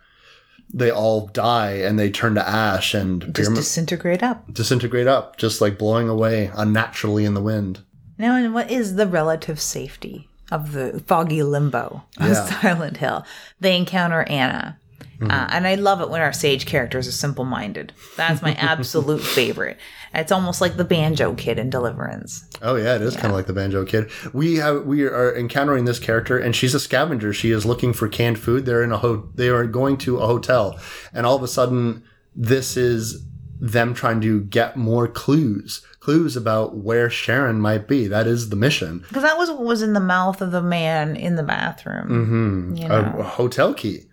they 0.74 0.90
all 0.92 1.28
die 1.28 1.74
and 1.74 1.98
they 2.00 2.10
turn 2.10 2.36
to 2.36 2.48
ash 2.48 2.94
and 2.94 3.22
Just 3.22 3.34
pyramid 3.36 3.58
disintegrate 3.58 4.24
up. 4.24 4.52
disintegrate 4.54 5.08
up 5.08 5.38
just 5.38 5.62
like 5.62 5.78
blowing 5.78 6.10
away 6.10 6.52
unnaturally 6.56 7.24
in 7.26 7.34
the 7.36 7.42
wind 7.42 7.82
Now, 8.18 8.36
and 8.36 8.54
what 8.54 8.72
is 8.72 8.96
the 8.96 9.08
relative 9.08 9.60
safety 9.60 10.28
of 10.52 10.74
the 10.74 11.04
foggy 11.06 11.44
limbo 11.44 12.04
of 12.20 12.28
Yeah. 12.28 12.46
Silent 12.62 12.98
Hill? 12.98 13.26
They 13.60 13.76
encounter 13.78 14.24
Anna. 14.24 14.80
Mm-hmm. 15.20 15.32
Uh, 15.32 15.48
and 15.52 15.66
I 15.68 15.76
love 15.76 16.02
it 16.02 16.10
when 16.10 16.22
our 16.22 16.34
sage 16.34 16.66
characters 16.66 17.08
are 17.08 17.12
simple 17.12 17.46
minded. 17.46 17.94
That's 18.18 18.42
my 18.42 18.54
absolute 18.60 19.22
favorite. 19.22 19.78
It's 20.14 20.32
almost 20.32 20.62
like 20.62 20.78
the 20.78 20.86
banjo 20.86 21.34
kid 21.36 21.60
in 21.60 21.70
Deliverance. 21.70 22.46
Oh 22.62 22.76
yeah, 22.76 22.96
it 22.96 23.02
is 23.02 23.16
kind 23.16 23.28
of 23.28 23.34
like 23.34 23.48
the 23.48 23.54
Banjo 23.54 23.86
Kid. 23.86 24.10
We 24.34 24.56
have 24.56 24.86
we 24.86 25.04
are 25.04 25.36
encountering 25.36 25.86
this 25.86 26.00
character, 26.00 26.38
and 26.38 26.56
she's 26.56 26.74
a 26.74 26.80
scavenger. 26.80 27.34
She 27.34 27.52
is 27.52 27.66
looking 27.66 27.94
for 27.94 28.08
canned 28.08 28.40
food. 28.40 28.66
They're 28.66 28.84
in 28.84 28.92
a 28.92 28.98
ho- 28.98 29.30
they 29.36 29.50
are 29.50 29.66
going 29.66 29.98
to 30.00 30.20
a 30.20 30.26
hotel, 30.26 30.80
and 31.14 31.26
all 31.26 31.36
of 31.36 31.44
a 31.44 31.48
sudden, 31.48 32.04
this 32.36 32.78
is 32.78 33.26
them 33.60 33.94
trying 33.94 34.22
to 34.22 34.42
get 34.42 34.76
more 34.76 35.08
clues, 35.08 35.82
clues 36.00 36.36
about 36.36 36.76
where 36.78 37.10
Sharon 37.10 37.60
might 37.62 37.88
be. 37.88 38.08
That 38.08 38.28
is 38.28 38.50
the 38.50 38.56
mission. 38.56 39.00
Because 39.00 39.24
that 39.24 39.38
was 39.38 39.50
what 39.50 39.64
was 39.64 39.82
in 39.82 39.94
the 39.94 40.00
mouth 40.00 40.42
of 40.42 40.52
the 40.52 40.62
man 40.62 41.16
in 41.16 41.36
the 41.36 41.44
bathroom. 41.44 42.08
Mm-hmm. 42.08 42.76
You 42.76 42.88
know. 42.88 43.16
a 43.20 43.24
hotel 43.24 43.74
key. 43.74 44.06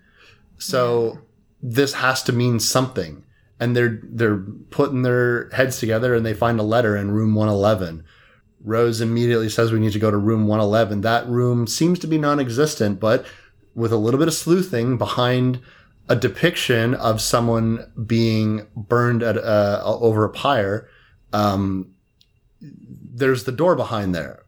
So 0.57 1.19
this 1.61 1.93
has 1.93 2.23
to 2.23 2.33
mean 2.33 2.59
something, 2.59 3.23
and 3.59 3.75
they're 3.75 3.99
they're 4.03 4.37
putting 4.69 5.01
their 5.01 5.49
heads 5.49 5.79
together, 5.79 6.15
and 6.15 6.25
they 6.25 6.33
find 6.33 6.59
a 6.59 6.63
letter 6.63 6.95
in 6.95 7.11
room 7.11 7.35
one 7.35 7.49
eleven. 7.49 8.03
Rose 8.63 9.01
immediately 9.01 9.49
says 9.49 9.71
we 9.71 9.79
need 9.79 9.91
to 9.91 9.99
go 9.99 10.09
to 10.09 10.17
room 10.17 10.47
111. 10.47 11.01
That 11.01 11.27
room 11.27 11.67
seems 11.67 11.99
to 11.99 12.07
be 12.07 12.17
non 12.17 12.39
existent, 12.39 12.99
but 12.99 13.25
with 13.75 13.91
a 13.91 13.97
little 13.97 14.17
bit 14.17 14.29
of 14.29 14.33
sleuthing 14.33 14.97
behind 14.97 15.59
a 16.07 16.15
depiction 16.15 16.93
of 16.93 17.21
someone 17.21 17.91
being 18.05 18.67
burned 18.75 19.23
at, 19.23 19.37
uh, 19.37 19.81
over 19.83 20.23
a 20.23 20.29
pyre, 20.29 20.87
um, 21.33 21.93
there's 22.61 23.43
the 23.43 23.51
door 23.51 23.75
behind 23.75 24.13
there. 24.15 24.42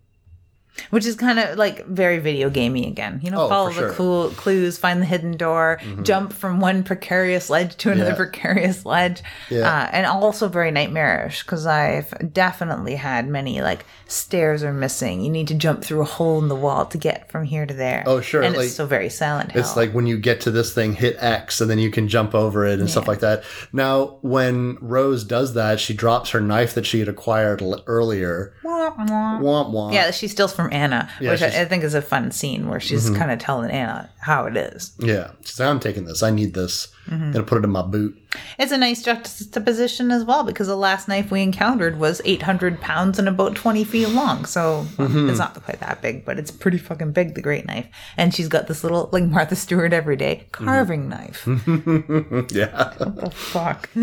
Which 0.89 1.05
is 1.05 1.15
kind 1.15 1.39
of 1.39 1.57
like 1.57 1.85
very 1.85 2.17
video 2.19 2.49
gamey 2.49 2.87
again. 2.87 3.19
You 3.23 3.31
know, 3.31 3.41
Oh, 3.45 3.49
follow 3.49 3.69
the 3.69 3.73
sure. 3.75 3.93
cool 3.93 4.29
clues, 4.31 4.77
find 4.77 5.01
the 5.01 5.05
hidden 5.05 5.37
door, 5.37 5.79
jump 6.03 6.33
from 6.33 6.59
one 6.59 6.83
precarious 6.83 7.49
ledge 7.49 7.75
to 7.77 7.91
another 7.91 8.11
Yeah. 8.11 8.15
precarious 8.15 8.85
ledge, 8.85 9.21
Yeah. 9.49 9.69
uh, 9.69 9.89
and 9.91 10.05
also 10.05 10.47
very 10.47 10.71
nightmarish 10.71 11.43
because 11.43 11.65
I've 11.65 12.13
definitely 12.33 12.95
had 12.95 13.27
many 13.27 13.61
like 13.61 13.85
stairs 14.07 14.63
are 14.63 14.73
missing. 14.73 15.21
You 15.21 15.29
need 15.31 15.47
to 15.47 15.55
jump 15.55 15.83
through 15.83 16.01
a 16.01 16.05
hole 16.05 16.39
in 16.39 16.47
the 16.47 16.55
wall 16.55 16.85
to 16.85 16.97
get 16.97 17.31
from 17.31 17.43
here 17.43 17.65
to 17.65 17.73
there. 17.73 18.03
Oh, 18.05 18.21
sure, 18.21 18.41
and 18.43 18.55
like- 18.55 18.65
it's 18.67 18.75
so 18.75 18.85
very 18.85 19.09
Silent 19.09 19.51
Hill. 19.53 19.61
It's 19.61 19.75
like 19.75 19.91
when 19.93 20.05
you 20.07 20.17
get 20.17 20.41
to 20.41 20.51
this 20.51 20.73
thing, 20.73 20.93
hit 20.93 21.15
X, 21.19 21.61
and 21.61 21.69
then 21.69 21.79
you 21.79 21.89
can 21.89 22.07
jump 22.07 22.35
over 22.35 22.65
it 22.65 22.79
and 22.79 22.89
stuff 22.89 23.07
like 23.07 23.19
that. 23.21 23.43
Now, 23.73 24.17
when 24.21 24.77
Rose 24.81 25.23
does 25.23 25.53
that, 25.55 25.79
she 25.79 25.93
drops 25.93 26.29
her 26.31 26.41
knife 26.41 26.73
that 26.75 26.85
she 26.85 26.99
had 26.99 27.07
acquired 27.07 27.61
l- 27.61 27.81
earlier. 27.87 28.53
Womp 28.63 29.71
womp. 29.71 29.93
yeah, 29.93 30.11
she 30.11 30.27
steals 30.27 30.53
from 30.53 30.64
Anna, 30.73 31.09
Yeah, 31.19 31.31
which 31.31 31.41
Mm-hmm. 31.41 31.57
I, 31.57 31.61
I 31.61 31.65
think 31.65 31.83
is 31.83 31.93
a 31.93 32.01
fun 32.01 32.31
scene 32.31 32.67
where 32.69 32.79
she's 32.79 33.09
kind 33.09 33.31
of 33.31 33.39
telling 33.39 33.71
Anna 33.71 34.09
how 34.19 34.45
it 34.45 34.55
is. 34.57 34.93
Yeah. 34.99 35.31
She's 35.43 35.59
like, 35.59 35.69
I'm 35.69 35.79
taking 35.79 36.05
this. 36.05 36.23
I 36.23 36.31
need 36.31 36.53
this. 36.53 36.87
Mm-hmm. 37.07 37.23
I'm 37.23 37.31
gonna 37.33 37.43
put 37.45 37.57
it 37.59 37.63
in 37.63 37.69
my 37.69 37.83
boot. 37.83 38.17
It's 38.57 38.71
a 38.71 38.77
nice 38.77 39.01
juxtaposition 39.03 40.11
as 40.11 40.23
well 40.25 40.43
because 40.43 40.67
the 40.67 40.75
last 40.75 41.07
knife 41.07 41.29
we 41.31 41.41
encountered 41.41 41.99
was 41.99 42.21
800 42.25 42.81
pounds 42.81 43.19
and 43.19 43.29
about 43.29 43.55
20 43.55 43.83
feet 43.83 44.07
long. 44.09 44.45
So 44.45 44.85
Mm-hmm. 44.97 45.29
it's 45.29 45.39
not 45.39 45.53
quite 45.63 45.79
that 45.81 46.01
big, 46.01 46.25
but 46.25 46.39
it's 46.39 46.51
pretty 46.51 46.77
fucking 46.79 47.11
big, 47.11 47.35
the 47.35 47.41
great 47.41 47.65
knife. 47.67 47.87
And 48.17 48.33
she's 48.33 48.47
got 48.47 48.67
this 48.67 48.83
little, 48.83 49.09
like 49.11 49.23
Martha 49.25 49.55
Stewart 49.55 49.93
every 49.93 50.15
day, 50.15 50.45
Mm-hmm. 50.51 50.65
carving 50.65 51.09
knife. 51.09 51.47
Yeah. 52.51 52.93
oh, 52.99 53.29
fuck. 53.29 53.89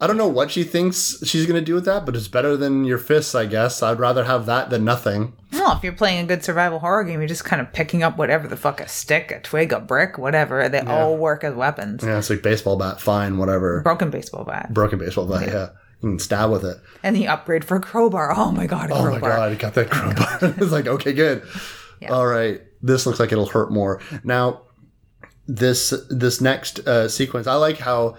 I 0.00 0.06
don't 0.06 0.16
know 0.16 0.28
what 0.28 0.50
she 0.50 0.64
thinks 0.64 1.16
she's 1.24 1.46
gonna 1.46 1.60
do 1.60 1.74
with 1.74 1.84
that, 1.84 2.04
but 2.04 2.16
it's 2.16 2.28
better 2.28 2.56
than 2.56 2.84
your 2.84 2.98
fists, 2.98 3.34
I 3.34 3.46
guess. 3.46 3.82
I'd 3.82 3.98
rather 3.98 4.24
have 4.24 4.46
that 4.46 4.70
than 4.70 4.84
nothing. 4.84 5.34
well, 5.52 5.76
if 5.76 5.84
you're 5.84 5.92
playing 5.92 6.24
a 6.24 6.26
good 6.26 6.44
survival 6.44 6.80
horror 6.80 7.04
game, 7.04 7.20
you're 7.20 7.28
just 7.28 7.44
kind 7.44 7.62
of 7.62 7.72
picking 7.72 8.02
up 8.02 8.18
whatever 8.18 8.48
the 8.48 8.56
fuck 8.56 8.80
a 8.80 8.88
stick, 8.88 9.30
a 9.30 9.40
twig, 9.40 9.72
a 9.72 9.80
brick, 9.80 10.18
whatever. 10.18 10.68
They 10.68 10.80
all 10.80 11.16
work 11.16 11.44
as 11.44 11.54
weapons. 11.54 12.02
Yeah, 12.02 12.18
it's 12.18 12.28
like 12.30 12.42
baseball 12.42 12.76
bat, 12.76 13.00
fine, 13.00 13.38
whatever. 13.38 13.82
Broken 13.82 14.10
baseball 14.10 14.44
bat. 14.44 14.72
Broken 14.74 14.98
baseball 14.98 15.26
bat, 15.26 15.46
yeah. 15.46 15.68
You 16.02 16.10
can 16.10 16.18
stab 16.18 16.50
with 16.50 16.64
it. 16.64 16.76
And 17.02 17.14
the 17.16 17.28
upgrade 17.28 17.64
for 17.64 17.80
crowbar. 17.80 18.34
Oh 18.36 18.50
my 18.50 18.66
god, 18.66 18.90
a 18.90 18.94
Oh 18.94 19.10
my 19.10 19.20
god, 19.20 19.52
I 19.52 19.54
got 19.54 19.74
that 19.74 19.90
crowbar. 19.90 20.38
it's 20.58 20.72
like, 20.72 20.86
okay, 20.86 21.12
good. 21.12 21.42
All 22.10 22.26
right. 22.26 22.60
This 22.82 23.06
looks 23.06 23.18
like 23.18 23.32
it'll 23.32 23.46
hurt 23.46 23.72
more. 23.72 24.02
Now, 24.24 24.62
this 25.46 25.94
this 26.10 26.40
next 26.40 26.80
uh, 26.80 27.08
sequence, 27.08 27.46
I 27.46 27.54
like 27.54 27.78
how 27.78 28.16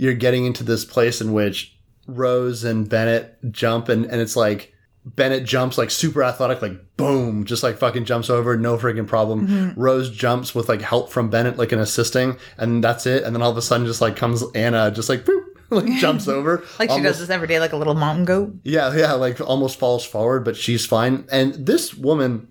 you're 0.00 0.14
getting 0.14 0.46
into 0.46 0.64
this 0.64 0.84
place 0.84 1.20
in 1.20 1.32
which 1.32 1.76
Rose 2.06 2.64
and 2.64 2.88
Bennett 2.88 3.36
jump 3.52 3.88
and, 3.88 4.04
and 4.06 4.20
it's 4.20 4.34
like 4.36 4.72
Bennett 5.04 5.44
jumps 5.44 5.78
like 5.78 5.90
super 5.90 6.22
athletic, 6.22 6.60
like 6.62 6.96
boom, 6.96 7.44
just 7.44 7.62
like 7.62 7.78
fucking 7.78 8.04
jumps 8.04 8.28
over, 8.30 8.56
no 8.56 8.76
freaking 8.76 9.06
problem. 9.06 9.46
Mm-hmm. 9.48 9.80
Rose 9.80 10.10
jumps 10.10 10.54
with 10.54 10.68
like 10.68 10.82
help 10.82 11.10
from 11.10 11.30
Bennett, 11.30 11.56
like 11.58 11.72
an 11.72 11.78
assisting, 11.78 12.38
and 12.58 12.82
that's 12.84 13.06
it. 13.06 13.24
And 13.24 13.34
then 13.34 13.42
all 13.42 13.50
of 13.50 13.56
a 13.56 13.62
sudden, 13.62 13.86
just 13.86 14.00
like 14.00 14.16
comes 14.16 14.42
Anna, 14.54 14.90
just 14.90 15.08
like 15.08 15.24
boop, 15.24 15.42
like 15.70 15.86
jumps 15.98 16.28
over, 16.36 16.64
Like 16.78 16.90
she 16.90 16.94
almost- 16.96 17.04
does 17.04 17.18
this 17.20 17.30
every 17.30 17.48
day, 17.48 17.60
like 17.60 17.72
a 17.72 17.76
little 17.78 17.94
mountain 17.94 18.24
goat. 18.26 18.54
yeah, 18.64 18.94
yeah, 18.94 19.12
like 19.12 19.40
almost 19.40 19.78
falls 19.78 20.04
forward, 20.04 20.44
but 20.44 20.56
she's 20.56 20.84
fine. 20.86 21.24
And 21.32 21.54
this 21.54 21.94
woman 21.94 22.48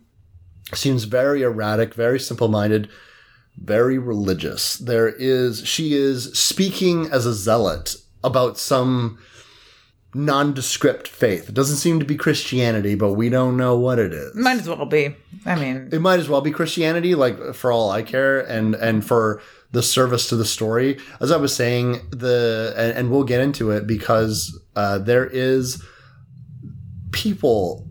seems 0.73 1.03
very 1.05 1.41
erratic, 1.43 1.93
very 1.93 2.19
simple 2.19 2.47
minded, 2.47 2.89
very 3.57 3.97
religious. 3.97 4.77
There 4.77 5.07
is, 5.07 5.67
she 5.67 5.93
is 5.93 6.37
speaking 6.37 7.07
as 7.11 7.25
a 7.25 7.33
zealot 7.33 7.95
about 8.23 8.57
some 8.57 9.19
nondescript 10.13 11.07
faith. 11.07 11.49
It 11.49 11.55
doesn't 11.55 11.77
seem 11.77 11.99
to 11.99 12.05
be 12.05 12.15
Christianity, 12.15 12.95
but 12.95 13.13
we 13.13 13.29
don't 13.29 13.57
know 13.57 13.77
what 13.77 13.99
it 13.99 14.13
is. 14.13 14.35
Might 14.35 14.59
as 14.59 14.67
well 14.67 14.85
be. 14.85 15.15
I 15.45 15.55
mean, 15.55 15.89
It 15.91 16.01
might 16.01 16.19
as 16.19 16.29
well 16.29 16.41
be 16.41 16.51
Christianity, 16.51 17.15
like 17.15 17.53
for 17.53 17.71
all 17.71 17.91
I 17.91 18.01
care, 18.01 18.39
and 18.39 18.75
and 18.75 19.05
for 19.05 19.41
the 19.71 19.83
service 19.83 20.27
to 20.29 20.35
the 20.35 20.45
story. 20.45 20.97
As 21.19 21.31
I 21.31 21.37
was 21.37 21.55
saying, 21.55 22.01
the 22.11 22.73
and, 22.75 22.97
and 22.97 23.11
we'll 23.11 23.23
get 23.23 23.41
into 23.41 23.71
it 23.71 23.85
because 23.85 24.59
uh, 24.75 24.97
there 24.97 25.27
is 25.27 25.83
people 27.11 27.87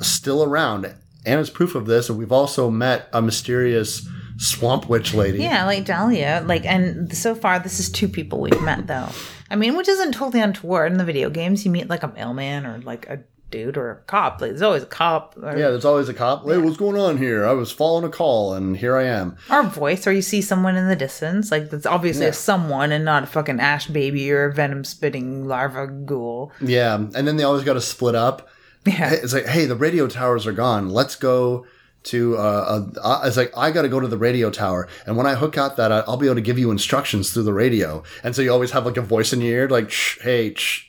still 0.00 0.42
around. 0.44 0.94
Anna's 1.24 1.50
proof 1.50 1.74
of 1.74 1.86
this, 1.86 2.08
and 2.08 2.16
we've 2.18 2.32
also 2.32 2.70
met 2.70 3.08
a 3.12 3.20
mysterious 3.20 4.08
swamp 4.38 4.88
witch 4.88 5.14
lady. 5.14 5.38
Yeah, 5.38 5.64
like 5.66 5.84
Dahlia. 5.84 6.42
Like, 6.46 6.64
and 6.66 7.14
so 7.16 7.34
far, 7.34 7.58
this 7.58 7.80
is 7.80 7.90
two 7.90 8.08
people 8.08 8.40
we've 8.40 8.60
met, 8.62 8.86
though. 8.86 9.08
I 9.50 9.56
mean, 9.56 9.76
which 9.76 9.88
isn't 9.88 10.12
totally 10.12 10.42
untoward 10.42 10.92
in 10.92 10.98
the 10.98 11.04
video 11.04 11.30
games. 11.30 11.64
You 11.64 11.70
meet 11.70 11.88
like 11.88 12.02
a 12.02 12.08
mailman 12.08 12.66
or 12.66 12.78
like 12.78 13.06
a 13.08 13.20
dude 13.50 13.76
or 13.76 13.90
a 13.92 13.96
cop. 14.02 14.40
Like, 14.40 14.50
there's 14.50 14.62
always 14.62 14.82
a 14.82 14.86
cop 14.86 15.36
or, 15.40 15.50
Yeah, 15.56 15.70
there's 15.70 15.84
always 15.84 16.08
a 16.08 16.14
cop. 16.14 16.44
Hey, 16.46 16.58
what's 16.58 16.76
going 16.76 16.98
on 17.00 17.16
here? 17.16 17.46
I 17.46 17.52
was 17.52 17.70
following 17.70 18.04
a 18.04 18.08
call, 18.08 18.54
and 18.54 18.76
here 18.76 18.96
I 18.96 19.04
am. 19.04 19.36
or 19.50 19.62
voice, 19.62 20.04
or 20.06 20.12
you 20.12 20.20
see 20.22 20.42
someone 20.42 20.76
in 20.76 20.88
the 20.88 20.96
distance. 20.96 21.50
Like, 21.52 21.70
that's 21.70 21.86
obviously 21.86 22.24
Yeah. 22.24 22.30
a 22.30 22.34
someone 22.34 22.90
and 22.90 23.04
not 23.04 23.22
a 23.22 23.26
fucking 23.26 23.60
ash 23.60 23.86
baby 23.86 24.30
or 24.32 24.46
a 24.46 24.52
venom 24.52 24.82
spitting 24.84 25.46
larva 25.46 25.86
ghoul. 25.86 26.50
Yeah, 26.60 26.94
and 26.96 27.26
then 27.26 27.36
they 27.36 27.44
always 27.44 27.62
got 27.64 27.74
to 27.74 27.80
split 27.80 28.16
up. 28.16 28.48
Yeah. 28.84 29.12
It's 29.12 29.32
like, 29.32 29.46
hey, 29.46 29.66
the 29.66 29.76
radio 29.76 30.06
towers 30.08 30.46
are 30.46 30.52
gone. 30.52 30.90
Let's 30.90 31.14
go 31.16 31.66
to. 32.06 32.36
Uh, 32.36 32.86
uh, 33.02 33.22
it's 33.24 33.36
like 33.36 33.52
I 33.56 33.70
got 33.70 33.82
to 33.82 33.88
go 33.88 34.00
to 34.00 34.08
the 34.08 34.18
radio 34.18 34.50
tower, 34.50 34.88
and 35.06 35.16
when 35.16 35.26
I 35.26 35.34
hook 35.34 35.56
out 35.58 35.76
that, 35.76 35.92
I'll 35.92 36.16
be 36.16 36.26
able 36.26 36.36
to 36.36 36.40
give 36.40 36.58
you 36.58 36.70
instructions 36.70 37.32
through 37.32 37.44
the 37.44 37.52
radio. 37.54 38.02
And 38.22 38.34
so 38.34 38.42
you 38.42 38.52
always 38.52 38.70
have 38.72 38.84
like 38.86 38.96
a 38.96 39.02
voice 39.02 39.32
in 39.32 39.40
your 39.40 39.52
ear, 39.60 39.68
like, 39.68 39.90
shh, 39.90 40.18
hey, 40.22 40.54
shh. 40.54 40.82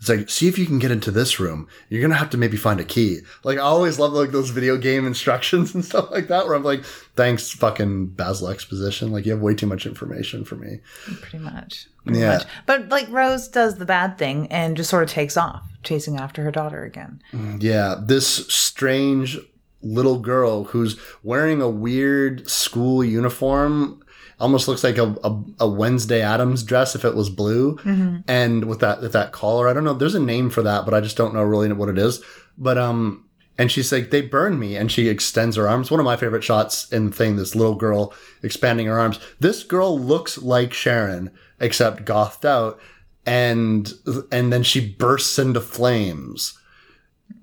It's 0.00 0.08
like, 0.10 0.28
see 0.28 0.48
if 0.48 0.58
you 0.58 0.66
can 0.66 0.78
get 0.78 0.90
into 0.90 1.10
this 1.10 1.40
room. 1.40 1.66
You're 1.88 2.02
gonna 2.02 2.16
have 2.16 2.28
to 2.30 2.36
maybe 2.36 2.58
find 2.58 2.78
a 2.78 2.84
key. 2.84 3.20
Like, 3.42 3.56
I 3.56 3.62
always 3.62 3.98
love 3.98 4.12
like 4.12 4.32
those 4.32 4.50
video 4.50 4.76
game 4.76 5.06
instructions 5.06 5.74
and 5.74 5.82
stuff 5.84 6.10
like 6.10 6.28
that, 6.28 6.46
where 6.46 6.54
I'm 6.56 6.64
like, 6.64 6.84
thanks, 7.16 7.50
fucking 7.52 8.08
Basil 8.08 8.48
Exposition. 8.48 9.12
Like, 9.12 9.24
you 9.24 9.32
have 9.32 9.40
way 9.40 9.54
too 9.54 9.66
much 9.66 9.86
information 9.86 10.44
for 10.44 10.56
me. 10.56 10.80
Pretty 11.22 11.38
much. 11.38 11.86
Pretty 12.04 12.18
Yeah. 12.20 12.34
much. 12.38 12.46
But 12.66 12.88
like 12.90 13.08
Rose 13.08 13.48
does 13.48 13.76
the 13.76 13.86
bad 13.86 14.18
thing 14.18 14.48
and 14.52 14.76
just 14.76 14.90
sort 14.90 15.04
of 15.04 15.08
takes 15.08 15.38
off, 15.38 15.62
chasing 15.84 16.18
after 16.18 16.42
her 16.42 16.50
daughter 16.50 16.82
again. 16.84 17.22
Yeah, 17.60 17.94
this 17.98 18.26
strange 18.48 19.38
little 19.84 20.18
girl 20.18 20.64
who's 20.64 20.98
wearing 21.22 21.60
a 21.60 21.68
weird 21.68 22.48
school 22.48 23.04
uniform 23.04 24.00
almost 24.40 24.66
looks 24.66 24.82
like 24.82 24.98
a, 24.98 25.14
a, 25.22 25.42
a 25.60 25.68
Wednesday 25.68 26.20
Addams 26.20 26.62
dress 26.62 26.94
if 26.94 27.04
it 27.04 27.14
was 27.14 27.30
blue. 27.30 27.78
And 28.26 28.64
with 28.64 28.80
that 28.80 29.00
with 29.00 29.12
that 29.12 29.32
collar 29.32 29.68
I 29.68 29.72
don't 29.72 29.84
know 29.84 29.94
there's 29.94 30.14
a 30.14 30.20
name 30.20 30.50
for 30.50 30.62
that 30.62 30.84
but 30.84 30.94
I 30.94 31.00
just 31.00 31.16
don't 31.16 31.34
know 31.34 31.42
really 31.42 31.72
what 31.72 31.88
it 31.88 31.98
is. 31.98 32.22
But 32.58 32.78
um 32.78 33.24
and 33.56 33.70
she's 33.70 33.92
like 33.92 34.10
they 34.10 34.20
burned 34.22 34.58
me. 34.58 34.76
And 34.76 34.90
she 34.90 35.08
extends 35.08 35.56
her 35.56 35.68
arms. 35.68 35.90
One 35.90 36.00
of 36.00 36.04
my 36.04 36.16
favorite 36.16 36.44
shots 36.44 36.90
in 36.92 37.06
the 37.06 37.12
thing 37.12 37.36
this 37.36 37.54
little 37.54 37.76
girl 37.76 38.12
expanding 38.42 38.86
her 38.86 38.98
arms. 38.98 39.20
This 39.40 39.62
girl 39.62 39.98
looks 39.98 40.38
like 40.38 40.72
Sharon 40.72 41.30
except 41.60 42.04
gothed 42.04 42.44
out. 42.44 42.80
And 43.26 43.92
and 44.32 44.52
then 44.52 44.62
she 44.64 44.90
bursts 44.90 45.38
into 45.38 45.60
flames. 45.60 46.58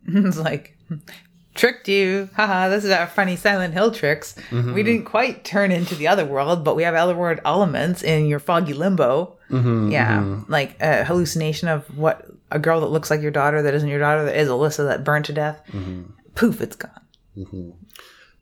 It's 0.07 0.37
like 0.37 0.77
tricked 1.55 1.87
you. 1.87 2.29
Haha 2.35 2.69
this 2.69 2.83
is 2.83 2.91
our 2.91 3.07
funny 3.07 3.35
silent 3.35 3.73
hill 3.73 3.91
tricks. 3.91 4.35
Mm-hmm. 4.49 4.73
we 4.73 4.83
didn't 4.83 5.05
quite 5.05 5.43
turn 5.43 5.71
into 5.71 5.95
the 5.95 6.07
other 6.07 6.25
world 6.25 6.63
but 6.63 6.75
we 6.75 6.83
have 6.83 6.95
other 6.95 7.15
world 7.15 7.39
elements 7.45 8.03
in 8.03 8.25
your 8.25 8.39
foggy 8.39 8.73
limbo. 8.73 9.37
Mm-hmm, 9.49 9.91
yeah 9.91 10.39
like 10.47 10.77
a 10.79 11.03
hallucination 11.03 11.67
of 11.67 11.85
what 11.97 12.25
a 12.51 12.59
girl 12.59 12.79
that 12.81 12.87
looks 12.87 13.09
like 13.09 13.21
your 13.21 13.31
daughter 13.31 13.61
that 13.61 13.73
isn't 13.73 13.89
your 13.89 13.99
daughter 13.99 14.23
that 14.25 14.37
is 14.37 14.47
alyssa 14.47 14.87
that 14.87 15.03
burned 15.03 15.25
to 15.25 15.33
death. 15.33 15.61
Mm-hmm. 15.71 16.03
poof 16.35 16.61
it's 16.61 16.75
gone. 16.75 17.01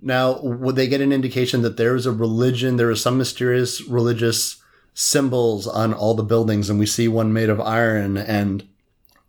Now, 0.02 0.40
would 0.42 0.76
they 0.76 0.88
get 0.88 1.02
an 1.02 1.12
indication 1.12 1.62
that 1.64 1.78
there 1.78 1.96
is 1.96 2.06
a 2.06 2.12
religion, 2.12 2.78
there 2.78 2.90
is 2.90 3.02
some 3.02 3.18
mysterious 3.18 3.82
religious 3.82 4.62
symbols 4.94 5.68
on 5.68 5.94
all 5.94 6.14
the 6.14 6.24
buildings, 6.24 6.70
and 6.70 6.80
we 6.80 6.86
see 6.86 7.08
one 7.08 7.34
made 7.34 7.50
of 7.50 7.60
iron, 7.60 8.18
and 8.18 8.68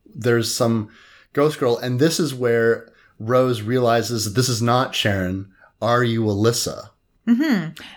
there's 0.07 0.55
some 0.55 0.89
ghost 1.33 1.59
girl, 1.59 1.77
and 1.77 1.99
this 1.99 2.21
is 2.21 2.35
where 2.35 2.93
Rose 3.21 3.63
realizes 3.63 4.25
that 4.25 4.35
this 4.35 4.49
is 4.49 4.61
not 4.61 4.95
Sharon. 4.95 5.53
Are 5.81 6.03
you 6.03 6.25
Alyssa? 6.25 6.89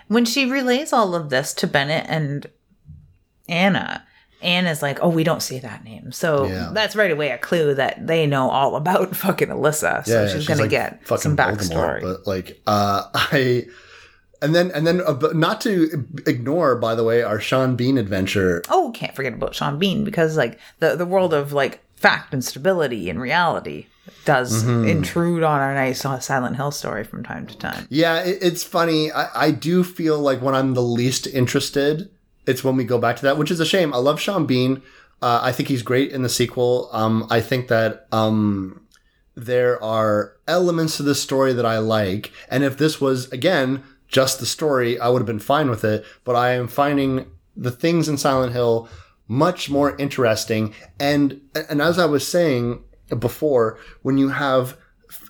when 0.06 0.24
she 0.24 0.44
relays 0.48 0.92
all 0.92 1.12
of 1.16 1.28
this 1.30 1.52
to 1.54 1.66
bennett 1.66 2.04
and 2.08 2.46
anna 3.48 4.06
Anna's 4.42 4.82
like, 4.82 4.98
oh, 5.02 5.08
we 5.08 5.24
don't 5.24 5.42
say 5.42 5.58
that 5.60 5.84
name. 5.84 6.12
So 6.12 6.46
Yeah. 6.46 6.68
that's 6.74 6.94
right 6.94 7.10
away 7.10 7.30
a 7.30 7.38
clue 7.38 7.74
that 7.76 8.06
they 8.06 8.26
know 8.26 8.50
all 8.50 8.76
about 8.76 9.16
fucking 9.16 9.48
Alyssa. 9.48 10.04
So 10.04 10.28
she's, 10.28 10.46
going 10.46 10.58
to 10.58 10.64
like 10.64 10.70
get 10.70 11.06
fucking 11.06 11.22
some 11.22 11.36
Voldemort, 11.36 11.56
backstory. 11.56 12.00
but 12.02 12.26
like, 12.26 12.60
uh, 12.66 13.04
I. 13.14 13.66
And 14.42 14.54
then, 14.54 14.70
and 14.72 14.86
then, 14.86 15.00
uh, 15.00 15.14
but 15.14 15.34
not 15.34 15.62
to 15.62 16.06
ignore, 16.26 16.76
by 16.76 16.94
the 16.94 17.04
way, 17.04 17.22
our 17.22 17.40
Sean 17.40 17.74
Bean 17.74 17.96
adventure. 17.96 18.62
oh, 18.68 18.92
can't 18.94 19.16
forget 19.16 19.32
about 19.32 19.54
Sean 19.54 19.78
Bean 19.78 20.04
because 20.04 20.36
like 20.36 20.58
the 20.78 20.94
the 20.94 21.06
world 21.06 21.32
of 21.32 21.54
like 21.54 21.80
fact 21.96 22.34
and 22.34 22.44
stability 22.44 23.08
and 23.08 23.18
reality 23.18 23.86
does 24.24 24.64
Mm-hmm. 24.64 24.88
intrude 24.88 25.42
on 25.42 25.60
our 25.60 25.74
nice 25.74 26.04
uh, 26.04 26.18
Silent 26.20 26.56
Hill 26.56 26.70
story 26.70 27.04
from 27.04 27.22
time 27.22 27.46
to 27.46 27.56
time. 27.56 27.86
Yeah, 27.90 28.22
it, 28.22 28.38
it's 28.42 28.62
funny. 28.64 29.10
I, 29.12 29.46
I 29.46 29.50
do 29.50 29.84
feel 29.84 30.18
like 30.18 30.40
when 30.42 30.54
I'm 30.54 30.74
the 30.74 30.82
least 30.82 31.26
interested, 31.26 32.10
it's 32.46 32.62
when 32.62 32.76
we 32.76 32.84
go 32.84 32.98
back 32.98 33.16
to 33.16 33.22
that, 33.22 33.38
which 33.38 33.50
is 33.50 33.60
a 33.60 33.66
shame. 33.66 33.94
I 33.94 33.98
love 33.98 34.20
Sean 34.20 34.46
Bean. 34.46 34.82
Uh, 35.22 35.40
I 35.42 35.52
think 35.52 35.68
he's 35.68 35.82
great 35.82 36.12
in 36.12 36.22
the 36.22 36.28
sequel. 36.28 36.90
Um, 36.92 37.26
I 37.30 37.40
think 37.40 37.68
that 37.68 38.06
um, 38.12 38.86
there 39.34 39.82
are 39.82 40.34
elements 40.46 40.98
to 40.98 41.02
the 41.02 41.14
story 41.14 41.52
that 41.54 41.64
I 41.64 41.78
like. 41.78 42.30
And 42.50 42.62
if 42.62 42.76
this 42.76 43.00
was, 43.00 43.32
again, 43.32 43.82
just 44.08 44.38
the 44.38 44.46
story, 44.46 44.98
I 45.00 45.08
would 45.08 45.20
have 45.20 45.26
been 45.26 45.38
fine 45.38 45.70
with 45.70 45.82
it. 45.84 46.04
But 46.24 46.36
I 46.36 46.52
am 46.52 46.68
finding 46.68 47.26
the 47.56 47.70
things 47.70 48.08
in 48.08 48.18
Silent 48.18 48.52
Hill 48.52 48.88
much 49.26 49.70
more 49.70 49.96
interesting. 49.96 50.74
And, 51.00 51.40
and 51.70 51.80
as 51.80 51.98
I 51.98 52.04
was 52.04 52.28
saying 52.28 52.83
before, 53.18 53.78
when 54.02 54.18
you 54.18 54.30
have, 54.30 54.76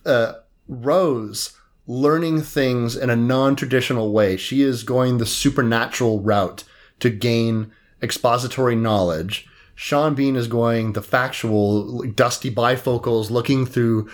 uh, 0.07 0.35
Rose 0.69 1.53
learning 1.87 2.41
things 2.41 2.97
in 2.97 3.11
a 3.11 3.17
non-traditional 3.17 4.13
way, 4.13 4.37
she 4.37 4.63
is 4.63 4.83
going 4.83 5.19
the 5.19 5.27
supernatural 5.27 6.21
route 6.21 6.65
to 7.01 7.11
gain 7.11 7.71
expository 8.03 8.75
knowledge. 8.75 9.47
Sean 9.75 10.15
Bean 10.15 10.37
is 10.37 10.49
going 10.49 10.93
the 10.93 11.03
factual, 11.03 12.03
dusty 12.13 12.51
bifocals, 12.51 13.31
looking 13.31 13.67
through 13.67 14.09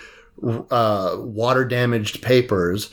uh, 0.70 1.16
water 1.18 1.64
damaged 1.64 2.22
papers. 2.22 2.90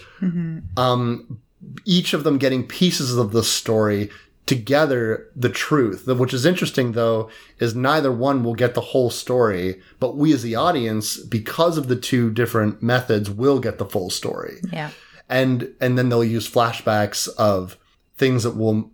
Um, 0.78 1.40
each 1.86 2.14
of 2.14 2.24
them 2.24 2.38
getting 2.38 2.68
pieces 2.68 3.18
of 3.18 3.32
the 3.32 3.44
story 3.44 4.10
together, 4.48 5.28
the 5.36 5.50
truth. 5.50 6.08
Which 6.08 6.34
is 6.34 6.46
interesting, 6.46 6.94
though, 6.94 7.30
is 7.60 7.76
neither 7.76 8.12
one 8.12 8.44
will 8.44 8.56
get 8.56 8.74
the 8.74 8.82
whole 8.82 9.10
story, 9.12 9.80
but 10.00 10.18
we 10.18 10.34
as 10.34 10.42
the 10.42 10.56
audience, 10.56 11.18
because 11.18 11.78
of 11.78 11.88
the 11.88 11.96
two 11.96 12.32
different 12.32 12.82
methods, 12.82 13.30
will 13.30 13.60
get 13.60 13.78
the 13.78 13.86
full 13.86 14.10
story 14.10 14.56
Yeah. 14.74 14.90
and 15.30 15.70
and 15.80 15.98
then 15.98 16.10
they'll 16.10 16.24
use 16.24 16.50
flashbacks 16.50 17.28
of 17.38 17.78
things 18.18 18.44
that 18.44 18.56
will 18.58 18.90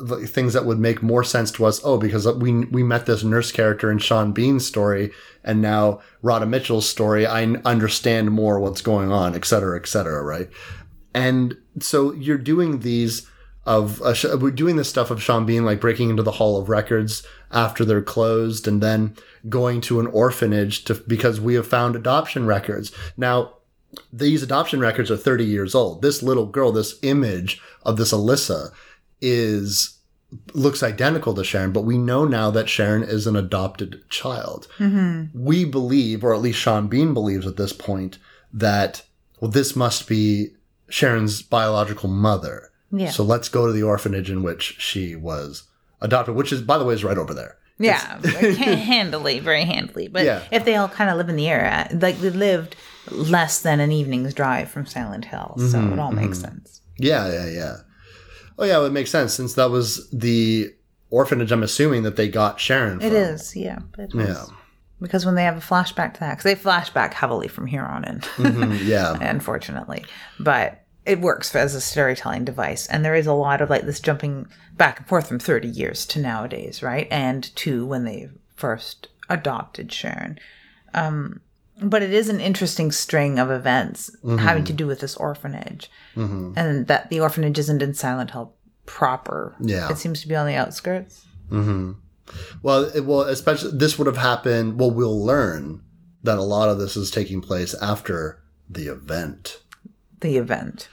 uh, 0.00 0.16
things 0.26 0.52
that 0.52 0.64
would 0.66 0.78
make 0.78 1.02
more 1.02 1.24
sense 1.24 1.50
to 1.52 1.64
us 1.64 1.80
oh 1.84 1.98
because 1.98 2.26
we 2.26 2.64
we 2.66 2.82
met 2.82 3.06
this 3.06 3.22
nurse 3.24 3.50
character 3.52 3.90
in 3.90 3.98
Sean 3.98 4.32
Bean's 4.32 4.66
story 4.66 5.10
and 5.44 5.60
now 5.60 6.00
Radha 6.22 6.46
Mitchell's 6.46 6.88
story 6.88 7.26
I 7.26 7.42
understand 7.64 8.30
more 8.30 8.60
what's 8.60 8.82
going 8.82 9.10
on 9.10 9.34
et 9.34 9.44
cetera 9.44 9.78
et 9.80 9.86
cetera 9.88 10.22
right 10.22 10.48
and 11.14 11.56
so 11.80 12.12
you're 12.12 12.38
doing 12.38 12.80
these 12.80 13.26
of 13.64 14.02
uh, 14.02 14.12
doing 14.50 14.76
this 14.76 14.88
stuff 14.88 15.10
of 15.10 15.22
Sean 15.22 15.46
Bean 15.46 15.64
like 15.64 15.80
breaking 15.80 16.10
into 16.10 16.22
the 16.22 16.32
Hall 16.32 16.60
of 16.60 16.68
Records 16.68 17.24
after 17.50 17.84
they're 17.84 18.02
closed 18.02 18.66
and 18.66 18.82
then 18.82 19.14
going 19.48 19.80
to 19.82 20.00
an 20.00 20.06
orphanage 20.08 20.84
to 20.84 20.94
because 20.94 21.40
we 21.40 21.54
have 21.54 21.66
found 21.66 21.94
adoption 21.94 22.46
records 22.46 22.92
now 23.16 23.54
these 24.12 24.42
adoption 24.42 24.80
records 24.80 25.10
are 25.10 25.16
30 25.16 25.44
years 25.44 25.74
old. 25.74 26.02
This 26.02 26.22
little 26.22 26.46
girl, 26.46 26.72
this 26.72 26.98
image 27.02 27.60
of 27.84 27.96
this 27.96 28.12
Alyssa 28.12 28.70
is 29.20 29.98
looks 30.54 30.82
identical 30.82 31.34
to 31.34 31.44
Sharon, 31.44 31.72
but 31.72 31.84
we 31.84 31.98
know 31.98 32.24
now 32.24 32.50
that 32.50 32.68
Sharon 32.68 33.02
is 33.02 33.26
an 33.26 33.36
adopted 33.36 34.02
child. 34.08 34.66
We 35.34 35.66
believe, 35.66 36.24
or 36.24 36.34
at 36.34 36.40
least 36.40 36.58
Sean 36.58 36.88
Bean 36.88 37.12
believes 37.12 37.46
at 37.46 37.58
this 37.58 37.74
point, 37.74 38.18
that 38.52 39.04
well, 39.40 39.50
this 39.50 39.76
must 39.76 40.08
be 40.08 40.54
Sharon's 40.88 41.42
biological 41.42 42.08
mother. 42.08 42.70
Yeah. 42.92 43.10
So 43.10 43.24
let's 43.24 43.48
go 43.48 43.66
to 43.66 43.72
the 43.72 43.82
orphanage 43.82 44.30
in 44.30 44.42
which 44.42 44.76
she 44.78 45.16
was 45.16 45.64
adopted, 46.00 46.34
which 46.34 46.52
is, 46.52 46.60
by 46.62 46.78
the 46.78 46.84
way, 46.84 46.94
is 46.94 47.02
right 47.04 47.18
over 47.18 47.32
there. 47.34 47.56
Yeah, 47.78 48.20
handily, 48.26 49.40
very 49.40 49.64
handily. 49.64 50.06
But 50.08 50.24
Yeah. 50.24 50.42
if 50.52 50.64
they 50.64 50.76
all 50.76 50.88
kind 50.88 51.10
of 51.10 51.16
live 51.16 51.28
in 51.28 51.36
the 51.36 51.48
area, 51.48 51.88
like 52.00 52.18
they 52.18 52.30
lived 52.30 52.76
less 53.10 53.60
than 53.62 53.80
an 53.80 53.90
evening's 53.90 54.34
drive 54.34 54.70
from 54.70 54.86
Silent 54.86 55.24
Hill, 55.24 55.54
so 55.58 55.64
Mm-hmm, 55.78 55.94
it 55.94 55.98
all 55.98 56.12
makes 56.12 56.38
sense. 56.38 56.80
Yeah, 56.98 57.32
yeah, 57.32 57.46
yeah. 57.48 57.76
Oh, 58.58 58.64
yeah, 58.64 58.84
it 58.84 58.92
makes 58.92 59.10
sense 59.10 59.32
since 59.34 59.54
that 59.54 59.70
was 59.70 60.08
the 60.10 60.70
orphanage. 61.10 61.50
I'm 61.50 61.62
assuming 61.62 62.02
that 62.04 62.16
they 62.16 62.28
got 62.28 62.60
Sharon. 62.60 63.00
From. 63.00 63.06
It 63.08 63.14
is, 63.14 63.56
yeah. 63.56 63.78
It 63.98 64.14
is. 64.14 64.28
Yeah. 64.28 64.44
Because 65.00 65.26
when 65.26 65.34
they 65.34 65.42
have 65.42 65.56
a 65.56 65.60
flashback 65.60 66.14
to 66.14 66.20
that, 66.20 66.38
because 66.38 66.44
they 66.44 66.54
flashback 66.54 67.14
heavily 67.14 67.48
from 67.48 67.66
here 67.66 67.82
on 67.82 68.04
in, 68.04 68.20
Mhm, 68.20 68.86
yeah. 68.86 69.16
unfortunately. 69.20 70.04
But 70.38 70.81
it 71.04 71.20
works 71.20 71.54
as 71.54 71.74
a 71.74 71.80
storytelling 71.80 72.44
device. 72.44 72.86
And 72.86 73.04
there 73.04 73.14
is 73.14 73.26
a 73.26 73.32
lot 73.32 73.60
of 73.60 73.70
like 73.70 73.82
this 73.82 74.00
jumping 74.00 74.46
back 74.76 74.98
and 74.98 75.08
forth 75.08 75.28
from 75.28 75.38
30 75.38 75.68
years 75.68 76.06
to 76.06 76.20
nowadays, 76.20 76.82
right? 76.82 77.08
And 77.10 77.54
to 77.56 77.84
when 77.86 78.04
they 78.04 78.30
first 78.54 79.08
adopted 79.28 79.92
Sharon. 79.92 80.38
Um, 80.94 81.40
but 81.80 82.02
it 82.02 82.12
is 82.12 82.28
an 82.28 82.40
interesting 82.40 82.92
string 82.92 83.38
of 83.38 83.50
events 83.50 84.10
mm-hmm. 84.22 84.38
having 84.38 84.64
to 84.64 84.72
do 84.72 84.86
with 84.86 85.00
this 85.00 85.16
orphanage. 85.16 85.90
Mm-hmm. 86.14 86.52
And 86.56 86.86
that 86.86 87.10
the 87.10 87.20
orphanage 87.20 87.58
isn't 87.58 87.82
in 87.82 87.94
Silent 87.94 88.30
Hill 88.30 88.54
proper. 88.86 89.56
Yeah. 89.60 89.90
It 89.90 89.98
seems 89.98 90.20
to 90.20 90.28
be 90.28 90.36
on 90.36 90.46
the 90.46 90.54
outskirts. 90.54 91.26
Mm-hmm. 91.50 91.92
Well, 92.62 92.84
it, 92.94 93.04
well, 93.04 93.22
especially 93.22 93.76
this 93.76 93.98
would 93.98 94.06
have 94.06 94.16
happened. 94.16 94.78
Well, 94.78 94.90
we'll 94.90 95.24
learn 95.24 95.82
that 96.22 96.38
a 96.38 96.42
lot 96.42 96.68
of 96.68 96.78
this 96.78 96.96
is 96.96 97.10
taking 97.10 97.40
place 97.40 97.74
after 97.82 98.42
the 98.68 98.86
event. 98.86 99.61
The 100.22 100.38
event. 100.38 100.88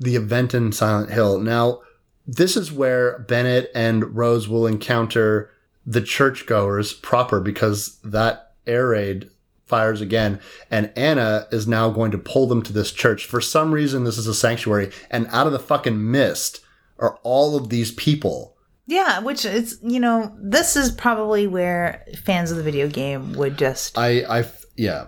The 0.00 0.16
event 0.16 0.54
in 0.54 0.72
Silent 0.72 1.10
Hill. 1.10 1.38
Now, 1.38 1.82
this 2.26 2.56
is 2.56 2.72
where 2.72 3.20
Bennett 3.20 3.70
and 3.74 4.16
Rose 4.16 4.48
will 4.48 4.66
encounter 4.66 5.50
the 5.86 6.00
churchgoers 6.02 6.92
proper 6.92 7.40
because 7.40 7.98
that 8.04 8.52
air 8.66 8.88
raid 8.88 9.30
fires 9.64 10.00
again 10.00 10.40
and 10.70 10.92
Anna 10.96 11.46
is 11.50 11.66
now 11.66 11.90
going 11.90 12.10
to 12.10 12.18
pull 12.18 12.46
them 12.46 12.62
to 12.62 12.72
this 12.72 12.92
church. 12.92 13.24
For 13.24 13.40
some 13.40 13.72
reason, 13.72 14.04
this 14.04 14.18
is 14.18 14.26
a 14.26 14.34
sanctuary 14.34 14.90
and 15.10 15.26
out 15.28 15.46
of 15.46 15.52
the 15.52 15.58
fucking 15.58 16.10
mist 16.10 16.60
are 16.98 17.18
all 17.22 17.56
of 17.56 17.68
these 17.68 17.92
people. 17.92 18.56
Yeah, 18.86 19.20
which 19.20 19.44
is, 19.44 19.78
you 19.82 20.00
know, 20.00 20.34
this 20.40 20.74
is 20.74 20.90
probably 20.90 21.46
where 21.46 22.04
fans 22.24 22.50
of 22.50 22.56
the 22.56 22.62
video 22.62 22.88
game 22.88 23.34
would 23.34 23.58
just 23.58 23.96
I, 23.98 24.24
I, 24.38 24.42
yeah. 24.78 25.06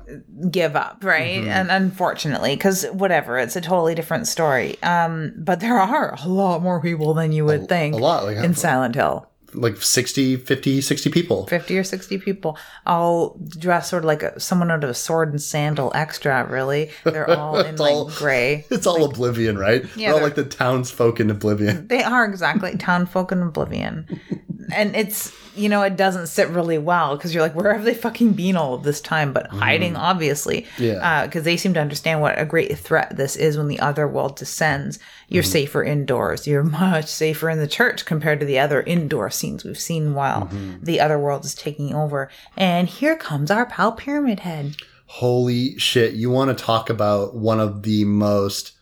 give 0.50 0.76
up, 0.76 1.02
right? 1.04 1.44
And 1.44 1.70
unfortunately, 1.70 2.54
because 2.56 2.84
whatever, 2.92 3.38
it's 3.38 3.56
a 3.56 3.60
totally 3.60 3.94
different 3.94 4.26
story. 4.26 4.76
Um, 4.82 5.32
but 5.38 5.60
there 5.60 5.78
are 5.78 6.14
a 6.22 6.28
lot 6.28 6.60
more 6.62 6.82
people 6.82 7.14
than 7.14 7.32
you 7.32 7.44
would 7.46 7.68
think 7.68 7.94
A 7.94 7.98
lot. 7.98 8.24
Like, 8.24 8.36
in 8.38 8.54
Silent 8.54 8.94
Hill. 8.96 9.26
like 9.54 9.76
60, 9.82 10.36
50, 10.36 10.80
60 10.80 11.10
people. 11.10 11.46
50 11.46 11.78
or 11.78 11.82
60 11.84 12.18
people 12.18 12.56
all 12.86 13.36
dressed 13.58 13.90
sort 13.90 14.04
of 14.04 14.06
like 14.06 14.22
a, 14.22 14.38
someone 14.38 14.70
out 14.70 14.84
of 14.84 14.90
a 14.90 14.94
sword 14.94 15.30
and 15.30 15.40
sandal 15.42 15.90
extra, 15.94 16.44
really. 16.46 16.90
They're 17.04 17.28
all 17.38 17.58
in 17.60 17.76
like 17.76 17.92
all- 17.92 18.10
gray. 18.10 18.64
It's 18.70 18.86
all 18.86 19.04
Oblivion, 19.10 19.58
right? 19.58 19.82
Yeah, 19.96 20.10
They're 20.10 20.14
they're- 20.14 20.22
like 20.24 20.34
the 20.36 20.44
townsfolk 20.44 21.18
in 21.20 21.30
Oblivion. 21.30 21.88
They 21.88 22.02
are 22.02 22.24
exactly 22.24 22.76
townfolk 22.76 23.32
in 23.32 23.42
Oblivion. 23.42 24.20
and 24.72 24.94
it's, 24.96 25.32
you 25.54 25.68
know, 25.68 25.82
it 25.82 25.96
doesn't 25.96 26.28
sit 26.28 26.48
really 26.48 26.78
well 26.78 27.16
because 27.16 27.34
you're 27.34 27.42
like, 27.42 27.54
where 27.54 27.72
have 27.74 27.84
they 27.84 27.94
fucking 27.94 28.32
been 28.32 28.56
all 28.56 28.74
of 28.74 28.82
this 28.82 29.00
time? 29.00 29.32
But 29.32 29.48
mm-hmm. 29.48 29.58
hiding, 29.58 29.96
obviously. 29.96 30.66
Yeah. 30.78 30.94
Uh, 30.94 31.26
because 31.26 31.44
they 31.44 31.56
seem 31.56 31.74
to 31.74 31.80
understand 31.80 32.20
what 32.20 32.38
a 32.38 32.44
great 32.44 32.76
threat 32.78 33.16
this 33.16 33.36
is 33.36 33.56
when 33.56 33.68
the 33.68 33.80
other 33.80 34.06
world 34.08 34.36
descends. 34.36 34.98
You're 35.28 35.42
mm-hmm. 35.42 35.52
safer 35.52 35.84
indoors. 35.84 36.46
You're 36.46 36.62
much 36.64 37.06
safer 37.06 37.50
in 37.50 37.58
the 37.58 37.66
church 37.66 38.04
compared 38.04 38.40
to 38.40 38.46
the 38.46 38.58
other 38.58 38.82
indoor 38.82 39.30
scenes 39.30 39.64
we've 39.64 39.78
seen 39.78 40.14
while 40.14 40.42
mm-hmm. 40.42 40.82
the 40.82 41.00
other 41.00 41.18
world 41.18 41.44
is 41.44 41.54
taking 41.54 41.94
over. 41.94 42.30
And 42.56 42.88
here 42.88 43.16
comes 43.16 43.50
our 43.50 43.66
pal 43.66 43.92
Pyramid 43.92 44.40
Head. 44.40 44.76
Holy 45.06 45.76
shit. 45.78 46.14
You 46.14 46.30
want 46.30 46.56
to 46.56 46.64
talk 46.64 46.88
about 46.88 47.34
one 47.34 47.58
of 47.58 47.82
the 47.82 48.04
most 48.04 48.72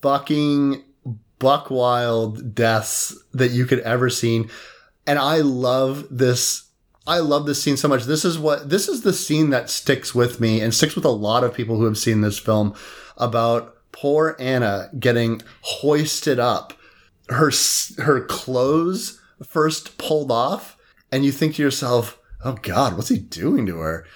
fucking 0.00 0.84
buck 1.38 1.70
wild 1.70 2.54
deaths 2.54 3.16
that 3.32 3.50
you 3.50 3.66
could 3.66 3.80
ever 3.80 4.08
seen. 4.08 4.48
And 5.06 5.18
I 5.18 5.38
love 5.38 6.06
this. 6.10 6.68
I 7.06 7.18
love 7.18 7.44
this 7.44 7.62
scene 7.62 7.76
so 7.76 7.88
much. 7.88 8.04
This 8.04 8.24
is 8.24 8.38
what, 8.38 8.70
this 8.70 8.88
is 8.88 9.02
the 9.02 9.12
scene 9.12 9.50
that 9.50 9.68
sticks 9.68 10.14
with 10.14 10.40
me 10.40 10.60
and 10.60 10.72
sticks 10.72 10.94
with 10.94 11.04
a 11.04 11.10
lot 11.10 11.44
of 11.44 11.52
people 11.52 11.76
who 11.76 11.84
have 11.84 11.98
seen 11.98 12.22
this 12.22 12.38
film 12.38 12.74
about 13.18 13.76
poor 13.92 14.36
Anna 14.38 14.88
getting 14.98 15.42
hoisted 15.60 16.38
up. 16.38 16.72
Her, 17.28 17.50
her 17.98 18.24
clothes 18.24 19.20
first 19.46 19.98
pulled 19.98 20.30
off 20.30 20.78
and 21.12 21.24
you 21.24 21.32
think 21.32 21.56
to 21.56 21.62
yourself, 21.62 22.18
oh 22.42 22.56
God, 22.62 22.96
what's 22.96 23.10
he 23.10 23.18
doing 23.18 23.66
to 23.66 23.78
her? 23.78 24.06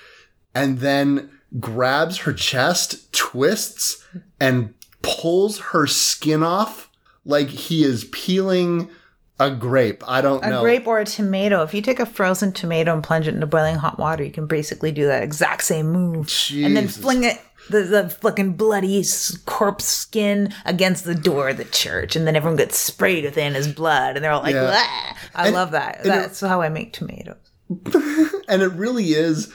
and 0.59 0.79
then 0.81 1.31
grabs 1.61 2.19
her 2.19 2.33
chest, 2.33 3.13
twists, 3.13 4.05
and 4.41 4.75
pulls 5.03 5.61
her 5.61 5.87
skin 5.87 6.43
off 6.43 6.91
like 7.25 7.49
he 7.49 7.85
is 7.85 8.07
peeling 8.07 8.91
a 9.39 9.51
grape. 9.51 10.03
I 10.07 10.21
don't 10.21 10.45
A 10.45 10.51
know. 10.51 10.61
grape 10.63 10.87
or 10.87 10.99
a 10.99 11.05
tomato. 11.05 11.63
If 11.63 11.73
you 11.73 11.83
take 11.83 12.01
a 12.01 12.07
frozen 12.07 12.53
tomato 12.53 12.93
and 12.93 13.03
plunge 13.03 13.29
it 13.29 13.35
into 13.35 13.47
boiling 13.47 13.77
hot 13.77 13.99
water, 13.99 14.25
you 14.25 14.33
can 14.33 14.47
basically 14.47 14.93
do 14.93 15.07
that 15.07 15.23
exact 15.23 15.65
same 15.65 15.91
move. 15.93 16.33
And 16.53 16.77
then 16.77 16.89
fling 16.89 17.25
it, 17.25 17.41
the, 17.71 17.83
the 17.83 18.09
fucking 18.09 18.55
bloody 18.55 19.05
corpse 19.47 19.85
skin 19.85 20.53
against 20.65 21.05
the 21.05 21.15
door 21.15 21.51
of 21.51 21.57
the 21.57 21.65
church. 21.65 22.17
And 22.17 22.27
then 22.27 22.35
everyone 22.35 22.57
gets 22.57 22.79
sprayed 22.79 23.25
with 23.25 23.39
Anna's 23.39 23.69
blood. 23.69 24.17
And 24.17 24.25
they're 24.25 24.33
all 24.33 24.43
like, 24.43 24.55
Yeah. 24.55 25.17
I 25.35 25.51
love 25.51 25.71
that. 25.71 26.03
That's 26.03 26.41
how 26.41 26.61
I 26.61 26.69
make 26.69 26.93
tomatoes. 26.93 27.37
And 28.49 28.63
it 28.63 28.73
really 28.73 29.11
is 29.11 29.53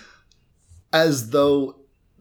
as 0.94 1.32
though 1.32 1.78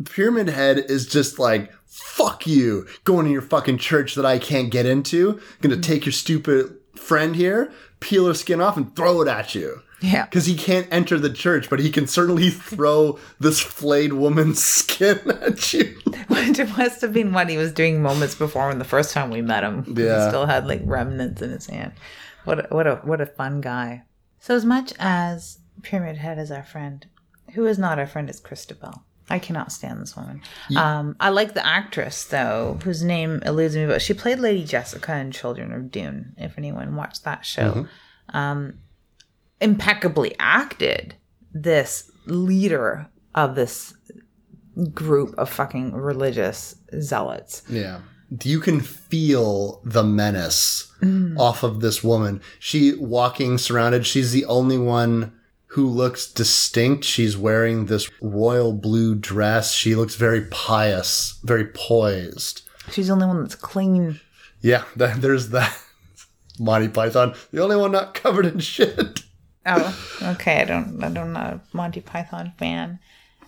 Pyramid 0.07 0.49
Head 0.49 0.79
is 0.79 1.07
just 1.07 1.39
like, 1.39 1.71
fuck 1.85 2.47
you, 2.47 2.87
going 3.05 3.27
to 3.27 3.31
your 3.31 3.43
fucking 3.43 3.77
church 3.77 4.15
that 4.15 4.25
I 4.25 4.39
can't 4.39 4.71
get 4.71 4.87
into. 4.87 5.39
Gonna 5.61 5.75
mm-hmm. 5.75 5.83
take 5.83 6.07
your 6.07 6.15
stupid 6.15 6.79
friend 7.03 7.37
here 7.37 7.73
peel 8.01 8.27
her 8.27 8.35
skin 8.35 8.61
off 8.61 8.77
and 8.77 8.95
throw 8.95 9.23
it 9.23 9.29
at 9.29 9.55
you. 9.55 9.83
Yeah. 10.01 10.25
Because 10.25 10.47
he 10.47 10.57
can't 10.57 10.89
enter 10.91 11.19
the 11.19 11.33
church, 11.33 11.71
but 11.71 11.79
he 11.79 11.91
can 11.91 12.07
certainly 12.07 12.51
throw 12.51 13.19
this 13.39 13.61
flayed 13.61 14.13
woman's 14.15 14.63
skin 14.65 15.19
at 15.31 15.73
you. 15.73 15.97
it 16.07 16.77
must 16.77 17.01
have 17.01 17.13
been 17.13 17.33
what 17.33 17.49
he 17.49 17.57
was 17.57 17.73
doing 17.73 18.03
moments 18.03 18.35
before 18.35 18.69
when 18.69 18.79
the 18.79 18.85
first 18.85 19.13
time 19.13 19.31
we 19.31 19.43
met 19.43 19.65
him. 19.65 19.85
Yeah. 19.97 20.25
He 20.25 20.31
still 20.31 20.47
had 20.47 20.67
like 20.67 20.83
remnants 20.85 21.41
in 21.41 21.51
his 21.51 21.67
hand. 21.67 21.93
What 22.45 22.59
a, 22.59 22.75
what 22.75 22.87
a 22.87 22.97
what 22.97 23.21
a 23.21 23.27
fun 23.27 23.61
guy. 23.61 24.03
So 24.41 24.57
as 24.57 24.65
much 24.65 24.93
as 24.99 25.61
Pyramid 25.83 26.17
Head 26.17 26.39
is 26.39 26.51
our 26.51 26.65
friend, 26.65 27.07
who 27.55 27.67
is 27.67 27.79
not 27.79 28.01
our 28.01 28.07
friend 28.07 28.29
is 28.29 28.41
Christabel. 28.41 29.05
I 29.31 29.39
cannot 29.39 29.73
stand 29.73 30.01
this 30.01 30.17
woman. 30.17 30.43
Um, 30.77 31.17
I 31.21 31.31
like 31.31 31.55
the 31.55 31.65
actress 31.67 32.25
though, 32.25 32.79
whose 32.83 33.03
name 33.03 33.41
eludes 33.45 33.77
me, 33.77 33.87
but 33.87 34.03
she 34.03 34.15
played 34.15 34.39
Lady 34.39 34.65
Jessica 34.65 35.17
in 35.17 35.31
Children 35.31 35.73
of 35.73 35.91
Dune. 35.91 36.35
If 36.37 36.59
anyone 36.59 36.97
watched 36.97 37.25
that 37.25 37.47
show, 37.47 37.87
um, 38.31 38.79
impeccably 39.61 40.35
acted 40.39 41.15
this 41.53 42.11
leader 42.27 43.09
of 43.35 43.55
this 43.55 43.95
group 44.93 45.35
of 45.39 45.49
fucking 45.49 45.93
religious 45.95 46.77
zealots. 47.01 47.63
Yeah. 47.69 48.01
You 48.43 48.61
can 48.61 48.81
feel 48.81 49.83
the 49.85 50.03
menace 50.03 50.91
off 51.39 51.63
of 51.63 51.81
this 51.81 52.03
woman. 52.03 52.41
She 52.59 52.95
walking 52.95 53.59
surrounded, 53.59 54.07
she's 54.07 54.33
the 54.33 54.47
only 54.47 54.79
one 54.79 55.33
who 55.73 55.89
looks 55.89 56.31
distinct. 56.31 57.03
She's 57.03 57.35
wearing 57.35 57.87
this 57.87 58.11
royal 58.21 58.75
blue 58.75 59.15
dress. 59.15 59.73
She 59.73 59.95
looks 59.95 60.17
very 60.17 60.43
pious, 60.43 61.41
very 61.45 61.65
poised. 61.65 62.61
She's 62.91 63.07
the 63.07 63.15
only 63.15 63.27
one 63.27 63.43
that's 63.43 63.55
clean. 63.55 64.21
Yeah, 64.61 64.85
that, 64.97 65.23
there's 65.23 65.49
that. 65.51 65.77
Monty 66.59 66.89
Python, 66.89 67.35
the 67.51 67.63
only 67.63 67.77
one 67.77 67.93
not 67.93 68.13
covered 68.13 68.45
in 68.45 68.59
shit. 68.59 69.21
Oh, 69.65 69.99
okay. 70.23 70.61
I 70.61 70.65
don't. 70.65 71.03
I 71.03 71.09
don't 71.09 71.33
know. 71.33 71.61
Monty 71.73 72.03
Python 72.03 72.53
fan, 72.59 72.99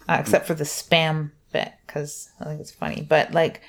uh, 0.08 0.16
except 0.18 0.46
for 0.46 0.54
the 0.54 0.64
spam 0.64 1.30
bit 1.52 1.72
because 1.86 2.30
I 2.40 2.44
think 2.44 2.60
it's 2.62 2.70
funny. 2.70 3.06
But 3.06 3.32
like, 3.32 3.60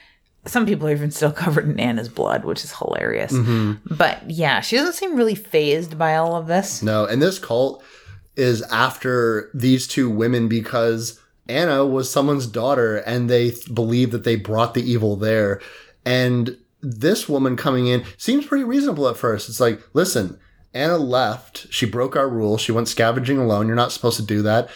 some 0.46 0.66
people 0.66 0.88
are 0.88 0.92
even 0.92 1.12
still 1.12 1.34
covered 1.34 1.66
in 1.66 1.78
Anna's 1.78 2.08
blood, 2.08 2.46
which 2.46 2.64
is 2.64 2.72
hilarious. 2.72 3.36
But 3.86 4.32
yeah, 4.32 4.62
she 4.62 4.78
doesn't 4.78 4.94
seem 4.94 5.18
really 5.18 5.36
phased 5.36 5.98
by 5.98 6.16
all 6.16 6.38
of 6.38 6.48
this. 6.48 6.82
No, 6.82 7.06
and 7.06 7.22
this 7.22 7.38
cult 7.38 7.84
is 8.36 8.62
after 8.64 9.50
these 9.54 9.88
two 9.88 10.10
women 10.10 10.48
because 10.48 11.20
Anna 11.48 11.86
was 11.86 12.10
someone's 12.10 12.48
daughter 12.48 12.98
and 12.98 13.30
they 13.30 13.52
th- 13.52 13.74
believe 13.74 14.12
that 14.12 14.24
they 14.24 14.36
brought 14.36 14.74
the 14.74 14.90
evil 14.90 15.16
there. 15.16 15.62
And 16.06 16.58
this 16.82 17.30
woman 17.30 17.56
coming 17.56 17.88
in 17.88 18.04
seems 18.18 18.46
pretty 18.46 18.64
reasonable 18.64 19.08
at 19.08 19.18
first. 19.18 19.50
It's 19.50 19.60
like, 19.60 19.82
listen, 19.94 20.40
Anna 20.74 20.98
left. 20.98 21.68
She 21.72 21.86
broke 21.86 22.16
our 22.16 22.30
rule. 22.30 22.58
She 22.58 22.72
went 22.72 22.88
scavenging 22.88 23.38
alone. 23.38 23.68
You're 23.68 23.76
not 23.76 23.92
supposed 23.92 24.18
to 24.18 24.26
do 24.26 24.42
that. 24.42 24.70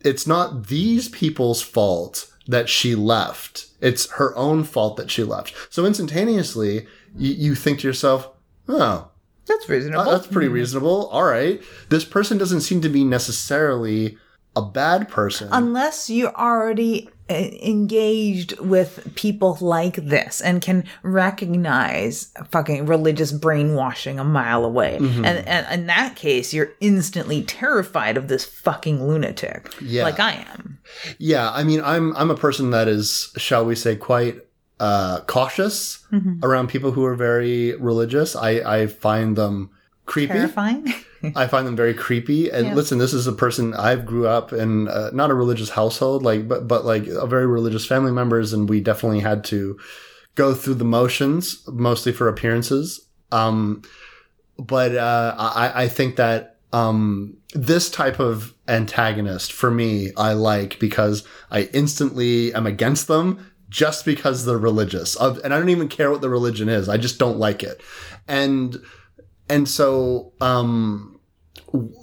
It's 0.00 0.26
not 0.26 0.66
these 0.66 1.08
people's 1.08 1.62
fault 1.62 2.30
that 2.46 2.68
she 2.68 2.94
left. 2.94 3.66
It's 3.80 4.10
her 4.12 4.36
own 4.36 4.64
fault 4.64 4.96
that 4.96 5.10
she 5.10 5.24
left. 5.24 5.54
So 5.70 5.86
instantaneously, 5.86 6.86
you, 7.16 7.32
you 7.32 7.54
think 7.54 7.80
to 7.80 7.86
yourself, 7.86 8.28
oh, 8.68 9.10
That's 9.46 9.68
reasonable. 9.68 10.00
uh, 10.08 10.16
that's 10.16 10.26
pretty 10.26 10.48
reasonable. 10.48 11.08
All 11.08 11.24
right. 11.24 11.62
This 11.88 12.04
person 12.04 12.38
doesn't 12.38 12.62
seem 12.62 12.80
to 12.82 12.88
be 12.88 13.04
necessarily 13.04 14.16
a 14.56 14.62
bad 14.62 15.08
person. 15.08 15.48
unless 15.52 16.08
you're 16.08 16.34
already 16.34 17.08
uh, 17.28 17.34
engaged 17.34 18.58
with 18.60 19.14
people 19.16 19.56
like 19.60 19.96
this 19.96 20.40
and 20.40 20.60
can 20.62 20.84
recognize 21.02 22.32
fucking 22.50 22.86
religious 22.86 23.32
brainwashing 23.32 24.18
a 24.18 24.24
mile 24.24 24.64
away. 24.64 24.98
Mm-hmm. 25.00 25.24
And, 25.24 25.48
and 25.48 25.80
in 25.80 25.86
that 25.86 26.16
case, 26.16 26.52
you're 26.54 26.72
instantly 26.80 27.42
terrified 27.42 28.16
of 28.16 28.28
this 28.28 28.44
fucking 28.44 29.06
lunatic. 29.06 29.74
Yeah. 29.80 30.04
Like 30.04 30.20
I 30.20 30.46
am. 30.52 30.78
yeah, 31.18 31.50
I 31.50 31.64
mean, 31.64 31.80
I'm 31.82 32.16
I'm 32.16 32.30
a 32.30 32.36
person 32.36 32.70
that 32.70 32.88
is, 32.88 33.32
shall 33.36 33.64
we 33.64 33.74
say, 33.74 33.96
quite 33.96 34.36
uh, 34.80 35.20
cautious 35.26 36.00
Mm-hmm. 36.12 36.44
around 36.44 36.68
people 36.68 36.92
who 36.92 37.04
are 37.04 37.16
very 37.16 37.74
religious. 37.76 38.36
I 38.36 38.50
I 38.82 38.86
find 38.86 39.34
them 39.36 39.70
creepy. 40.06 40.32
Terrifying. 40.34 40.92
I 41.34 41.46
find 41.46 41.66
them 41.66 41.74
very 41.76 41.94
creepy. 41.94 42.50
And 42.50 42.66
Yeah. 42.68 42.74
listen, 42.74 42.98
this 42.98 43.12
is 43.14 43.26
a 43.26 43.32
person 43.32 43.72
I've 43.74 44.04
grew 44.04 44.26
up 44.28 44.52
in, 44.52 44.86
uh, 44.88 45.10
not 45.14 45.30
a 45.30 45.34
religious 45.34 45.70
household, 45.70 46.22
like, 46.22 46.46
but 46.46 46.68
but 46.68 46.84
like 46.84 47.06
a 47.06 47.26
very 47.26 47.46
religious 47.46 47.86
family 47.86 48.12
members, 48.12 48.52
and 48.52 48.68
we 48.68 48.80
definitely 48.80 49.20
had 49.20 49.42
to 49.44 49.76
go 50.36 50.52
through 50.54 50.74
the 50.74 50.84
motions, 50.84 51.62
mostly 51.66 52.12
for 52.12 52.28
appearances. 52.28 53.00
Um, 53.32 53.82
but 54.58 54.94
uh, 54.94 55.34
I 55.38 55.84
I 55.84 55.88
think 55.88 56.16
that 56.16 56.56
um 56.72 57.36
this 57.54 57.88
type 57.90 58.18
of 58.20 58.52
antagonist 58.68 59.52
for 59.52 59.70
me 59.70 60.10
I 60.16 60.32
like 60.32 60.78
because 60.80 61.22
I 61.50 61.62
instantly 61.72 62.52
am 62.54 62.66
against 62.66 63.06
them 63.08 63.38
just 63.74 64.04
because 64.04 64.44
they're 64.44 64.56
religious. 64.56 65.16
Of, 65.16 65.40
and 65.42 65.52
I 65.52 65.58
don't 65.58 65.68
even 65.68 65.88
care 65.88 66.08
what 66.08 66.20
the 66.20 66.28
religion 66.28 66.68
is. 66.68 66.88
I 66.88 66.96
just 66.96 67.18
don't 67.18 67.38
like 67.38 67.64
it. 67.64 67.82
And 68.28 68.80
and 69.50 69.68
so 69.68 70.32
um 70.40 71.18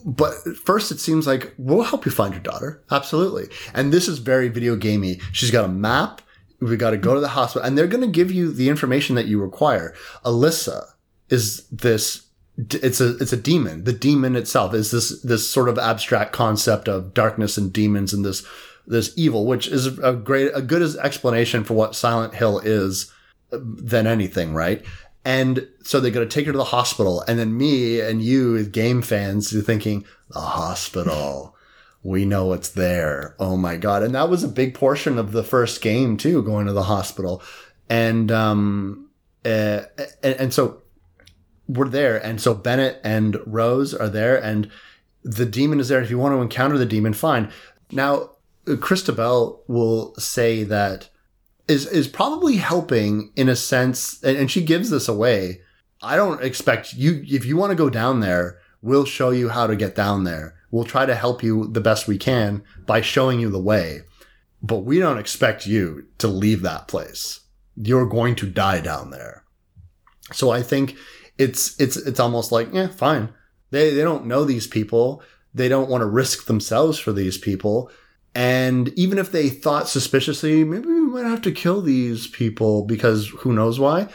but 0.06 0.34
first 0.65 0.91
it 0.91 0.99
seems 0.99 1.26
like 1.26 1.53
we'll 1.57 1.84
help 1.84 2.06
you 2.06 2.11
find 2.11 2.34
your 2.34 2.43
daughter. 2.43 2.84
Absolutely. 2.91 3.48
And 3.73 3.93
this 3.93 4.10
is 4.10 4.18
very 4.19 4.49
video 4.49 4.76
gamey. 4.76 5.22
She's 5.31 5.49
got 5.49 5.64
a 5.64 5.69
map. 5.69 6.22
We 6.60 6.76
got 6.76 6.89
to 6.89 6.98
go 6.98 7.14
to 7.14 7.22
the 7.22 7.30
hospital. 7.30 7.65
And 7.65 7.77
they're 7.77 7.88
going 7.88 8.03
to 8.03 8.19
give 8.19 8.34
you 8.34 8.52
the 8.52 8.68
information 8.68 9.15
that 9.15 9.27
you 9.27 9.41
require. 9.41 9.95
Alyssa 10.26 10.84
is 11.30 11.65
this 11.68 12.27
it's 12.57 12.99
a 12.99 13.15
it's 13.18 13.31
a 13.31 13.38
demon. 13.38 13.85
The 13.85 13.93
demon 13.93 14.35
itself 14.35 14.73
is 14.73 14.91
this 14.91 15.22
this 15.22 15.49
sort 15.49 15.69
of 15.69 15.80
abstract 15.80 16.34
concept 16.34 16.89
of 16.89 17.14
darkness 17.14 17.57
and 17.57 17.72
demons 17.72 18.14
and 18.14 18.26
this 18.26 18.45
this 18.87 19.13
evil 19.15 19.45
which 19.45 19.67
is 19.67 19.99
a 19.99 20.13
great 20.13 20.51
a 20.53 20.61
good 20.61 20.81
explanation 20.97 21.63
for 21.63 21.75
what 21.75 21.95
silent 21.95 22.33
hill 22.33 22.59
is 22.59 23.11
than 23.51 24.07
anything, 24.07 24.53
right? 24.53 24.83
And 25.23 25.67
so 25.83 25.99
they're 25.99 26.11
going 26.11 26.27
to 26.27 26.33
take 26.33 26.47
her 26.47 26.51
to 26.51 26.57
the 26.57 26.63
hospital. 26.63 27.21
And 27.27 27.37
then 27.37 27.55
me 27.55 27.99
and 27.99 28.21
you, 28.21 28.65
game 28.65 29.01
fans, 29.01 29.53
are 29.53 29.61
thinking, 29.61 30.05
the 30.29 30.39
hospital. 30.39 31.55
We 32.03 32.25
know 32.25 32.53
it's 32.53 32.69
there. 32.69 33.35
Oh 33.39 33.57
my 33.57 33.77
God. 33.77 34.01
And 34.01 34.15
that 34.15 34.29
was 34.29 34.43
a 34.43 34.47
big 34.47 34.73
portion 34.73 35.19
of 35.19 35.31
the 35.31 35.43
first 35.43 35.81
game, 35.81 36.17
too, 36.17 36.41
going 36.41 36.65
to 36.65 36.73
the 36.73 36.83
hospital. 36.83 37.43
And, 37.89 38.31
um, 38.31 39.09
uh, 39.45 39.81
and, 40.23 40.35
and 40.39 40.53
so 40.53 40.81
we're 41.67 41.89
there. 41.89 42.17
And 42.17 42.41
so 42.41 42.55
Bennett 42.55 42.99
and 43.03 43.37
Rose 43.45 43.93
are 43.93 44.09
there. 44.09 44.41
And 44.41 44.71
the 45.23 45.45
demon 45.45 45.79
is 45.79 45.89
there. 45.89 46.01
If 46.01 46.09
you 46.09 46.17
want 46.17 46.33
to 46.33 46.41
encounter 46.41 46.79
the 46.79 46.85
demon, 46.85 47.13
fine. 47.13 47.51
Now, 47.91 48.30
Christabel 48.79 49.63
will 49.67 50.15
say 50.15 50.63
that 50.63 51.09
is 51.67 51.88
is 51.88 52.07
probably 52.07 52.57
helping 52.57 53.31
in 53.35 53.49
a 53.49 53.55
sense 53.55 54.21
and, 54.23 54.38
and 54.38 54.51
she 54.51 54.63
gives 54.63 54.89
this 54.89 55.07
away. 55.07 55.61
I 56.01 56.15
don't 56.15 56.43
expect 56.43 56.93
you 56.93 57.23
if 57.27 57.45
you 57.45 57.57
want 57.57 57.71
to 57.71 57.75
go 57.75 57.89
down 57.89 58.19
there 58.19 58.59
we'll 58.81 59.05
show 59.05 59.29
you 59.29 59.49
how 59.49 59.67
to 59.67 59.75
get 59.75 59.95
down 59.95 60.23
there. 60.23 60.55
We'll 60.71 60.85
try 60.85 61.05
to 61.05 61.15
help 61.15 61.43
you 61.43 61.67
the 61.67 61.81
best 61.81 62.07
we 62.07 62.17
can 62.17 62.63
by 62.85 63.01
showing 63.01 63.39
you 63.39 63.49
the 63.49 63.59
way. 63.59 64.01
But 64.61 64.79
we 64.79 64.99
don't 64.99 65.17
expect 65.17 65.65
you 65.65 66.07
to 66.19 66.27
leave 66.27 66.61
that 66.61 66.88
place. 66.88 67.41
You're 67.75 68.05
going 68.05 68.35
to 68.35 68.47
die 68.47 68.81
down 68.81 69.11
there. 69.11 69.43
So 70.33 70.51
i 70.51 70.61
think 70.61 70.95
it's 71.38 71.79
it's 71.79 71.97
it's 71.97 72.19
almost 72.19 72.51
like 72.51 72.69
yeah 72.71 72.88
fine. 72.88 73.33
They 73.71 73.93
they 73.93 74.01
don't 74.01 74.25
know 74.25 74.45
these 74.45 74.67
people. 74.67 75.23
They 75.53 75.67
don't 75.67 75.89
want 75.89 76.01
to 76.01 76.05
risk 76.05 76.45
themselves 76.45 76.99
for 76.99 77.11
these 77.11 77.38
people 77.38 77.91
and 78.33 78.89
even 78.89 79.17
if 79.17 79.31
they 79.31 79.49
thought 79.49 79.89
suspiciously, 79.89 80.63
maybe 80.63 80.87
we 80.87 81.01
might 81.01 81.25
have 81.25 81.41
to 81.43 81.51
kill 81.51 81.81
these 81.81 82.27
people 82.27 82.85
because 82.85 83.29
who 83.39 83.53
knows 83.53 83.79
why? 83.79 84.07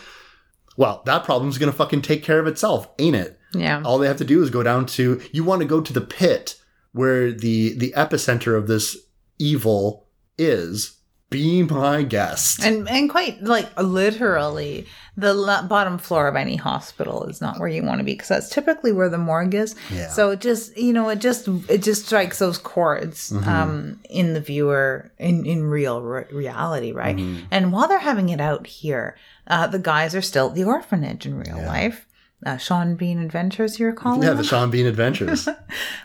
Well, 0.77 1.03
that 1.07 1.25
problem's 1.25 1.59
going 1.59 1.71
to 1.71 1.77
fucking 1.77 2.03
take 2.03 2.23
care 2.23 2.39
of 2.39 2.47
itself, 2.47 2.89
ain't 2.99 3.17
it? 3.17 3.39
Yeah. 3.55 3.83
All 3.85 3.99
they 3.99 4.09
have 4.09 4.19
to 4.19 4.25
do 4.25 4.43
is 4.43 4.51
go 4.51 4.63
down 4.63 4.87
to 4.87 5.21
you 5.33 5.45
want 5.45 5.63
to 5.63 5.69
go 5.69 5.81
to 5.81 5.93
the 5.93 6.01
pit 6.01 6.61
where 6.93 7.33
the 7.33 7.77
the 7.77 7.93
epicenter 7.97 8.57
of 8.57 8.67
this 8.67 8.97
evil 9.39 10.09
is. 10.39 10.96
Be 11.29 11.65
my 11.65 12.05
guest. 12.05 12.63
And 12.63 12.89
and 12.89 13.11
quite 13.11 13.43
like 13.43 13.69
literally, 13.81 14.87
the 15.17 15.35
la- 15.35 15.67
bottom 15.67 15.99
floor 15.99 16.29
of 16.29 16.37
any 16.37 16.55
hospital 16.55 17.25
is 17.25 17.41
not 17.41 17.59
where 17.59 17.69
you 17.69 17.83
want 17.83 17.99
to 17.99 18.05
be 18.05 18.13
because 18.13 18.29
that's 18.29 18.49
typically 18.49 18.93
where 18.93 19.09
the 19.09 19.19
morgue 19.19 19.55
is. 19.55 19.75
Yeah. 19.93 20.09
So 20.09 20.31
it 20.31 20.41
just 20.41 20.77
you 20.77 20.93
know 20.93 21.09
it 21.09 21.19
just 21.19 21.49
it 21.69 21.83
just 21.83 22.07
strikes 22.07 22.39
those 22.39 22.59
chords 22.59 23.33
um, 23.45 23.99
in 24.09 24.35
the 24.35 24.41
viewer 24.41 25.11
in 25.19 25.45
in 25.47 25.65
real 25.65 26.01
re- 26.01 26.27
reality, 26.31 26.93
right? 26.93 27.19
And 27.51 27.73
while 27.73 27.89
they're 27.89 27.99
having 27.99 28.29
it 28.29 28.41
out 28.41 28.69
here, 28.69 29.17
uh, 29.49 29.67
the 29.67 29.81
guys 29.81 30.15
are 30.15 30.23
still 30.23 30.51
at 30.51 30.55
the 30.55 30.65
orphanage 30.65 31.27
in 31.27 31.39
real 31.39 31.61
life. 31.67 32.07
Uh, 32.45 32.57
Sean 32.59 32.95
Bean 32.97 33.19
Adventures, 33.19 33.81
you're 33.81 33.95
calling 33.95 34.23
yeah, 34.23 34.35
the 34.35 34.45
Sean 34.45 34.71
Bean 34.71 34.87
Adventures. 34.95 35.49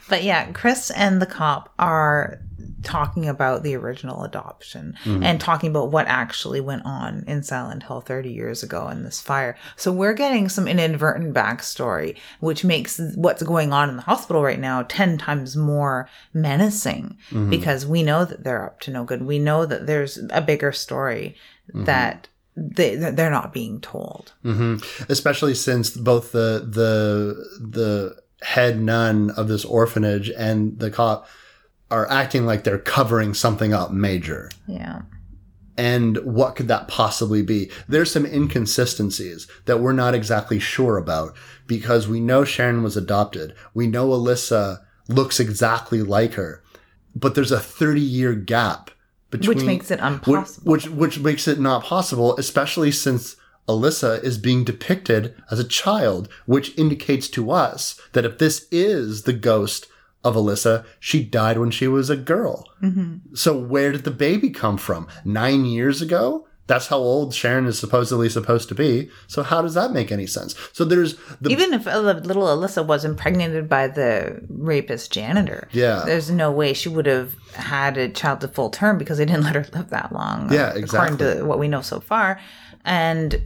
But 0.10 0.23
yeah, 0.23 0.52
Chris 0.53 0.89
and 0.89 1.22
the 1.22 1.26
cop 1.26 1.73
are 1.77 2.39
talking 2.84 3.28
about 3.28 3.64
the 3.64 3.76
original 3.76 4.24
adoption 4.24 4.95
mm-hmm. 5.03 5.24
and 5.24 5.40
talking 5.40 5.70
about 5.70 5.91
what 5.91 6.08
actually 6.08 6.62
went 6.62 6.86
on 6.86 7.24
in 7.28 7.44
Silent 7.44 7.84
Hill 7.84 8.02
30 8.02 8.32
years 8.32 8.64
ago 8.64 8.88
in 8.90 9.03
this 9.03 9.22
fire. 9.22 9.58
So 9.76 9.91
we're 9.91 10.14
getting 10.14 10.49
some 10.49 10.68
inadvertent 10.68 11.34
backstory, 11.34 12.18
which 12.40 12.64
makes 12.64 12.99
what's 13.16 13.44
going 13.44 13.74
on 13.74 13.90
in 13.90 13.95
the 13.98 14.02
hospital 14.03 14.44
right 14.44 14.60
now 14.60 14.84
10 14.84 15.18
times 15.18 15.56
more 15.56 16.10
menacing 16.34 17.18
mm-hmm. 17.30 17.49
because 17.49 17.86
we 17.86 18.03
know 18.03 18.26
that 18.26 18.44
they're 18.44 18.66
up 18.66 18.80
to 18.82 18.91
no 18.91 19.03
good. 19.03 19.24
We 19.24 19.40
know 19.40 19.66
that 19.66 19.88
there's 19.88 20.20
a 20.32 20.41
bigger 20.41 20.72
story 20.72 21.36
mm-hmm. 21.70 21.86
that 21.86 22.28
they, 22.56 22.95
they're 22.95 23.30
not 23.30 23.53
being 23.53 23.80
told. 23.82 24.34
hmm 24.44 24.78
Especially 25.08 25.56
since 25.56 25.91
both 25.91 26.32
the 26.32 26.68
the 26.68 27.60
the 27.60 28.22
head 28.41 28.82
nun 28.82 29.30
of 29.32 29.48
this 29.48 29.64
orphanage 29.64 30.30
and 30.32 30.80
the 30.80 30.90
cop 30.90 31.28
are 31.91 32.09
acting 32.09 32.45
like 32.45 32.63
they're 32.63 32.80
covering 32.80 33.34
something 33.34 33.73
up 33.73 33.91
major. 33.91 34.49
Yeah. 34.68 35.03
And 35.77 36.18
what 36.18 36.55
could 36.55 36.68
that 36.68 36.88
possibly 36.88 37.41
be? 37.41 37.72
There's 37.88 38.11
some 38.11 38.26
inconsistencies 38.26 39.47
that 39.65 39.80
we're 39.80 39.93
not 39.93 40.13
exactly 40.13 40.59
sure 40.59 40.97
about 40.97 41.35
because 41.68 42.07
we 42.07 42.19
know 42.19 42.43
Sharon 42.43 42.84
was 42.84 42.97
adopted. 42.97 43.55
We 43.73 43.88
know 43.88 44.09
Alyssa 44.09 44.81
looks 45.07 45.39
exactly 45.39 46.01
like 46.03 46.34
her, 46.34 46.63
but 47.15 47.35
there's 47.35 47.51
a 47.51 47.59
30 47.59 48.01
year 48.01 48.34
gap 48.34 48.91
between 49.30 49.57
Which 49.57 49.65
makes 49.65 49.91
it 49.91 49.99
which, 50.01 50.11
impossible. 50.11 50.72
which 50.72 50.89
which 50.89 51.19
makes 51.19 51.47
it 51.47 51.59
not 51.59 51.84
possible, 51.84 52.38
especially 52.38 52.91
since 52.91 53.38
Alyssa 53.68 54.22
is 54.23 54.38
being 54.38 54.63
depicted 54.63 55.34
as 55.49 55.59
a 55.59 55.63
child, 55.68 56.27
which 56.45 56.77
indicates 56.77 57.30
to 57.30 57.51
us 57.51 57.99
that 58.11 58.26
if 58.26 58.38
this 58.38 58.68
is 58.72 59.23
the 59.23 59.34
ghost 59.34 59.88
of 60.23 60.35
Alyssa, 60.35 60.85
she 60.99 61.23
died 61.23 61.57
when 61.57 61.72
she 61.72 61.88
was 61.88 62.10
a 62.10 62.15
girl. 62.18 62.65
Mm-hmm. 62.81 63.34
So 63.35 63.57
where 63.57 63.91
did 63.91 64.03
the 64.03 64.11
baby 64.11 64.49
come 64.49 64.77
from? 64.77 65.07
Nine 65.26 65.65
years 65.65 66.02
ago? 66.02 66.48
That's 66.68 66.88
how 66.88 66.98
old 66.99 67.34
Sharon 67.34 67.65
is 67.65 67.77
supposedly 67.77 68.30
supposed 68.30 68.69
to 68.69 68.76
be. 68.76 69.10
So 69.27 69.43
how 69.43 69.61
does 69.61 69.73
that 69.73 69.91
make 69.91 70.10
any 70.11 70.26
sense? 70.27 70.56
So 70.72 70.85
there's 70.85 71.18
the 71.41 71.49
Even 71.49 71.73
if 71.73 71.85
little 71.85 72.43
Alyssa 72.43 72.85
was 72.85 73.03
impregnated 73.03 73.68
by 73.68 73.88
the 73.88 74.41
rapist 74.48 75.11
janitor, 75.11 75.68
Yeah. 75.73 76.03
there's 76.06 76.31
no 76.31 76.49
way 76.49 76.72
she 76.73 76.88
would 76.88 77.07
have 77.07 77.34
had 77.56 77.98
a 77.98 78.07
child 78.07 78.39
to 78.41 78.48
full 78.48 78.69
term 78.69 78.98
because 78.98 79.18
they 79.18 79.26
didn't 79.26 79.43
let 79.49 79.56
her 79.56 79.65
live 79.73 79.89
that 79.89 80.14
long. 80.14 80.53
Yeah, 80.53 80.69
exactly. 80.73 81.15
According 81.26 81.39
to 81.39 81.45
what 81.45 81.60
we 81.60 81.68
know 81.68 81.81
so 81.81 81.99
far, 81.99 82.39
and 82.85 83.41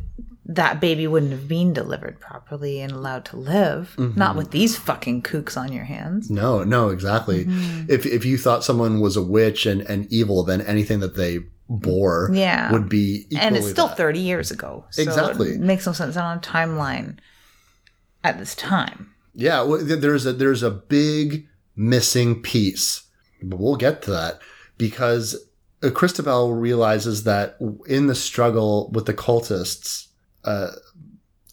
that 0.47 0.79
baby 0.79 1.07
wouldn't 1.07 1.31
have 1.31 1.47
been 1.47 1.73
delivered 1.73 2.19
properly 2.19 2.79
and 2.79 2.91
allowed 2.91 3.25
to 3.25 3.37
live. 3.37 3.95
Mm-hmm. 3.97 4.19
Not 4.19 4.35
with 4.35 4.51
these 4.51 4.77
fucking 4.77 5.23
kooks 5.23 5.57
on 5.57 5.73
your 5.73 5.85
hands. 5.85 6.29
No, 6.29 6.63
no, 6.63 6.89
exactly. 6.89 7.45
If 7.89 8.05
if 8.05 8.25
you 8.25 8.37
thought 8.37 8.63
someone 8.63 8.99
was 8.99 9.15
a 9.17 9.23
witch 9.23 9.65
and, 9.65 9.81
and 9.81 10.11
evil, 10.11 10.43
then 10.43 10.61
anything 10.61 10.99
that 10.99 11.15
they 11.15 11.39
bore 11.67 12.29
Yeah. 12.31 12.71
would 12.71 12.87
be 12.89 13.25
and 13.39 13.57
it's 13.57 13.69
still 13.69 13.87
that. 13.87 13.97
30 13.97 14.19
years 14.19 14.51
ago. 14.51 14.85
So 14.91 15.01
Exactly. 15.01 15.49
It 15.55 15.59
makes 15.61 15.87
no 15.87 15.93
sense 15.93 16.15
on 16.15 16.37
a 16.37 16.39
timeline 16.41 17.17
at 18.23 18.37
this 18.37 18.53
time. 18.55 19.11
Yeah, 19.33 19.63
well, 19.63 19.83
there's 19.83 20.25
a 20.27 20.33
there's 20.33 20.63
a 20.63 20.71
big 20.71 21.47
missing 21.75 22.41
piece, 22.41 23.03
but 23.43 23.59
we'll 23.59 23.75
get 23.75 24.01
to 24.03 24.11
that 24.11 24.39
because 24.77 25.35
uh, 25.83 25.89
Christabel 25.89 26.53
realizes 26.53 27.23
that 27.25 27.57
in 27.87 28.07
the 28.07 28.15
struggle 28.15 28.89
with 28.93 29.07
the 29.07 29.13
cultists, 29.13 30.04
uh, 30.45 30.71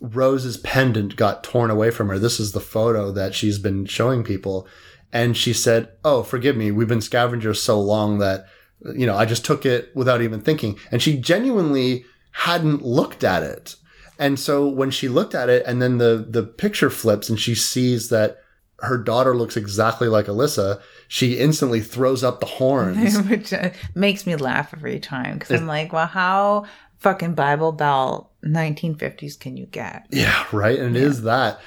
Rose's 0.00 0.56
pendant 0.56 1.16
got 1.16 1.44
torn 1.44 1.70
away 1.70 1.90
from 1.90 2.08
her. 2.08 2.18
This 2.18 2.40
is 2.40 2.52
the 2.52 2.60
photo 2.60 3.12
that 3.12 3.34
she's 3.34 3.58
been 3.58 3.86
showing 3.86 4.24
people, 4.24 4.66
and 5.12 5.36
she 5.36 5.52
said, 5.52 5.90
"Oh, 6.04 6.22
forgive 6.22 6.56
me. 6.56 6.70
We've 6.70 6.88
been 6.88 7.00
scavengers 7.00 7.62
so 7.62 7.80
long 7.80 8.18
that 8.18 8.46
you 8.94 9.06
know 9.06 9.16
I 9.16 9.24
just 9.24 9.44
took 9.44 9.64
it 9.64 9.94
without 9.94 10.22
even 10.22 10.40
thinking." 10.40 10.78
And 10.90 11.00
she 11.00 11.16
genuinely 11.16 12.04
hadn't 12.32 12.82
looked 12.82 13.22
at 13.24 13.42
it. 13.42 13.76
And 14.18 14.38
so 14.38 14.68
when 14.68 14.90
she 14.90 15.08
looked 15.08 15.34
at 15.34 15.48
it 15.48 15.64
and 15.66 15.80
then 15.80 15.98
the 15.98 16.26
the 16.28 16.42
picture 16.42 16.90
flips 16.90 17.28
and 17.28 17.38
she 17.38 17.54
sees 17.54 18.08
that 18.08 18.38
her 18.80 18.98
daughter 18.98 19.36
looks 19.36 19.56
exactly 19.56 20.08
like 20.08 20.26
Alyssa, 20.26 20.80
she 21.06 21.38
instantly 21.38 21.80
throws 21.80 22.24
up 22.24 22.40
the 22.40 22.46
horns. 22.46 23.16
which 23.28 23.52
uh, 23.52 23.70
makes 23.94 24.26
me 24.26 24.34
laugh 24.34 24.74
every 24.74 24.98
time 24.98 25.38
because 25.38 25.60
I'm 25.60 25.68
like, 25.68 25.92
well, 25.92 26.08
how 26.08 26.66
fucking 26.98 27.34
Bible 27.34 27.70
Belt 27.70 28.31
1950s 28.44 29.38
can 29.38 29.56
you 29.56 29.66
get? 29.66 30.06
yeah, 30.10 30.44
right. 30.52 30.78
And 30.78 30.96
it 30.96 31.02
is 31.02 31.22
that. 31.22 31.60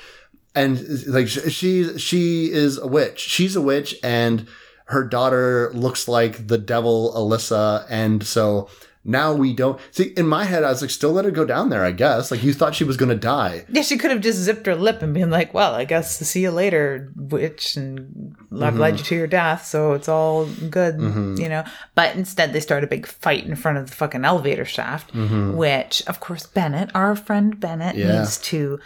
And 0.53 1.05
like 1.07 1.27
she 1.27 1.97
she 1.97 2.51
is 2.51 2.77
a 2.77 2.87
witch. 2.87 3.19
She's 3.19 3.55
a 3.55 3.61
witch 3.61 3.95
and 4.03 4.47
her 4.85 5.03
daughter 5.03 5.71
looks 5.73 6.07
like 6.07 6.47
the 6.47 6.57
devil 6.57 7.11
Alyssa 7.15 7.85
and 7.89 8.23
so 8.23 8.69
now 9.05 9.33
we 9.33 9.53
don't 9.53 9.79
see 9.91 10.13
in 10.17 10.27
my 10.27 10.43
head 10.43 10.63
I 10.63 10.69
was 10.71 10.81
like 10.81 10.91
still 10.91 11.11
let 11.11 11.25
her 11.25 11.31
go 11.31 11.45
down 11.45 11.69
there 11.69 11.85
I 11.85 11.91
guess. 11.91 12.31
Like 12.31 12.43
you 12.43 12.53
thought 12.53 12.75
she 12.75 12.83
was 12.83 12.97
going 12.97 13.09
to 13.09 13.15
die. 13.15 13.65
Yeah, 13.69 13.81
she 13.81 13.97
could 13.97 14.11
have 14.11 14.21
just 14.21 14.39
zipped 14.39 14.65
her 14.65 14.75
lip 14.75 15.01
and 15.01 15.13
been 15.13 15.29
like, 15.29 15.53
well, 15.53 15.73
I 15.73 15.85
guess 15.85 16.17
see 16.17 16.41
you 16.41 16.51
later, 16.51 17.11
witch, 17.15 17.77
and 17.77 18.35
I've 18.51 18.73
mm-hmm. 18.73 18.79
led 18.79 18.97
you 18.97 19.05
to 19.05 19.15
your 19.15 19.27
death, 19.27 19.65
so 19.65 19.93
it's 19.93 20.09
all 20.09 20.45
good, 20.45 20.97
mm-hmm. 20.97 21.35
you 21.35 21.49
know? 21.49 21.63
But 21.93 22.15
instead, 22.15 22.53
they 22.53 22.59
start 22.59 22.83
a 22.83 22.87
big 22.87 23.05
fight 23.05 23.45
in 23.45 23.55
front 23.55 23.77
of 23.77 23.89
the 23.89 23.95
fucking 23.95 24.25
elevator 24.25 24.65
shaft, 24.65 25.13
mm-hmm. 25.13 25.55
which, 25.55 26.03
of 26.07 26.19
course, 26.19 26.45
Bennett, 26.45 26.91
our 26.95 27.15
friend 27.15 27.59
Bennett, 27.59 27.95
Yeah. 27.95 28.19
needs 28.19 28.37
to 28.39 28.79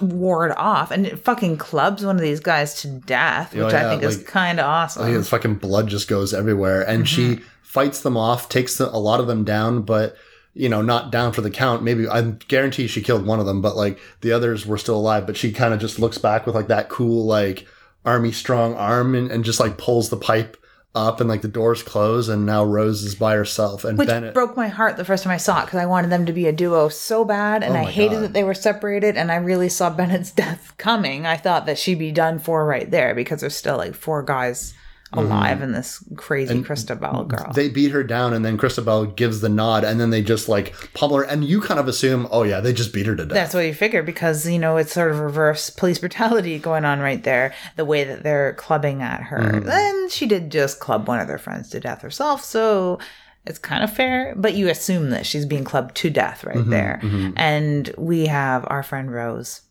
ward 0.00 0.52
off. 0.56 0.90
And 0.90 1.06
it 1.06 1.18
fucking 1.18 1.58
clubs 1.58 2.04
one 2.04 2.16
of 2.16 2.22
these 2.22 2.40
guys 2.40 2.80
to 2.82 2.88
death 2.88 3.52
oh, 3.56 3.64
which 3.64 3.74
Oh, 3.74 3.76
i 3.76 3.80
yeah, 3.82 3.90
think 3.90 4.02
is 4.04 4.22
kind 4.22 4.60
of 4.60 4.66
oh, 4.66 4.68
awesome 4.68 5.02
I 5.02 5.06
think 5.06 5.18
it's 5.18 5.28
fucking 5.28 5.56
blood 5.56 5.88
just 5.88 6.08
goes 6.08 6.32
everywhere. 6.32 6.82
And 6.82 7.08
she 7.08 7.40
fights 7.68 8.00
them 8.00 8.16
off, 8.16 8.48
takes 8.48 8.80
a 8.80 8.86
lot 8.98 9.20
of 9.20 9.26
them 9.26 9.44
down, 9.44 9.82
but 9.82 10.16
you 10.54 10.68
know, 10.68 10.82
not 10.82 11.12
down 11.12 11.32
for 11.32 11.42
the 11.42 11.50
count. 11.50 11.82
Maybe 11.84 12.08
I 12.08 12.22
guarantee 12.48 12.86
she 12.88 13.02
killed 13.02 13.24
one 13.26 13.38
of 13.38 13.46
them, 13.46 13.60
but 13.62 13.76
like 13.76 13.98
the 14.22 14.32
others 14.32 14.66
were 14.66 14.78
still 14.78 14.96
alive. 14.96 15.26
But 15.26 15.36
she 15.36 15.52
kind 15.52 15.72
of 15.74 15.78
just 15.80 15.98
looks 16.00 16.18
back 16.18 16.46
with 16.46 16.54
like 16.54 16.68
that 16.68 16.88
cool 16.88 17.26
like 17.26 17.66
army 18.04 18.32
strong 18.32 18.74
arm 18.74 19.14
and, 19.14 19.30
and 19.30 19.44
just 19.44 19.60
like 19.60 19.76
pulls 19.78 20.08
the 20.08 20.16
pipe 20.16 20.56
up 20.94 21.20
and 21.20 21.28
like 21.28 21.42
the 21.42 21.48
doors 21.48 21.82
close 21.82 22.28
and 22.28 22.46
now 22.46 22.64
Rose 22.64 23.02
is 23.04 23.14
by 23.14 23.34
herself 23.36 23.84
and 23.84 23.98
Which 23.98 24.08
Bennett. 24.08 24.32
broke 24.34 24.56
my 24.56 24.68
heart 24.68 24.96
the 24.96 25.04
first 25.04 25.22
time 25.22 25.32
I 25.32 25.36
saw 25.36 25.60
it 25.62 25.66
because 25.66 25.78
I 25.78 25.86
wanted 25.86 26.10
them 26.10 26.24
to 26.26 26.32
be 26.32 26.46
a 26.46 26.52
duo 26.52 26.88
so 26.88 27.24
bad, 27.24 27.62
and 27.62 27.76
Oh 27.76 27.80
I 27.80 27.84
hated 27.84 28.14
God. 28.14 28.22
that 28.22 28.32
they 28.32 28.42
were 28.44 28.54
separated. 28.54 29.16
And 29.16 29.30
I 29.30 29.36
really 29.36 29.68
saw 29.68 29.90
Bennett's 29.90 30.32
death 30.44 30.72
coming. 30.78 31.26
I 31.26 31.36
thought 31.36 31.66
that 31.66 31.78
she'd 31.78 31.98
be 31.98 32.10
done 32.10 32.38
for 32.38 32.64
right 32.64 32.90
there 32.90 33.14
because 33.14 33.42
there's 33.42 33.54
still 33.54 33.76
like 33.76 33.94
four 33.94 34.22
guys 34.22 34.74
alive 35.12 35.62
in 35.62 35.72
this 35.72 36.02
crazy 36.16 36.62
Christabel 36.62 37.24
girl. 37.24 37.40
Mm-hmm. 37.40 37.52
they 37.52 37.68
beat 37.68 37.92
her 37.92 38.02
down 38.04 38.34
and 38.34 38.44
then 38.44 38.58
Christabel 38.58 39.06
gives 39.06 39.40
the 39.40 39.48
nod 39.48 39.82
and 39.84 39.98
then 39.98 40.10
they 40.10 40.22
just 40.22 40.48
like 40.48 40.74
pummel 40.94 41.16
her 41.18 41.22
and 41.24 41.44
you 41.44 41.60
kind 41.60 41.80
of 41.80 41.88
assume, 41.88 42.28
oh 42.30 42.42
yeah, 42.42 42.60
they 42.60 42.72
just 42.72 42.92
beat 42.92 43.06
her 43.06 43.16
to 43.16 43.24
death. 43.24 43.34
That's 43.34 43.54
what 43.54 43.60
you 43.66 43.74
figure 43.74 44.02
because 44.02 44.46
you 44.48 44.58
know 44.58 44.76
it's 44.76 44.92
sort 44.92 45.10
of 45.10 45.18
reverse 45.20 45.70
police 45.70 45.98
brutality 45.98 46.58
going 46.58 46.84
on 46.84 47.00
right 47.00 47.22
there. 47.24 47.54
The 47.76 47.84
way 47.84 48.04
that 48.04 48.22
they're 48.22 48.52
clubbing 48.54 49.02
at 49.02 49.22
her, 49.22 49.38
Mm-hmm. 49.38 49.66
then 49.66 50.08
she 50.10 50.26
did 50.26 50.50
just 50.50 50.80
club 50.80 51.08
one 51.08 51.20
of 51.20 51.26
their 51.28 51.38
friends 51.38 51.70
to 51.70 51.80
death 51.80 52.02
herself, 52.02 52.44
so 52.44 52.98
it's 53.46 53.58
kind 53.58 53.82
of 53.82 53.90
fair. 53.94 54.34
But 54.36 54.54
you 54.54 54.68
assume 54.68 55.10
that 55.10 55.24
she's 55.24 55.46
being 55.46 55.64
clubbed 55.64 55.94
to 55.96 56.10
death 56.10 56.44
right 56.44 56.56
Mm-hmm, 56.56 56.70
there, 56.70 57.00
and 57.36 57.90
we 57.96 58.26
have 58.26 58.64
our 58.68 58.82
friend 58.82 59.10
Rose 59.12 59.62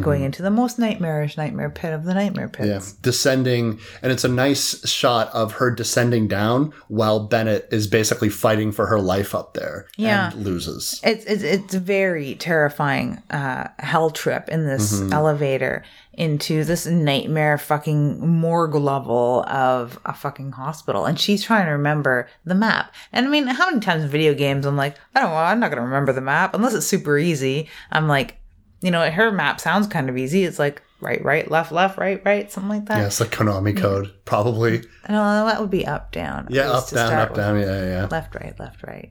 going 0.00 0.22
into 0.22 0.42
the 0.42 0.50
most 0.50 0.78
nightmarish 0.78 1.36
nightmare 1.36 1.68
pit 1.68 1.92
of 1.92 2.04
the 2.04 2.14
nightmare 2.14 2.48
Mm-hmm. 2.48 2.64
Yeah, 2.64 2.74
pits. 2.78 2.92
descending, 2.94 3.78
and 4.02 4.10
it's 4.12 4.24
a 4.24 4.28
nice 4.28 4.88
shot 4.88 5.28
of 5.34 5.52
her 5.54 5.70
descending 5.70 6.26
down 6.26 6.72
while 6.88 7.20
Bennett 7.20 7.68
is 7.70 7.86
basically 7.86 8.28
fighting 8.30 8.72
for 8.72 8.86
her 8.86 8.98
life 8.98 9.34
up 9.34 9.52
there. 9.54 9.86
Yeah. 9.96 10.32
and 10.32 10.44
loses. 10.44 11.00
It's 11.04 11.24
it's 11.26 11.42
it's 11.42 11.74
very 11.74 12.34
terrifying 12.36 13.22
uh, 13.30 13.68
hell 13.78 14.10
trip 14.10 14.48
in 14.48 14.66
this 14.66 14.94
Mm-hmm. 15.00 15.12
elevator 15.12 15.84
into 16.16 16.62
this 16.62 16.86
nightmare 16.86 17.58
fucking 17.58 18.20
morgue 18.26 18.76
level 18.76 19.44
of 19.48 19.98
a 20.06 20.14
fucking 20.14 20.52
hospital, 20.52 21.04
and 21.06 21.18
she's 21.18 21.42
trying 21.42 21.66
to 21.66 21.72
remember 21.72 22.28
the 22.44 22.54
map. 22.54 22.94
And 23.12 23.26
I 23.26 23.28
mean, 23.28 23.46
how 23.48 23.68
many 23.68 23.80
times 23.80 24.04
in 24.04 24.08
video 24.08 24.32
games 24.32 24.64
I'm 24.64 24.76
like, 24.76 24.96
I 25.14 25.20
don't 25.20 25.30
know, 25.30 25.36
I'm 25.36 25.58
not 25.60 25.70
gonna 25.70 25.82
remember 25.82 26.12
the 26.12 26.20
map 26.20 26.54
unless 26.54 26.72
it's 26.74 26.86
super 26.86 27.18
easy. 27.18 27.68
I'm 27.90 28.06
like, 28.08 28.36
you 28.84 28.90
know, 28.90 29.10
her 29.10 29.32
map 29.32 29.60
sounds 29.60 29.86
kind 29.86 30.10
of 30.10 30.18
easy. 30.18 30.44
It's 30.44 30.58
like 30.58 30.82
right, 31.00 31.24
right, 31.24 31.50
left, 31.50 31.72
left, 31.72 31.96
right, 31.96 32.20
right, 32.24 32.52
something 32.52 32.68
like 32.68 32.84
that. 32.86 32.98
Yeah, 32.98 33.06
it's 33.06 33.18
like 33.18 33.30
Konami 33.30 33.74
code, 33.74 34.12
probably. 34.26 34.82
No, 35.08 35.46
that 35.46 35.58
would 35.60 35.70
be 35.70 35.86
up, 35.86 36.12
down. 36.12 36.48
Yeah, 36.50 36.70
up, 36.70 36.90
down, 36.90 37.12
up, 37.12 37.34
down. 37.34 37.58
Yeah, 37.60 37.84
yeah. 37.84 38.08
Left, 38.10 38.34
right, 38.34 38.58
left, 38.60 38.82
right. 38.82 39.10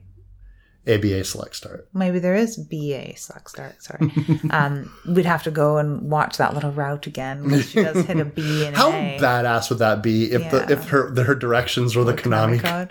ABA 0.86 1.24
select 1.24 1.56
start. 1.56 1.88
Maybe 1.92 2.18
there 2.20 2.36
is 2.36 2.56
BA 2.56 3.16
select 3.16 3.50
start. 3.50 3.82
Sorry, 3.82 4.12
um, 4.50 4.92
we'd 5.08 5.26
have 5.26 5.42
to 5.44 5.50
go 5.50 5.78
and 5.78 6.08
watch 6.10 6.36
that 6.36 6.54
little 6.54 6.72
route 6.72 7.06
again. 7.08 7.42
because 7.42 7.70
She 7.70 7.82
does 7.82 8.04
hit 8.04 8.20
a 8.20 8.24
B 8.24 8.66
and 8.66 8.76
How 8.80 8.90
A. 8.92 9.18
badass 9.20 9.70
would 9.70 9.80
that 9.80 10.02
be 10.02 10.30
if 10.30 10.50
the 10.52 10.70
if 10.70 10.88
her 10.90 11.10
the, 11.10 11.24
her 11.24 11.34
directions 11.34 11.96
were 11.96 12.04
the 12.04 12.14
Konami? 12.14 12.60
code. 12.60 12.90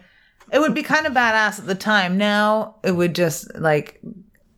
It 0.51 0.59
would 0.59 0.73
be 0.73 0.83
kind 0.83 1.07
of 1.07 1.13
badass 1.13 1.59
at 1.59 1.65
the 1.67 1.75
time. 1.75 2.17
Now 2.17 2.75
it 2.83 2.91
would 2.91 3.15
just 3.15 3.55
like 3.55 4.01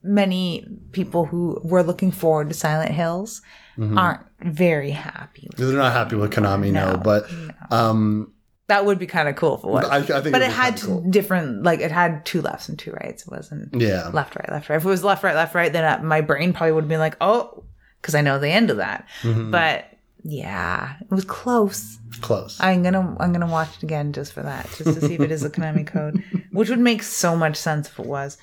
many 0.05 0.65
people 0.91 1.25
who 1.25 1.59
were 1.63 1.83
looking 1.83 2.11
forward 2.11 2.49
to 2.49 2.55
Silent 2.55 2.91
Hills 2.91 3.41
Mm-hmm. 3.77 3.97
aren't 3.97 4.21
very 4.39 4.91
happy. 4.91 5.47
with 5.49 5.57
They're 5.57 5.75
not 5.77 5.91
happy 5.91 6.15
with 6.15 6.31
Konami, 6.31 6.71
no. 6.71 6.93
No, 6.93 6.97
But 6.97 7.29
um, 7.71 8.31
That 8.67 8.85
would 8.85 8.97
be 8.99 9.05
kind 9.05 9.27
of 9.27 9.35
cool 9.35 9.57
if 9.57 9.65
it 9.65 9.67
was. 9.67 9.83
I- 9.83 9.97
I 9.97 10.01
think 10.01 10.31
but 10.31 10.41
it'd 10.41 10.43
it 10.43 10.51
had 10.51 10.79
cool. 10.81 11.01
different, 11.01 11.63
like 11.63 11.81
it 11.81 11.91
had 11.91 12.25
two 12.25 12.41
lefts 12.41 12.69
and 12.69 12.79
two 12.79 12.91
rights. 12.91 13.23
It 13.23 13.31
wasn't 13.31 13.75
Yeah. 13.75 14.07
left, 14.13 14.37
right, 14.37 14.49
left, 14.49 14.69
right. 14.69 14.77
If 14.77 14.85
it 14.85 14.87
was 14.87 15.03
left, 15.03 15.23
right, 15.25 15.35
left, 15.35 15.53
right, 15.55 15.73
then 15.73 15.83
uh, 15.83 16.01
my 16.01 16.21
brain 16.21 16.53
probably 16.53 16.71
would 16.71 16.85
have 16.85 16.89
been 16.89 16.99
like, 17.01 17.17
oh, 17.19 17.65
because 18.01 18.15
I 18.15 18.21
know 18.21 18.39
the 18.39 18.47
end 18.49 18.69
of 18.69 18.77
that. 18.77 19.09
Mm-hmm. 19.23 19.51
But 19.51 19.89
yeah, 20.23 20.93
it 21.01 21.11
was 21.11 21.25
close. 21.25 21.99
Close. 22.21 22.57
I'm 22.61 22.81
gonna 22.81 23.17
I'm 23.19 23.33
gonna 23.33 23.45
watch 23.45 23.75
it 23.77 23.83
again 23.83 24.13
just 24.13 24.31
for 24.31 24.41
that, 24.41 24.67
just 24.77 24.85
to 24.85 25.01
see 25.01 25.15
if 25.15 25.19
it 25.21 25.31
is 25.33 25.43
a 25.43 25.49
Konami 25.49 25.85
code, 25.85 26.23
which 26.51 26.69
would 26.69 26.79
make 26.79 27.03
so 27.03 27.35
much 27.35 27.57
sense 27.57 27.89
if 27.89 27.99
it 27.99 28.05
was. 28.05 28.37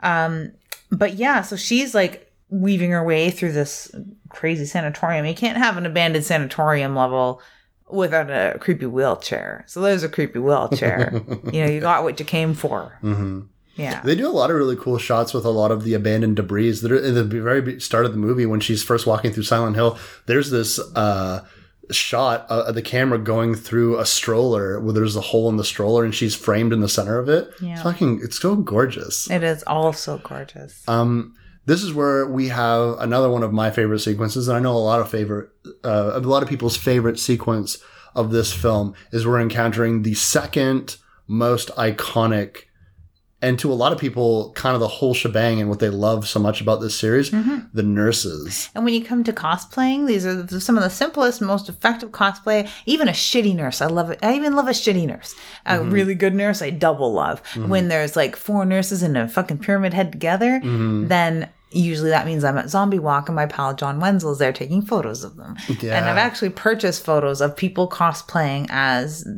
Um, 0.00 0.52
but 0.90 1.14
yeah, 1.14 1.42
so 1.42 1.56
she's 1.56 1.94
like 1.94 2.32
weaving 2.48 2.90
her 2.90 3.04
way 3.04 3.30
through 3.30 3.52
this 3.52 3.90
crazy 4.28 4.64
sanatorium. 4.64 5.26
You 5.26 5.34
can't 5.34 5.58
have 5.58 5.76
an 5.76 5.86
abandoned 5.86 6.24
sanatorium 6.24 6.94
level 6.94 7.40
without 7.88 8.30
a 8.30 8.58
creepy 8.58 8.86
wheelchair. 8.86 9.64
So 9.66 9.80
there's 9.80 10.02
a 10.02 10.08
creepy 10.08 10.38
wheelchair. 10.38 11.12
you 11.52 11.64
know, 11.64 11.70
you 11.70 11.80
got 11.80 12.02
what 12.02 12.18
you 12.18 12.26
came 12.26 12.54
for. 12.54 12.96
hmm 13.00 13.42
Yeah. 13.76 14.00
They 14.02 14.14
do 14.14 14.28
a 14.28 14.30
lot 14.30 14.50
of 14.50 14.56
really 14.56 14.76
cool 14.76 14.98
shots 14.98 15.32
with 15.34 15.44
a 15.44 15.50
lot 15.50 15.70
of 15.70 15.84
the 15.84 15.94
abandoned 15.94 16.36
debris. 16.36 16.72
That 16.72 16.92
are, 16.92 16.96
at 16.96 17.14
the 17.14 17.24
very 17.24 17.80
start 17.80 18.04
of 18.06 18.12
the 18.12 18.18
movie, 18.18 18.46
when 18.46 18.60
she's 18.60 18.82
first 18.82 19.06
walking 19.06 19.32
through 19.32 19.44
Silent 19.44 19.76
Hill, 19.76 19.98
there's 20.26 20.50
this 20.50 20.78
uh, 20.96 21.44
shot 21.90 22.46
uh, 22.50 22.64
of 22.66 22.74
the 22.74 22.82
camera 22.82 23.18
going 23.18 23.54
through 23.54 23.98
a 23.98 24.06
stroller 24.06 24.80
where 24.80 24.92
there's 24.92 25.16
a 25.16 25.20
hole 25.20 25.48
in 25.48 25.56
the 25.56 25.64
stroller 25.64 26.04
and 26.04 26.14
she's 26.14 26.34
framed 26.34 26.72
in 26.72 26.80
the 26.80 26.88
center 26.88 27.18
of 27.18 27.28
it. 27.28 27.50
Yeah. 27.60 27.74
It's 27.74 27.82
fucking, 27.82 28.20
it's 28.22 28.40
so 28.40 28.56
gorgeous. 28.56 29.30
It 29.30 29.42
is 29.42 29.62
all 29.66 29.92
so 29.92 30.18
gorgeous. 30.18 30.82
Um, 30.88 31.34
this 31.66 31.82
is 31.82 31.92
where 31.92 32.26
we 32.26 32.48
have 32.48 32.96
another 33.00 33.28
one 33.28 33.42
of 33.42 33.52
my 33.52 33.70
favorite 33.70 33.98
sequences, 33.98 34.46
and 34.46 34.56
I 34.56 34.60
know 34.60 34.72
a 34.72 34.78
lot 34.78 35.00
of 35.00 35.10
favorite, 35.10 35.50
uh, 35.84 36.12
a 36.14 36.20
lot 36.20 36.42
of 36.42 36.48
people's 36.48 36.76
favorite 36.76 37.18
sequence 37.18 37.78
of 38.14 38.30
this 38.30 38.52
film 38.52 38.94
is 39.12 39.26
we're 39.26 39.40
encountering 39.40 40.02
the 40.02 40.14
second 40.14 40.96
most 41.26 41.70
iconic, 41.76 42.62
and 43.42 43.58
to 43.58 43.70
a 43.70 43.74
lot 43.74 43.92
of 43.92 43.98
people, 43.98 44.52
kind 44.54 44.74
of 44.74 44.80
the 44.80 44.88
whole 44.88 45.12
shebang 45.12 45.60
and 45.60 45.68
what 45.68 45.78
they 45.78 45.90
love 45.90 46.26
so 46.26 46.40
much 46.40 46.62
about 46.62 46.80
this 46.80 46.98
series, 46.98 47.30
mm-hmm. 47.30 47.58
the 47.74 47.82
nurses. 47.82 48.70
And 48.74 48.84
when 48.84 48.94
you 48.94 49.04
come 49.04 49.24
to 49.24 49.32
cosplaying, 49.32 50.06
these 50.06 50.24
are 50.24 50.60
some 50.60 50.76
of 50.78 50.82
the 50.82 50.90
simplest, 50.90 51.42
most 51.42 51.68
effective 51.68 52.12
cosplay. 52.12 52.68
Even 52.86 53.08
a 53.08 53.12
shitty 53.12 53.54
nurse, 53.54 53.82
I 53.82 53.86
love 53.86 54.10
it. 54.10 54.18
I 54.22 54.34
even 54.34 54.56
love 54.56 54.68
a 54.68 54.72
shitty 54.72 55.06
nurse. 55.06 55.34
A 55.66 55.74
mm-hmm. 55.74 55.90
really 55.90 56.14
good 56.14 56.34
nurse, 56.34 56.62
I 56.62 56.70
double 56.70 57.12
love. 57.12 57.42
Mm-hmm. 57.52 57.68
When 57.68 57.88
there's 57.88 58.16
like 58.16 58.36
four 58.36 58.64
nurses 58.64 59.02
in 59.02 59.16
a 59.16 59.28
fucking 59.28 59.58
pyramid 59.58 59.92
head 59.92 60.12
together, 60.12 60.60
then 60.62 61.50
usually 61.72 62.10
that 62.10 62.24
means 62.24 62.42
I'm 62.42 62.56
at 62.56 62.70
Zombie 62.70 62.98
Walk 62.98 63.28
and 63.28 63.36
my 63.36 63.44
pal 63.44 63.74
John 63.74 64.00
Wenzel 64.00 64.32
is 64.32 64.38
there 64.38 64.52
taking 64.52 64.80
photos 64.80 65.24
of 65.24 65.36
them. 65.36 65.56
And 65.68 66.06
I've 66.06 66.16
actually 66.16 66.50
purchased 66.50 67.04
photos 67.04 67.40
of 67.42 67.54
people 67.56 67.88
cosplaying 67.88 68.68
as 68.70 69.28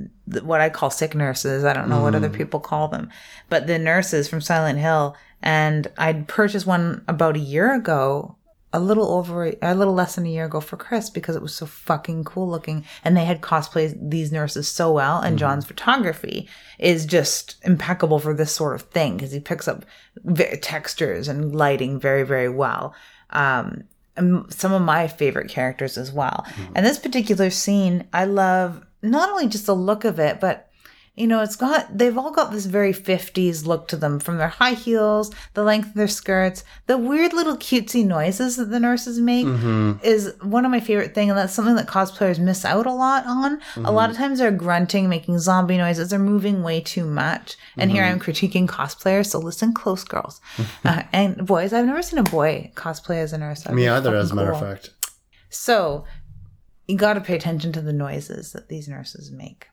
what 0.43 0.61
I 0.61 0.69
call 0.69 0.91
sick 0.91 1.15
nurses. 1.15 1.65
I 1.65 1.73
don't 1.73 1.89
know 1.89 2.03
what 2.03 2.15
other 2.15 2.29
people 2.29 2.61
call 2.61 2.89
them, 2.89 3.09
but 3.49 3.66
the 3.66 3.79
nurses 3.79 4.29
from 4.29 4.41
Silent 4.41 4.79
Hill. 4.79 5.16
And 5.43 5.87
I'd 5.97 6.29
purchased 6.29 6.66
one 6.66 7.05
about 7.07 7.37
a 7.37 7.41
year 7.41 7.75
ago, 7.75 8.37
a 8.73 8.81
little 8.81 9.11
over, 9.12 9.55
a 9.62 9.75
little 9.75 9.95
less 9.95 10.16
than 10.16 10.27
a 10.27 10.31
year 10.31 10.45
ago 10.47 10.61
for 10.61 10.77
Chris 10.77 11.09
because 11.11 11.37
it 11.37 11.43
was 11.43 11.55
so 11.55 11.65
fucking 11.65 12.25
cool 12.25 12.49
looking. 12.49 12.85
And 13.05 13.16
they 13.16 13.25
had 13.25 13.41
cosplayed 13.41 14.11
these 14.11 14.33
nurses 14.33 14.69
so 14.69 14.93
well. 14.93 15.20
And 15.20 15.39
John's 15.39 15.65
photography 15.65 16.49
is 16.79 17.07
just 17.07 17.57
impeccable 17.62 18.19
for 18.19 18.35
this 18.35 18.55
sort 18.55 18.75
of 18.75 18.83
thing 18.83 19.16
because 19.16 19.33
he 19.33 19.41
picks 19.41 19.69
up 19.69 19.85
textures 20.61 21.29
and 21.29 21.55
lighting 21.55 21.99
very, 22.01 22.25
very 22.25 22.49
well. 22.49 22.95
Um, 23.31 23.85
some 24.51 24.73
of 24.73 24.83
my 24.83 25.07
favorite 25.07 25.49
characters 25.49 25.97
as 25.97 26.12
well. 26.12 26.45
And 26.75 26.85
this 26.85 26.99
particular 26.99 27.51
scene, 27.51 28.09
I 28.12 28.25
love 28.25 28.85
not 29.01 29.31
only 29.31 29.47
just 29.47 29.66
the 29.66 29.77
look 29.77 30.05
of 30.05 30.19
it, 30.19 30.41
but 30.41 30.68
you 31.19 31.27
know, 31.27 31.43
it's 31.43 31.57
got, 31.57 31.97
they've 31.97 32.16
all 32.16 32.31
got 32.31 32.53
this 32.53 32.66
very 32.66 32.93
50s 32.93 33.66
look 33.66 33.89
to 33.89 33.97
them 33.97 34.20
from 34.20 34.39
their 34.39 34.49
high 34.49 34.74
heels, 34.74 35.35
the 35.55 35.65
length 35.65 35.89
of 35.89 35.95
their 35.95 36.09
skirts, 36.09 36.65
the 36.86 36.97
weird 36.97 37.32
little 37.32 37.57
cutesy 37.57 38.07
noises 38.07 38.57
that 38.57 38.66
the 38.66 38.78
nurses 38.78 39.19
make 39.19 39.47
mm-hmm. 39.47 39.95
is 40.03 40.35
one 40.43 40.65
of 40.65 40.70
my 40.70 40.81
favorite 40.81 41.15
things. 41.15 41.31
And 41.31 41.39
that's 41.39 41.53
something 41.53 41.77
that 41.77 41.86
cosplayers 41.86 42.39
miss 42.39 42.65
out 42.65 42.86
a 42.86 42.93
lot 42.93 43.27
on. 43.27 43.61
A 43.77 43.90
lot 43.90 44.11
of 44.11 44.16
mm-hmm. 44.16 44.24
times 44.24 44.39
they're 44.39 44.51
grunting, 44.51 45.09
making 45.09 45.39
zombie 45.39 45.77
noises, 45.77 46.11
they're 46.11 46.19
moving 46.19 46.62
way 46.62 46.81
too 46.81 47.05
much. 47.05 47.57
And 47.77 47.90
here 47.90 48.03
mm-hmm. 48.03 48.15
I'm 48.15 48.20
critiquing 48.20 48.69
cosplayers. 48.69 49.27
So 49.27 49.39
listen 49.39 49.74
close, 49.74 50.05
girls. 50.05 50.40
uh, 50.85 51.03
and 51.12 51.47
boys, 51.47 51.73
I've 51.73 51.86
never 51.86 52.03
seen 52.03 52.19
a 52.19 52.24
boy 52.24 52.70
cosplay 52.74 53.16
as 53.16 53.32
a 53.32 53.39
nurse. 53.39 53.62
That'd 53.62 53.77
Me 53.77 53.89
either, 53.89 54.15
as 54.15 54.31
a 54.31 54.35
matter 54.35 54.53
of 54.53 54.61
fact. 54.61 54.90
So 55.51 56.05
you 56.86 56.97
got 56.97 57.15
to 57.15 57.20
pay 57.20 57.36
attention 57.36 57.73
to 57.73 57.81
the 57.81 57.93
noises 57.93 58.53
that 58.53 58.69
these 58.69 58.89
nurses 58.89 59.31
make. 59.31 59.69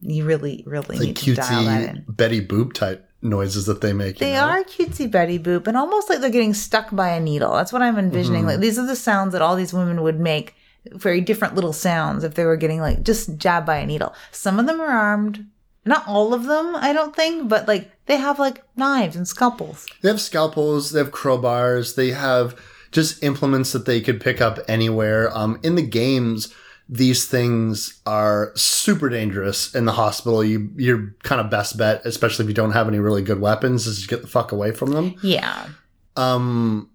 You 0.00 0.24
really, 0.24 0.62
really 0.66 0.98
Like 0.98 1.06
need 1.06 1.16
to 1.16 1.34
dial 1.34 1.64
that 1.64 1.96
in. 1.96 2.04
Betty 2.08 2.44
Boop 2.44 2.72
type 2.72 3.08
noises 3.22 3.66
that 3.66 3.80
they 3.80 3.92
make. 3.92 4.18
They 4.18 4.32
know? 4.32 4.40
are 4.40 4.64
cutesy 4.64 5.10
Betty 5.10 5.38
Boop 5.38 5.66
and 5.66 5.76
almost 5.76 6.08
like 6.08 6.20
they're 6.20 6.30
getting 6.30 6.54
stuck 6.54 6.94
by 6.94 7.10
a 7.10 7.20
needle. 7.20 7.52
That's 7.52 7.72
what 7.72 7.82
I'm 7.82 7.98
envisioning. 7.98 8.42
Mm-hmm. 8.42 8.50
Like 8.50 8.60
these 8.60 8.78
are 8.78 8.86
the 8.86 8.96
sounds 8.96 9.32
that 9.32 9.42
all 9.42 9.56
these 9.56 9.72
women 9.72 10.02
would 10.02 10.20
make. 10.20 10.54
Very 10.92 11.20
different 11.20 11.56
little 11.56 11.72
sounds 11.72 12.22
if 12.22 12.34
they 12.34 12.44
were 12.44 12.56
getting 12.56 12.80
like 12.80 13.02
just 13.02 13.36
jabbed 13.36 13.66
by 13.66 13.78
a 13.78 13.86
needle. 13.86 14.14
Some 14.30 14.60
of 14.60 14.66
them 14.66 14.80
are 14.80 14.86
armed. 14.86 15.46
Not 15.84 16.06
all 16.08 16.34
of 16.34 16.44
them, 16.44 16.74
I 16.74 16.92
don't 16.92 17.14
think, 17.14 17.48
but 17.48 17.68
like 17.68 17.90
they 18.06 18.16
have 18.16 18.38
like 18.38 18.62
knives 18.76 19.16
and 19.16 19.26
scalpels. 19.26 19.86
They 20.02 20.08
have 20.08 20.20
scalpels, 20.20 20.90
they 20.90 20.98
have 20.98 21.12
crowbars, 21.12 21.94
they 21.94 22.10
have 22.10 22.60
just 22.90 23.22
implements 23.22 23.72
that 23.72 23.86
they 23.86 24.00
could 24.00 24.20
pick 24.20 24.40
up 24.40 24.58
anywhere. 24.68 25.36
Um, 25.36 25.60
in 25.62 25.76
the 25.76 25.82
games, 25.82 26.52
these 26.88 27.26
things 27.26 28.00
are 28.06 28.52
super 28.54 29.08
dangerous 29.08 29.74
in 29.74 29.86
the 29.86 29.92
hospital. 29.92 30.44
You, 30.44 30.70
your 30.76 31.14
kind 31.22 31.40
of 31.40 31.50
best 31.50 31.76
bet, 31.76 32.04
especially 32.04 32.44
if 32.44 32.48
you 32.48 32.54
don't 32.54 32.72
have 32.72 32.86
any 32.86 32.98
really 32.98 33.22
good 33.22 33.40
weapons, 33.40 33.86
is 33.86 34.02
to 34.02 34.08
get 34.08 34.22
the 34.22 34.28
fuck 34.28 34.52
away 34.52 34.70
from 34.70 34.92
them. 34.92 35.16
Yeah. 35.22 35.68
Um, 36.14 36.90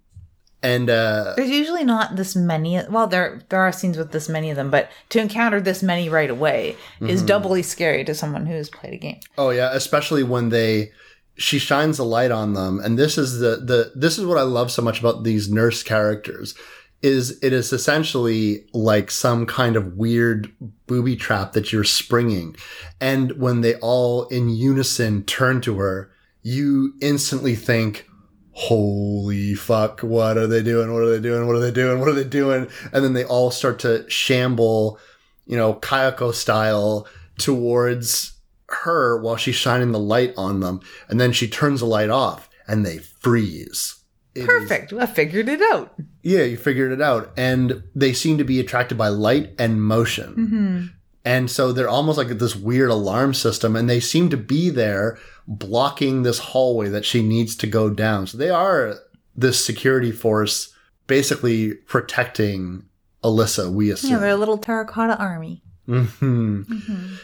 and 0.63 0.89
uh, 0.89 1.33
There's 1.35 1.49
usually 1.49 1.83
not 1.83 2.15
this 2.15 2.35
many. 2.35 2.79
Well, 2.89 3.07
there 3.07 3.41
there 3.49 3.59
are 3.61 3.71
scenes 3.71 3.97
with 3.97 4.11
this 4.11 4.29
many 4.29 4.49
of 4.49 4.55
them, 4.55 4.69
but 4.69 4.89
to 5.09 5.19
encounter 5.19 5.59
this 5.59 5.81
many 5.81 6.07
right 6.07 6.29
away 6.29 6.75
is 7.01 7.23
doubly 7.23 7.63
scary 7.63 8.05
to 8.05 8.13
someone 8.13 8.45
who 8.45 8.53
has 8.53 8.69
played 8.69 8.93
a 8.93 8.97
game. 8.97 9.19
Oh 9.37 9.49
yeah, 9.49 9.71
especially 9.73 10.23
when 10.23 10.49
they 10.49 10.91
she 11.35 11.57
shines 11.57 11.97
a 11.97 12.03
light 12.03 12.29
on 12.29 12.53
them 12.53 12.79
and 12.79 12.99
this 12.99 13.17
is 13.17 13.39
the 13.39 13.55
the 13.55 13.91
this 13.95 14.19
is 14.19 14.25
what 14.25 14.37
I 14.37 14.43
love 14.43 14.69
so 14.69 14.81
much 14.81 14.99
about 14.99 15.23
these 15.23 15.49
nurse 15.49 15.81
characters 15.81 16.53
is 17.01 17.39
it 17.41 17.51
is 17.51 17.73
essentially 17.73 18.65
like 18.73 19.09
some 19.09 19.45
kind 19.45 19.75
of 19.75 19.97
weird 19.97 20.51
booby 20.85 21.15
trap 21.15 21.53
that 21.53 21.71
you're 21.71 21.83
springing. 21.83 22.55
And 22.99 23.33
when 23.33 23.61
they 23.61 23.75
all 23.75 24.25
in 24.27 24.49
unison 24.49 25.23
turn 25.23 25.61
to 25.61 25.77
her 25.79 26.11
you 26.43 26.93
instantly 27.01 27.55
think 27.55 28.07
holy 28.53 29.53
fuck 29.53 30.01
what 30.01 30.37
are 30.37 30.47
they 30.47 30.61
doing? 30.61 30.93
What 30.93 31.03
are 31.03 31.09
they 31.09 31.19
doing? 31.19 31.47
What 31.47 31.55
are 31.55 31.61
they 31.61 31.71
doing? 31.71 31.99
What 31.99 32.09
are 32.09 32.13
they 32.13 32.23
doing? 32.23 32.67
And 32.91 33.03
then 33.03 33.13
they 33.13 33.25
all 33.25 33.51
start 33.51 33.79
to 33.79 34.09
shamble 34.09 34.99
you 35.47 35.57
know 35.57 35.75
kayako 35.75 36.33
style 36.33 37.07
towards 37.37 38.33
her 38.69 39.19
while 39.21 39.37
she's 39.37 39.55
shining 39.55 39.91
the 39.91 39.99
light 39.99 40.33
on 40.37 40.59
them. 40.59 40.81
And 41.09 41.19
then 41.19 41.31
she 41.31 41.47
turns 41.47 41.79
the 41.79 41.85
light 41.87 42.09
off 42.09 42.49
and 42.67 42.85
they 42.85 42.99
freeze 42.99 44.00
It 44.35 44.41
is- 44.41 44.45
Perfect. 44.45 44.93
I 44.93 45.05
figured 45.05 45.49
it 45.49 45.61
out. 45.73 45.93
yeah 46.23 46.43
you 46.43 46.57
figured 46.57 46.91
it 46.91 47.01
out 47.01 47.31
and 47.37 47.83
they 47.95 48.13
seem 48.13 48.37
to 48.37 48.43
be 48.43 48.59
attracted 48.59 48.97
by 48.97 49.07
light 49.09 49.53
and 49.59 49.81
motion 49.83 50.91
and 51.25 51.51
so 51.51 51.71
they're 51.71 51.89
almost 51.89 52.17
like 52.17 52.29
this 52.29 52.55
weird 52.55 52.89
alarm 52.89 53.33
system 53.33 53.75
and 53.75 53.89
they 53.89 53.99
seem 53.99 54.29
to 54.29 54.37
be 54.37 54.69
there 54.69 55.17
blocking 55.47 56.23
this 56.23 56.39
hallway 56.39 56.87
that 56.89 57.05
she 57.05 57.21
needs 57.21 57.55
to 57.57 57.67
go 57.67 57.89
down 57.89 58.25
so 58.27 58.37
they 58.37 58.49
are 58.49 58.95
this 59.35 59.63
security 59.65 60.11
force 60.11 60.73
basically 61.07 61.73
protecting 61.87 62.83
alyssa 63.23 63.71
we 63.71 63.91
assume 63.91 64.11
Yeah, 64.11 64.19
they're 64.19 64.29
a 64.29 64.35
little 64.37 64.57
terracotta 64.57 65.17
army. 65.17 65.61
hmm 65.87 66.61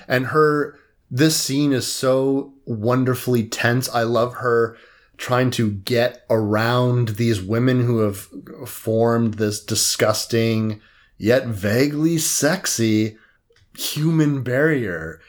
And 0.07 0.25
her, 0.27 0.77
this 1.09 1.37
scene 1.37 1.71
is 1.73 1.87
so 1.87 2.53
wonderfully 2.65 3.43
tense. 3.47 3.87
I 3.89 4.03
love 4.03 4.35
her 4.35 4.75
trying 5.17 5.49
to 5.51 5.71
get 5.71 6.25
around 6.29 7.09
these 7.09 7.41
women 7.41 7.83
who 7.83 7.99
have 7.99 8.27
formed 8.67 9.35
this 9.35 9.63
disgusting 9.63 10.81
yet 11.17 11.47
vaguely 11.47 12.17
sexy 12.17 13.17
human 13.75 14.43
barrier. 14.43 15.19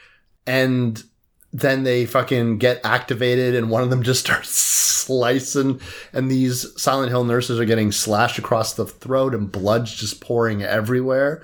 And 0.45 1.03
then 1.51 1.83
they 1.83 2.05
fucking 2.05 2.59
get 2.59 2.81
activated 2.83 3.55
and 3.55 3.69
one 3.69 3.81
of 3.83 3.89
them 3.89 4.03
just 4.03 4.19
starts 4.25 4.49
slicing 4.49 5.81
and 6.13 6.29
these 6.29 6.79
Silent 6.79 7.09
Hill 7.09 7.23
nurses 7.23 7.59
are 7.59 7.65
getting 7.65 7.91
slashed 7.91 8.37
across 8.37 8.73
the 8.73 8.85
throat 8.85 9.33
and 9.33 9.51
blood's 9.51 9.93
just 9.93 10.21
pouring 10.21 10.61
everywhere. 10.61 11.43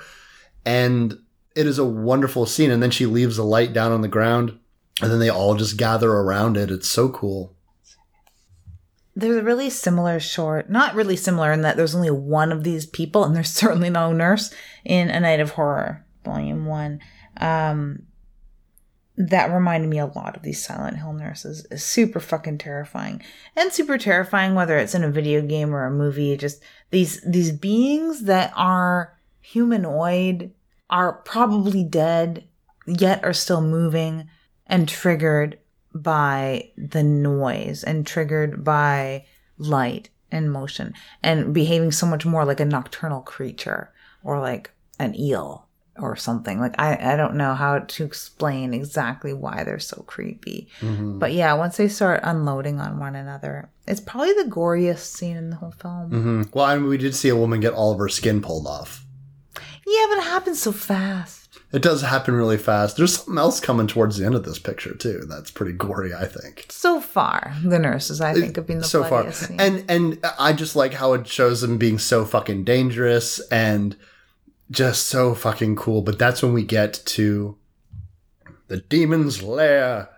And 0.66 1.20
it 1.56 1.66
is 1.66 1.80
a 1.80 1.86
wonderful 1.86 2.46
scene. 2.46 2.70
And 2.70 2.84
then 2.84 2.92
she 2.92 3.06
leaves 3.06 3.38
the 3.38 3.44
light 3.44 3.74
down 3.74 3.92
on 3.92 4.02
the 4.02 4.08
ground 4.08 4.60
and 5.02 5.12
then 5.12 5.20
they 5.20 5.30
all 5.30 5.56
just 5.56 5.78
gather 5.78 6.12
around 6.12 6.58
it. 6.58 6.70
It's 6.70 6.88
so 6.88 7.10
cool. 7.10 7.55
There's 9.16 9.38
a 9.38 9.44
really 9.44 9.70
similar 9.70 10.20
short, 10.20 10.70
not 10.70 10.96
really 10.96 11.16
similar 11.16 11.52
in 11.52 11.62
that 11.62 11.78
there's 11.78 11.96
only 11.96 12.12
one 12.12 12.52
of 12.52 12.64
these 12.64 12.86
people, 12.86 13.24
and 13.24 13.36
there's 13.36 13.50
certainly 13.52 13.90
no 13.90 14.12
nurse 14.12 14.54
in 14.84 15.10
A 15.10 15.20
Night 15.20 15.40
of 15.40 15.52
Horror, 15.52 16.06
Volume 16.24 16.66
One. 16.66 17.00
Um, 17.38 18.04
that 19.18 19.52
reminded 19.52 19.90
me 19.90 20.00
a 20.00 20.06
lot 20.06 20.36
of 20.36 20.44
these 20.44 20.64
Silent 20.64 20.98
Hill 20.98 21.14
nurses. 21.14 21.66
Is 21.72 21.84
super 21.84 22.20
fucking 22.20 22.58
terrifying, 22.58 23.22
and 23.56 23.72
super 23.72 23.98
terrifying 23.98 24.56
whether 24.56 24.78
it's 24.78 24.96
in 24.96 25.04
a 25.04 25.12
video 25.12 25.42
game 25.42 25.74
or 25.74 25.86
a 25.86 25.92
movie. 25.92 26.36
Just 26.36 26.62
these 26.92 27.22
these 27.22 27.52
beings 27.52 28.24
that 28.24 28.52
are 28.56 29.18
humanoid 29.40 30.52
are 30.90 31.14
probably 31.14 31.84
dead, 31.84 32.46
yet 32.86 33.24
are 33.24 33.34
still 33.34 33.62
moving 33.62 34.28
and 34.68 34.90
triggered 34.90 35.60
by 35.96 36.70
the 36.78 37.02
noise 37.04 37.84
and 37.84 38.06
triggered 38.06 38.64
by 38.64 39.26
light 39.58 40.10
and 40.32 40.52
motion 40.52 40.94
and 41.24 41.54
behaving 41.54 41.92
so 41.92 42.06
much 42.06 42.26
more 42.26 42.44
like 42.44 42.60
a 42.60 42.66
nocturnal 42.66 43.22
creature 43.22 43.92
or 44.24 44.40
like 44.40 44.72
an 45.00 45.18
eel 45.18 45.66
or 45.98 46.18
something. 46.18 46.60
Like 46.60 46.76
I, 46.78 47.14
I 47.14 47.16
don't 47.16 47.36
know 47.36 47.54
how 47.54 47.80
to 47.80 48.04
explain 48.04 48.74
exactly 48.74 49.32
why 49.32 49.64
they're 49.64 49.80
so 49.80 50.04
creepy. 50.08 50.68
But 50.82 51.32
yeah, 51.32 51.54
once 51.54 51.78
they 51.78 51.88
start 51.88 52.20
unloading 52.24 52.82
on 52.82 53.00
one 53.00 53.16
another, 53.16 53.70
it's 53.88 54.02
probably 54.02 54.34
the 54.34 54.50
goriest 54.50 55.06
scene 55.16 55.38
in 55.38 55.52
the 55.52 55.56
whole 55.56 55.72
film. 55.72 56.10
hmm 56.10 56.42
Well, 56.54 56.66
I 56.66 56.76
mean, 56.76 56.90
we 56.90 56.98
did 56.98 57.16
see 57.16 57.30
a 57.30 57.36
woman 57.38 57.62
get 57.62 57.74
all 57.74 57.94
of 57.94 58.00
her 58.00 58.10
skin 58.10 58.42
pulled 58.42 58.68
off. 58.68 59.06
Yeah, 59.88 60.06
but 60.10 60.18
it 60.18 60.24
happens 60.24 60.62
so 60.62 60.74
fast. 60.74 61.45
It 61.72 61.82
does 61.82 62.02
happen 62.02 62.36
really 62.36 62.58
fast. 62.58 62.96
There's 62.96 63.18
something 63.18 63.38
else 63.38 63.60
coming 63.60 63.88
towards 63.88 64.18
the 64.18 64.26
end 64.26 64.36
of 64.36 64.46
this 64.46 64.60
picture 64.60 64.94
too. 64.94 65.24
That's 65.28 65.52
pretty 65.52 65.74
gory, 65.74 66.14
I 66.14 66.26
think. 66.26 66.68
So 66.70 67.02
far, 67.02 67.54
the 67.64 67.80
nurses 67.80 68.22
I 68.22 68.34
think 68.34 68.56
have 68.56 68.68
been 68.68 68.78
the 68.78 68.84
so 68.86 69.04
far, 69.04 69.32
scene. 69.32 69.60
and 69.60 69.84
and 69.90 70.26
I 70.40 70.54
just 70.54 70.76
like 70.76 70.94
how 70.94 71.14
it 71.14 71.28
shows 71.28 71.62
them 71.62 71.78
being 71.78 72.00
so 72.00 72.24
fucking 72.24 72.64
dangerous 72.64 73.40
and 73.50 73.96
just 74.72 75.08
so 75.08 75.36
fucking 75.36 75.76
cool. 75.76 76.02
But 76.02 76.18
that's 76.18 76.42
when 76.42 76.54
we 76.54 76.64
get 76.64 77.02
to 77.08 77.58
the 78.68 78.78
demon's 78.78 79.44
lair. 79.44 80.10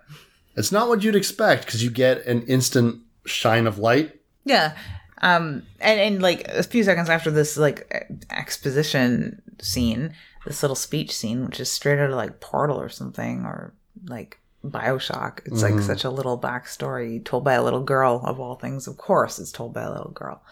It's 0.56 0.72
not 0.72 0.88
what 0.88 1.02
you'd 1.02 1.16
expect 1.16 1.64
because 1.66 1.82
you 1.82 1.90
get 1.90 2.24
an 2.26 2.42
instant 2.42 3.00
shine 3.26 3.66
of 3.66 3.78
light. 3.78 4.20
Yeah. 4.44 4.76
Um 5.20 5.64
and, 5.80 6.00
and 6.00 6.22
like 6.22 6.46
a 6.48 6.62
few 6.62 6.84
seconds 6.84 7.08
after 7.08 7.30
this 7.30 7.56
like 7.56 8.06
exposition 8.30 9.42
scene, 9.60 10.14
this 10.48 10.62
little 10.62 10.74
speech 10.74 11.14
scene, 11.14 11.44
which 11.46 11.60
is 11.60 11.70
straight 11.70 11.98
out 11.98 12.10
of 12.10 12.16
like 12.16 12.40
Portal 12.40 12.80
or 12.80 12.88
something 12.88 13.44
or 13.44 13.72
like 14.06 14.38
Bioshock. 14.64 15.40
It's 15.46 15.62
like 15.62 15.78
such 15.80 16.04
a 16.04 16.10
little 16.10 16.38
backstory 16.38 17.24
told 17.24 17.44
by 17.44 17.54
a 17.54 17.62
little 17.62 17.82
girl 17.82 18.20
of 18.24 18.40
all 18.40 18.56
things. 18.56 18.86
Of 18.88 18.96
course 18.96 19.38
it's 19.38 19.52
told 19.52 19.72
by 19.74 19.82
a 19.82 19.90
little 19.92 20.10
girl. 20.10 20.42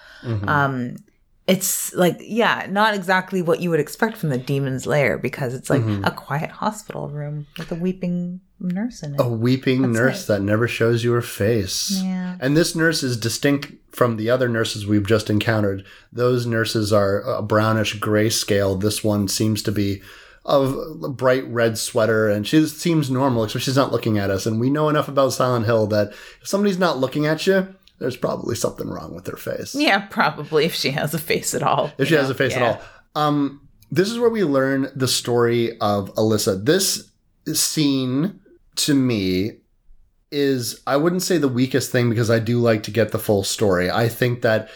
Um 0.49 0.97
it's 1.47 1.95
like 1.95 2.17
yeah, 2.21 2.67
not 2.69 2.95
exactly 2.95 3.41
what 3.41 3.61
you 3.61 3.71
would 3.71 3.81
expect 3.81 4.17
from 4.17 4.31
the 4.31 4.39
demon's 4.39 4.87
lair 4.87 5.17
because 5.17 5.55
it's 5.55 5.71
like 5.71 5.83
mm-hmm. 5.83 6.05
a 6.05 6.11
quiet 6.11 6.51
hospital 6.51 7.09
room 7.09 7.47
with 7.57 7.71
a 7.71 7.77
weeping 7.77 8.41
nurse 8.59 9.03
in 9.03 9.15
it. 9.15 9.21
A 9.21 9.29
weeping 9.29 9.93
nurse 9.93 10.27
that 10.27 10.43
never 10.43 10.67
shows 10.67 11.05
you 11.05 11.13
her 11.13 11.23
face. 11.23 12.01
Yeah. 12.03 12.37
And 12.41 12.57
this 12.57 12.75
nurse 12.75 13.03
is 13.03 13.17
distinct 13.17 13.73
from 13.95 14.17
the 14.17 14.29
other 14.29 14.49
nurses 14.49 14.87
we've 14.87 15.07
just 15.07 15.31
encountered. 15.31 15.85
Those 16.13 16.47
nurses 16.47 16.93
are 16.93 17.21
a 17.23 17.43
brownish 17.43 17.95
gray 17.95 18.31
scale. 18.31 18.77
This 18.77 19.05
one 19.05 19.29
seems 19.29 19.63
to 19.63 19.73
be 19.73 20.03
of 20.45 20.77
a 21.03 21.09
bright 21.09 21.47
red 21.49 21.77
sweater 21.77 22.29
and 22.29 22.47
she 22.47 22.67
seems 22.67 23.11
normal, 23.11 23.45
except 23.45 23.65
she's 23.65 23.77
not 23.77 23.93
looking 23.93 24.19
at 24.19 24.31
us. 24.31 24.47
And 24.47 24.61
we 24.61 24.71
know 24.71 24.89
enough 24.89 25.09
about 25.09 25.33
Silent 25.33 25.67
Hill 25.67 25.87
that 25.89 26.09
if 26.41 26.49
somebody's 26.49 26.79
not 26.79 26.99
looking 26.99 27.27
at 27.27 27.47
you, 27.47 27.75
there's 27.99 28.17
probably 28.17 28.55
something 28.55 28.89
wrong 28.89 29.15
with 29.15 29.27
her 29.27 29.37
face. 29.37 29.75
Yeah, 29.75 30.01
probably 30.07 30.65
if 30.65 30.75
she 30.75 30.91
has 30.91 31.15
a 31.15 31.19
face 31.19 31.55
at 31.55 31.63
all. 31.63 31.93
if 31.99 32.09
she 32.09 32.15
has 32.15 32.31
a 32.31 32.35
face 32.35 32.55
at 32.57 32.63
all. 32.63 32.81
Um, 33.15 33.67
this 33.91 34.11
is 34.11 34.19
where 34.19 34.31
we 34.31 34.45
learn 34.45 34.91
the 34.95 35.09
story 35.09 35.79
of 35.81 36.13
Alyssa. 36.15 36.65
This 36.65 37.11
scene 37.53 38.41
to 38.77 38.95
me 38.95 39.59
is 40.31 40.83
I 40.87 40.97
wouldn't 40.97 41.23
say 41.23 41.39
the 41.39 41.49
weakest 41.49 41.93
thing 41.93 42.11
because 42.11 42.31
I 42.31 42.39
do 42.39 42.59
like 42.59 42.83
to 42.85 42.91
get 42.91 43.13
the 43.13 43.19
full 43.19 43.45
story. 43.45 43.91
I 43.91 44.09
think 44.09 44.43
that 44.43 44.69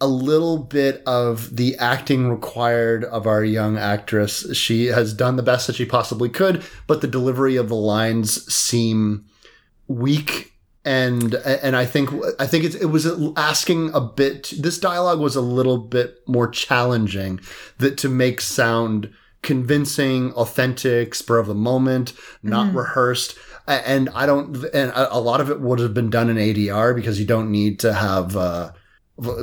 a 0.00 0.06
little 0.06 0.58
bit 0.58 1.02
of 1.06 1.56
the 1.56 1.76
acting 1.76 2.28
required 2.28 3.04
of 3.04 3.26
our 3.26 3.44
young 3.44 3.78
actress. 3.78 4.54
She 4.56 4.86
has 4.86 5.14
done 5.14 5.36
the 5.36 5.42
best 5.42 5.66
that 5.66 5.76
she 5.76 5.86
possibly 5.86 6.28
could, 6.28 6.64
but 6.86 7.00
the 7.00 7.06
delivery 7.06 7.56
of 7.56 7.68
the 7.68 7.76
lines 7.76 8.52
seem 8.52 9.24
weak 9.86 10.52
and 10.86 11.34
and 11.34 11.74
I 11.76 11.84
think 11.84 12.10
I 12.38 12.46
think 12.46 12.64
it's, 12.64 12.76
it 12.76 12.86
was 12.86 13.06
asking 13.36 13.92
a 13.92 14.00
bit. 14.00 14.52
This 14.56 14.78
dialogue 14.78 15.18
was 15.18 15.34
a 15.34 15.40
little 15.40 15.78
bit 15.78 16.22
more 16.26 16.48
challenging 16.48 17.40
that 17.78 17.98
to 17.98 18.08
make 18.08 18.40
sound 18.40 19.12
convincing, 19.42 20.32
authentic, 20.34 21.14
spur 21.14 21.38
of 21.38 21.48
the 21.48 21.54
moment, 21.54 22.12
not 22.42 22.72
rehearsed. 22.72 23.36
And 23.66 24.08
I 24.10 24.26
don't. 24.26 24.64
And 24.72 24.92
a 24.94 25.18
lot 25.18 25.40
of 25.40 25.50
it 25.50 25.60
would 25.60 25.80
have 25.80 25.92
been 25.92 26.08
done 26.08 26.30
in 26.30 26.36
ADR 26.36 26.94
because 26.94 27.18
you 27.18 27.26
don't 27.26 27.50
need 27.50 27.80
to 27.80 27.92
have. 27.92 28.36
Uh, 28.36 28.70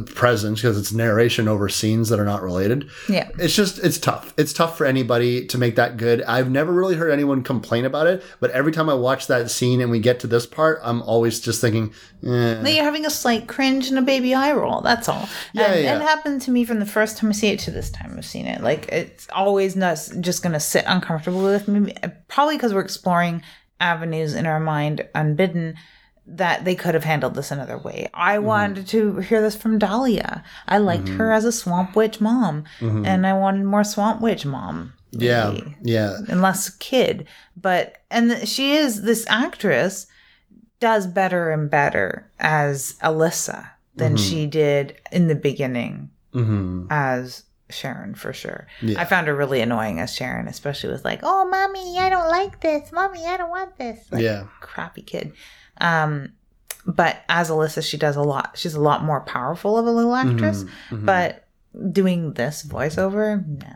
presence 0.05 0.61
because 0.61 0.77
it's 0.77 0.91
narration 0.91 1.47
over 1.47 1.67
scenes 1.67 2.09
that 2.09 2.19
are 2.19 2.25
not 2.25 2.43
related 2.43 2.89
Yeah. 3.09 3.29
it's 3.39 3.55
just 3.55 3.79
it's 3.79 3.97
tough 3.97 4.31
it's 4.37 4.53
tough 4.53 4.77
for 4.77 4.85
anybody 4.85 5.47
to 5.47 5.57
make 5.57 5.77
that 5.77 5.97
good 5.97 6.21
i've 6.23 6.51
never 6.51 6.71
really 6.71 6.93
heard 6.95 7.09
anyone 7.09 7.41
complain 7.41 7.83
about 7.83 8.05
it 8.05 8.23
but 8.39 8.51
every 8.51 8.71
time 8.71 8.87
i 8.87 8.93
watch 8.93 9.25
that 9.27 9.49
scene 9.49 9.81
and 9.81 9.89
we 9.89 9.99
get 9.99 10.19
to 10.19 10.27
this 10.27 10.45
part 10.45 10.79
i'm 10.83 11.01
always 11.01 11.39
just 11.39 11.59
thinking 11.59 11.91
eh. 12.23 12.69
You're 12.69 12.83
having 12.83 13.05
a 13.05 13.09
slight 13.09 13.47
cringe 13.47 13.89
and 13.89 13.97
a 13.97 14.01
baby 14.01 14.33
eye 14.33 14.53
roll. 14.53 14.81
That's 14.81 15.09
all. 15.09 15.27
Yeah, 15.53 15.71
and 15.73 15.83
yeah. 15.83 15.95
it 15.97 16.01
happened 16.01 16.41
to 16.43 16.51
me 16.51 16.65
from 16.65 16.79
the 16.79 16.85
first 16.85 17.17
time 17.17 17.29
I 17.29 17.33
see 17.33 17.49
it 17.49 17.59
to 17.61 17.71
this 17.71 17.89
time 17.89 18.15
I've 18.17 18.25
seen 18.25 18.45
it. 18.47 18.61
Like 18.61 18.87
it's 18.89 19.27
always 19.31 19.75
not 19.75 19.97
just 20.21 20.41
going 20.41 20.53
to 20.53 20.59
sit 20.59 20.85
uncomfortable 20.87 21.43
with 21.43 21.67
me. 21.67 21.93
Probably 22.27 22.55
because 22.55 22.73
we're 22.73 22.81
exploring 22.81 23.43
avenues 23.79 24.33
in 24.33 24.45
our 24.45 24.59
mind 24.59 25.07
unbidden 25.13 25.75
that 26.25 26.63
they 26.65 26.73
could 26.75 26.93
have 26.93 27.03
handled 27.03 27.35
this 27.35 27.51
another 27.51 27.77
way. 27.77 28.09
I 28.13 28.37
Mm-hmm. 28.37 28.45
wanted 28.45 28.87
to 28.87 29.17
hear 29.17 29.41
this 29.41 29.55
from 29.55 29.77
Dahlia. 29.77 30.43
I 30.67 30.77
liked 30.77 31.09
her 31.09 31.31
as 31.33 31.43
a 31.45 31.51
swamp 31.51 31.95
witch 31.95 32.21
mom, 32.21 32.63
and 32.79 33.27
I 33.27 33.33
wanted 33.33 33.65
more 33.65 33.83
swamp 33.83 34.21
witch 34.21 34.45
mom. 34.45 34.93
Mm-hmm. 35.13 35.21
yeah 35.23 35.53
yeah 35.83 36.17
and 36.27 36.41
less 36.41 36.69
kid. 36.71 37.27
But 37.55 37.97
and 38.09 38.47
she 38.47 38.73
is 38.73 39.03
this 39.03 39.25
actress 39.29 40.07
does 40.79 41.05
better 41.07 41.51
and 41.51 41.69
better 41.69 42.29
as 42.39 42.95
Alyssa 43.03 43.69
than 43.95 44.17
she 44.17 44.47
did 44.47 44.97
in 45.11 45.27
the 45.27 45.35
beginning 45.35 46.09
hmm 46.33 46.87
as 46.89 47.43
Sharon 47.69 48.15
for 48.15 48.33
sure. 48.33 48.67
Yeah. 48.81 48.99
I 49.01 49.05
found 49.05 49.27
her 49.27 49.35
really 49.35 49.61
annoying 49.61 49.99
as 49.99 50.13
Sharon, 50.13 50.47
especially 50.47 50.91
with 50.91 51.05
like, 51.05 51.19
"Oh, 51.23 51.47
mommy, 51.47 51.97
I 51.99 52.09
don't 52.09 52.29
like 52.29 52.59
this. 52.61 52.91
Mommy, 52.91 53.23
I 53.25 53.37
don't 53.37 53.49
want 53.49 53.77
this." 53.77 53.99
Like, 54.11 54.21
yeah 54.23 54.45
crappy 54.61 55.01
kid. 55.03 55.33
Um, 55.83 56.33
but 56.85 57.21
as 57.29 57.49
Alyssa, 57.49 57.87
she 57.87 57.97
does 57.97 58.15
a 58.15 58.21
lot. 58.21 58.51
She's 58.55 58.73
a 58.73 58.81
lot 58.81 59.03
more 59.03 59.21
powerful 59.21 59.77
of 59.77 59.85
a 59.85 59.91
little 59.91 60.15
actress. 60.15 60.63
Mm-hmm. 60.63 61.05
But 61.05 61.47
doing 61.91 62.33
this 62.33 62.63
voiceover, 62.63 63.45
no, 63.45 63.67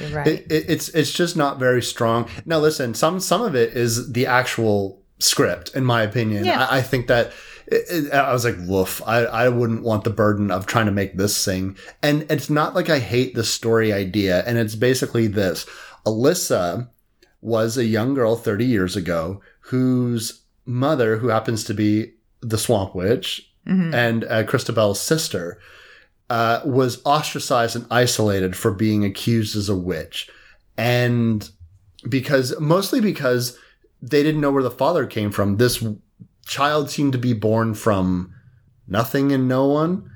you're 0.00 0.16
right. 0.16 0.26
it, 0.26 0.46
it, 0.50 0.64
it's 0.68 0.88
it's 0.90 1.12
just 1.12 1.36
not 1.36 1.58
very 1.58 1.82
strong 1.82 2.28
now 2.46 2.58
listen 2.58 2.94
some 2.94 3.20
some 3.20 3.42
of 3.42 3.54
it 3.54 3.76
is 3.76 4.12
the 4.12 4.26
actual 4.26 5.00
script 5.20 5.70
in 5.76 5.84
my 5.84 6.02
opinion 6.02 6.44
Yeah. 6.44 6.66
I, 6.66 6.78
I 6.78 6.82
think 6.82 7.06
that 7.06 7.32
it, 7.66 8.12
I 8.12 8.32
was 8.32 8.44
like, 8.44 8.56
woof. 8.60 9.02
I, 9.06 9.20
I 9.24 9.48
wouldn't 9.48 9.82
want 9.82 10.04
the 10.04 10.10
burden 10.10 10.50
of 10.50 10.66
trying 10.66 10.86
to 10.86 10.92
make 10.92 11.16
this 11.16 11.36
sing. 11.36 11.76
And 12.02 12.26
it's 12.30 12.50
not 12.50 12.74
like 12.74 12.90
I 12.90 12.98
hate 12.98 13.34
the 13.34 13.44
story 13.44 13.92
idea. 13.92 14.44
And 14.46 14.58
it's 14.58 14.74
basically 14.74 15.26
this 15.26 15.66
Alyssa 16.06 16.88
was 17.40 17.76
a 17.76 17.84
young 17.84 18.14
girl 18.14 18.36
30 18.36 18.64
years 18.64 18.96
ago 18.96 19.40
whose 19.60 20.43
mother, 20.66 21.18
who 21.18 21.28
happens 21.28 21.64
to 21.64 21.74
be 21.74 22.12
the 22.40 22.58
Swamp 22.58 22.94
Witch 22.94 23.50
Mhm. 23.66 23.94
and 23.94 24.24
uh, 24.24 24.44
Christabel's 24.44 25.00
sister, 25.00 25.58
uh, 26.30 26.60
was 26.64 27.00
ostracized 27.04 27.76
and 27.76 27.86
isolated 27.90 28.56
for 28.56 28.70
being 28.72 29.04
accused 29.04 29.56
as 29.56 29.68
a 29.68 29.76
witch. 29.76 30.28
And 30.76 31.48
because, 32.08 32.58
mostly 32.60 33.00
because 33.00 33.56
they 34.02 34.22
didn't 34.22 34.40
know 34.40 34.50
where 34.50 34.62
the 34.62 34.70
father 34.70 35.06
came 35.06 35.30
from, 35.30 35.56
this 35.56 35.82
child 36.46 36.90
seemed 36.90 37.12
to 37.12 37.18
be 37.18 37.32
born 37.32 37.72
from 37.74 38.32
nothing 38.86 39.32
and 39.32 39.48
no 39.48 39.66
one. 39.66 40.10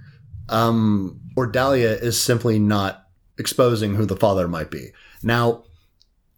Um, 0.50 1.20
or 1.36 1.46
Dahlia 1.46 1.92
is 1.92 2.20
simply 2.20 2.58
not 2.58 3.04
exposing 3.38 3.94
who 3.94 4.04
the 4.04 4.16
father 4.16 4.48
might 4.48 4.70
be. 4.70 4.92
Now, 5.22 5.64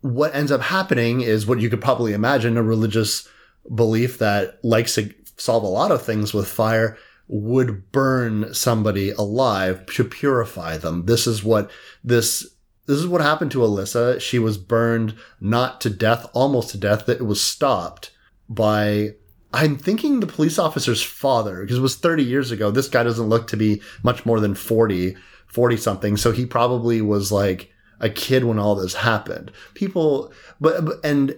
what 0.00 0.34
ends 0.34 0.52
up 0.52 0.60
happening 0.62 1.20
is 1.20 1.46
what 1.46 1.60
you 1.60 1.70
could 1.70 1.80
probably 1.80 2.12
imagine 2.12 2.56
a 2.56 2.62
religious 2.62 3.26
belief 3.74 4.18
that 4.18 4.62
likes 4.64 4.94
to 4.94 5.12
solve 5.36 5.62
a 5.62 5.68
lot 5.68 5.92
of 5.92 6.02
things 6.02 6.34
with 6.34 6.48
fire 6.48 6.96
would 7.28 7.92
burn 7.92 8.52
somebody 8.52 9.10
alive 9.12 9.86
to 9.86 10.04
purify 10.04 10.76
them. 10.76 11.06
This 11.06 11.26
is 11.26 11.44
what 11.44 11.70
this 12.02 12.46
this 12.86 12.98
is 12.98 13.06
what 13.06 13.20
happened 13.20 13.52
to 13.52 13.60
Alyssa. 13.60 14.20
She 14.20 14.40
was 14.40 14.58
burned 14.58 15.14
not 15.40 15.80
to 15.82 15.90
death, 15.90 16.28
almost 16.32 16.70
to 16.70 16.78
death, 16.78 17.06
that 17.06 17.20
it 17.20 17.24
was 17.24 17.40
stopped 17.40 18.10
by 18.48 19.14
I'm 19.52 19.76
thinking 19.76 20.18
the 20.18 20.26
police 20.26 20.58
officer's 20.58 21.02
father, 21.02 21.60
because 21.60 21.78
it 21.78 21.82
was 21.82 21.96
30 21.96 22.24
years 22.24 22.50
ago. 22.50 22.70
This 22.70 22.88
guy 22.88 23.02
doesn't 23.02 23.28
look 23.28 23.46
to 23.48 23.56
be 23.56 23.80
much 24.02 24.26
more 24.26 24.40
than 24.40 24.54
40, 24.54 25.16
40 25.46 25.76
something. 25.76 26.16
So 26.16 26.32
he 26.32 26.46
probably 26.46 27.00
was 27.00 27.30
like 27.32 27.72
a 28.00 28.08
kid 28.08 28.44
when 28.44 28.58
all 28.58 28.74
this 28.74 28.94
happened. 28.94 29.52
People, 29.74 30.32
but, 30.60 30.84
but 30.84 31.04
and 31.04 31.36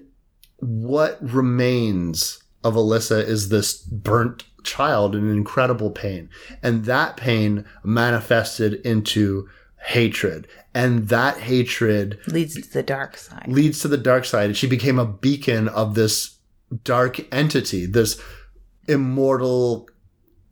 what 0.63 1.19
remains 1.21 2.41
of 2.63 2.75
Alyssa 2.75 3.23
is 3.25 3.49
this 3.49 3.75
burnt 3.79 4.45
child 4.63 5.17
in 5.17 5.29
incredible 5.29 5.91
pain. 5.91 6.31
And 6.63 6.85
that 6.85 7.17
pain 7.17 7.65
manifested 7.83 8.75
into 8.87 9.49
hatred. 9.87 10.47
And 10.73 11.09
that 11.09 11.39
hatred 11.39 12.21
Leads 12.29 12.55
to 12.55 12.73
the 12.73 12.83
dark 12.85 13.17
side. 13.17 13.49
leads 13.49 13.81
to 13.81 13.89
the 13.89 13.99
dark 13.99 14.25
side. 14.25 14.47
And 14.47 14.57
she 14.57 14.69
became 14.69 15.01
a 15.01 15.05
beacon 15.07 15.67
of 15.67 15.97
this 15.97 16.37
dark 16.85 17.21
entity, 17.35 17.85
this 17.85 18.21
immortal 18.87 19.89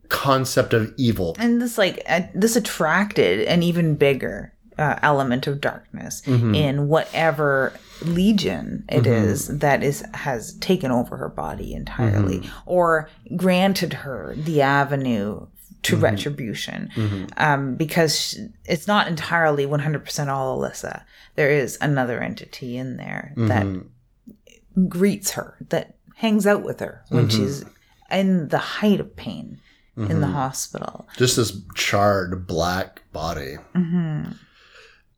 concept 0.09 0.73
of 0.73 0.93
evil. 0.97 1.37
and 1.39 1.61
this 1.61 1.77
like 1.77 2.03
uh, 2.05 2.19
this 2.35 2.57
attracted 2.57 3.47
an 3.47 3.63
even 3.63 3.95
bigger 3.95 4.53
uh, 4.81 4.99
element 5.01 5.47
of 5.47 5.61
darkness 5.61 6.21
Mm-hmm. 6.25 6.55
in 6.55 6.87
whatever 6.87 7.73
legion 8.03 8.83
it 8.89 9.05
is 9.05 9.47
that 9.59 9.83
is 9.83 10.03
has 10.13 10.53
taken 10.55 10.89
over 10.91 11.17
her 11.17 11.29
body 11.29 11.73
entirely 11.73 12.39
Mm-hmm. 12.39 12.59
or 12.65 13.09
granted 13.35 13.93
her 13.93 14.33
the 14.35 14.61
avenue 14.61 15.45
to 15.83 15.93
Mm-hmm. 15.95 16.03
retribution 16.03 16.89
um, 17.37 17.75
because 17.75 18.11
sh 18.19 18.35
it's 18.65 18.87
not 18.87 19.07
entirely 19.07 19.65
100% 19.65 20.27
all 20.27 20.59
Alyssa. 20.59 21.03
There 21.35 21.49
is 21.63 21.77
another 21.81 22.17
entity 22.21 22.77
in 22.77 22.97
there 22.97 23.33
that 23.37 23.65
Mm-hmm. 23.65 24.87
greets 24.87 25.31
her, 25.31 25.57
that 25.69 25.95
hangs 26.15 26.45
out 26.47 26.63
with 26.63 26.79
her 26.79 27.03
when 27.09 27.27
Mm-hmm. 27.27 27.37
she's 27.43 27.65
in 28.11 28.49
the 28.49 28.57
height 28.57 28.99
of 28.99 29.15
pain 29.15 29.59
in 29.97 30.19
the 30.21 30.27
hospital. 30.27 31.07
just 31.17 31.35
this 31.35 31.51
charred 31.75 32.47
black 32.47 33.01
body. 33.13 33.57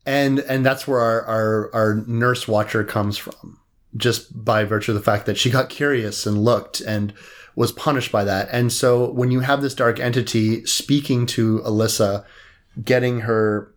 And 0.06 0.40
and 0.40 0.64
that's 0.64 0.86
where 0.86 1.00
our, 1.00 1.22
our 1.24 1.74
our 1.74 1.94
nurse 2.06 2.46
watcher 2.46 2.84
comes 2.84 3.16
from, 3.16 3.58
just 3.96 4.44
by 4.44 4.64
virtue 4.64 4.92
of 4.92 4.96
the 4.96 5.02
fact 5.02 5.26
that 5.26 5.38
she 5.38 5.50
got 5.50 5.70
curious 5.70 6.26
and 6.26 6.44
looked 6.44 6.80
and 6.80 7.14
was 7.56 7.72
punished 7.72 8.12
by 8.12 8.24
that. 8.24 8.48
And 8.50 8.72
so 8.72 9.10
when 9.10 9.30
you 9.30 9.40
have 9.40 9.62
this 9.62 9.74
dark 9.74 10.00
entity 10.00 10.66
speaking 10.66 11.24
to 11.26 11.60
Alyssa, 11.60 12.24
getting 12.82 13.20
her 13.20 13.72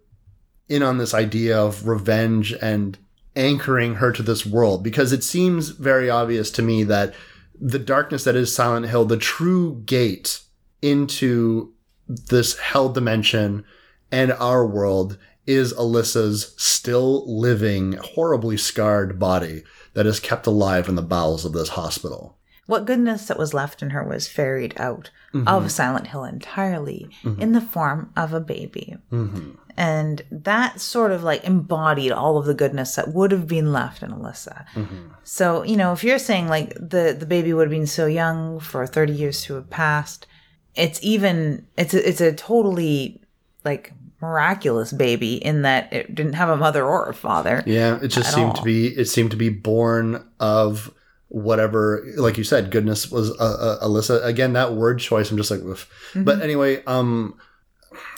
in 0.67 0.83
on 0.83 0.97
this 0.97 1.13
idea 1.13 1.57
of 1.57 1.87
revenge 1.87 2.53
and 2.53 2.97
anchoring 3.35 3.95
her 3.95 4.11
to 4.11 4.23
this 4.23 4.45
world, 4.45 4.83
because 4.83 5.13
it 5.13 5.23
seems 5.23 5.69
very 5.69 6.09
obvious 6.09 6.51
to 6.51 6.61
me 6.61 6.83
that 6.83 7.13
the 7.59 7.79
darkness 7.79 8.23
that 8.23 8.35
is 8.35 8.53
Silent 8.53 8.87
Hill, 8.87 9.05
the 9.05 9.17
true 9.17 9.81
gate 9.85 10.41
into 10.81 11.73
this 12.07 12.57
hell 12.57 12.89
dimension 12.89 13.63
and 14.11 14.31
our 14.33 14.65
world 14.65 15.17
is 15.47 15.73
Alyssa's 15.73 16.53
still 16.57 17.25
living, 17.25 17.93
horribly 17.93 18.57
scarred 18.57 19.17
body 19.17 19.63
that 19.93 20.05
is 20.05 20.19
kept 20.19 20.45
alive 20.45 20.87
in 20.87 20.95
the 20.95 21.01
bowels 21.01 21.45
of 21.45 21.53
this 21.53 21.69
hospital. 21.69 22.37
What 22.67 22.85
goodness 22.85 23.27
that 23.27 23.39
was 23.39 23.53
left 23.53 23.81
in 23.81 23.91
her 23.91 24.03
was 24.03 24.27
ferried 24.27 24.73
out 24.77 25.09
Mm-hmm. 25.33 25.47
of 25.49 25.71
Silent 25.71 26.07
Hill 26.07 26.23
entirely 26.23 27.09
in 27.37 27.51
the 27.51 27.59
form 27.59 28.11
of 28.15 28.33
a 28.33 28.39
baby. 28.39 28.95
Mm-hmm. 29.11 29.51
And 29.75 30.21
that 30.31 30.79
sort 30.79 31.11
of 31.11 31.21
like 31.21 31.43
embodied 31.43 32.13
all 32.13 32.37
of 32.37 32.45
the 32.45 32.53
goodness 32.53 32.95
that 32.95 33.13
would 33.13 33.31
have 33.31 33.45
been 33.45 33.73
left 33.73 34.01
in 34.01 34.11
Alyssa. 34.11 34.65
Mm-hmm. 34.73 35.09
So, 35.23 35.63
you 35.63 35.75
know, 35.75 35.91
if 35.91 36.01
you're 36.03 36.17
saying 36.17 36.47
like 36.47 36.73
the, 36.75 37.15
the 37.17 37.25
baby 37.25 37.53
would 37.53 37.63
have 37.63 37.77
been 37.77 37.87
so 37.87 38.05
young 38.05 38.61
for 38.61 38.87
30 38.87 39.11
years 39.11 39.43
to 39.43 39.55
have 39.55 39.69
passed, 39.69 40.27
it's 40.75 40.99
even, 41.03 41.67
it's 41.77 41.93
a, 41.93 42.07
it's 42.07 42.21
a 42.21 42.33
totally 42.33 43.21
like 43.65 43.91
miraculous 44.21 44.91
baby 44.91 45.35
in 45.35 45.61
that 45.61 45.91
it 45.93 46.13
didn't 46.15 46.33
have 46.33 46.49
a 46.49 46.57
mother 46.57 46.85
or 46.85 47.07
a 47.09 47.13
father. 47.13 47.63
Yeah, 47.65 47.99
it 48.01 48.07
just 48.09 48.33
seemed 48.33 48.49
all. 48.49 48.53
to 48.55 48.61
be 48.63 48.87
it 48.87 49.05
seemed 49.05 49.31
to 49.31 49.37
be 49.37 49.49
born 49.49 50.27
of 50.39 50.91
whatever 51.29 52.05
like 52.15 52.37
you 52.37 52.43
said 52.43 52.71
goodness 52.71 53.11
was 53.11 53.31
uh, 53.31 53.33
uh, 53.81 53.85
Alyssa 53.85 54.23
again 54.25 54.53
that 54.53 54.73
word 54.73 54.99
choice 54.99 55.29
I'm 55.29 55.37
just 55.37 55.51
like. 55.51 55.59
Mm-hmm. 55.59 56.23
but 56.23 56.41
anyway 56.41 56.81
um 56.85 57.37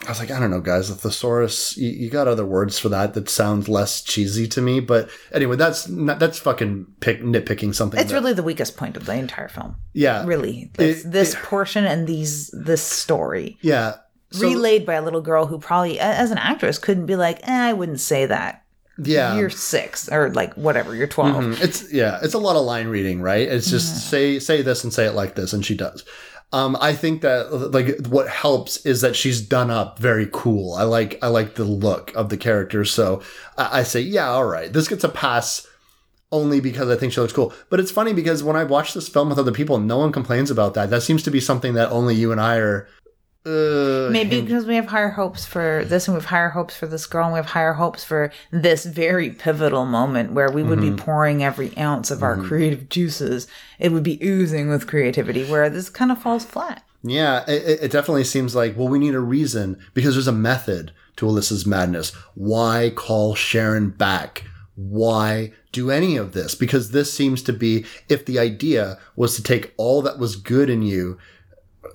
I 0.06 0.10
was 0.10 0.20
like 0.20 0.30
I 0.30 0.40
don't 0.40 0.52
know 0.52 0.62
guys 0.62 0.90
the 0.90 0.96
thesaurus 0.96 1.76
you, 1.76 1.90
you 1.90 2.10
got 2.12 2.28
other 2.28 2.46
words 2.46 2.78
for 2.78 2.90
that 2.90 3.16
that 3.16 3.28
sounds 3.28 3.68
less 3.68 4.02
cheesy 4.04 4.48
to 4.50 4.62
me 4.62 4.80
but 4.80 5.10
anyway 5.34 5.56
that's 5.56 5.90
not, 5.90 6.20
that's 6.20 6.38
fucking 6.38 6.86
pick, 7.00 7.22
nitpicking 7.24 7.74
something 7.74 8.00
It's 8.00 8.12
that- 8.12 8.16
really 8.16 8.34
the 8.34 8.44
weakest 8.44 8.78
point 8.78 8.96
of 8.96 9.06
the 9.08 9.14
entire 9.16 9.48
film. 9.50 9.76
yeah 9.94 10.24
Really. 10.26 10.70
This, 10.76 11.04
It- 11.04 11.12
this 11.12 11.36
portion 11.42 11.86
and 11.86 12.06
these 12.08 12.50
this 12.52 12.84
story. 12.84 13.58
yeah 13.62 13.96
So- 14.32 14.48
relayed 14.48 14.86
by 14.86 14.94
a 14.96 15.02
little 15.02 15.22
girl 15.22 15.46
who 15.48 15.58
probably 15.60 16.00
as 16.00 16.32
an 16.32 16.38
actress 16.38 16.78
couldn't 16.78 17.06
be 17.08 17.16
like, 17.16 17.40
eh, 17.48 17.70
I 17.70 17.74
wouldn't 17.74 18.00
say 18.00 18.26
that. 18.28 18.64
yeah 19.02 19.38
You're 19.38 19.50
six 19.50 20.10
or 20.12 20.30
like 20.34 20.54
whatever, 20.56 20.94
you're 20.94 21.08
12 21.08 21.36
Mhm. 21.36 21.62
It's 21.64 21.92
yeah, 21.92 22.20
it's 22.22 22.34
a 22.34 22.38
lot 22.40 22.56
of 22.58 22.64
line 22.66 22.88
reading, 22.90 23.22
right? 23.22 23.48
It's 23.48 23.70
just 23.70 24.10
say 24.10 24.40
say 24.40 24.62
this 24.62 24.84
and 24.84 24.94
say 24.94 25.06
it 25.06 25.14
like 25.16 25.36
this, 25.36 25.54
and 25.54 25.66
she 25.66 25.74
does. 25.76 26.04
Um, 26.52 26.76
I 26.82 26.94
think 26.94 27.22
that 27.22 27.72
like 27.72 28.08
what 28.08 28.28
helps 28.28 28.78
is 28.86 29.02
that 29.02 29.16
she's 29.16 29.40
done 29.40 29.70
up 29.72 30.00
very 30.00 30.28
cool. 30.32 30.74
I 30.74 30.84
like 30.84 31.18
I 31.22 31.28
like 31.28 31.56
the 31.56 31.64
look 31.64 32.12
of 32.16 32.30
the 32.30 32.38
character, 32.38 32.84
so 32.86 33.22
I, 33.58 33.80
I 33.80 33.84
say 33.84 34.02
yeah, 34.02 34.28
all 34.30 34.46
right. 34.46 34.72
This 34.74 34.88
gets 34.88 35.04
a 35.06 35.10
pass 35.10 35.66
only 36.32 36.60
because 36.60 36.90
I 36.90 36.96
think 36.96 37.14
she 37.14 37.22
looks 37.22 37.34
cool. 37.34 37.54
But 37.70 37.80
it's 37.80 37.92
funny 37.92 38.14
because 38.14 38.44
when 38.44 38.56
I 38.56 38.64
watch 38.64 38.94
this 38.94 39.08
film 39.10 39.30
with 39.30 39.40
other 39.40 39.52
people, 39.52 39.80
no 39.80 39.98
one 39.98 40.12
complains 40.12 40.52
about 40.52 40.74
that. 40.76 40.90
That 40.92 41.02
seems 41.04 41.24
to 41.24 41.32
be 41.32 41.40
something 41.40 41.74
that 41.74 41.90
only 41.90 42.16
you 42.16 42.32
and 42.32 42.40
I 42.42 42.58
are. 42.58 42.88
Uh, 43.50 44.10
Maybe 44.12 44.42
because 44.42 44.66
we 44.66 44.76
have 44.76 44.88
higher 44.88 45.10
hopes 45.10 45.46
for 45.46 45.84
this 45.86 46.08
and 46.08 46.16
we 46.16 46.22
have 46.22 46.30
higher 46.30 46.50
hopes 46.50 46.76
for 46.76 46.86
this 46.86 47.08
girl 47.08 47.26
and 47.26 47.34
we 47.34 47.38
have 47.38 47.48
higher 47.48 47.74
hopes 47.74 48.04
for 48.04 48.32
this 48.52 48.86
very 48.86 49.32
pivotal 49.32 49.86
moment 49.86 50.34
where 50.34 50.52
we 50.52 50.62
would 50.62 50.82
be 50.82 50.92
pouring 50.92 51.44
every 51.44 51.76
ounce 51.78 52.12
of 52.12 52.22
our 52.22 52.38
creative 52.38 52.90
juices. 52.90 53.48
It 53.80 53.92
would 53.92 54.04
be 54.04 54.20
oozing 54.24 54.70
with 54.70 54.88
creativity 54.88 55.46
where 55.46 55.70
this 55.70 55.90
kind 55.90 56.12
of 56.12 56.22
falls 56.22 56.46
flat. 56.46 56.84
Yeah, 57.02 57.44
it, 57.48 57.84
it 57.84 57.92
definitely 57.92 58.26
seems 58.26 58.56
like, 58.56 58.78
well, 58.78 58.88
we 58.88 59.00
need 59.00 59.16
a 59.16 59.20
reason 59.20 59.80
because 59.94 60.16
there's 60.16 60.28
a 60.28 60.34
method 60.34 60.92
to 61.16 61.26
Alyssa's 61.26 61.66
madness. 61.66 62.12
Why 62.36 62.92
call 62.96 63.36
Sharon 63.36 63.90
back? 63.90 64.44
Why 64.76 65.54
do 65.72 65.92
any 65.92 66.18
of 66.18 66.34
this? 66.34 66.56
Because 66.56 66.92
this 66.92 67.12
seems 67.12 67.42
to 67.44 67.54
be, 67.54 67.86
if 68.10 68.26
the 68.26 68.40
idea 68.40 69.00
was 69.16 69.36
to 69.36 69.44
take 69.44 69.74
all 69.78 70.02
that 70.02 70.20
was 70.20 70.36
good 70.36 70.70
in 70.70 70.82
you, 70.82 71.18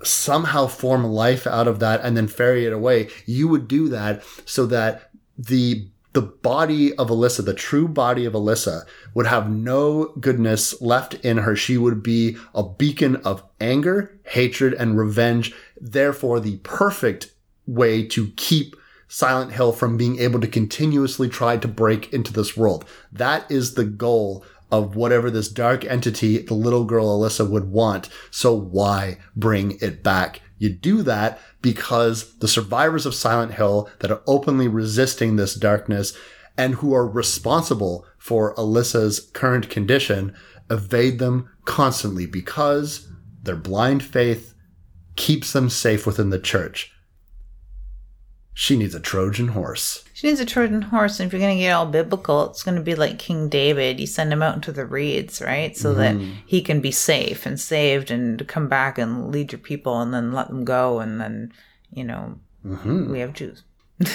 somehow 0.03 0.67
form 0.67 1.03
life 1.03 1.45
out 1.47 1.67
of 1.67 1.79
that 1.79 2.01
and 2.01 2.15
then 2.15 2.27
ferry 2.27 2.65
it 2.65 2.73
away, 2.73 3.09
you 3.25 3.47
would 3.47 3.67
do 3.67 3.89
that 3.89 4.23
so 4.45 4.65
that 4.65 5.09
the 5.37 5.87
the 6.13 6.21
body 6.21 6.95
of 6.95 7.09
Alyssa, 7.09 7.43
the 7.43 7.53
true 7.53 7.89
body 7.89 8.23
of 8.23 8.31
Alyssa, 8.31 8.83
would 9.13 9.27
have 9.27 9.51
no 9.51 10.13
goodness 10.17 10.81
left 10.81 11.13
in 11.15 11.39
her. 11.39 11.57
She 11.57 11.77
would 11.77 12.01
be 12.01 12.37
a 12.53 12.63
beacon 12.63 13.17
of 13.17 13.43
anger, 13.59 14.17
hatred, 14.23 14.73
and 14.73 14.97
revenge. 14.97 15.53
Therefore, 15.79 16.39
the 16.39 16.55
perfect 16.59 17.33
way 17.67 18.07
to 18.07 18.29
keep 18.37 18.77
Silent 19.09 19.51
Hill 19.51 19.73
from 19.73 19.97
being 19.97 20.19
able 20.19 20.39
to 20.39 20.47
continuously 20.47 21.27
try 21.27 21.57
to 21.57 21.67
break 21.67 22.13
into 22.13 22.31
this 22.31 22.55
world. 22.55 22.85
That 23.11 23.49
is 23.51 23.73
the 23.73 23.85
goal 23.85 24.45
of 24.71 24.95
whatever 24.95 25.29
this 25.29 25.49
dark 25.49 25.85
entity 25.85 26.39
the 26.39 26.53
little 26.53 26.85
girl 26.85 27.19
Alyssa 27.19 27.49
would 27.49 27.71
want. 27.71 28.09
So 28.31 28.53
why 28.53 29.17
bring 29.35 29.77
it 29.81 30.03
back? 30.03 30.41
You 30.57 30.69
do 30.69 31.01
that 31.03 31.39
because 31.61 32.37
the 32.37 32.47
survivors 32.47 33.05
of 33.05 33.13
Silent 33.13 33.53
Hill 33.53 33.89
that 33.99 34.11
are 34.11 34.21
openly 34.25 34.67
resisting 34.67 35.35
this 35.35 35.55
darkness 35.55 36.17
and 36.57 36.75
who 36.75 36.93
are 36.93 37.07
responsible 37.07 38.05
for 38.17 38.55
Alyssa's 38.55 39.19
current 39.33 39.69
condition 39.69 40.33
evade 40.69 41.19
them 41.19 41.49
constantly 41.65 42.25
because 42.25 43.07
their 43.43 43.55
blind 43.55 44.03
faith 44.03 44.55
keeps 45.15 45.53
them 45.53 45.69
safe 45.69 46.05
within 46.07 46.29
the 46.29 46.39
church. 46.39 46.91
She 48.57 48.77
needs 48.77 48.95
a 48.95 49.01
Trojan 49.01 49.49
horse. 49.49 50.05
She 50.13 50.27
needs 50.27 50.39
a 50.39 50.45
Trojan 50.45 50.81
horse, 50.83 51.19
and 51.19 51.27
if 51.27 51.33
you're 51.33 51.41
going 51.41 51.57
to 51.57 51.61
get 51.61 51.73
all 51.73 51.85
biblical, 51.85 52.49
it's 52.49 52.63
going 52.63 52.75
to 52.77 52.81
be 52.81 52.95
like 52.95 53.19
King 53.19 53.49
David. 53.49 53.99
You 53.99 54.07
send 54.07 54.31
him 54.31 54.41
out 54.41 54.55
into 54.55 54.71
the 54.71 54.85
reeds, 54.85 55.41
right? 55.41 55.75
So 55.75 55.93
that 55.95 56.15
he 56.45 56.61
can 56.61 56.79
be 56.79 56.89
safe 56.91 57.45
and 57.45 57.59
saved 57.59 58.09
and 58.09 58.47
come 58.47 58.69
back 58.69 58.97
and 58.97 59.29
lead 59.29 59.51
your 59.51 59.59
people 59.59 59.99
and 59.99 60.13
then 60.13 60.31
let 60.31 60.47
them 60.47 60.63
go. 60.63 61.01
And 61.01 61.19
then, 61.19 61.51
you 61.91 62.05
know, 62.05 62.39
we 63.11 63.19
have 63.19 63.33
Jews. 63.33 63.63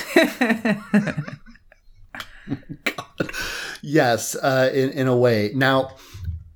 Yes, 3.83 4.35
uh, 4.37 4.71
in 4.75 4.91
in 4.91 5.07
a 5.07 5.17
way. 5.17 5.53
Now, 5.55 5.97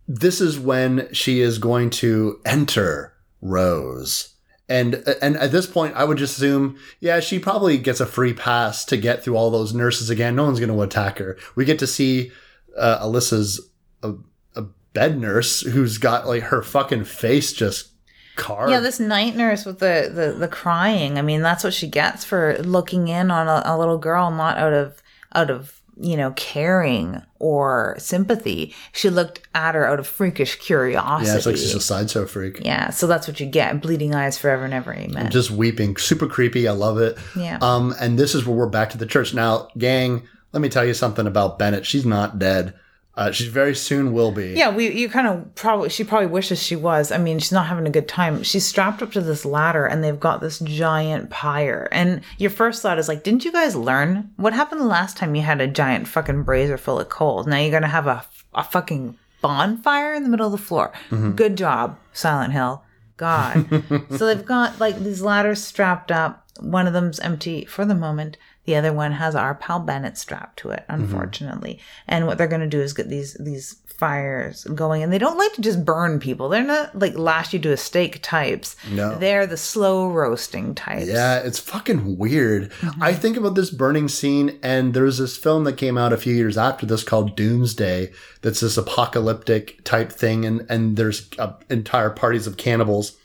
this 0.08 0.40
is 0.40 0.58
when 0.58 1.08
she 1.12 1.40
is 1.40 1.58
going 1.58 1.90
to 1.90 2.40
enter 2.44 3.14
Rose, 3.40 4.33
and 4.68 4.94
and 5.20 5.36
at 5.36 5.52
this 5.52 5.66
point, 5.66 5.94
I 5.94 6.04
would 6.04 6.18
just 6.18 6.36
assume, 6.38 6.78
yeah, 7.00 7.20
she 7.20 7.38
probably 7.38 7.76
gets 7.76 8.00
a 8.00 8.06
free 8.06 8.32
pass 8.32 8.84
to 8.86 8.96
get 8.96 9.22
through 9.22 9.36
all 9.36 9.50
those 9.50 9.74
nurses 9.74 10.08
again. 10.08 10.36
No 10.36 10.44
one's 10.44 10.60
going 10.60 10.72
to 10.72 10.82
attack 10.82 11.18
her. 11.18 11.36
We 11.54 11.64
get 11.64 11.78
to 11.80 11.86
see 11.86 12.32
uh, 12.76 13.06
Alyssa's 13.06 13.68
a, 14.02 14.14
a 14.56 14.62
bed 14.92 15.18
nurse 15.18 15.60
who's 15.60 15.98
got 15.98 16.26
like 16.26 16.44
her 16.44 16.62
fucking 16.62 17.04
face 17.04 17.52
just 17.52 17.90
carved. 18.36 18.72
Yeah, 18.72 18.80
this 18.80 18.98
night 18.98 19.36
nurse 19.36 19.64
with 19.64 19.80
the, 19.80 20.10
the, 20.12 20.32
the 20.38 20.48
crying. 20.48 21.18
I 21.18 21.22
mean, 21.22 21.42
that's 21.42 21.62
what 21.62 21.74
she 21.74 21.86
gets 21.86 22.24
for 22.24 22.56
looking 22.58 23.08
in 23.08 23.30
on 23.30 23.48
a, 23.48 23.62
a 23.64 23.78
little 23.78 23.98
girl, 23.98 24.30
not 24.30 24.58
out 24.58 24.72
of 24.72 25.02
out 25.34 25.50
of 25.50 25.82
you 26.00 26.16
know, 26.16 26.32
caring 26.32 27.22
or 27.38 27.94
sympathy. 27.98 28.74
She 28.92 29.10
looked 29.10 29.40
at 29.54 29.74
her 29.74 29.86
out 29.86 29.98
of 29.98 30.06
freakish 30.06 30.56
curiosity. 30.56 31.28
Yeah, 31.30 31.36
it's 31.36 31.46
like 31.46 31.56
she's 31.56 31.74
a 31.74 31.80
sideshow 31.80 32.26
freak. 32.26 32.60
Yeah, 32.64 32.90
so 32.90 33.06
that's 33.06 33.28
what 33.28 33.40
you 33.40 33.46
get. 33.46 33.80
Bleeding 33.80 34.14
eyes 34.14 34.38
forever 34.38 34.64
and 34.64 34.74
ever. 34.74 34.94
Amen. 34.94 35.30
Just 35.30 35.50
weeping. 35.50 35.96
Super 35.96 36.26
creepy. 36.26 36.66
I 36.66 36.72
love 36.72 36.98
it. 36.98 37.18
Yeah. 37.36 37.58
Um, 37.60 37.94
and 38.00 38.18
this 38.18 38.34
is 38.34 38.46
where 38.46 38.56
we're 38.56 38.68
back 38.68 38.90
to 38.90 38.98
the 38.98 39.06
church. 39.06 39.34
Now, 39.34 39.68
gang, 39.78 40.26
let 40.52 40.60
me 40.60 40.68
tell 40.68 40.84
you 40.84 40.94
something 40.94 41.26
about 41.26 41.58
Bennett. 41.58 41.86
She's 41.86 42.06
not 42.06 42.38
dead. 42.38 42.74
Uh, 43.16 43.30
she 43.30 43.48
very 43.48 43.76
soon 43.76 44.12
will 44.12 44.32
be. 44.32 44.54
Yeah, 44.56 44.74
we 44.74 44.90
you 44.90 45.08
kind 45.08 45.28
of 45.28 45.54
probably 45.54 45.88
she 45.88 46.02
probably 46.02 46.26
wishes 46.26 46.60
she 46.60 46.74
was. 46.74 47.12
I 47.12 47.18
mean, 47.18 47.38
she's 47.38 47.52
not 47.52 47.66
having 47.66 47.86
a 47.86 47.90
good 47.90 48.08
time. 48.08 48.42
She's 48.42 48.66
strapped 48.66 49.02
up 49.02 49.12
to 49.12 49.20
this 49.20 49.44
ladder 49.44 49.86
and 49.86 50.02
they've 50.02 50.18
got 50.18 50.40
this 50.40 50.58
giant 50.58 51.30
pyre. 51.30 51.88
And 51.92 52.22
your 52.38 52.50
first 52.50 52.82
thought 52.82 52.98
is 52.98 53.06
like, 53.06 53.22
didn't 53.22 53.44
you 53.44 53.52
guys 53.52 53.76
learn 53.76 54.32
what 54.36 54.52
happened 54.52 54.80
the 54.80 54.86
last 54.86 55.16
time 55.16 55.36
you 55.36 55.42
had 55.42 55.60
a 55.60 55.68
giant 55.68 56.08
fucking 56.08 56.42
brazier 56.42 56.76
full 56.76 56.98
of 56.98 57.08
coals? 57.08 57.46
Now 57.46 57.58
you're 57.58 57.70
gonna 57.70 57.86
have 57.86 58.08
a 58.08 58.24
a 58.52 58.64
fucking 58.64 59.16
bonfire 59.40 60.14
in 60.14 60.24
the 60.24 60.28
middle 60.28 60.46
of 60.46 60.52
the 60.52 60.58
floor. 60.58 60.92
Good 61.10 61.56
job, 61.56 61.98
Silent 62.12 62.52
Hill. 62.52 62.82
God. 63.16 63.68
so 64.16 64.26
they've 64.26 64.44
got 64.44 64.80
like 64.80 64.98
these 64.98 65.22
ladders 65.22 65.62
strapped 65.62 66.10
up. 66.10 66.48
One 66.60 66.86
of 66.86 66.92
them's 66.92 67.20
empty 67.20 67.64
for 67.64 67.84
the 67.84 67.94
moment. 67.94 68.36
The 68.64 68.76
other 68.76 68.92
one 68.92 69.12
has 69.12 69.34
our 69.34 69.54
pal 69.54 69.80
Bennett 69.80 70.16
strapped 70.16 70.58
to 70.60 70.70
it, 70.70 70.84
unfortunately. 70.88 71.80
And 72.08 72.26
what 72.26 72.38
they're 72.38 72.46
going 72.46 72.60
to 72.60 72.66
do 72.66 72.80
is 72.80 72.92
get 72.92 73.08
these 73.08 73.34
these 73.34 73.76
fires 73.86 74.64
going, 74.64 75.02
and 75.02 75.12
they 75.12 75.18
don't 75.18 75.38
like 75.38 75.52
to 75.52 75.60
just 75.60 75.84
burn 75.84 76.18
people. 76.18 76.48
They're 76.48 76.64
not 76.64 76.98
like 76.98 77.16
lash 77.16 77.52
you 77.52 77.58
to 77.60 77.72
a 77.72 77.76
stake 77.76 78.20
types. 78.22 78.74
No. 78.90 79.16
they're 79.16 79.46
the 79.46 79.56
slow 79.56 80.08
roasting 80.08 80.74
types. 80.74 81.06
Yeah, 81.06 81.38
it's 81.38 81.58
fucking 81.58 82.18
weird. 82.18 82.72
I 83.00 83.14
think 83.14 83.36
about 83.36 83.54
this 83.54 83.70
burning 83.70 84.08
scene, 84.08 84.58
and 84.62 84.94
there's 84.94 85.18
this 85.18 85.36
film 85.36 85.64
that 85.64 85.76
came 85.76 85.96
out 85.96 86.12
a 86.12 86.16
few 86.16 86.34
years 86.34 86.58
after 86.58 86.86
this 86.86 87.04
called 87.04 87.36
Doomsday. 87.36 88.12
That's 88.42 88.60
this 88.60 88.76
apocalyptic 88.76 89.84
type 89.84 90.10
thing, 90.10 90.44
and 90.44 90.66
and 90.68 90.96
there's 90.96 91.28
uh, 91.38 91.52
entire 91.70 92.10
parties 92.10 92.46
of 92.46 92.56
cannibals, 92.56 93.16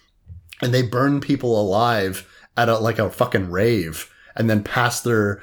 and 0.61 0.74
they 0.74 0.82
burn 0.82 1.20
people 1.22 1.60
alive 1.60 2.28
at 2.56 2.70
a 2.70 2.78
like 2.78 2.99
a 2.99 3.10
fucking 3.10 3.49
rave, 3.49 4.14
and 4.40 4.49
then 4.49 4.64
pass 4.64 5.02
their 5.02 5.41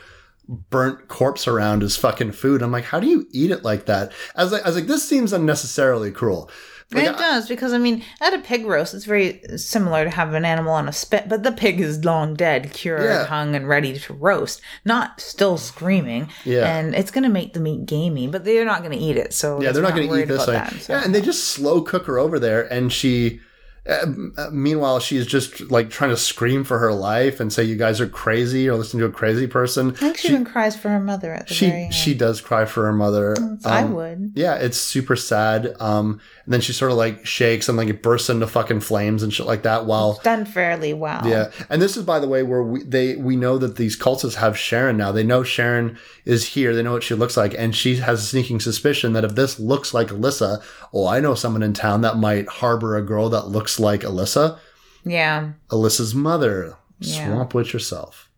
burnt 0.49 1.09
corpse 1.09 1.47
around 1.47 1.83
as 1.83 1.97
fucking 1.97 2.33
food. 2.33 2.63
I'm 2.63 2.73
like, 2.73 2.85
how 2.85 2.99
do 3.01 3.07
you 3.07 3.27
eat 3.33 3.51
it 3.51 3.63
like 3.63 3.87
that? 3.87 4.13
I 4.35 4.43
was 4.43 4.53
like, 4.53 4.63
I 4.63 4.67
was 4.69 4.77
like, 4.77 4.87
this 4.87 5.09
seems 5.09 5.33
unnecessarily 5.33 6.11
cruel. 6.11 6.51
Like, 6.93 7.05
it 7.07 7.19
does 7.19 7.49
because 7.49 7.73
I 7.73 7.79
mean, 7.79 8.05
at 8.21 8.33
a 8.33 8.39
pig 8.39 8.65
roast, 8.65 8.95
it's 8.95 9.07
very 9.07 9.41
similar 9.57 10.05
to 10.05 10.11
have 10.11 10.35
an 10.35 10.45
animal 10.45 10.73
on 10.73 10.89
a 10.89 10.93
spit, 10.93 11.29
but 11.29 11.43
the 11.43 11.51
pig 11.51 11.81
is 11.81 12.05
long 12.05 12.35
dead, 12.35 12.73
cured, 12.73 13.03
Yeah. 13.03 13.25
hung, 13.27 13.57
and 13.57 13.67
ready 13.69 13.99
to 13.99 14.15
roast, 14.15 14.61
not 14.85 15.21
still 15.21 15.59
screaming. 15.59 16.29
Yeah. 16.45 16.77
and 16.79 16.95
it's 16.95 17.11
going 17.11 17.25
to 17.25 17.29
make 17.29 17.55
the 17.55 17.61
meat 17.61 17.87
gamey, 17.87 18.29
but 18.29 18.45
they're 18.45 18.65
not 18.65 18.83
going 18.85 18.97
to 18.97 19.05
eat 19.05 19.17
it. 19.17 19.35
So 19.35 19.61
Yeah, 19.61 19.73
they're 19.73 19.83
not 19.83 19.97
going 19.97 20.09
to 20.09 20.15
eat 20.21 20.29
this. 20.29 20.47
Like, 20.47 20.71
that, 20.71 20.81
so. 20.81 20.93
Yeah, 20.93 21.03
and 21.05 21.13
they 21.13 21.21
just 21.23 21.47
slow 21.49 21.83
cook 21.83 22.07
her 22.07 22.19
over 22.21 22.39
there, 22.39 22.73
and 22.73 22.93
she. 22.93 23.41
Uh, 23.89 24.07
uh, 24.37 24.51
meanwhile, 24.53 24.99
she's 24.99 25.27
just 25.27 25.71
like 25.71 25.91
trying 25.91 26.11
to 26.11 26.17
scream 26.17 26.65
for 26.65 26.79
her 26.79 26.93
life 26.93 27.39
and 27.39 27.53
say, 27.53 27.63
"You 27.63 27.77
guys 27.77 28.01
are 28.01 28.09
crazy," 28.09 28.69
or 28.69 28.75
listen 28.77 28.99
to 29.01 29.07
a 29.07 29.11
crazy 29.11 29.47
person. 29.47 29.91
I 29.91 29.93
think 29.93 30.17
she, 30.17 30.29
even 30.29 30.45
cries 30.45 30.77
for 30.77 30.89
her 30.89 30.99
mother 31.01 31.33
at 31.33 31.47
the 31.49 31.55
very 31.55 31.71
She 31.71 31.77
end. 31.85 31.95
she 31.95 32.15
does 32.15 32.41
cry 32.41 32.65
for 32.65 32.85
her 32.85 32.93
mother. 32.93 33.37
I 33.65 33.83
Um, 33.83 33.95
would. 33.95 34.33
Yeah, 34.35 34.55
it's 34.57 34.77
super 34.79 35.15
sad. 35.15 35.77
Um, 35.79 36.21
and 36.47 36.53
then 36.53 36.61
she 36.63 36.73
sort 36.73 36.91
of 36.93 36.97
like 36.97 37.27
shakes 37.27 37.69
and 37.69 37.77
like 37.77 37.89
it 37.89 38.03
bursts 38.03 38.31
into 38.31 38.47
fucking 38.47 38.81
flames 38.81 39.23
and 39.23 39.35
shit 39.35 39.45
like 39.47 39.65
that. 39.65 39.85
While 39.85 40.21
Done 40.23 40.45
fairly 40.47 40.95
well. 40.95 41.21
yeah, 41.27 41.51
and 41.69 41.83
this 41.83 41.97
is 41.97 42.05
by 42.05 42.19
the 42.21 42.29
way 42.29 42.43
where 42.43 42.63
we 42.63 42.83
they 42.85 43.17
we 43.17 43.37
know 43.37 43.59
that 43.59 43.77
these 43.77 43.99
cultists 43.99 44.37
have 44.37 44.57
Sharon 44.57 44.97
now. 44.97 45.13
They 45.13 45.25
know 45.25 45.43
Sharon 45.43 45.99
is 46.25 46.47
here. 46.51 46.75
They 46.75 46.83
know 46.83 46.93
what 46.93 47.03
she 47.03 47.15
looks 47.15 47.37
like, 47.37 47.55
and 47.59 47.75
she 47.77 47.97
has 47.97 48.23
a 48.23 48.27
sneaking 48.27 48.61
suspicion 48.61 49.13
that 49.13 49.25
if 49.25 49.35
this 49.35 49.59
looks 49.61 49.93
like 49.93 50.09
Alyssa, 50.09 50.63
oh, 50.95 51.07
I 51.07 51.21
know 51.21 51.35
someone 51.35 51.63
in 51.63 51.73
town 51.75 52.01
that 52.03 52.17
might 52.17 52.49
harbor 52.49 52.97
a 52.97 53.03
girl 53.03 53.29
that 53.31 53.49
looks 53.49 53.79
like 53.81 54.03
Alyssa, 54.03 54.59
Yeah. 55.05 55.53
Alyssa's 55.71 56.15
mother. 56.15 56.77
Yeah. 57.01 57.27
Swamp 57.27 57.53
witch 57.55 57.73
herself. 57.73 58.31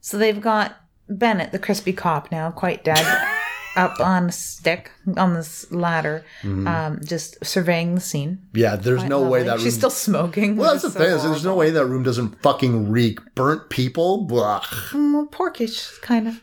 So 0.00 0.18
they've 0.18 0.40
got 0.40 0.76
Bennett, 1.08 1.52
the 1.52 1.58
crispy 1.58 1.92
cop, 1.92 2.32
now 2.32 2.50
quite 2.50 2.82
dead, 2.84 2.98
up 3.76 3.98
on 4.00 4.28
a 4.28 4.32
stick 4.32 4.90
on 5.16 5.34
this 5.34 5.70
ladder, 5.72 6.24
Mm-hmm. 6.42 6.66
um, 6.68 7.00
just 7.04 7.44
surveying 7.44 7.94
the 7.94 8.00
scene. 8.00 8.38
Yeah, 8.54 8.76
there's 8.76 9.04
no 9.04 9.22
way 9.28 9.42
that 9.44 9.56
room. 9.56 9.64
she's 9.64 9.74
still 9.74 9.90
smoking. 9.90 10.56
well, 10.56 10.72
that's 10.72 10.82
the 10.84 10.90
thing. 10.90 11.08
so 11.10 11.16
Is 11.16 11.22
there's 11.24 11.44
no 11.44 11.54
way 11.56 11.70
that 11.70 11.86
room 11.86 12.02
doesn't 12.02 12.40
fucking 12.42 12.90
reek 12.90 13.18
burnt 13.34 13.70
people. 13.70 14.24
Blah. 14.26 14.60
Mm, 14.60 15.30
porkish, 15.30 16.00
kind 16.02 16.28
of. 16.28 16.40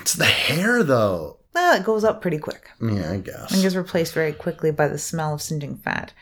It's 0.00 0.14
the 0.14 0.24
hair, 0.26 0.82
though. 0.82 1.38
Well, 1.54 1.76
it 1.76 1.84
goes 1.84 2.04
up 2.04 2.22
pretty 2.22 2.38
quick. 2.38 2.70
Yeah, 2.80 3.12
I 3.12 3.18
guess. 3.18 3.52
and 3.52 3.60
gets 3.62 3.74
replaced 3.74 4.14
very 4.14 4.32
quickly 4.32 4.70
by 4.70 4.86
the 4.88 4.98
smell 4.98 5.34
of 5.34 5.42
singeing 5.42 5.76
fat. 5.78 6.12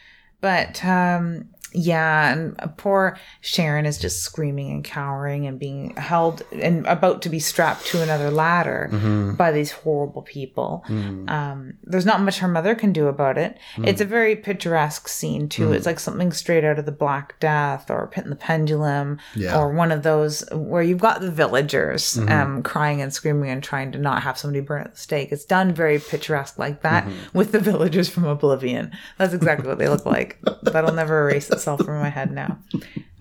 But 0.40 0.82
um, 0.84 1.50
yeah, 1.72 2.32
and 2.32 2.56
poor 2.76 3.18
Sharon 3.40 3.86
is 3.86 3.98
just 3.98 4.22
screaming 4.22 4.70
and 4.70 4.82
cowering 4.84 5.46
and 5.46 5.58
being 5.58 5.94
held 5.96 6.42
and 6.52 6.86
about 6.86 7.22
to 7.22 7.28
be 7.28 7.38
strapped 7.38 7.86
to 7.86 8.02
another 8.02 8.30
ladder 8.30 8.88
Mm-hmm. 8.92 9.34
by 9.34 9.52
these 9.52 9.70
horrible 9.70 10.22
people. 10.22 10.84
Um, 10.88 11.74
there's 11.84 12.06
not 12.06 12.20
much 12.20 12.38
her 12.38 12.48
mother 12.48 12.74
can 12.74 12.92
do 12.92 13.06
about 13.08 13.36
it. 13.38 13.58
It's 13.78 14.00
a 14.00 14.04
very 14.04 14.34
picturesque 14.36 15.08
scene 15.08 15.48
too. 15.48 15.72
It's 15.72 15.86
like 15.86 16.00
something 16.00 16.32
straight 16.32 16.64
out 16.64 16.78
of 16.78 16.86
the 16.86 16.92
Black 16.92 17.38
Death 17.40 17.90
or 17.90 18.06
Pit 18.08 18.24
and 18.24 18.32
the 18.32 18.36
Pendulum 18.36 19.18
Yeah. 19.34 19.58
or 19.58 19.72
one 19.72 19.92
of 19.92 20.02
those 20.02 20.44
where 20.52 20.82
you've 20.82 20.98
got 21.00 21.20
the 21.20 21.30
villagers 21.30 22.18
um, 22.28 22.62
crying 22.62 23.02
and 23.02 23.12
screaming 23.12 23.50
and 23.50 23.62
trying 23.62 23.92
to 23.92 23.98
not 23.98 24.22
have 24.22 24.38
somebody 24.38 24.60
burn 24.60 24.82
at 24.82 24.92
the 24.94 24.98
stake. 25.00 25.32
It's 25.32 25.44
done 25.44 25.72
very 25.74 25.98
picturesque 25.98 26.58
like 26.58 26.82
that 26.82 27.06
with 27.34 27.52
the 27.52 27.60
villagers 27.60 28.08
from 28.08 28.24
Oblivion. 28.24 28.92
That's 29.18 29.34
exactly 29.34 29.68
what 29.68 29.78
they 29.78 29.88
look 29.88 30.06
like. 30.06 30.38
That'll 30.62 30.94
never 30.94 31.22
erase 31.28 31.48
itself 31.58 31.84
from 31.84 32.00
my 32.00 32.08
head 32.08 32.30
now. 32.32 32.58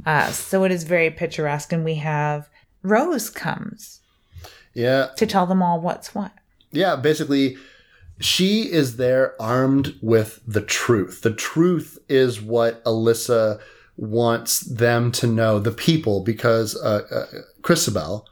Uh, 0.05 0.31
so 0.31 0.63
it 0.63 0.71
is 0.71 0.83
very 0.85 1.09
picturesque, 1.09 1.73
and 1.73 1.83
we 1.83 1.95
have 1.95 2.47
Rose 2.83 3.29
comes 3.29 3.99
Yeah, 4.73 5.07
to 5.17 5.25
tell 5.25 5.45
them 5.45 5.61
all 5.61 5.81
what's 5.81 6.15
what. 6.15 6.31
yeah. 6.71 6.95
Basically, 6.95 7.57
she 8.19 8.71
is 8.71 8.97
there 8.97 9.35
armed 9.41 9.95
with 10.01 10.39
the 10.47 10.61
truth. 10.61 11.21
The 11.21 11.33
truth 11.33 11.97
is 12.09 12.41
what 12.41 12.83
Alyssa 12.85 13.59
wants 13.97 14.59
them 14.61 15.11
to 15.11 15.27
know, 15.27 15.59
the 15.59 15.71
people, 15.71 16.21
because 16.23 16.75
uh, 16.77 17.01
uh, 17.11 17.25
Christabel 17.61 18.27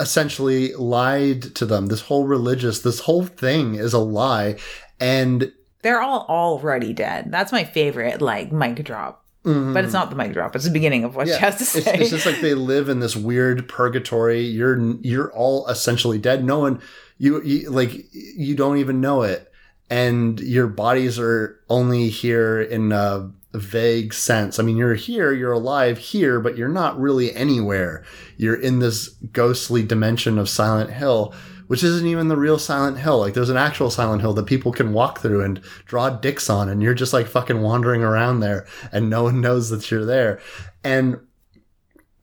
essentially 0.00 0.72
lied 0.74 1.42
to 1.56 1.66
them. 1.66 1.86
This 1.86 2.02
whole 2.02 2.26
religious, 2.26 2.80
this 2.80 3.00
whole 3.00 3.26
thing 3.26 3.74
is 3.74 3.92
a 3.92 3.98
lie, 3.98 4.56
and 5.00 5.52
They're 5.82 6.00
all 6.00 6.26
already 6.28 6.92
dead. 6.92 7.30
That's 7.30 7.52
my 7.52 7.64
favorite, 7.64 8.20
like 8.20 8.52
mic 8.52 8.82
drop. 8.84 9.24
Mm-hmm. 9.44 9.72
But 9.72 9.84
it's 9.84 9.92
not 9.92 10.10
the 10.10 10.16
mic 10.16 10.32
drop. 10.32 10.54
It's 10.56 10.64
the 10.64 10.70
beginning 10.70 11.04
of 11.04 11.14
what 11.14 11.28
she 11.28 11.34
has 11.34 11.56
to 11.56 11.62
it's, 11.62 11.84
say. 11.84 11.98
it's 11.98 12.10
just 12.10 12.26
like 12.26 12.40
they 12.40 12.54
live 12.54 12.88
in 12.88 13.00
this 13.00 13.16
weird 13.16 13.68
purgatory. 13.68 14.42
You're 14.42 14.96
you're 15.00 15.32
all 15.32 15.66
essentially 15.68 16.18
dead. 16.18 16.44
No 16.44 16.58
one 16.58 16.80
you, 17.18 17.42
you 17.42 17.70
like 17.70 18.04
you 18.12 18.54
don't 18.54 18.78
even 18.78 19.00
know 19.00 19.22
it, 19.22 19.50
and 19.88 20.38
your 20.40 20.66
bodies 20.66 21.18
are 21.18 21.60
only 21.68 22.08
here 22.08 22.60
in 22.60 22.92
a 22.92 23.30
vague 23.54 24.12
sense. 24.12 24.58
I 24.58 24.62
mean, 24.62 24.76
you're 24.76 24.94
here, 24.94 25.32
you're 25.32 25.52
alive 25.52 25.98
here, 25.98 26.40
but 26.40 26.56
you're 26.56 26.68
not 26.68 26.98
really 26.98 27.34
anywhere. 27.34 28.04
You're 28.36 28.60
in 28.60 28.78
this 28.78 29.08
ghostly 29.32 29.82
dimension 29.82 30.38
of 30.38 30.48
Silent 30.48 30.90
Hill. 30.90 31.34
Which 31.68 31.84
isn't 31.84 32.06
even 32.06 32.28
the 32.28 32.36
real 32.36 32.58
Silent 32.58 32.98
Hill. 32.98 33.20
Like, 33.20 33.34
there's 33.34 33.50
an 33.50 33.56
actual 33.56 33.90
Silent 33.90 34.22
Hill 34.22 34.32
that 34.34 34.46
people 34.46 34.72
can 34.72 34.92
walk 34.92 35.20
through 35.20 35.42
and 35.42 35.58
draw 35.84 36.10
dicks 36.10 36.50
on, 36.50 36.68
and 36.68 36.82
you're 36.82 36.94
just 36.94 37.12
like 37.12 37.26
fucking 37.26 37.60
wandering 37.60 38.02
around 38.02 38.40
there, 38.40 38.66
and 38.90 39.08
no 39.08 39.24
one 39.24 39.40
knows 39.40 39.70
that 39.70 39.90
you're 39.90 40.04
there. 40.04 40.40
And 40.82 41.20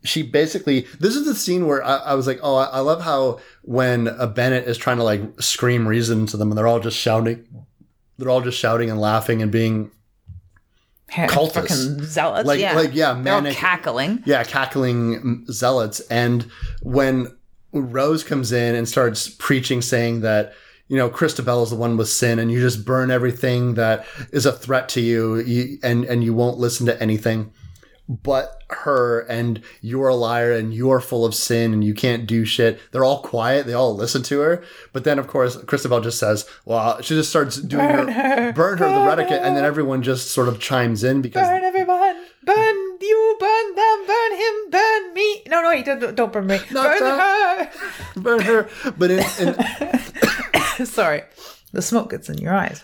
she 0.05 0.21
basically 0.21 0.81
this 0.99 1.15
is 1.15 1.25
the 1.25 1.35
scene 1.35 1.67
where 1.67 1.83
I, 1.83 1.97
I 1.97 2.13
was 2.13 2.27
like, 2.27 2.39
oh, 2.43 2.55
I, 2.55 2.65
I 2.65 2.79
love 2.79 3.01
how 3.01 3.39
when 3.63 4.07
a 4.07 4.27
Bennett 4.27 4.67
is 4.67 4.77
trying 4.77 4.97
to 4.97 5.03
like 5.03 5.41
scream 5.41 5.87
reason 5.87 6.25
to 6.27 6.37
them, 6.37 6.51
and 6.51 6.57
they're 6.57 6.67
all 6.67 6.79
just 6.79 6.97
shouting, 6.97 7.45
they're 8.17 8.29
all 8.29 8.41
just 8.41 8.59
shouting 8.59 8.89
and 8.89 8.99
laughing 8.99 9.41
and 9.41 9.51
being 9.51 9.91
cultists. 11.09 11.53
Fucking 11.53 12.03
zealots. 12.03 12.47
like 12.47 12.59
yeah. 12.59 12.75
like 12.75 12.93
yeah, 12.93 13.13
manic, 13.13 13.55
cackling. 13.55 14.23
yeah, 14.25 14.43
cackling 14.43 15.45
zealots. 15.51 15.99
And 16.01 16.43
when 16.81 17.35
Rose 17.81 18.23
comes 18.23 18.51
in 18.51 18.75
and 18.75 18.87
starts 18.87 19.29
preaching, 19.29 19.81
saying 19.81 20.21
that 20.21 20.53
you 20.87 20.97
know 20.97 21.09
Christabel 21.09 21.63
is 21.63 21.69
the 21.69 21.75
one 21.75 21.97
with 21.97 22.09
sin, 22.09 22.39
and 22.39 22.51
you 22.51 22.59
just 22.59 22.85
burn 22.85 23.11
everything 23.11 23.75
that 23.75 24.05
is 24.31 24.45
a 24.45 24.51
threat 24.51 24.89
to 24.89 25.01
you, 25.01 25.37
you 25.37 25.77
and 25.83 26.05
and 26.05 26.23
you 26.23 26.33
won't 26.33 26.57
listen 26.57 26.85
to 26.87 27.01
anything 27.01 27.51
but 28.07 28.63
her 28.69 29.21
and 29.21 29.61
you're 29.81 30.09
a 30.09 30.15
liar 30.15 30.51
and 30.51 30.73
you're 30.73 30.99
full 30.99 31.25
of 31.25 31.33
sin 31.33 31.73
and 31.73 31.83
you 31.83 31.93
can't 31.93 32.27
do 32.27 32.45
shit. 32.45 32.79
They're 32.91 33.03
all 33.03 33.21
quiet. 33.21 33.65
They 33.65 33.73
all 33.73 33.95
listen 33.95 34.21
to 34.23 34.39
her. 34.41 34.63
But 34.93 35.03
then, 35.03 35.17
of 35.17 35.27
course, 35.27 35.57
Christabel 35.63 36.01
just 36.01 36.19
says, 36.19 36.47
well, 36.65 37.01
she 37.01 37.15
just 37.15 37.29
starts 37.29 37.57
doing 37.57 37.87
Burn 37.87 38.07
her, 38.09 38.23
her. 38.23 38.53
burn 38.53 38.77
her, 38.77 38.85
the 38.85 38.91
Burn 38.91 39.07
reticent. 39.07 39.43
And 39.43 39.57
then 39.57 39.65
everyone 39.65 40.03
just 40.03 40.31
sort 40.31 40.47
of 40.47 40.59
chimes 40.59 41.03
in 41.03 41.21
because 41.21 41.47
Burn 41.47 41.63
everyone. 41.63 42.23
Burn 42.43 42.84
you. 43.07 43.37
Burn 43.39 43.75
them. 43.75 44.07
Burn 44.07 44.31
him. 44.37 44.69
Burn 44.71 45.13
me. 45.13 45.41
No, 45.47 45.61
no, 45.61 45.69
wait. 45.69 45.85
Don't, 45.85 46.15
don't 46.15 46.33
burn 46.33 46.47
me. 46.47 46.59
Not 46.71 46.99
burn 46.99 46.99
that. 46.99 47.73
her. 47.73 48.21
burn 48.21 48.39
her. 48.41 48.69
But 48.97 49.11
in, 49.11 49.19
in 49.39 50.85
Sorry, 50.85 51.23
the 51.71 51.81
smoke 51.81 52.09
gets 52.11 52.29
in 52.29 52.37
your 52.37 52.53
eyes. 52.53 52.83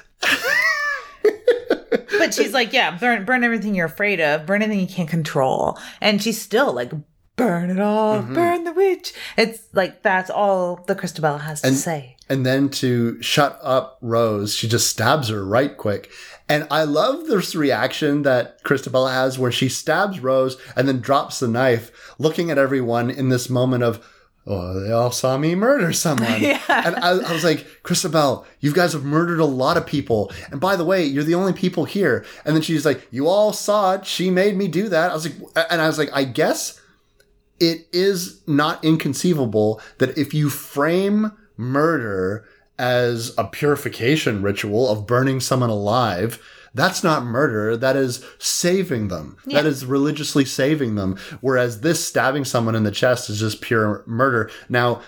but 2.18 2.34
she's 2.34 2.53
like, 2.53 2.72
yeah, 2.73 2.98
burn, 2.98 3.26
burn 3.26 3.43
everything 3.43 3.76
you're 3.76 3.85
afraid 3.85 4.19
of, 4.22 4.45
burn 4.45 4.61
anything 4.61 4.80
you 4.88 4.93
can't 4.93 5.10
control, 5.10 5.77
and 5.99 6.22
she's 6.22 6.41
still 6.41 6.72
like, 6.73 6.91
burn 7.35 7.69
it 7.69 7.80
all, 7.80 8.19
Mm-hmm. 8.19 8.34
burn 8.34 8.64
the 8.64 8.73
witch. 8.73 9.14
It's 9.38 9.60
like 9.73 10.03
that's 10.03 10.30
all 10.30 10.84
the 10.88 10.95
Christabel 10.95 11.39
has 11.39 11.61
to 11.61 11.68
And- 11.68 11.77
say. 11.77 12.15
And 12.30 12.45
then 12.45 12.69
to 12.69 13.22
shut 13.22 13.60
up 13.61 13.98
Rose, 14.02 14.56
she 14.56 14.69
just 14.69 14.88
stabs 14.88 15.27
her 15.27 15.43
right 15.43 15.76
quick. 15.76 16.10
And 16.51 16.67
I 16.69 16.83
love 16.83 17.27
this 17.27 17.55
reaction 17.55 18.23
that 18.23 18.61
Christabella 18.65 19.13
has 19.13 19.39
where 19.39 19.53
she 19.53 19.69
stabs 19.69 20.19
Rose 20.19 20.57
and 20.75 20.85
then 20.85 20.99
drops 20.99 21.39
the 21.39 21.47
knife, 21.47 22.13
looking 22.19 22.51
at 22.51 22.57
everyone 22.57 23.09
in 23.09 23.29
this 23.29 23.49
moment 23.49 23.83
of, 23.83 24.05
oh, 24.45 24.81
they 24.81 24.91
all 24.91 25.11
saw 25.11 25.37
me 25.37 25.55
murder 25.55 25.93
someone. 25.93 26.41
Yeah. 26.41 26.59
And 26.67 26.97
I, 26.97 27.11
I 27.11 27.31
was 27.31 27.45
like, 27.45 27.65
Christabel, 27.83 28.45
you 28.59 28.73
guys 28.73 28.91
have 28.91 29.05
murdered 29.05 29.39
a 29.39 29.45
lot 29.45 29.77
of 29.77 29.85
people. 29.85 30.29
And 30.51 30.59
by 30.59 30.75
the 30.75 30.83
way, 30.83 31.05
you're 31.05 31.23
the 31.23 31.35
only 31.35 31.53
people 31.53 31.85
here. 31.85 32.25
And 32.43 32.53
then 32.53 32.61
she's 32.61 32.85
like, 32.85 33.07
you 33.11 33.29
all 33.29 33.53
saw 33.53 33.93
it. 33.93 34.05
She 34.05 34.29
made 34.29 34.57
me 34.57 34.67
do 34.67 34.89
that. 34.89 35.11
I 35.11 35.13
was 35.13 35.29
like, 35.29 35.67
and 35.71 35.79
I 35.79 35.87
was 35.87 35.97
like, 35.97 36.09
I 36.11 36.25
guess 36.25 36.81
it 37.61 37.87
is 37.93 38.45
not 38.45 38.83
inconceivable 38.83 39.79
that 39.99 40.17
if 40.17 40.33
you 40.33 40.49
frame 40.49 41.31
murder 41.55 42.45
as 42.81 43.31
a 43.37 43.43
purification 43.43 44.41
ritual 44.41 44.89
of 44.89 45.05
burning 45.05 45.39
someone 45.39 45.69
alive, 45.69 46.41
that's 46.73 47.03
not 47.03 47.23
murder. 47.23 47.77
That 47.77 47.95
is 47.95 48.25
saving 48.39 49.09
them. 49.09 49.37
That 49.45 49.67
is 49.67 49.85
religiously 49.85 50.45
saving 50.45 50.95
them. 50.95 51.17
Whereas 51.41 51.81
this 51.81 52.03
stabbing 52.03 52.43
someone 52.43 52.73
in 52.73 52.83
the 52.83 52.89
chest 52.89 53.29
is 53.29 53.39
just 53.39 53.61
pure 53.61 54.03
murder. 54.07 54.49
Now, 54.67 55.03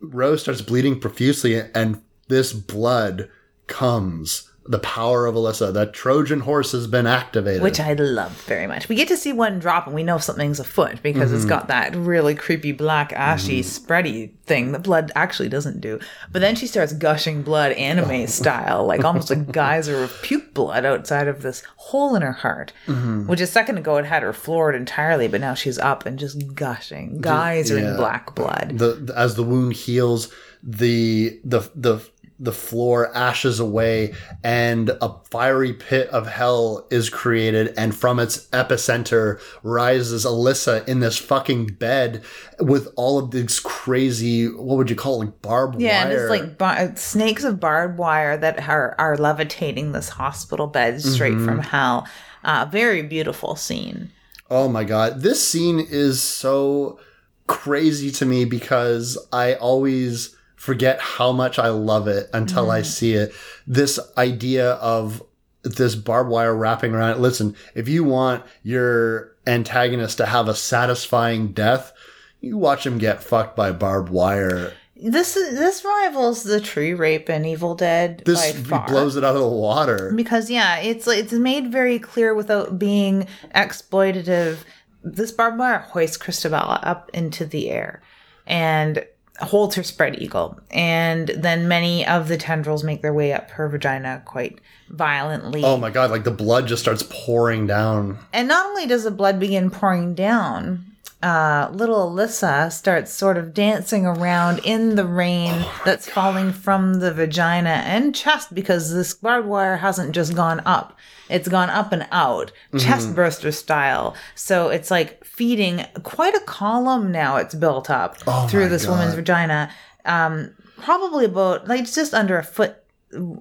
Rose 0.00 0.42
starts 0.42 0.60
bleeding 0.60 1.00
profusely, 1.00 1.58
and 1.74 2.02
this 2.28 2.52
blood 2.52 3.30
comes. 3.66 4.50
The 4.66 4.78
power 4.78 5.26
of 5.26 5.34
Alyssa. 5.34 5.74
That 5.74 5.92
Trojan 5.92 6.40
horse 6.40 6.72
has 6.72 6.86
been 6.86 7.06
activated. 7.06 7.62
Which 7.62 7.78
I 7.80 7.92
love 7.92 8.32
very 8.44 8.66
much. 8.66 8.88
We 8.88 8.96
get 8.96 9.08
to 9.08 9.16
see 9.16 9.32
one 9.32 9.58
drop 9.58 9.86
and 9.86 9.94
we 9.94 10.02
know 10.02 10.16
something's 10.18 10.58
afoot 10.58 11.02
because 11.02 11.28
Mm-hmm. 11.28 11.36
it's 11.36 11.44
got 11.44 11.68
that 11.68 11.94
really 11.94 12.34
creepy 12.34 12.72
black 12.72 13.12
ashy 13.12 13.60
spready 13.62 14.30
thing 14.46 14.72
that 14.72 14.82
blood 14.82 15.12
actually 15.14 15.48
doesn't 15.50 15.80
do. 15.82 15.98
But 16.32 16.40
then 16.40 16.54
she 16.56 16.66
starts 16.66 16.92
gushing 16.94 17.42
blood 17.42 17.72
anime 17.72 18.26
style, 18.40 18.86
like 18.86 19.04
almost 19.04 19.30
a 19.30 19.36
geyser 19.36 20.02
of 20.02 20.22
puke 20.22 20.54
blood 20.54 20.84
outside 20.86 21.28
of 21.28 21.42
this 21.42 21.62
hole 21.76 22.16
in 22.16 22.22
her 22.22 22.32
heart. 22.32 22.72
Mm-hmm. 22.86 23.26
Which 23.26 23.40
a 23.42 23.46
second 23.46 23.76
ago 23.78 23.96
it 23.98 24.06
had 24.06 24.22
her 24.22 24.32
floored 24.32 24.74
entirely, 24.74 25.28
but 25.28 25.40
now 25.42 25.52
she's 25.54 25.78
up 25.78 26.06
and 26.06 26.18
just 26.18 26.54
gushing, 26.54 27.20
geysering 27.20 27.82
yeah. 27.82 27.96
black 27.96 28.34
blood. 28.34 28.78
the- 28.78 29.12
as 29.14 29.34
the 29.34 29.42
wound 29.42 29.74
heals, 29.74 30.32
the 30.62 31.38
the 31.44 31.60
the 31.74 32.00
the 32.40 32.52
floor 32.52 33.14
ashes 33.16 33.60
away 33.60 34.12
and 34.42 34.90
a 35.00 35.14
fiery 35.30 35.72
pit 35.72 36.08
of 36.08 36.26
hell 36.26 36.84
is 36.90 37.08
created 37.08 37.72
and 37.76 37.94
from 37.94 38.18
its 38.18 38.48
epicenter 38.48 39.40
rises 39.62 40.24
Alyssa 40.24 40.86
in 40.88 40.98
this 40.98 41.16
fucking 41.16 41.66
bed 41.78 42.24
with 42.58 42.88
all 42.96 43.18
of 43.20 43.30
these 43.30 43.60
crazy 43.60 44.46
what 44.48 44.76
would 44.78 44.90
you 44.90 44.96
call 44.96 45.22
it 45.22 45.26
like 45.26 45.42
barbed 45.42 45.80
Yeah, 45.80 46.02
wire 46.04 46.12
and 46.12 46.20
it's 46.20 46.30
like 46.30 46.58
bar- 46.58 46.96
snakes 46.96 47.44
of 47.44 47.60
barbed 47.60 47.98
wire 47.98 48.36
that 48.36 48.68
are, 48.68 48.96
are 48.98 49.16
levitating 49.16 49.92
this 49.92 50.08
hospital 50.08 50.66
bed 50.66 51.00
straight 51.00 51.34
Mm-hmm. 51.34 51.44
from 51.46 51.58
hell. 51.60 52.08
Uh, 52.42 52.66
very 52.70 53.02
beautiful 53.02 53.54
scene. 53.56 54.10
Oh 54.50 54.68
my 54.68 54.82
god, 54.84 55.22
this 55.22 55.46
scene 55.46 55.78
is 55.80 56.20
so 56.20 56.98
crazy 57.46 58.10
to 58.10 58.26
me 58.26 58.44
because 58.44 59.16
I 59.32 59.54
always 59.54 60.34
forget 60.64 60.98
how 60.98 61.30
much 61.30 61.58
I 61.58 61.68
love 61.68 62.08
it 62.08 62.30
until 62.32 62.70
I 62.70 62.80
mm. 62.80 62.86
see 62.86 63.12
it. 63.12 63.34
This 63.66 64.00
idea 64.16 64.72
of 64.72 65.22
this 65.62 65.94
barbed 65.94 66.30
wire 66.30 66.56
wrapping 66.56 66.94
around 66.94 67.10
it. 67.10 67.18
Listen, 67.18 67.54
if 67.74 67.86
you 67.86 68.02
want 68.02 68.42
your 68.62 69.36
antagonist 69.46 70.16
to 70.18 70.26
have 70.26 70.48
a 70.48 70.54
satisfying 70.54 71.52
death, 71.52 71.92
you 72.40 72.56
watch 72.56 72.86
him 72.86 72.96
get 72.96 73.22
fucked 73.22 73.56
by 73.56 73.72
barbed 73.72 74.08
wire. 74.08 74.72
This 74.96 75.36
is 75.36 75.58
this 75.58 75.84
rivals 75.84 76.44
the 76.44 76.62
tree 76.62 76.94
rape 76.94 77.28
in 77.28 77.44
Evil 77.44 77.74
Dead 77.74 78.22
This 78.24 78.58
blows 78.62 79.16
it 79.16 79.24
out 79.24 79.34
of 79.34 79.42
the 79.42 79.48
water. 79.48 80.14
because 80.16 80.48
yeah, 80.48 80.78
it's 80.78 81.06
it's 81.06 81.32
made 81.32 81.70
very 81.70 81.98
clear 81.98 82.34
without 82.34 82.78
being 82.78 83.26
exploitative. 83.54 84.60
This 85.02 85.30
barbed 85.30 85.58
wire 85.58 85.80
hoists 85.80 86.16
Christabella 86.16 86.80
up 86.82 87.10
into 87.12 87.44
the 87.44 87.68
air 87.70 88.02
and 88.46 89.04
holds 89.40 89.74
her 89.74 89.82
spread 89.82 90.20
eagle, 90.20 90.58
and 90.70 91.28
then 91.28 91.66
many 91.66 92.06
of 92.06 92.28
the 92.28 92.36
tendrils 92.36 92.84
make 92.84 93.02
their 93.02 93.12
way 93.12 93.32
up 93.32 93.50
her 93.52 93.68
vagina 93.68 94.22
quite 94.24 94.60
violently. 94.90 95.62
Oh 95.64 95.76
my 95.76 95.90
god, 95.90 96.10
like 96.10 96.24
the 96.24 96.30
blood 96.30 96.66
just 96.66 96.82
starts 96.82 97.04
pouring 97.08 97.66
down. 97.66 98.18
And 98.32 98.48
not 98.48 98.66
only 98.66 98.86
does 98.86 99.04
the 99.04 99.10
blood 99.10 99.40
begin 99.40 99.70
pouring 99.70 100.14
down, 100.14 100.93
uh, 101.24 101.70
little 101.72 102.10
Alyssa 102.10 102.70
starts 102.70 103.10
sort 103.10 103.38
of 103.38 103.54
dancing 103.54 104.04
around 104.04 104.60
in 104.62 104.94
the 104.94 105.06
rain 105.06 105.64
that's 105.82 106.06
falling 106.06 106.52
from 106.52 107.00
the 107.00 107.14
vagina 107.14 107.82
and 107.86 108.14
chest 108.14 108.54
because 108.54 108.92
this 108.92 109.14
barbed 109.14 109.48
wire 109.48 109.78
hasn't 109.78 110.14
just 110.14 110.36
gone 110.36 110.60
up. 110.66 110.98
It's 111.30 111.48
gone 111.48 111.70
up 111.70 111.92
and 111.92 112.06
out, 112.12 112.52
chest 112.78 113.14
burster 113.14 113.52
style. 113.52 114.14
So 114.34 114.68
it's 114.68 114.90
like 114.90 115.24
feeding 115.24 115.86
quite 116.02 116.34
a 116.34 116.40
column 116.40 117.10
now 117.10 117.36
it's 117.36 117.54
built 117.54 117.88
up 117.88 118.18
through 118.50 118.64
my 118.64 118.68
this 118.68 118.86
woman's 118.86 119.14
vagina. 119.14 119.70
Um, 120.04 120.54
probably 120.76 121.24
about 121.24 121.66
like 121.66 121.80
it's 121.80 121.94
just 121.94 122.12
under 122.12 122.36
a 122.36 122.44
foot 122.44 122.76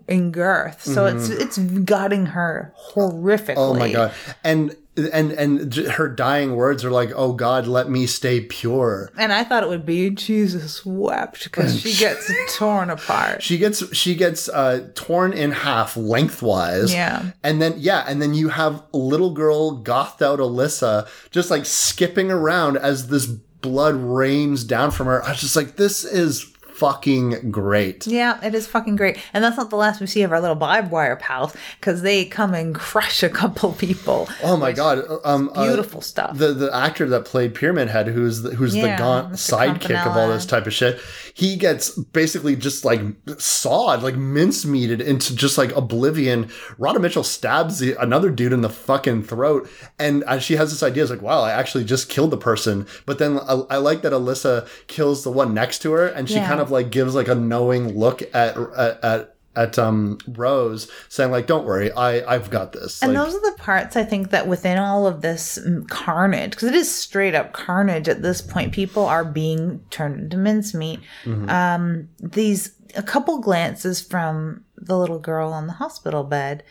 in 0.08 0.32
girth. 0.32 0.84
So 0.84 1.06
it's 1.06 1.28
it's 1.28 1.58
gutting 1.58 2.28
her 2.28 2.74
horrifically. 2.94 3.56
Oh 3.58 3.74
my 3.74 3.92
god. 3.92 4.14
And 4.42 4.74
and 4.96 5.32
and 5.32 5.74
her 5.74 6.08
dying 6.08 6.56
words 6.56 6.86
are 6.86 6.92
like, 6.92 7.12
"Oh 7.16 7.34
God, 7.34 7.66
let 7.68 7.90
me 7.90 8.06
stay 8.06 8.42
pure." 8.42 9.12
And 9.18 9.34
I 9.34 9.44
thought 9.44 9.64
it 9.64 9.70
would 9.70 9.86
be 9.86 10.10
Jesus 10.12 10.86
wept 10.86 11.44
because 11.46 11.80
she 11.80 11.94
gets 11.94 12.32
torn 12.58 12.90
apart. 12.90 13.42
She 13.54 13.58
gets 13.58 13.96
she 13.96 14.16
gets 14.16 14.48
uh, 14.50 14.90
torn 14.96 15.34
in 15.34 15.52
half 15.52 15.98
lengthwise. 15.98 16.94
Yeah. 16.94 17.32
And 17.44 17.62
then 17.62 17.76
yeah, 17.78 18.06
and 18.08 18.22
then 18.22 18.34
you 18.34 18.50
have 18.50 18.84
little 18.94 19.32
girl 19.32 19.72
gothed 19.72 20.22
out 20.22 20.40
Alyssa 20.40 21.08
just 21.32 21.50
like 21.50 21.66
skipping 21.66 22.32
around 22.32 22.78
as 22.78 23.08
this 23.08 23.26
blood 23.26 23.96
rains 23.96 24.64
down 24.64 24.92
from 24.92 25.08
her. 25.08 25.24
I 25.24 25.32
was 25.32 25.42
just 25.42 25.56
like, 25.56 25.76
this 25.76 26.04
is 26.04 26.53
fucking 26.84 27.50
great. 27.52 28.06
Yeah, 28.08 28.40
it 28.44 28.54
is 28.54 28.68
fucking 28.68 28.96
great. 28.98 29.18
And 29.34 29.44
that's 29.44 29.58
not 29.58 29.70
the 29.70 29.76
last 29.78 30.02
we 30.02 30.08
see 30.08 30.22
of 30.24 30.32
our 30.32 30.42
little 30.42 30.56
barbed 30.56 30.92
wire 30.92 31.16
pals 31.16 31.56
because 31.80 32.02
they 32.02 32.26
come 32.26 32.54
and 32.54 32.76
crush 32.76 33.24
a 33.24 33.30
couple 33.30 33.72
people. 33.74 34.28
Oh 34.44 34.58
my 34.58 34.72
god. 34.74 35.00
Um 35.24 35.50
uh, 35.56 35.66
Beautiful 35.66 36.02
stuff. 36.02 36.38
the 36.38 36.54
the 36.54 36.70
actor 36.76 37.08
that 37.10 37.26
played 37.26 37.56
Pyramid 37.56 37.88
Head, 37.90 38.08
who's 38.08 38.42
the, 38.42 38.52
who's 38.56 38.76
Yeah, 38.76 38.96
the 38.96 39.02
gaunt 39.02 39.34
sidekick 39.34 40.06
of 40.06 40.18
all 40.18 40.28
this 40.30 40.46
type 40.46 40.68
of 40.68 40.74
shit, 40.74 41.00
he 41.34 41.56
gets 41.56 41.98
basically 41.98 42.56
just 42.56 42.84
like 42.86 43.02
sawed, 43.38 44.04
like 44.04 44.16
mincemeated 44.16 45.00
into 45.02 45.36
just 45.36 45.58
like 45.58 45.76
oblivion. 45.76 46.50
Radha 46.78 47.00
Mitchell 47.00 47.24
stabs 47.24 47.80
the, 47.80 47.96
another 48.02 48.30
dude 48.30 48.54
in 48.54 48.62
the 48.62 48.70
fucking 48.70 49.24
throat, 49.24 49.70
and 50.00 50.24
uh, 50.26 50.40
she 50.40 50.56
has 50.58 50.72
this 50.72 50.84
idea: 50.84 51.04
it's 51.04 51.12
like, 51.12 51.22
wow, 51.22 51.42
I 51.42 51.52
actually 51.52 51.84
just 51.86 52.10
killed 52.10 52.32
the 52.32 52.38
person. 52.38 52.86
But 53.06 53.20
then 53.20 53.40
I, 53.40 53.54
I 53.76 53.78
like 53.78 54.02
that 54.04 54.12
Alyssa 54.14 54.68
kills 54.88 55.24
the 55.24 55.32
one 55.32 55.54
next 55.54 55.80
to 55.84 55.92
her, 55.94 56.08
and 56.08 56.28
she 56.28 56.36
Yeah. 56.36 56.48
kind 56.48 56.60
of 56.62 56.72
like 56.74 56.90
gives 56.90 57.16
like 57.16 57.28
a 57.28 57.36
knowing 57.36 57.98
look 57.98 58.22
at 58.34 58.58
at. 58.58 59.04
at 59.04 59.30
at 59.56 59.78
um 59.78 60.18
Rose 60.28 60.90
saying 61.10 61.30
like 61.30 61.46
don't 61.46 61.64
worry 61.66 61.92
I 61.92 62.24
I've 62.34 62.50
got 62.50 62.72
this 62.72 63.04
And 63.04 63.14
like, 63.14 63.24
those 63.24 63.36
are 63.36 63.52
the 63.52 63.58
parts 63.60 63.96
I 63.96 64.04
think 64.04 64.32
that 64.32 64.48
within 64.48 64.78
all 64.80 65.06
of 65.06 65.22
this 65.22 65.60
mm, 65.60 65.88
carnage, 65.90 66.52
because 66.52 66.70
it 66.70 66.76
is 66.76 66.92
straight 66.92 67.36
up 67.36 67.54
carnage 67.54 68.10
at 68.10 68.22
this 68.24 68.42
point, 68.42 68.74
people 68.74 69.06
are 69.06 69.24
being 69.24 69.84
turned 69.92 70.20
into 70.20 70.38
mincemeat. 70.38 71.02
Um, 71.26 72.10
these 72.20 72.72
a 72.96 73.04
couple 73.04 73.40
glances 73.40 74.02
from 74.02 74.64
the 74.76 74.98
little 74.98 75.20
girl 75.20 75.54
on 75.54 75.66
the 75.68 75.74
hospital 75.74 76.24
bed 76.24 76.64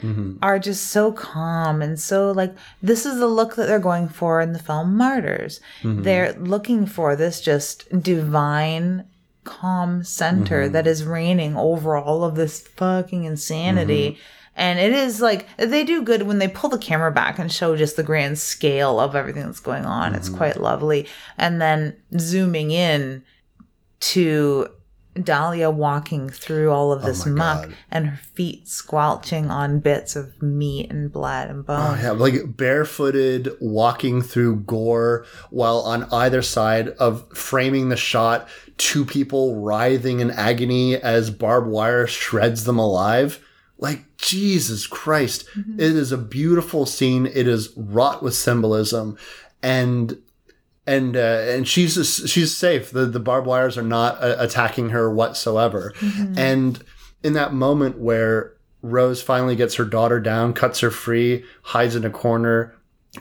are 0.42 0.58
just 0.58 0.88
so 0.88 1.12
calm 1.12 1.80
and 1.82 1.98
so 1.98 2.30
like 2.30 2.54
this 2.82 3.06
is 3.06 3.18
the 3.18 3.26
look 3.26 3.56
that 3.56 3.66
they're 3.66 3.78
going 3.78 4.08
for 4.08 4.40
in 4.40 4.52
the 4.52 4.58
film 4.58 4.96
Martyrs. 4.96 5.60
They're 6.02 6.32
looking 6.34 6.86
for 6.86 7.16
this 7.16 7.40
just 7.40 7.88
divine 8.02 9.04
calm 9.44 10.04
center 10.04 10.64
mm-hmm. 10.64 10.72
that 10.72 10.86
is 10.86 11.04
reigning 11.04 11.56
over 11.56 11.96
all 11.96 12.24
of 12.24 12.34
this 12.34 12.60
fucking 12.60 13.24
insanity. 13.24 14.12
Mm-hmm. 14.12 14.20
And 14.54 14.78
it 14.78 14.92
is 14.92 15.20
like 15.20 15.48
they 15.56 15.82
do 15.82 16.02
good 16.02 16.22
when 16.22 16.38
they 16.38 16.48
pull 16.48 16.68
the 16.68 16.78
camera 16.78 17.10
back 17.10 17.38
and 17.38 17.50
show 17.50 17.74
just 17.74 17.96
the 17.96 18.02
grand 18.02 18.38
scale 18.38 19.00
of 19.00 19.16
everything 19.16 19.46
that's 19.46 19.60
going 19.60 19.86
on. 19.86 20.14
It's 20.14 20.28
mm-hmm. 20.28 20.36
quite 20.36 20.60
lovely. 20.60 21.06
And 21.38 21.60
then 21.60 21.96
zooming 22.18 22.70
in 22.70 23.24
to 24.00 24.68
Dahlia 25.20 25.70
walking 25.70 26.30
through 26.30 26.70
all 26.70 26.92
of 26.92 27.02
oh 27.02 27.06
this 27.06 27.26
Oh 27.26 27.30
muck 27.30 27.64
God. 27.64 27.74
and 27.90 28.06
her 28.08 28.16
feet 28.16 28.66
squelching 28.66 29.50
on 29.50 29.80
bits 29.80 30.16
of 30.16 30.40
meat 30.42 30.90
and 30.90 31.12
blood 31.12 31.50
and 31.50 31.66
bone. 31.66 31.98
Oh, 31.98 32.00
yeah, 32.00 32.12
like 32.12 32.56
barefooted, 32.56 33.50
walking 33.60 34.22
through 34.22 34.60
gore, 34.60 35.26
while 35.50 35.80
on 35.80 36.04
either 36.12 36.40
side 36.40 36.88
of 36.88 37.26
framing 37.36 37.90
the 37.90 37.96
shot, 37.96 38.48
two 38.82 39.04
people 39.04 39.62
writhing 39.62 40.18
in 40.18 40.32
agony 40.32 40.96
as 40.96 41.30
barbed 41.30 41.68
wire 41.68 42.04
shreds 42.08 42.64
them 42.64 42.80
alive. 42.80 43.38
Like, 43.78 44.16
Jesus 44.16 44.88
Christ. 44.88 45.48
It 45.78 45.92
is 45.96 46.10
a 46.10 46.18
beautiful 46.18 46.84
scene. 46.84 47.26
It 47.26 47.46
is 47.46 47.72
wrought 47.76 48.22
with 48.24 48.34
symbolism. 48.34 49.16
And 49.62 50.20
and 50.84 51.16
uh, 51.16 51.20
and 51.20 51.68
she's 51.68 51.94
she's 52.28 52.56
safe. 52.56 52.90
The 52.90 53.06
the 53.06 53.20
barbed 53.20 53.46
wires 53.46 53.78
are 53.78 53.82
not 53.82 54.20
uh, 54.20 54.34
attacking 54.38 54.90
her 54.90 55.12
whatsoever. 55.14 55.94
And 56.36 56.82
in 57.22 57.34
that 57.34 57.54
moment 57.54 57.98
where 57.98 58.54
Rose 58.82 59.22
finally 59.22 59.54
gets 59.54 59.76
her 59.76 59.84
daughter 59.84 60.18
down, 60.18 60.54
cuts 60.54 60.80
her 60.80 60.90
free, 60.90 61.44
hides 61.62 61.94
in 61.94 62.04
a 62.04 62.10
corner, 62.10 62.74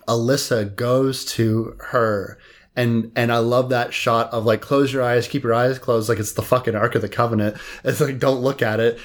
Alyssa 0.07 0.75
goes 0.75 1.23
to 1.25 1.77
her. 1.79 2.39
And 2.75 3.11
and 3.17 3.31
I 3.33 3.39
love 3.39 3.69
that 3.69 3.93
shot 3.93 4.31
of 4.31 4.45
like 4.45 4.61
close 4.61 4.93
your 4.93 5.03
eyes, 5.03 5.27
keep 5.27 5.43
your 5.43 5.53
eyes 5.53 5.77
closed, 5.77 6.07
like 6.07 6.19
it's 6.19 6.33
the 6.33 6.41
fucking 6.41 6.75
Ark 6.75 6.95
of 6.95 7.01
the 7.01 7.09
Covenant. 7.09 7.57
It's 7.83 7.99
like 7.99 8.17
don't 8.19 8.41
look 8.41 8.61
at 8.61 8.79
it. 8.79 8.97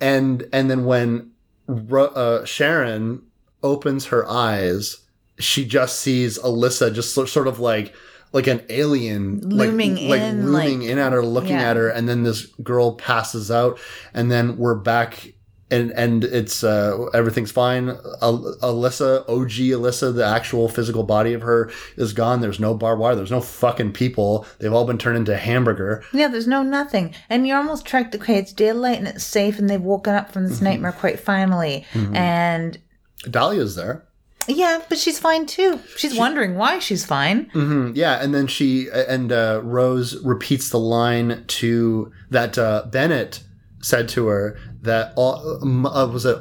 And 0.00 0.48
and 0.52 0.70
then 0.70 0.84
when 0.84 1.32
uh, 1.68 2.44
Sharon 2.46 3.22
opens 3.62 4.06
her 4.06 4.26
eyes, 4.28 4.98
she 5.38 5.66
just 5.66 6.00
sees 6.00 6.38
Alyssa 6.38 6.92
just 6.94 7.14
so- 7.14 7.26
sort 7.26 7.46
of 7.46 7.60
like 7.60 7.94
like 8.32 8.46
an 8.46 8.62
alien 8.70 9.40
Looming 9.40 9.96
like, 9.96 10.08
like 10.08 10.20
in, 10.22 10.52
looming 10.52 10.80
like- 10.80 10.88
in 10.88 10.98
at 10.98 11.12
her 11.12 11.22
looking 11.24 11.50
Yeah. 11.58 11.70
at 11.70 11.76
her 11.76 11.88
and 11.88 12.08
then 12.08 12.22
this 12.22 12.46
girl 12.62 12.94
passes 12.94 13.50
out 13.50 13.78
and 14.14 14.30
then 14.30 14.56
we're 14.56 14.76
back 14.76 15.32
and 15.70 15.90
and 15.92 16.24
it's 16.24 16.64
uh 16.64 17.06
everything's 17.14 17.52
fine 17.52 17.88
Al- 18.22 18.56
alyssa 18.62 19.24
og 19.28 19.48
alyssa 19.48 20.14
the 20.14 20.24
actual 20.24 20.68
physical 20.68 21.02
body 21.02 21.32
of 21.32 21.42
her 21.42 21.70
is 21.96 22.12
gone 22.12 22.40
there's 22.40 22.58
no 22.60 22.74
barbed 22.74 23.00
wire 23.00 23.14
there's 23.14 23.30
no 23.30 23.40
fucking 23.40 23.92
people 23.92 24.46
they've 24.58 24.72
all 24.72 24.84
been 24.86 24.98
turned 24.98 25.16
into 25.16 25.36
hamburger 25.36 26.02
Yeah, 26.12 26.28
there's 26.28 26.46
no 26.46 26.62
nothing. 26.62 27.14
And 27.28 27.46
you're 27.46 27.56
almost 27.56 27.86
tracked, 27.86 28.14
okay, 28.16 28.36
it's 28.36 28.52
daylight 28.52 28.98
and 28.98 29.08
it's 29.08 29.24
safe 29.24 29.58
and 29.58 29.68
they've 29.70 29.80
woken 29.80 30.14
up 30.14 30.32
from 30.32 30.44
this 30.44 30.56
Mm-hmm. 30.56 30.64
nightmare 30.64 30.92
quite 30.92 31.20
finally. 31.20 31.86
And 32.14 32.78
dahlia's 33.24 33.76
there 33.76 34.04
yeah, 34.48 34.80
but 34.88 34.98
she's 34.98 35.18
fine 35.18 35.46
too. 35.46 35.78
She's 35.96 36.16
wondering 36.16 36.56
why 36.56 36.80
she's 36.80 37.04
fine. 37.04 37.50
Mm, 37.54 37.94
yeah 37.94 38.20
and 38.22 38.34
then 38.34 38.46
she 38.48 38.88
and 38.90 39.30
uh 39.30 39.60
rose 39.62 40.16
repeats 40.24 40.70
the 40.70 40.78
line 40.78 41.44
to 41.60 42.10
that 42.30 42.58
uh 42.58 42.84
bennett 42.90 43.42
said 43.82 44.08
to 44.10 44.26
her 44.26 44.58
that 44.82 45.12
all 45.16 45.58
uh, 45.62 46.06
was 46.06 46.24
it 46.24 46.38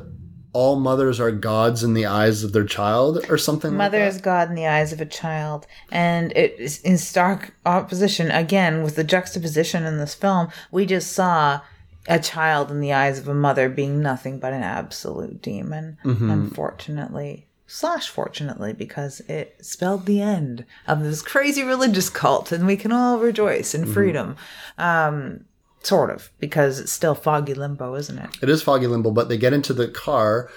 all 0.52 0.80
mothers 0.80 1.20
are 1.20 1.32
gods 1.32 1.84
in 1.84 1.94
the 1.94 2.08
eyes 2.08 2.44
of 2.44 2.54
their 2.54 2.66
child 2.66 3.24
or 3.30 3.38
something 3.38 3.76
Mother 3.76 4.00
like 4.00 4.10
is 4.10 4.20
God 4.20 4.50
in 4.50 4.56
the 4.56 4.66
eyes 4.66 4.92
of 4.92 5.00
a 5.00 5.06
child. 5.06 5.68
And 5.92 6.32
it 6.36 6.56
is 6.58 6.82
in 6.82 6.98
stark 6.98 7.54
opposition, 7.68 8.32
again, 8.32 8.82
with 8.82 8.96
the 8.96 9.04
juxtaposition 9.04 9.84
in 9.84 10.00
this 10.00 10.16
film. 10.16 10.48
We 10.72 10.88
just 10.88 11.12
saw 11.12 11.62
a 12.08 12.18
child 12.18 12.72
in 12.72 12.80
the 12.80 12.94
eyes 12.94 13.20
of 13.20 13.28
a 13.28 13.34
mother 13.36 13.70
being 13.70 14.02
nothing 14.02 14.40
but 14.40 14.52
an 14.54 14.64
absolute 14.64 15.40
demon, 15.44 16.00
Mm-hmm. 16.04 16.32
unfortunately. 16.32 17.46
Slash 17.68 18.10
fortunately, 18.10 18.74
because 18.74 19.20
it 19.28 19.64
spelled 19.64 20.08
the 20.08 20.20
end 20.24 20.66
of 20.88 21.04
this 21.04 21.22
crazy 21.22 21.62
religious 21.62 22.10
cult, 22.10 22.52
and 22.52 22.66
we 22.66 22.76
can 22.76 22.92
all 22.92 23.20
rejoice 23.20 23.74
Mm-hmm. 23.74 23.84
in 23.88 23.94
freedom. 23.94 24.36
Um, 24.80 25.46
sort 25.82 26.10
of, 26.10 26.30
because 26.40 26.80
it's 26.80 26.92
still 26.92 27.16
foggy 27.16 27.54
limbo, 27.54 27.96
isn't 27.96 28.18
it? 28.18 28.30
It 28.42 28.50
is 28.50 28.62
foggy 28.62 28.88
limbo, 28.88 29.12
but 29.12 29.30
they 29.30 29.38
get 29.38 29.54
into 29.54 29.74
the 29.74 29.88
car. 29.88 30.50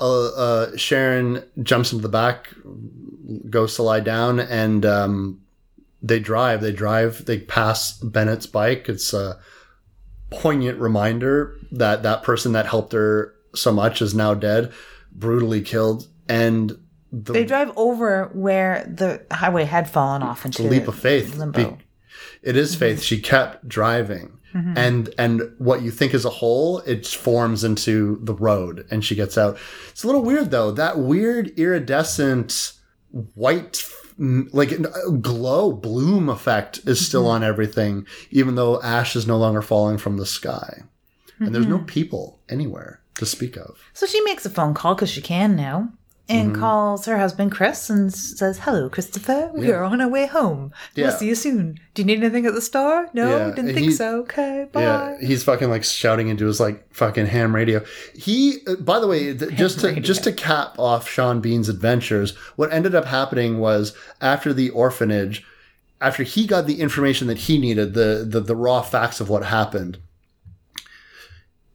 Uh, 0.00 0.26
uh, 0.28 0.76
Sharon 0.76 1.42
jumps 1.62 1.92
into 1.92 2.02
the 2.02 2.08
back, 2.08 2.52
goes 3.48 3.76
to 3.76 3.82
lie 3.82 4.00
down, 4.00 4.40
and 4.40 4.84
um, 4.84 5.40
they 6.02 6.18
drive. 6.20 6.60
They 6.60 6.72
drive. 6.72 7.24
They 7.24 7.38
pass 7.38 7.98
Bennett's 7.98 8.46
bike. 8.46 8.88
It's 8.88 9.12
a 9.12 9.38
poignant 10.30 10.78
reminder 10.78 11.56
that 11.72 12.02
that 12.02 12.22
person 12.22 12.52
that 12.52 12.66
helped 12.66 12.92
her 12.92 13.34
so 13.54 13.72
much 13.72 14.02
is 14.02 14.14
now 14.14 14.34
dead, 14.34 14.72
brutally 15.12 15.62
killed, 15.62 16.08
and 16.28 16.78
the 17.12 17.32
They 17.32 17.44
drive 17.44 17.72
over 17.76 18.30
where 18.34 18.84
the 18.92 19.24
highway 19.30 19.64
had 19.64 19.88
fallen 19.88 20.22
off 20.22 20.44
into 20.44 20.62
the 20.62 20.68
leap 20.68 20.88
of 20.88 20.98
faith. 20.98 21.36
limbo. 21.36 21.70
Be- 21.70 21.84
it 22.42 22.56
is 22.56 22.74
faith. 22.74 23.02
She 23.02 23.20
kept 23.20 23.66
driving. 23.68 24.38
Mm-hmm. 24.56 24.78
And 24.78 25.14
and 25.18 25.42
what 25.58 25.82
you 25.82 25.90
think 25.90 26.14
is 26.14 26.24
a 26.24 26.30
hole, 26.30 26.78
it 26.80 27.06
forms 27.06 27.62
into 27.62 28.18
the 28.22 28.32
road, 28.32 28.86
and 28.90 29.04
she 29.04 29.14
gets 29.14 29.36
out. 29.36 29.58
It's 29.90 30.02
a 30.02 30.06
little 30.06 30.22
weird 30.22 30.50
though. 30.50 30.70
That 30.70 30.98
weird 30.98 31.48
iridescent 31.58 32.72
white, 33.34 33.84
like 34.18 34.72
uh, 34.72 35.10
glow 35.20 35.72
bloom 35.72 36.30
effect 36.30 36.80
is 36.86 37.06
still 37.06 37.24
mm-hmm. 37.24 37.32
on 37.32 37.44
everything, 37.44 38.06
even 38.30 38.54
though 38.54 38.80
ash 38.80 39.14
is 39.14 39.26
no 39.26 39.36
longer 39.36 39.60
falling 39.60 39.98
from 39.98 40.16
the 40.16 40.26
sky, 40.26 40.84
and 41.38 41.54
there's 41.54 41.66
no 41.66 41.76
mm-hmm. 41.76 41.86
people 41.86 42.40
anywhere 42.48 43.00
to 43.16 43.26
speak 43.26 43.58
of. 43.58 43.78
So 43.92 44.06
she 44.06 44.22
makes 44.22 44.46
a 44.46 44.50
phone 44.50 44.72
call 44.72 44.94
because 44.94 45.10
she 45.10 45.20
can 45.20 45.54
now 45.54 45.92
and 46.28 46.50
Mm-hmm. 46.52 46.60
calls 46.60 47.06
her 47.06 47.18
husband 47.18 47.52
Chris 47.52 47.88
and 47.88 48.12
says, 48.12 48.58
Hello, 48.58 48.88
Christopher. 48.88 49.50
We 49.54 49.70
are 49.70 49.84
on 49.84 50.00
our 50.00 50.08
way 50.08 50.26
home. 50.26 50.72
Yeah. 50.96 51.06
We'll 51.08 51.16
see 51.18 51.28
you 51.28 51.36
soon. 51.36 51.78
Do 51.94 52.02
you 52.02 52.06
need 52.06 52.18
anything 52.18 52.46
at 52.46 52.54
the 52.54 52.60
store? 52.60 53.08
No, 53.14 53.28
Yeah, 53.28 53.44
didn't 53.50 53.58
and 53.66 53.74
think 53.74 53.86
he- 53.86 53.92
so. 53.92 54.20
Okay, 54.22 54.66
bye. 54.72 54.80
Yeah, 54.82 55.16
he's 55.20 55.44
fucking 55.44 55.70
like 55.70 55.84
shouting 55.84 56.26
into 56.28 56.46
his 56.46 56.58
like 56.58 56.92
fucking 56.92 57.26
ham 57.26 57.54
radio. 57.54 57.84
He, 58.14 58.58
uh, 58.66 58.74
by 58.76 58.98
the 58.98 59.06
way, 59.06 59.34
th- 59.34 59.54
just 59.54 59.78
to 59.80 59.86
radio. 59.88 60.02
just 60.02 60.24
to 60.24 60.32
cap 60.32 60.76
off 60.80 61.08
Sean 61.08 61.40
Bean's 61.40 61.68
adventures, 61.68 62.34
what 62.56 62.72
ended 62.72 62.94
up 62.96 63.04
happening 63.04 63.58
was 63.60 63.94
after 64.20 64.52
the 64.52 64.70
orphanage, 64.70 65.44
after 66.00 66.24
he 66.24 66.44
got 66.46 66.66
the 66.66 66.80
information 66.80 67.28
that 67.28 67.38
he 67.38 67.56
needed, 67.56 67.94
the 67.94 68.26
the, 68.28 68.40
the 68.40 68.56
raw 68.56 68.82
facts 68.82 69.20
of 69.20 69.28
what 69.28 69.44
happened. 69.44 69.98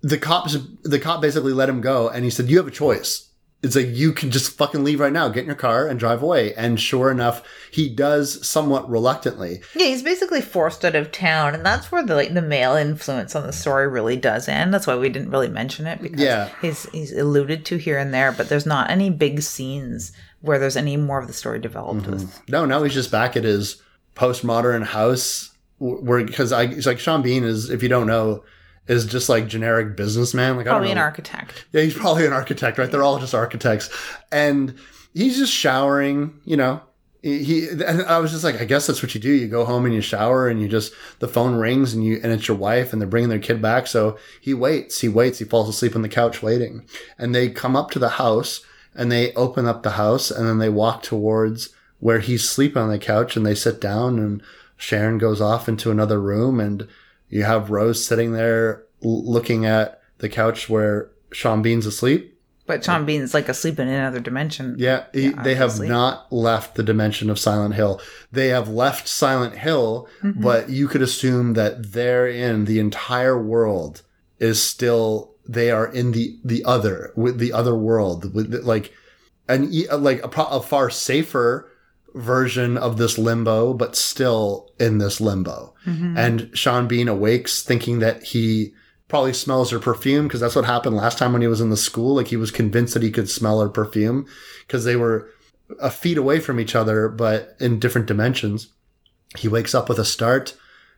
The 0.03 0.17
cops, 0.17 0.57
the 0.83 0.99
cop 0.99 1.21
basically 1.21 1.53
let 1.53 1.69
him 1.69 1.79
go, 1.79 2.09
and 2.09 2.25
he 2.25 2.31
said, 2.31 2.49
"You 2.49 2.57
have 2.57 2.67
a 2.67 2.71
choice." 2.71 3.29
It's 3.63 3.75
like 3.75 3.89
you 3.89 4.11
can 4.11 4.31
just 4.31 4.57
fucking 4.57 4.83
leave 4.83 4.99
right 4.99 5.13
now, 5.13 5.29
get 5.29 5.41
in 5.41 5.45
your 5.45 5.55
car, 5.55 5.87
and 5.87 5.99
drive 5.99 6.23
away. 6.23 6.51
And 6.55 6.79
sure 6.79 7.11
enough, 7.11 7.43
he 7.71 7.89
does 7.89 8.43
somewhat 8.47 8.89
reluctantly. 8.89 9.61
Yeah, 9.75 9.85
he's 9.85 10.01
basically 10.01 10.41
forced 10.41 10.83
out 10.83 10.95
of 10.95 11.11
town, 11.11 11.53
and 11.53 11.63
that's 11.63 11.91
where 11.91 12.03
the 12.03 12.15
like 12.15 12.33
the 12.33 12.41
male 12.41 12.73
influence 12.73 13.35
on 13.35 13.45
the 13.45 13.53
story 13.53 13.87
really 13.87 14.17
does 14.17 14.47
end. 14.47 14.73
That's 14.73 14.87
why 14.87 14.95
we 14.95 15.09
didn't 15.09 15.29
really 15.29 15.47
mention 15.49 15.85
it 15.85 16.01
because 16.01 16.19
Yeah. 16.19 16.49
he's 16.59 16.89
he's 16.89 17.11
alluded 17.15 17.63
to 17.65 17.77
here 17.77 17.99
and 17.99 18.11
there, 18.11 18.31
but 18.31 18.49
there's 18.49 18.65
not 18.65 18.89
any 18.89 19.11
big 19.11 19.41
scenes 19.43 20.11
where 20.41 20.57
there's 20.57 20.75
any 20.77 20.97
more 20.97 21.19
of 21.19 21.27
the 21.27 21.33
story 21.33 21.59
developed. 21.59 22.01
Mm-hmm. 22.01 22.11
with 22.13 22.49
No, 22.49 22.65
now 22.65 22.81
he's 22.81 22.95
just 22.95 23.11
back 23.11 23.37
at 23.37 23.43
his 23.43 23.79
postmodern 24.15 24.83
house 24.85 25.51
where 25.77 26.23
because 26.23 26.51
I 26.51 26.63
it's 26.63 26.85
like 26.87 26.99
Sean 26.99 27.21
Bean 27.21 27.43
is 27.43 27.69
if 27.69 27.81
you 27.83 27.89
don't 27.89 28.07
know 28.07 28.43
is 28.87 29.05
just 29.05 29.29
like 29.29 29.47
generic 29.47 29.95
businessman. 29.95 30.57
Like 30.57 30.65
Probably 30.65 30.89
I 30.89 30.91
an 30.91 30.95
don't 30.97 31.01
know. 31.03 31.05
architect. 31.07 31.65
yeah 31.71 31.81
he's 31.81 31.93
probably 31.93 32.25
an 32.25 32.33
architect 32.33 32.77
right? 32.77 32.89
They're 32.91 33.03
all 33.03 33.19
just 33.19 33.35
architects. 33.35 33.89
And 34.31 34.75
he's 35.13 35.37
just 35.37 35.53
showering 35.53 36.39
you 36.45 36.57
know. 36.57 36.81
He 37.23 37.43
he- 37.43 37.67
and 37.69 38.01
I 38.03 38.17
was 38.17 38.31
just 38.31 38.43
like 38.43 38.59
I 38.59 38.65
guess 38.65 38.87
that's 38.87 39.03
what 39.03 39.13
you 39.13 39.21
do. 39.21 39.29
You 39.31 39.47
go 39.47 39.63
home 39.65 39.85
and 39.85 39.93
you 39.93 40.01
shower 40.01 40.47
and 40.47 40.59
you 40.59 40.67
just 40.67 40.91
the 41.19 41.27
phone 41.27 41.55
rings 41.55 41.93
and 41.93 42.03
you 42.03 42.19
and 42.23 42.31
it's 42.31 42.47
your 42.47 42.57
wife 42.57 42.91
and 42.91 43.01
they're 43.01 43.07
bringing 43.07 43.29
their 43.29 43.37
kid 43.39 43.61
back. 43.61 43.85
So 43.87 44.17
he 44.41 44.53
waits 44.55 45.01
he 45.01 45.07
waits 45.07 45.37
he 45.39 45.45
falls 45.45 45.69
asleep 45.69 45.95
on 45.95 46.01
the 46.01 46.09
couch 46.09 46.41
waiting. 46.41 46.85
And 47.19 47.35
they 47.35 47.49
come 47.49 47.75
up 47.75 47.91
to 47.91 47.99
the 47.99 48.09
house 48.09 48.61
and 48.95 49.11
they 49.11 49.31
open 49.35 49.67
up 49.67 49.83
the 49.83 49.91
house 49.91 50.31
and 50.31 50.47
then 50.47 50.57
they 50.57 50.69
walk 50.69 51.03
towards 51.03 51.69
where 51.99 52.19
he's 52.19 52.49
sleeping 52.49 52.81
on 52.81 52.89
the 52.89 52.97
couch 52.97 53.37
and 53.37 53.45
they 53.45 53.53
sit 53.55 53.79
down 53.79 54.17
and 54.17 54.41
Sharon 54.75 55.19
goes 55.19 55.39
off 55.39 55.69
into 55.69 55.91
another 55.91 56.19
room 56.19 56.59
and 56.59 56.87
you 57.31 57.43
have 57.43 57.71
Rose 57.71 58.05
sitting 58.05 58.33
there 58.33 58.83
looking 59.01 59.65
at 59.65 59.99
the 60.19 60.29
couch 60.29 60.69
where 60.69 61.09
Sean 61.31 61.61
Bean's 61.63 61.87
asleep. 61.87 62.27
But 62.67 62.83
Sean 62.85 63.05
Bean's 63.05 63.33
like 63.33 63.49
asleep 63.49 63.79
in 63.79 63.87
another 63.87 64.19
dimension. 64.19 64.75
Yeah, 64.77 65.05
he, 65.13 65.29
they 65.29 65.55
have 65.55 65.79
not 65.79 66.31
left 66.31 66.75
the 66.75 66.83
dimension 66.83 67.29
of 67.29 67.39
Silent 67.39 67.73
Hill. 67.73 67.99
They 68.31 68.49
have 68.49 68.69
left 68.69 69.07
Silent 69.07 69.55
Hill, 69.57 70.07
Mm-hmm. 70.21 70.41
but 70.41 70.69
you 70.69 70.87
could 70.87 71.01
assume 71.01 71.53
that 71.53 71.91
therein 71.93 72.65
the 72.65 72.79
entire 72.79 73.41
world 73.41 74.03
is 74.39 74.61
still 74.61 75.33
they 75.47 75.71
are 75.71 75.87
in 75.91 76.11
the 76.11 76.37
the 76.45 76.63
other 76.63 77.11
with 77.15 77.39
the 77.39 77.51
other 77.51 77.75
world 77.75 78.33
with 78.35 78.51
the- 78.51 78.61
like 78.61 78.93
an 79.49 79.69
like 79.99 80.23
a, 80.23 80.27
pro- 80.27 80.45
a 80.47 80.61
far 80.61 80.89
safer 80.89 81.70
version 82.13 82.77
of 82.77 82.97
this 82.97 83.17
limbo, 83.17 83.73
but 83.73 83.95
still 83.95 84.71
in 84.79 84.97
this 84.97 85.21
limbo. 85.21 85.73
Mm-hmm. 85.85 86.17
And 86.17 86.49
Sean 86.53 86.87
Bean 86.87 87.07
awakes 87.07 87.63
thinking 87.63 87.99
that 87.99 88.23
he 88.23 88.73
probably 89.07 89.33
smells 89.33 89.71
her 89.71 89.79
perfume 89.79 90.27
because 90.27 90.39
that's 90.39 90.55
what 90.55 90.65
happened 90.65 90.95
last 90.95 91.17
time 91.17 91.33
when 91.33 91.41
he 91.41 91.47
was 91.47 91.61
in 91.61 91.69
the 91.69 91.77
school. 91.77 92.15
Like 92.15 92.27
he 92.27 92.37
was 92.37 92.51
convinced 92.51 92.93
that 92.93 93.03
he 93.03 93.11
could 93.11 93.29
smell 93.29 93.61
her 93.61 93.69
perfume 93.69 94.25
because 94.65 94.85
they 94.85 94.95
were 94.95 95.29
a 95.79 95.91
feet 95.91 96.17
away 96.17 96.39
from 96.39 96.59
each 96.59 96.75
other, 96.75 97.09
but 97.09 97.55
in 97.59 97.79
different 97.79 98.07
dimensions. 98.07 98.69
He 99.37 99.47
wakes 99.47 99.73
up 99.73 99.87
with 99.87 99.99
a 99.99 100.05
start, 100.05 100.55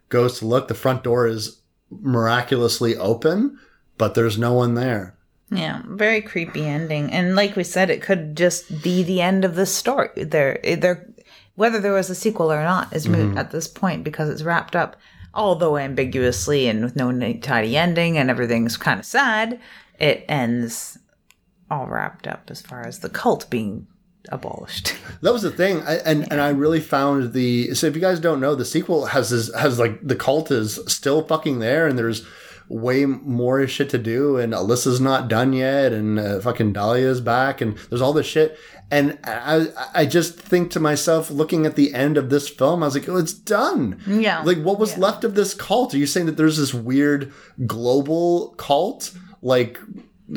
goes 0.10 0.40
to 0.40 0.48
look. 0.48 0.68
The 0.68 0.74
front 0.74 1.04
door 1.04 1.28
is 1.28 1.62
miraculously 1.90 2.96
open, 2.98 3.60
but 3.98 4.16
there's 4.16 4.38
no 4.38 4.54
one 4.54 4.74
there. 4.74 5.16
Yeah, 5.52 5.82
very 5.86 6.22
creepy 6.22 6.66
ending. 6.66 7.12
And 7.12 7.36
like 7.36 7.56
we 7.56 7.64
said, 7.64 7.90
it 7.90 8.02
could 8.02 8.36
just 8.36 8.82
be 8.82 9.04
the 9.04 9.22
end 9.22 9.46
of 9.46 9.56
the 9.56 9.66
story. 9.66 10.10
There, 10.16 10.60
there, 10.64 11.08
whether 11.56 11.80
there 11.80 11.94
was 11.94 12.10
a 12.10 12.16
sequel 12.16 12.52
or 12.52 12.64
not 12.64 12.94
is 12.94 13.08
moot 13.08 13.30
mm-hmm. 13.30 13.38
at 13.38 13.52
this 13.52 13.68
point 13.68 14.04
because 14.04 14.30
it's 14.30 14.44
wrapped 14.44 14.76
up, 14.76 14.96
although 15.34 15.78
ambiguously 15.78 16.68
and 16.68 16.84
with 16.84 16.96
no 16.96 17.12
neat, 17.12 17.44
tidy 17.44 17.78
ending, 17.78 18.18
and 18.18 18.30
everything's 18.30 18.78
kind 18.78 19.00
of 19.00 19.06
sad. 19.06 19.60
It 20.00 20.26
ends 20.28 20.98
all 21.70 21.88
wrapped 21.88 22.28
up 22.28 22.50
as 22.50 22.62
far 22.62 22.86
as 22.86 23.00
the 23.00 23.10
cult 23.10 23.50
being 23.50 23.88
abolished. 24.30 24.96
That 25.22 25.32
was 25.32 25.44
the 25.44 25.52
thing, 25.52 25.82
I, 25.84 25.96
and 26.00 26.30
and 26.30 26.42
I 26.42 26.50
really 26.50 26.82
found 26.82 27.32
the. 27.32 27.74
So 27.76 27.88
if 27.88 27.96
you 27.96 28.02
guys 28.02 28.20
don't 28.20 28.42
know, 28.42 28.56
the 28.56 28.66
sequel 28.66 29.06
has 29.06 29.30
this 29.30 29.54
has 29.56 29.80
like 29.80 30.06
the 30.06 30.18
cult 30.18 30.52
is 30.52 30.82
still 30.86 31.26
fucking 31.26 31.60
there, 31.60 31.88
and 31.88 31.98
there's 31.98 32.26
way 32.70 33.06
more 33.06 33.66
shit 33.68 33.90
to 33.92 33.98
do, 33.98 34.38
and 34.38 34.54
Alessa's 34.54 35.00
not 35.02 35.28
done 35.28 35.54
yet, 35.54 35.92
and 35.94 36.18
uh, 36.20 36.40
fucking 36.40 36.74
Dahlia's 36.74 37.22
back, 37.22 37.62
and 37.62 37.78
there's 37.90 38.02
all 38.02 38.14
this 38.14 38.26
shit. 38.28 38.58
And 38.92 39.18
I, 39.24 39.68
I 39.96 40.06
just 40.06 40.40
think 40.40 40.70
to 40.72 40.80
myself, 40.80 41.32
looking 41.32 41.66
at 41.66 41.76
the 41.76 41.94
end 41.96 42.16
of 42.18 42.30
this 42.30 42.48
film, 42.48 42.84
I 42.84 42.88
was 42.88 42.94
like, 42.96 43.10
oh, 43.10 43.18
it's 43.18 43.34
done. 43.34 44.00
Yeah. 44.06 44.42
Like, 44.44 44.60
what 44.62 44.78
was 44.78 44.92
Yeah. 44.94 45.00
left 45.00 45.24
of 45.24 45.34
this 45.34 45.54
cult? 45.56 45.94
Are 45.94 45.98
you 45.98 46.06
saying 46.06 46.28
that 46.28 46.38
there's 46.38 46.58
this 46.58 46.74
weird 46.76 47.32
global 47.66 48.50
cult? 48.58 49.12
Like, 49.42 49.80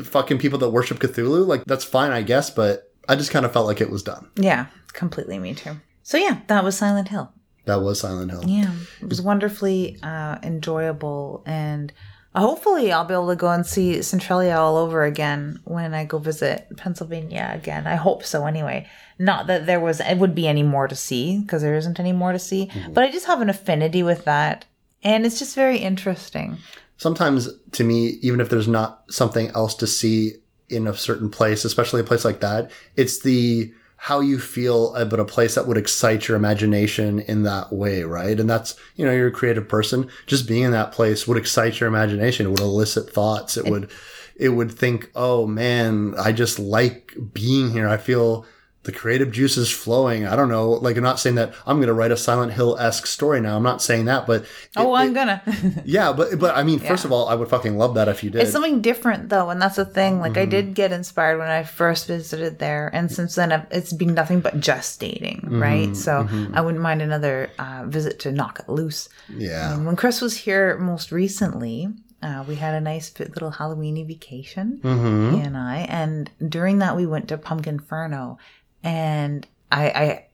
fucking 0.02 0.38
people 0.38 0.58
that 0.60 0.70
worship 0.70 0.98
Cthulhu? 0.98 1.46
Like, 1.46 1.64
that's 1.66 1.84
fine, 1.84 2.12
I 2.12 2.22
guess, 2.22 2.50
but 2.50 2.90
I 3.08 3.16
just 3.16 3.30
kind 3.30 3.44
of 3.44 3.52
felt 3.52 3.66
like 3.66 3.80
it 3.80 3.90
was 3.90 4.02
done. 4.02 4.28
yeah, 4.36 4.66
completely 4.92 5.38
me 5.38 5.54
too. 5.54 5.76
So 6.02 6.16
yeah, 6.16 6.38
that 6.46 6.64
was 6.64 6.76
Silent 6.78 7.08
Hill. 7.08 7.32
That 7.66 7.82
was 7.82 8.00
Silent 8.00 8.30
Hill. 8.30 8.44
Yeah, 8.46 8.72
it 9.02 9.08
was 9.08 9.20
wonderfully 9.20 9.98
uh, 10.02 10.38
enjoyable, 10.42 11.42
and 11.46 11.92
hopefully, 12.40 12.92
I'll 12.92 13.04
be 13.04 13.14
able 13.14 13.28
to 13.28 13.36
go 13.36 13.50
and 13.50 13.66
see 13.66 14.02
Centralia 14.02 14.56
all 14.56 14.76
over 14.76 15.04
again 15.04 15.60
when 15.64 15.94
I 15.94 16.04
go 16.04 16.18
visit 16.18 16.66
Pennsylvania 16.76 17.50
again. 17.54 17.86
I 17.86 17.96
hope 17.96 18.24
so. 18.24 18.46
Anyway, 18.46 18.86
not 19.18 19.46
that 19.46 19.66
there 19.66 19.80
was 19.80 20.00
it 20.00 20.18
would 20.18 20.34
be 20.34 20.46
any 20.46 20.62
more 20.62 20.88
to 20.88 20.96
see 20.96 21.40
because 21.40 21.62
there 21.62 21.74
isn't 21.76 22.00
any 22.00 22.12
more 22.12 22.32
to 22.32 22.38
see, 22.38 22.66
mm-hmm. 22.66 22.92
but 22.92 23.04
I 23.04 23.10
just 23.10 23.26
have 23.26 23.40
an 23.40 23.50
affinity 23.50 24.02
with 24.02 24.24
that, 24.24 24.64
and 25.02 25.24
it's 25.24 25.38
just 25.38 25.54
very 25.54 25.78
interesting. 25.78 26.58
sometimes 26.96 27.48
to 27.72 27.84
me, 27.84 28.18
even 28.22 28.40
if 28.40 28.48
there's 28.48 28.68
not 28.68 29.04
something 29.10 29.48
else 29.50 29.74
to 29.76 29.86
see 29.86 30.32
in 30.68 30.86
a 30.86 30.96
certain 30.96 31.30
place, 31.30 31.64
especially 31.64 32.00
a 32.00 32.04
place 32.04 32.24
like 32.24 32.40
that, 32.40 32.70
it's 32.96 33.20
the 33.20 33.72
how 34.06 34.20
you 34.20 34.38
feel 34.38 34.94
about 34.94 35.18
a 35.18 35.24
place 35.24 35.56
that 35.56 35.66
would 35.66 35.76
excite 35.76 36.28
your 36.28 36.36
imagination 36.36 37.18
in 37.18 37.42
that 37.42 37.72
way, 37.72 38.04
right? 38.04 38.38
And 38.38 38.48
that's, 38.48 38.76
you 38.94 39.04
know, 39.04 39.10
you're 39.10 39.26
a 39.26 39.32
creative 39.32 39.68
person. 39.68 40.08
Just 40.26 40.46
being 40.46 40.62
in 40.62 40.70
that 40.70 40.92
place 40.92 41.26
would 41.26 41.36
excite 41.36 41.80
your 41.80 41.88
imagination. 41.88 42.46
It 42.46 42.50
would 42.50 42.60
elicit 42.60 43.12
thoughts. 43.12 43.56
It 43.56 43.64
would, 43.64 43.90
it 44.36 44.50
would 44.50 44.70
think, 44.70 45.10
oh 45.16 45.48
man, 45.48 46.14
I 46.20 46.30
just 46.30 46.60
like 46.60 47.16
being 47.32 47.72
here. 47.72 47.88
I 47.88 47.96
feel 47.96 48.46
the 48.86 48.92
creative 48.92 49.30
juices 49.30 49.70
flowing. 49.70 50.26
I 50.26 50.34
don't 50.36 50.48
know. 50.48 50.70
Like, 50.70 50.96
I'm 50.96 51.02
not 51.02 51.20
saying 51.20 51.36
that 51.36 51.52
I'm 51.66 51.76
going 51.76 51.88
to 51.88 51.92
write 51.92 52.10
a 52.12 52.16
Silent 52.16 52.52
Hill 52.54 52.78
esque 52.78 53.06
story 53.06 53.40
now. 53.40 53.56
I'm 53.56 53.62
not 53.62 53.82
saying 53.82 54.06
that, 54.06 54.26
but 54.26 54.46
Oh, 54.76 54.94
I'm 54.94 55.12
gonna. 55.12 55.42
yeah, 55.84 56.12
but 56.12 56.38
but 56.38 56.56
I 56.56 56.62
mean, 56.62 56.78
first 56.78 57.04
Yeah. 57.04 57.08
of 57.08 57.12
all, 57.12 57.28
I 57.28 57.34
would 57.34 57.48
fucking 57.48 57.76
love 57.76 57.94
that 57.94 58.08
if 58.08 58.24
you 58.24 58.30
did. 58.30 58.40
It's 58.42 58.52
something 58.52 58.80
different 58.80 59.28
though, 59.28 59.50
and 59.50 59.60
that's 59.60 59.76
the 59.76 59.84
thing. 59.84 60.18
Like 60.20 60.36
I 60.38 60.42
Mm-hmm. 60.42 60.50
did 60.50 60.74
get 60.74 60.92
inspired 60.92 61.38
when 61.38 61.48
I 61.48 61.62
first 61.64 62.06
visited 62.06 62.58
there, 62.58 62.90
and 62.94 63.10
since 63.12 63.34
then 63.34 63.52
I've- 63.52 63.66
it's 63.70 63.92
been 63.92 64.14
nothing 64.14 64.40
but 64.40 64.58
gestating, 64.60 65.42
Mm-hmm, 65.44 65.62
right? 65.62 65.96
So 65.96 66.26
I 66.54 66.60
wouldn't 66.62 66.82
mind 66.82 67.02
another 67.02 67.50
uh, 67.58 67.84
visit 67.86 68.20
to 68.20 68.32
knock 68.32 68.60
it 68.60 68.68
loose. 68.68 69.08
yeah, 69.28 69.74
Um, 69.74 69.84
when 69.84 69.96
Chris 69.96 70.20
was 70.20 70.36
here 70.36 70.78
most 70.78 71.10
recently, 71.12 71.88
uh, 72.22 72.44
we 72.48 72.54
had 72.54 72.74
a 72.74 72.80
nice 72.80 73.08
fit 73.10 73.30
little 73.34 73.52
Halloweeny 73.52 74.06
vacation, 74.06 74.80
Mm-hmm. 74.82 75.34
he 75.36 75.40
and 75.42 75.56
I, 75.56 75.78
and 75.88 76.30
during 76.48 76.78
that 76.78 76.96
we 76.96 77.06
went 77.06 77.28
to 77.28 77.36
Pumpkinferno, 77.38 78.38
and 78.86 79.44
I, 79.72 79.88
I 79.88 80.26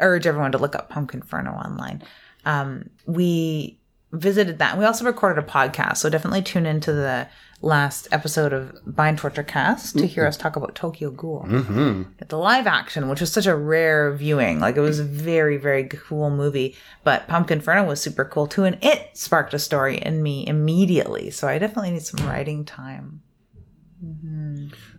urge 0.00 0.26
everyone 0.26 0.52
to 0.52 0.58
look 0.58 0.74
up 0.74 0.90
Pumpkinferno 0.90 1.52
online. 1.52 2.02
Um, 2.46 2.88
we 3.04 3.78
visited 4.12 4.58
that. 4.60 4.78
We 4.78 4.86
also 4.86 5.04
recorded 5.04 5.44
a 5.44 5.46
podcast, 5.46 5.98
so 5.98 6.08
definitely 6.08 6.40
tune 6.40 6.64
into 6.64 6.94
the 6.94 7.28
last 7.60 8.08
episode 8.10 8.54
of 8.54 8.78
Bind 8.86 9.18
Torture 9.18 9.42
Cast 9.42 9.98
to 9.98 10.06
hear 10.06 10.24
us 10.24 10.38
talk 10.38 10.56
about 10.56 10.74
Tokyo 10.74 11.10
Ghoul. 11.10 11.44
mm-hmm. 11.46 12.02
The 12.26 12.38
live 12.38 12.66
action, 12.66 13.10
which 13.10 13.20
was 13.20 13.30
such 13.30 13.46
a 13.46 13.54
rare 13.54 14.14
viewing, 14.14 14.58
like 14.58 14.76
it 14.76 14.80
was 14.80 15.00
a 15.00 15.04
very, 15.04 15.58
very 15.58 15.84
cool 15.88 16.30
movie. 16.30 16.74
But 17.04 17.28
Pumpkinferno 17.28 17.86
was 17.86 18.00
super 18.00 18.24
cool 18.24 18.46
too, 18.46 18.64
and 18.64 18.82
it 18.82 19.10
sparked 19.12 19.52
a 19.52 19.58
story 19.58 19.98
in 19.98 20.22
me 20.22 20.46
immediately. 20.46 21.30
So 21.30 21.46
I 21.46 21.58
definitely 21.58 21.90
need 21.90 22.02
some 22.02 22.26
writing 22.26 22.64
time. 22.64 23.20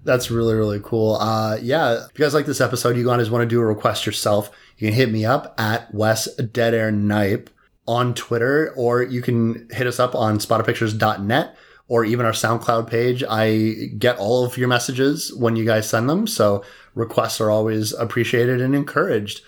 That's 0.04 0.32
really 0.32 0.56
really 0.56 0.80
cool. 0.84 1.16
Uh, 1.16 1.58
yeah, 1.62 2.06
if 2.06 2.18
you 2.18 2.26
guys 2.26 2.34
like 2.34 2.46
this 2.46 2.62
episode, 2.62 2.98
you 2.98 3.06
guys 3.06 3.30
want 3.30 3.42
to 3.42 3.48
do 3.48 3.60
a 3.60 3.66
request 3.66 4.06
yourself, 4.06 4.52
you 4.78 4.88
can 4.88 4.96
hit 4.96 5.12
me 5.12 5.26
up 5.26 5.56
at 5.58 5.94
Wes 5.94 6.34
Dead 6.36 6.74
Air 6.74 6.92
Nipe 6.92 7.50
on 7.88 8.14
Twitter, 8.14 8.74
or 8.76 9.02
you 9.02 9.22
can 9.22 9.68
hit 9.72 9.88
us 9.88 10.00
up 10.00 10.14
on 10.16 10.38
spotofpictures.net 10.38 11.56
or 11.88 12.06
even 12.06 12.26
our 12.26 12.32
SoundCloud 12.32 12.88
page. 12.88 13.24
I 13.28 13.90
get 13.98 14.18
all 14.18 14.46
of 14.46 14.58
your 14.58 14.68
messages 14.68 15.34
when 15.34 15.56
you 15.56 15.66
guys 15.66 15.90
send 15.90 16.08
them, 16.10 16.28
so 16.28 16.64
requests 16.94 17.42
are 17.42 17.50
always 17.50 17.94
appreciated 17.94 18.62
and 18.62 18.76
encouraged. 18.76 19.42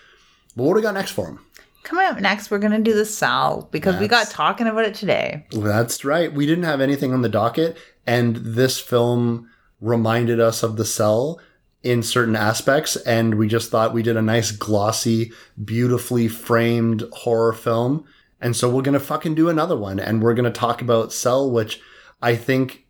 But 0.56 0.64
what 0.64 0.74
do 0.74 0.76
we 0.78 0.82
got 0.82 0.96
next 0.96 1.12
for 1.12 1.28
them? 1.28 1.46
Coming 1.84 2.06
up 2.06 2.20
next, 2.20 2.52
we're 2.52 2.60
gonna 2.60 2.80
do 2.80 2.94
the 2.94 3.06
Cell 3.06 3.68
because 3.72 4.00
we 4.00 4.08
got 4.08 4.30
talking 4.30 4.68
about 4.68 4.86
it 4.86 4.94
today. 4.94 5.46
That's 5.52 6.06
right. 6.06 6.32
We 6.32 6.46
didn't 6.46 6.66
have 6.66 6.80
anything 6.80 7.12
on 7.12 7.22
the 7.24 7.30
docket, 7.30 7.76
and 8.06 8.36
this 8.38 8.80
film 8.80 9.50
reminded 9.80 10.40
us 10.40 10.64
of 10.64 10.78
the 10.78 10.86
cell 10.86 11.40
in 11.84 12.04
certain 12.04 12.36
aspects, 12.36 12.96
and 12.98 13.36
we 13.36 13.48
just 13.48 13.72
thought 13.72 13.94
we 13.94 14.04
did 14.04 14.16
a 14.18 14.22
nice, 14.22 14.52
glossy, 14.52 15.32
beautifully 15.64 16.28
framed 16.28 17.04
horror 17.14 17.54
film. 17.54 18.06
And 18.40 18.56
so 18.56 18.70
we're 18.70 18.82
gonna 18.84 19.00
fucking 19.00 19.36
do 19.36 19.50
another 19.50 19.76
one, 19.78 20.00
and 20.00 20.22
we're 20.22 20.34
gonna 20.36 20.52
talk 20.52 20.82
about 20.82 21.12
Cell, 21.14 21.50
which 21.50 21.80
I 22.22 22.36
think 22.36 22.86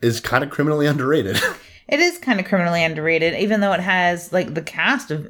is 0.00 0.20
kind 0.20 0.44
of 0.44 0.50
criminally 0.50 0.86
underrated. 0.86 1.38
It 1.90 2.00
is 2.00 2.18
kind 2.18 2.38
of 2.38 2.44
criminally 2.44 2.84
underrated, 2.84 3.32
even 3.36 3.60
though 3.62 3.72
it 3.72 3.80
has 3.80 4.30
like 4.30 4.52
the 4.52 4.60
cast 4.60 5.10
of 5.10 5.26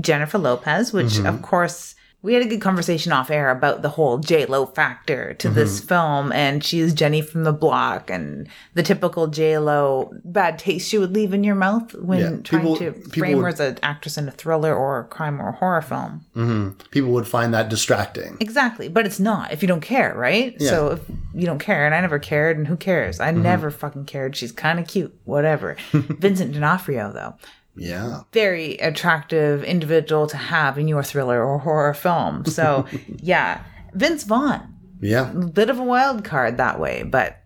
Jennifer 0.00 0.38
Lopez, 0.38 0.92
which 0.92 1.06
Mm-hmm. 1.14 1.26
of 1.26 1.42
course 1.42 1.96
we 2.20 2.34
had 2.34 2.42
a 2.42 2.48
good 2.48 2.60
conversation 2.60 3.12
off 3.12 3.30
air 3.30 3.48
about 3.50 3.82
the 3.82 3.90
whole 3.90 4.18
J 4.18 4.44
Lo 4.46 4.66
factor 4.66 5.34
to 5.34 5.48
this 5.48 5.78
Mm-hmm. 5.78 5.86
film, 5.88 6.32
and 6.32 6.64
she's 6.64 6.92
Jenny 6.92 7.20
from 7.22 7.44
the 7.44 7.52
block, 7.52 8.10
and 8.10 8.48
the 8.74 8.82
typical 8.82 9.28
J 9.28 9.56
Lo 9.58 10.12
bad 10.24 10.58
taste 10.58 10.88
she 10.88 10.98
would 10.98 11.14
leave 11.14 11.32
in 11.32 11.44
your 11.44 11.54
mouth 11.54 11.94
when 11.94 12.18
Yeah, 12.20 12.36
trying 12.42 12.62
people- 12.62 12.76
to 12.78 12.92
people 12.92 13.10
frame 13.20 13.38
her 13.40 13.48
as 13.48 13.60
an 13.60 13.78
actress 13.82 14.18
in 14.18 14.26
a 14.26 14.32
thriller 14.32 14.74
or 14.74 14.98
a 15.00 15.04
crime 15.04 15.40
or 15.40 15.52
horror 15.52 15.80
film. 15.82 16.24
hmm 16.34 16.70
People 16.90 17.10
would 17.12 17.28
find 17.28 17.54
that 17.54 17.68
distracting. 17.68 18.36
Exactly, 18.40 18.88
but 18.88 19.06
it's 19.06 19.20
not 19.20 19.52
if 19.52 19.62
you 19.62 19.68
don't 19.68 19.80
care, 19.80 20.12
right? 20.16 20.56
Yeah. 20.58 20.70
So 20.70 20.88
if 20.92 21.00
you 21.34 21.46
don't 21.46 21.60
care, 21.60 21.86
and 21.86 21.94
I 21.94 22.00
never 22.00 22.18
cared, 22.18 22.58
and 22.58 22.66
who 22.66 22.76
cares? 22.76 23.20
I 23.20 23.30
never 23.30 23.70
fucking 23.70 24.06
cared. 24.06 24.34
She's 24.34 24.50
kind 24.50 24.80
of 24.80 24.88
cute, 24.88 25.16
whatever. 25.24 25.76
Vincent 25.92 26.52
D'Onofrio, 26.52 27.12
though, 27.12 27.34
Yeah. 27.78 28.20
very 28.32 28.76
attractive 28.78 29.62
individual 29.64 30.26
to 30.28 30.36
have 30.36 30.78
in 30.78 30.88
your 30.88 31.02
thriller 31.02 31.42
or 31.44 31.58
horror 31.58 31.94
film. 31.94 32.44
So 32.44 32.86
yeah, 33.22 33.62
Vince 33.94 34.24
Vaughn, 34.24 34.74
Yeah. 35.00 35.24
bit 35.32 35.70
of 35.70 35.78
a 35.78 35.84
wild 35.84 36.24
card 36.24 36.56
that 36.58 36.78
way, 36.80 37.02
but. 37.02 37.36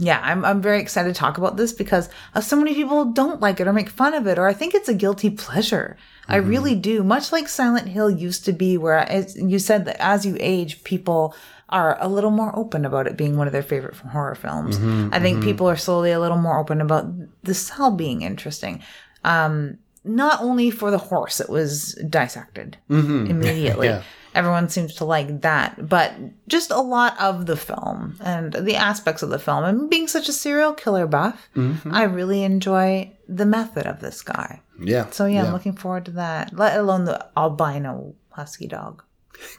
Yeah, 0.00 0.20
I'm 0.22 0.44
I'm 0.44 0.62
very 0.62 0.78
excited 0.80 1.12
to 1.12 1.18
talk 1.18 1.38
about 1.38 1.56
this 1.56 1.72
because 1.72 2.08
uh, 2.32 2.40
so 2.40 2.54
many 2.54 2.72
people 2.72 3.06
don't 3.06 3.40
like 3.40 3.58
it 3.58 3.66
or 3.66 3.72
make 3.72 3.88
fun 3.88 4.14
of 4.14 4.28
it, 4.28 4.38
or 4.38 4.46
I 4.46 4.52
think 4.52 4.72
it's 4.76 4.88
a 4.88 4.94
guilty 4.94 5.28
pleasure. 5.28 5.96
I 6.28 6.36
really 6.36 6.76
do. 6.76 7.02
Much 7.02 7.32
like 7.32 7.48
Silent 7.48 7.88
Hill 7.88 8.08
used 8.08 8.44
to 8.44 8.52
be, 8.52 8.78
where 8.78 8.94
as 8.98 9.34
you 9.36 9.58
said 9.58 9.86
that 9.86 9.96
as 9.98 10.24
you 10.24 10.36
age, 10.38 10.84
people 10.84 11.34
are 11.68 11.98
a 12.00 12.06
little 12.06 12.30
more 12.30 12.56
open 12.56 12.84
about 12.84 13.08
it 13.08 13.16
being 13.16 13.36
one 13.36 13.48
of 13.48 13.52
their 13.52 13.60
favorite 13.64 13.96
horror 13.96 14.36
films. 14.36 14.78
I 15.12 15.18
think 15.18 15.42
people 15.42 15.68
are 15.68 15.76
slowly 15.76 16.12
a 16.12 16.20
little 16.20 16.38
more 16.38 16.60
open 16.60 16.80
about 16.80 17.06
the 17.42 17.52
cell 17.54 17.90
being 17.90 18.22
interesting. 18.22 18.80
Um, 19.24 19.78
not 20.04 20.40
only 20.40 20.70
for 20.70 20.90
the 20.90 20.98
horse 20.98 21.38
that 21.38 21.50
was 21.50 21.92
dissected 22.08 22.76
immediately. 22.88 23.88
Yeah. 23.88 24.02
Everyone 24.34 24.68
seems 24.68 24.94
to 24.96 25.04
like 25.04 25.40
that, 25.40 25.88
but 25.88 26.14
just 26.46 26.70
a 26.70 26.80
lot 26.80 27.18
of 27.18 27.46
the 27.46 27.56
film 27.56 28.16
and 28.20 28.52
the 28.52 28.76
aspects 28.76 29.22
of 29.22 29.30
the 29.30 29.38
film. 29.38 29.64
And 29.64 29.90
being 29.90 30.06
such 30.06 30.28
a 30.28 30.32
serial 30.32 30.74
killer 30.74 31.06
buff, 31.06 31.48
I 31.90 32.04
really 32.04 32.44
enjoy 32.44 33.12
the 33.26 33.46
method 33.46 33.86
of 33.86 34.00
this 34.00 34.22
guy. 34.22 34.60
Yeah. 34.80 35.10
So 35.10 35.26
yeah, 35.26 35.44
I'm 35.46 35.52
looking 35.52 35.74
forward 35.74 36.04
to 36.06 36.10
that. 36.12 36.56
Let 36.56 36.78
alone 36.78 37.04
the 37.04 37.26
albino 37.36 38.14
husky 38.30 38.68
dog. 38.68 39.02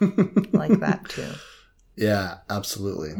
like 0.52 0.78
that 0.80 1.08
too. 1.08 1.28
Yeah, 1.96 2.38
absolutely. 2.48 3.10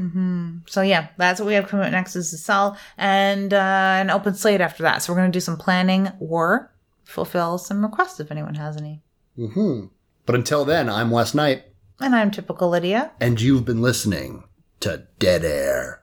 So 0.66 0.80
yeah, 0.82 1.08
that's 1.18 1.38
what 1.40 1.46
we 1.46 1.54
have 1.54 1.68
coming 1.68 1.84
up 1.86 1.92
next 1.92 2.16
is 2.16 2.30
the 2.30 2.38
cell 2.38 2.78
and 2.96 3.52
uh, 3.52 3.56
an 4.00 4.10
open 4.10 4.34
slate 4.34 4.60
after 4.60 4.82
that. 4.84 5.02
So 5.02 5.12
we're 5.12 5.18
gonna 5.18 5.32
do 5.32 5.40
some 5.40 5.56
planning 5.58 6.08
or 6.20 6.72
fulfill 7.04 7.58
some 7.58 7.82
requests 7.82 8.20
if 8.20 8.30
anyone 8.30 8.54
has 8.54 8.76
any. 8.76 9.02
hmm 9.36 9.86
But 10.26 10.34
until 10.34 10.64
then, 10.64 10.88
I'm 10.88 11.10
Wes 11.10 11.34
Knight, 11.34 11.64
And 12.00 12.14
I'm 12.14 12.30
typical 12.30 12.70
Lydia. 12.70 13.10
and 13.20 13.40
you've 13.40 13.64
been 13.64 13.82
listening 13.82 14.44
to 14.80 15.06
Dead 15.18 15.44
Air. 15.44 16.02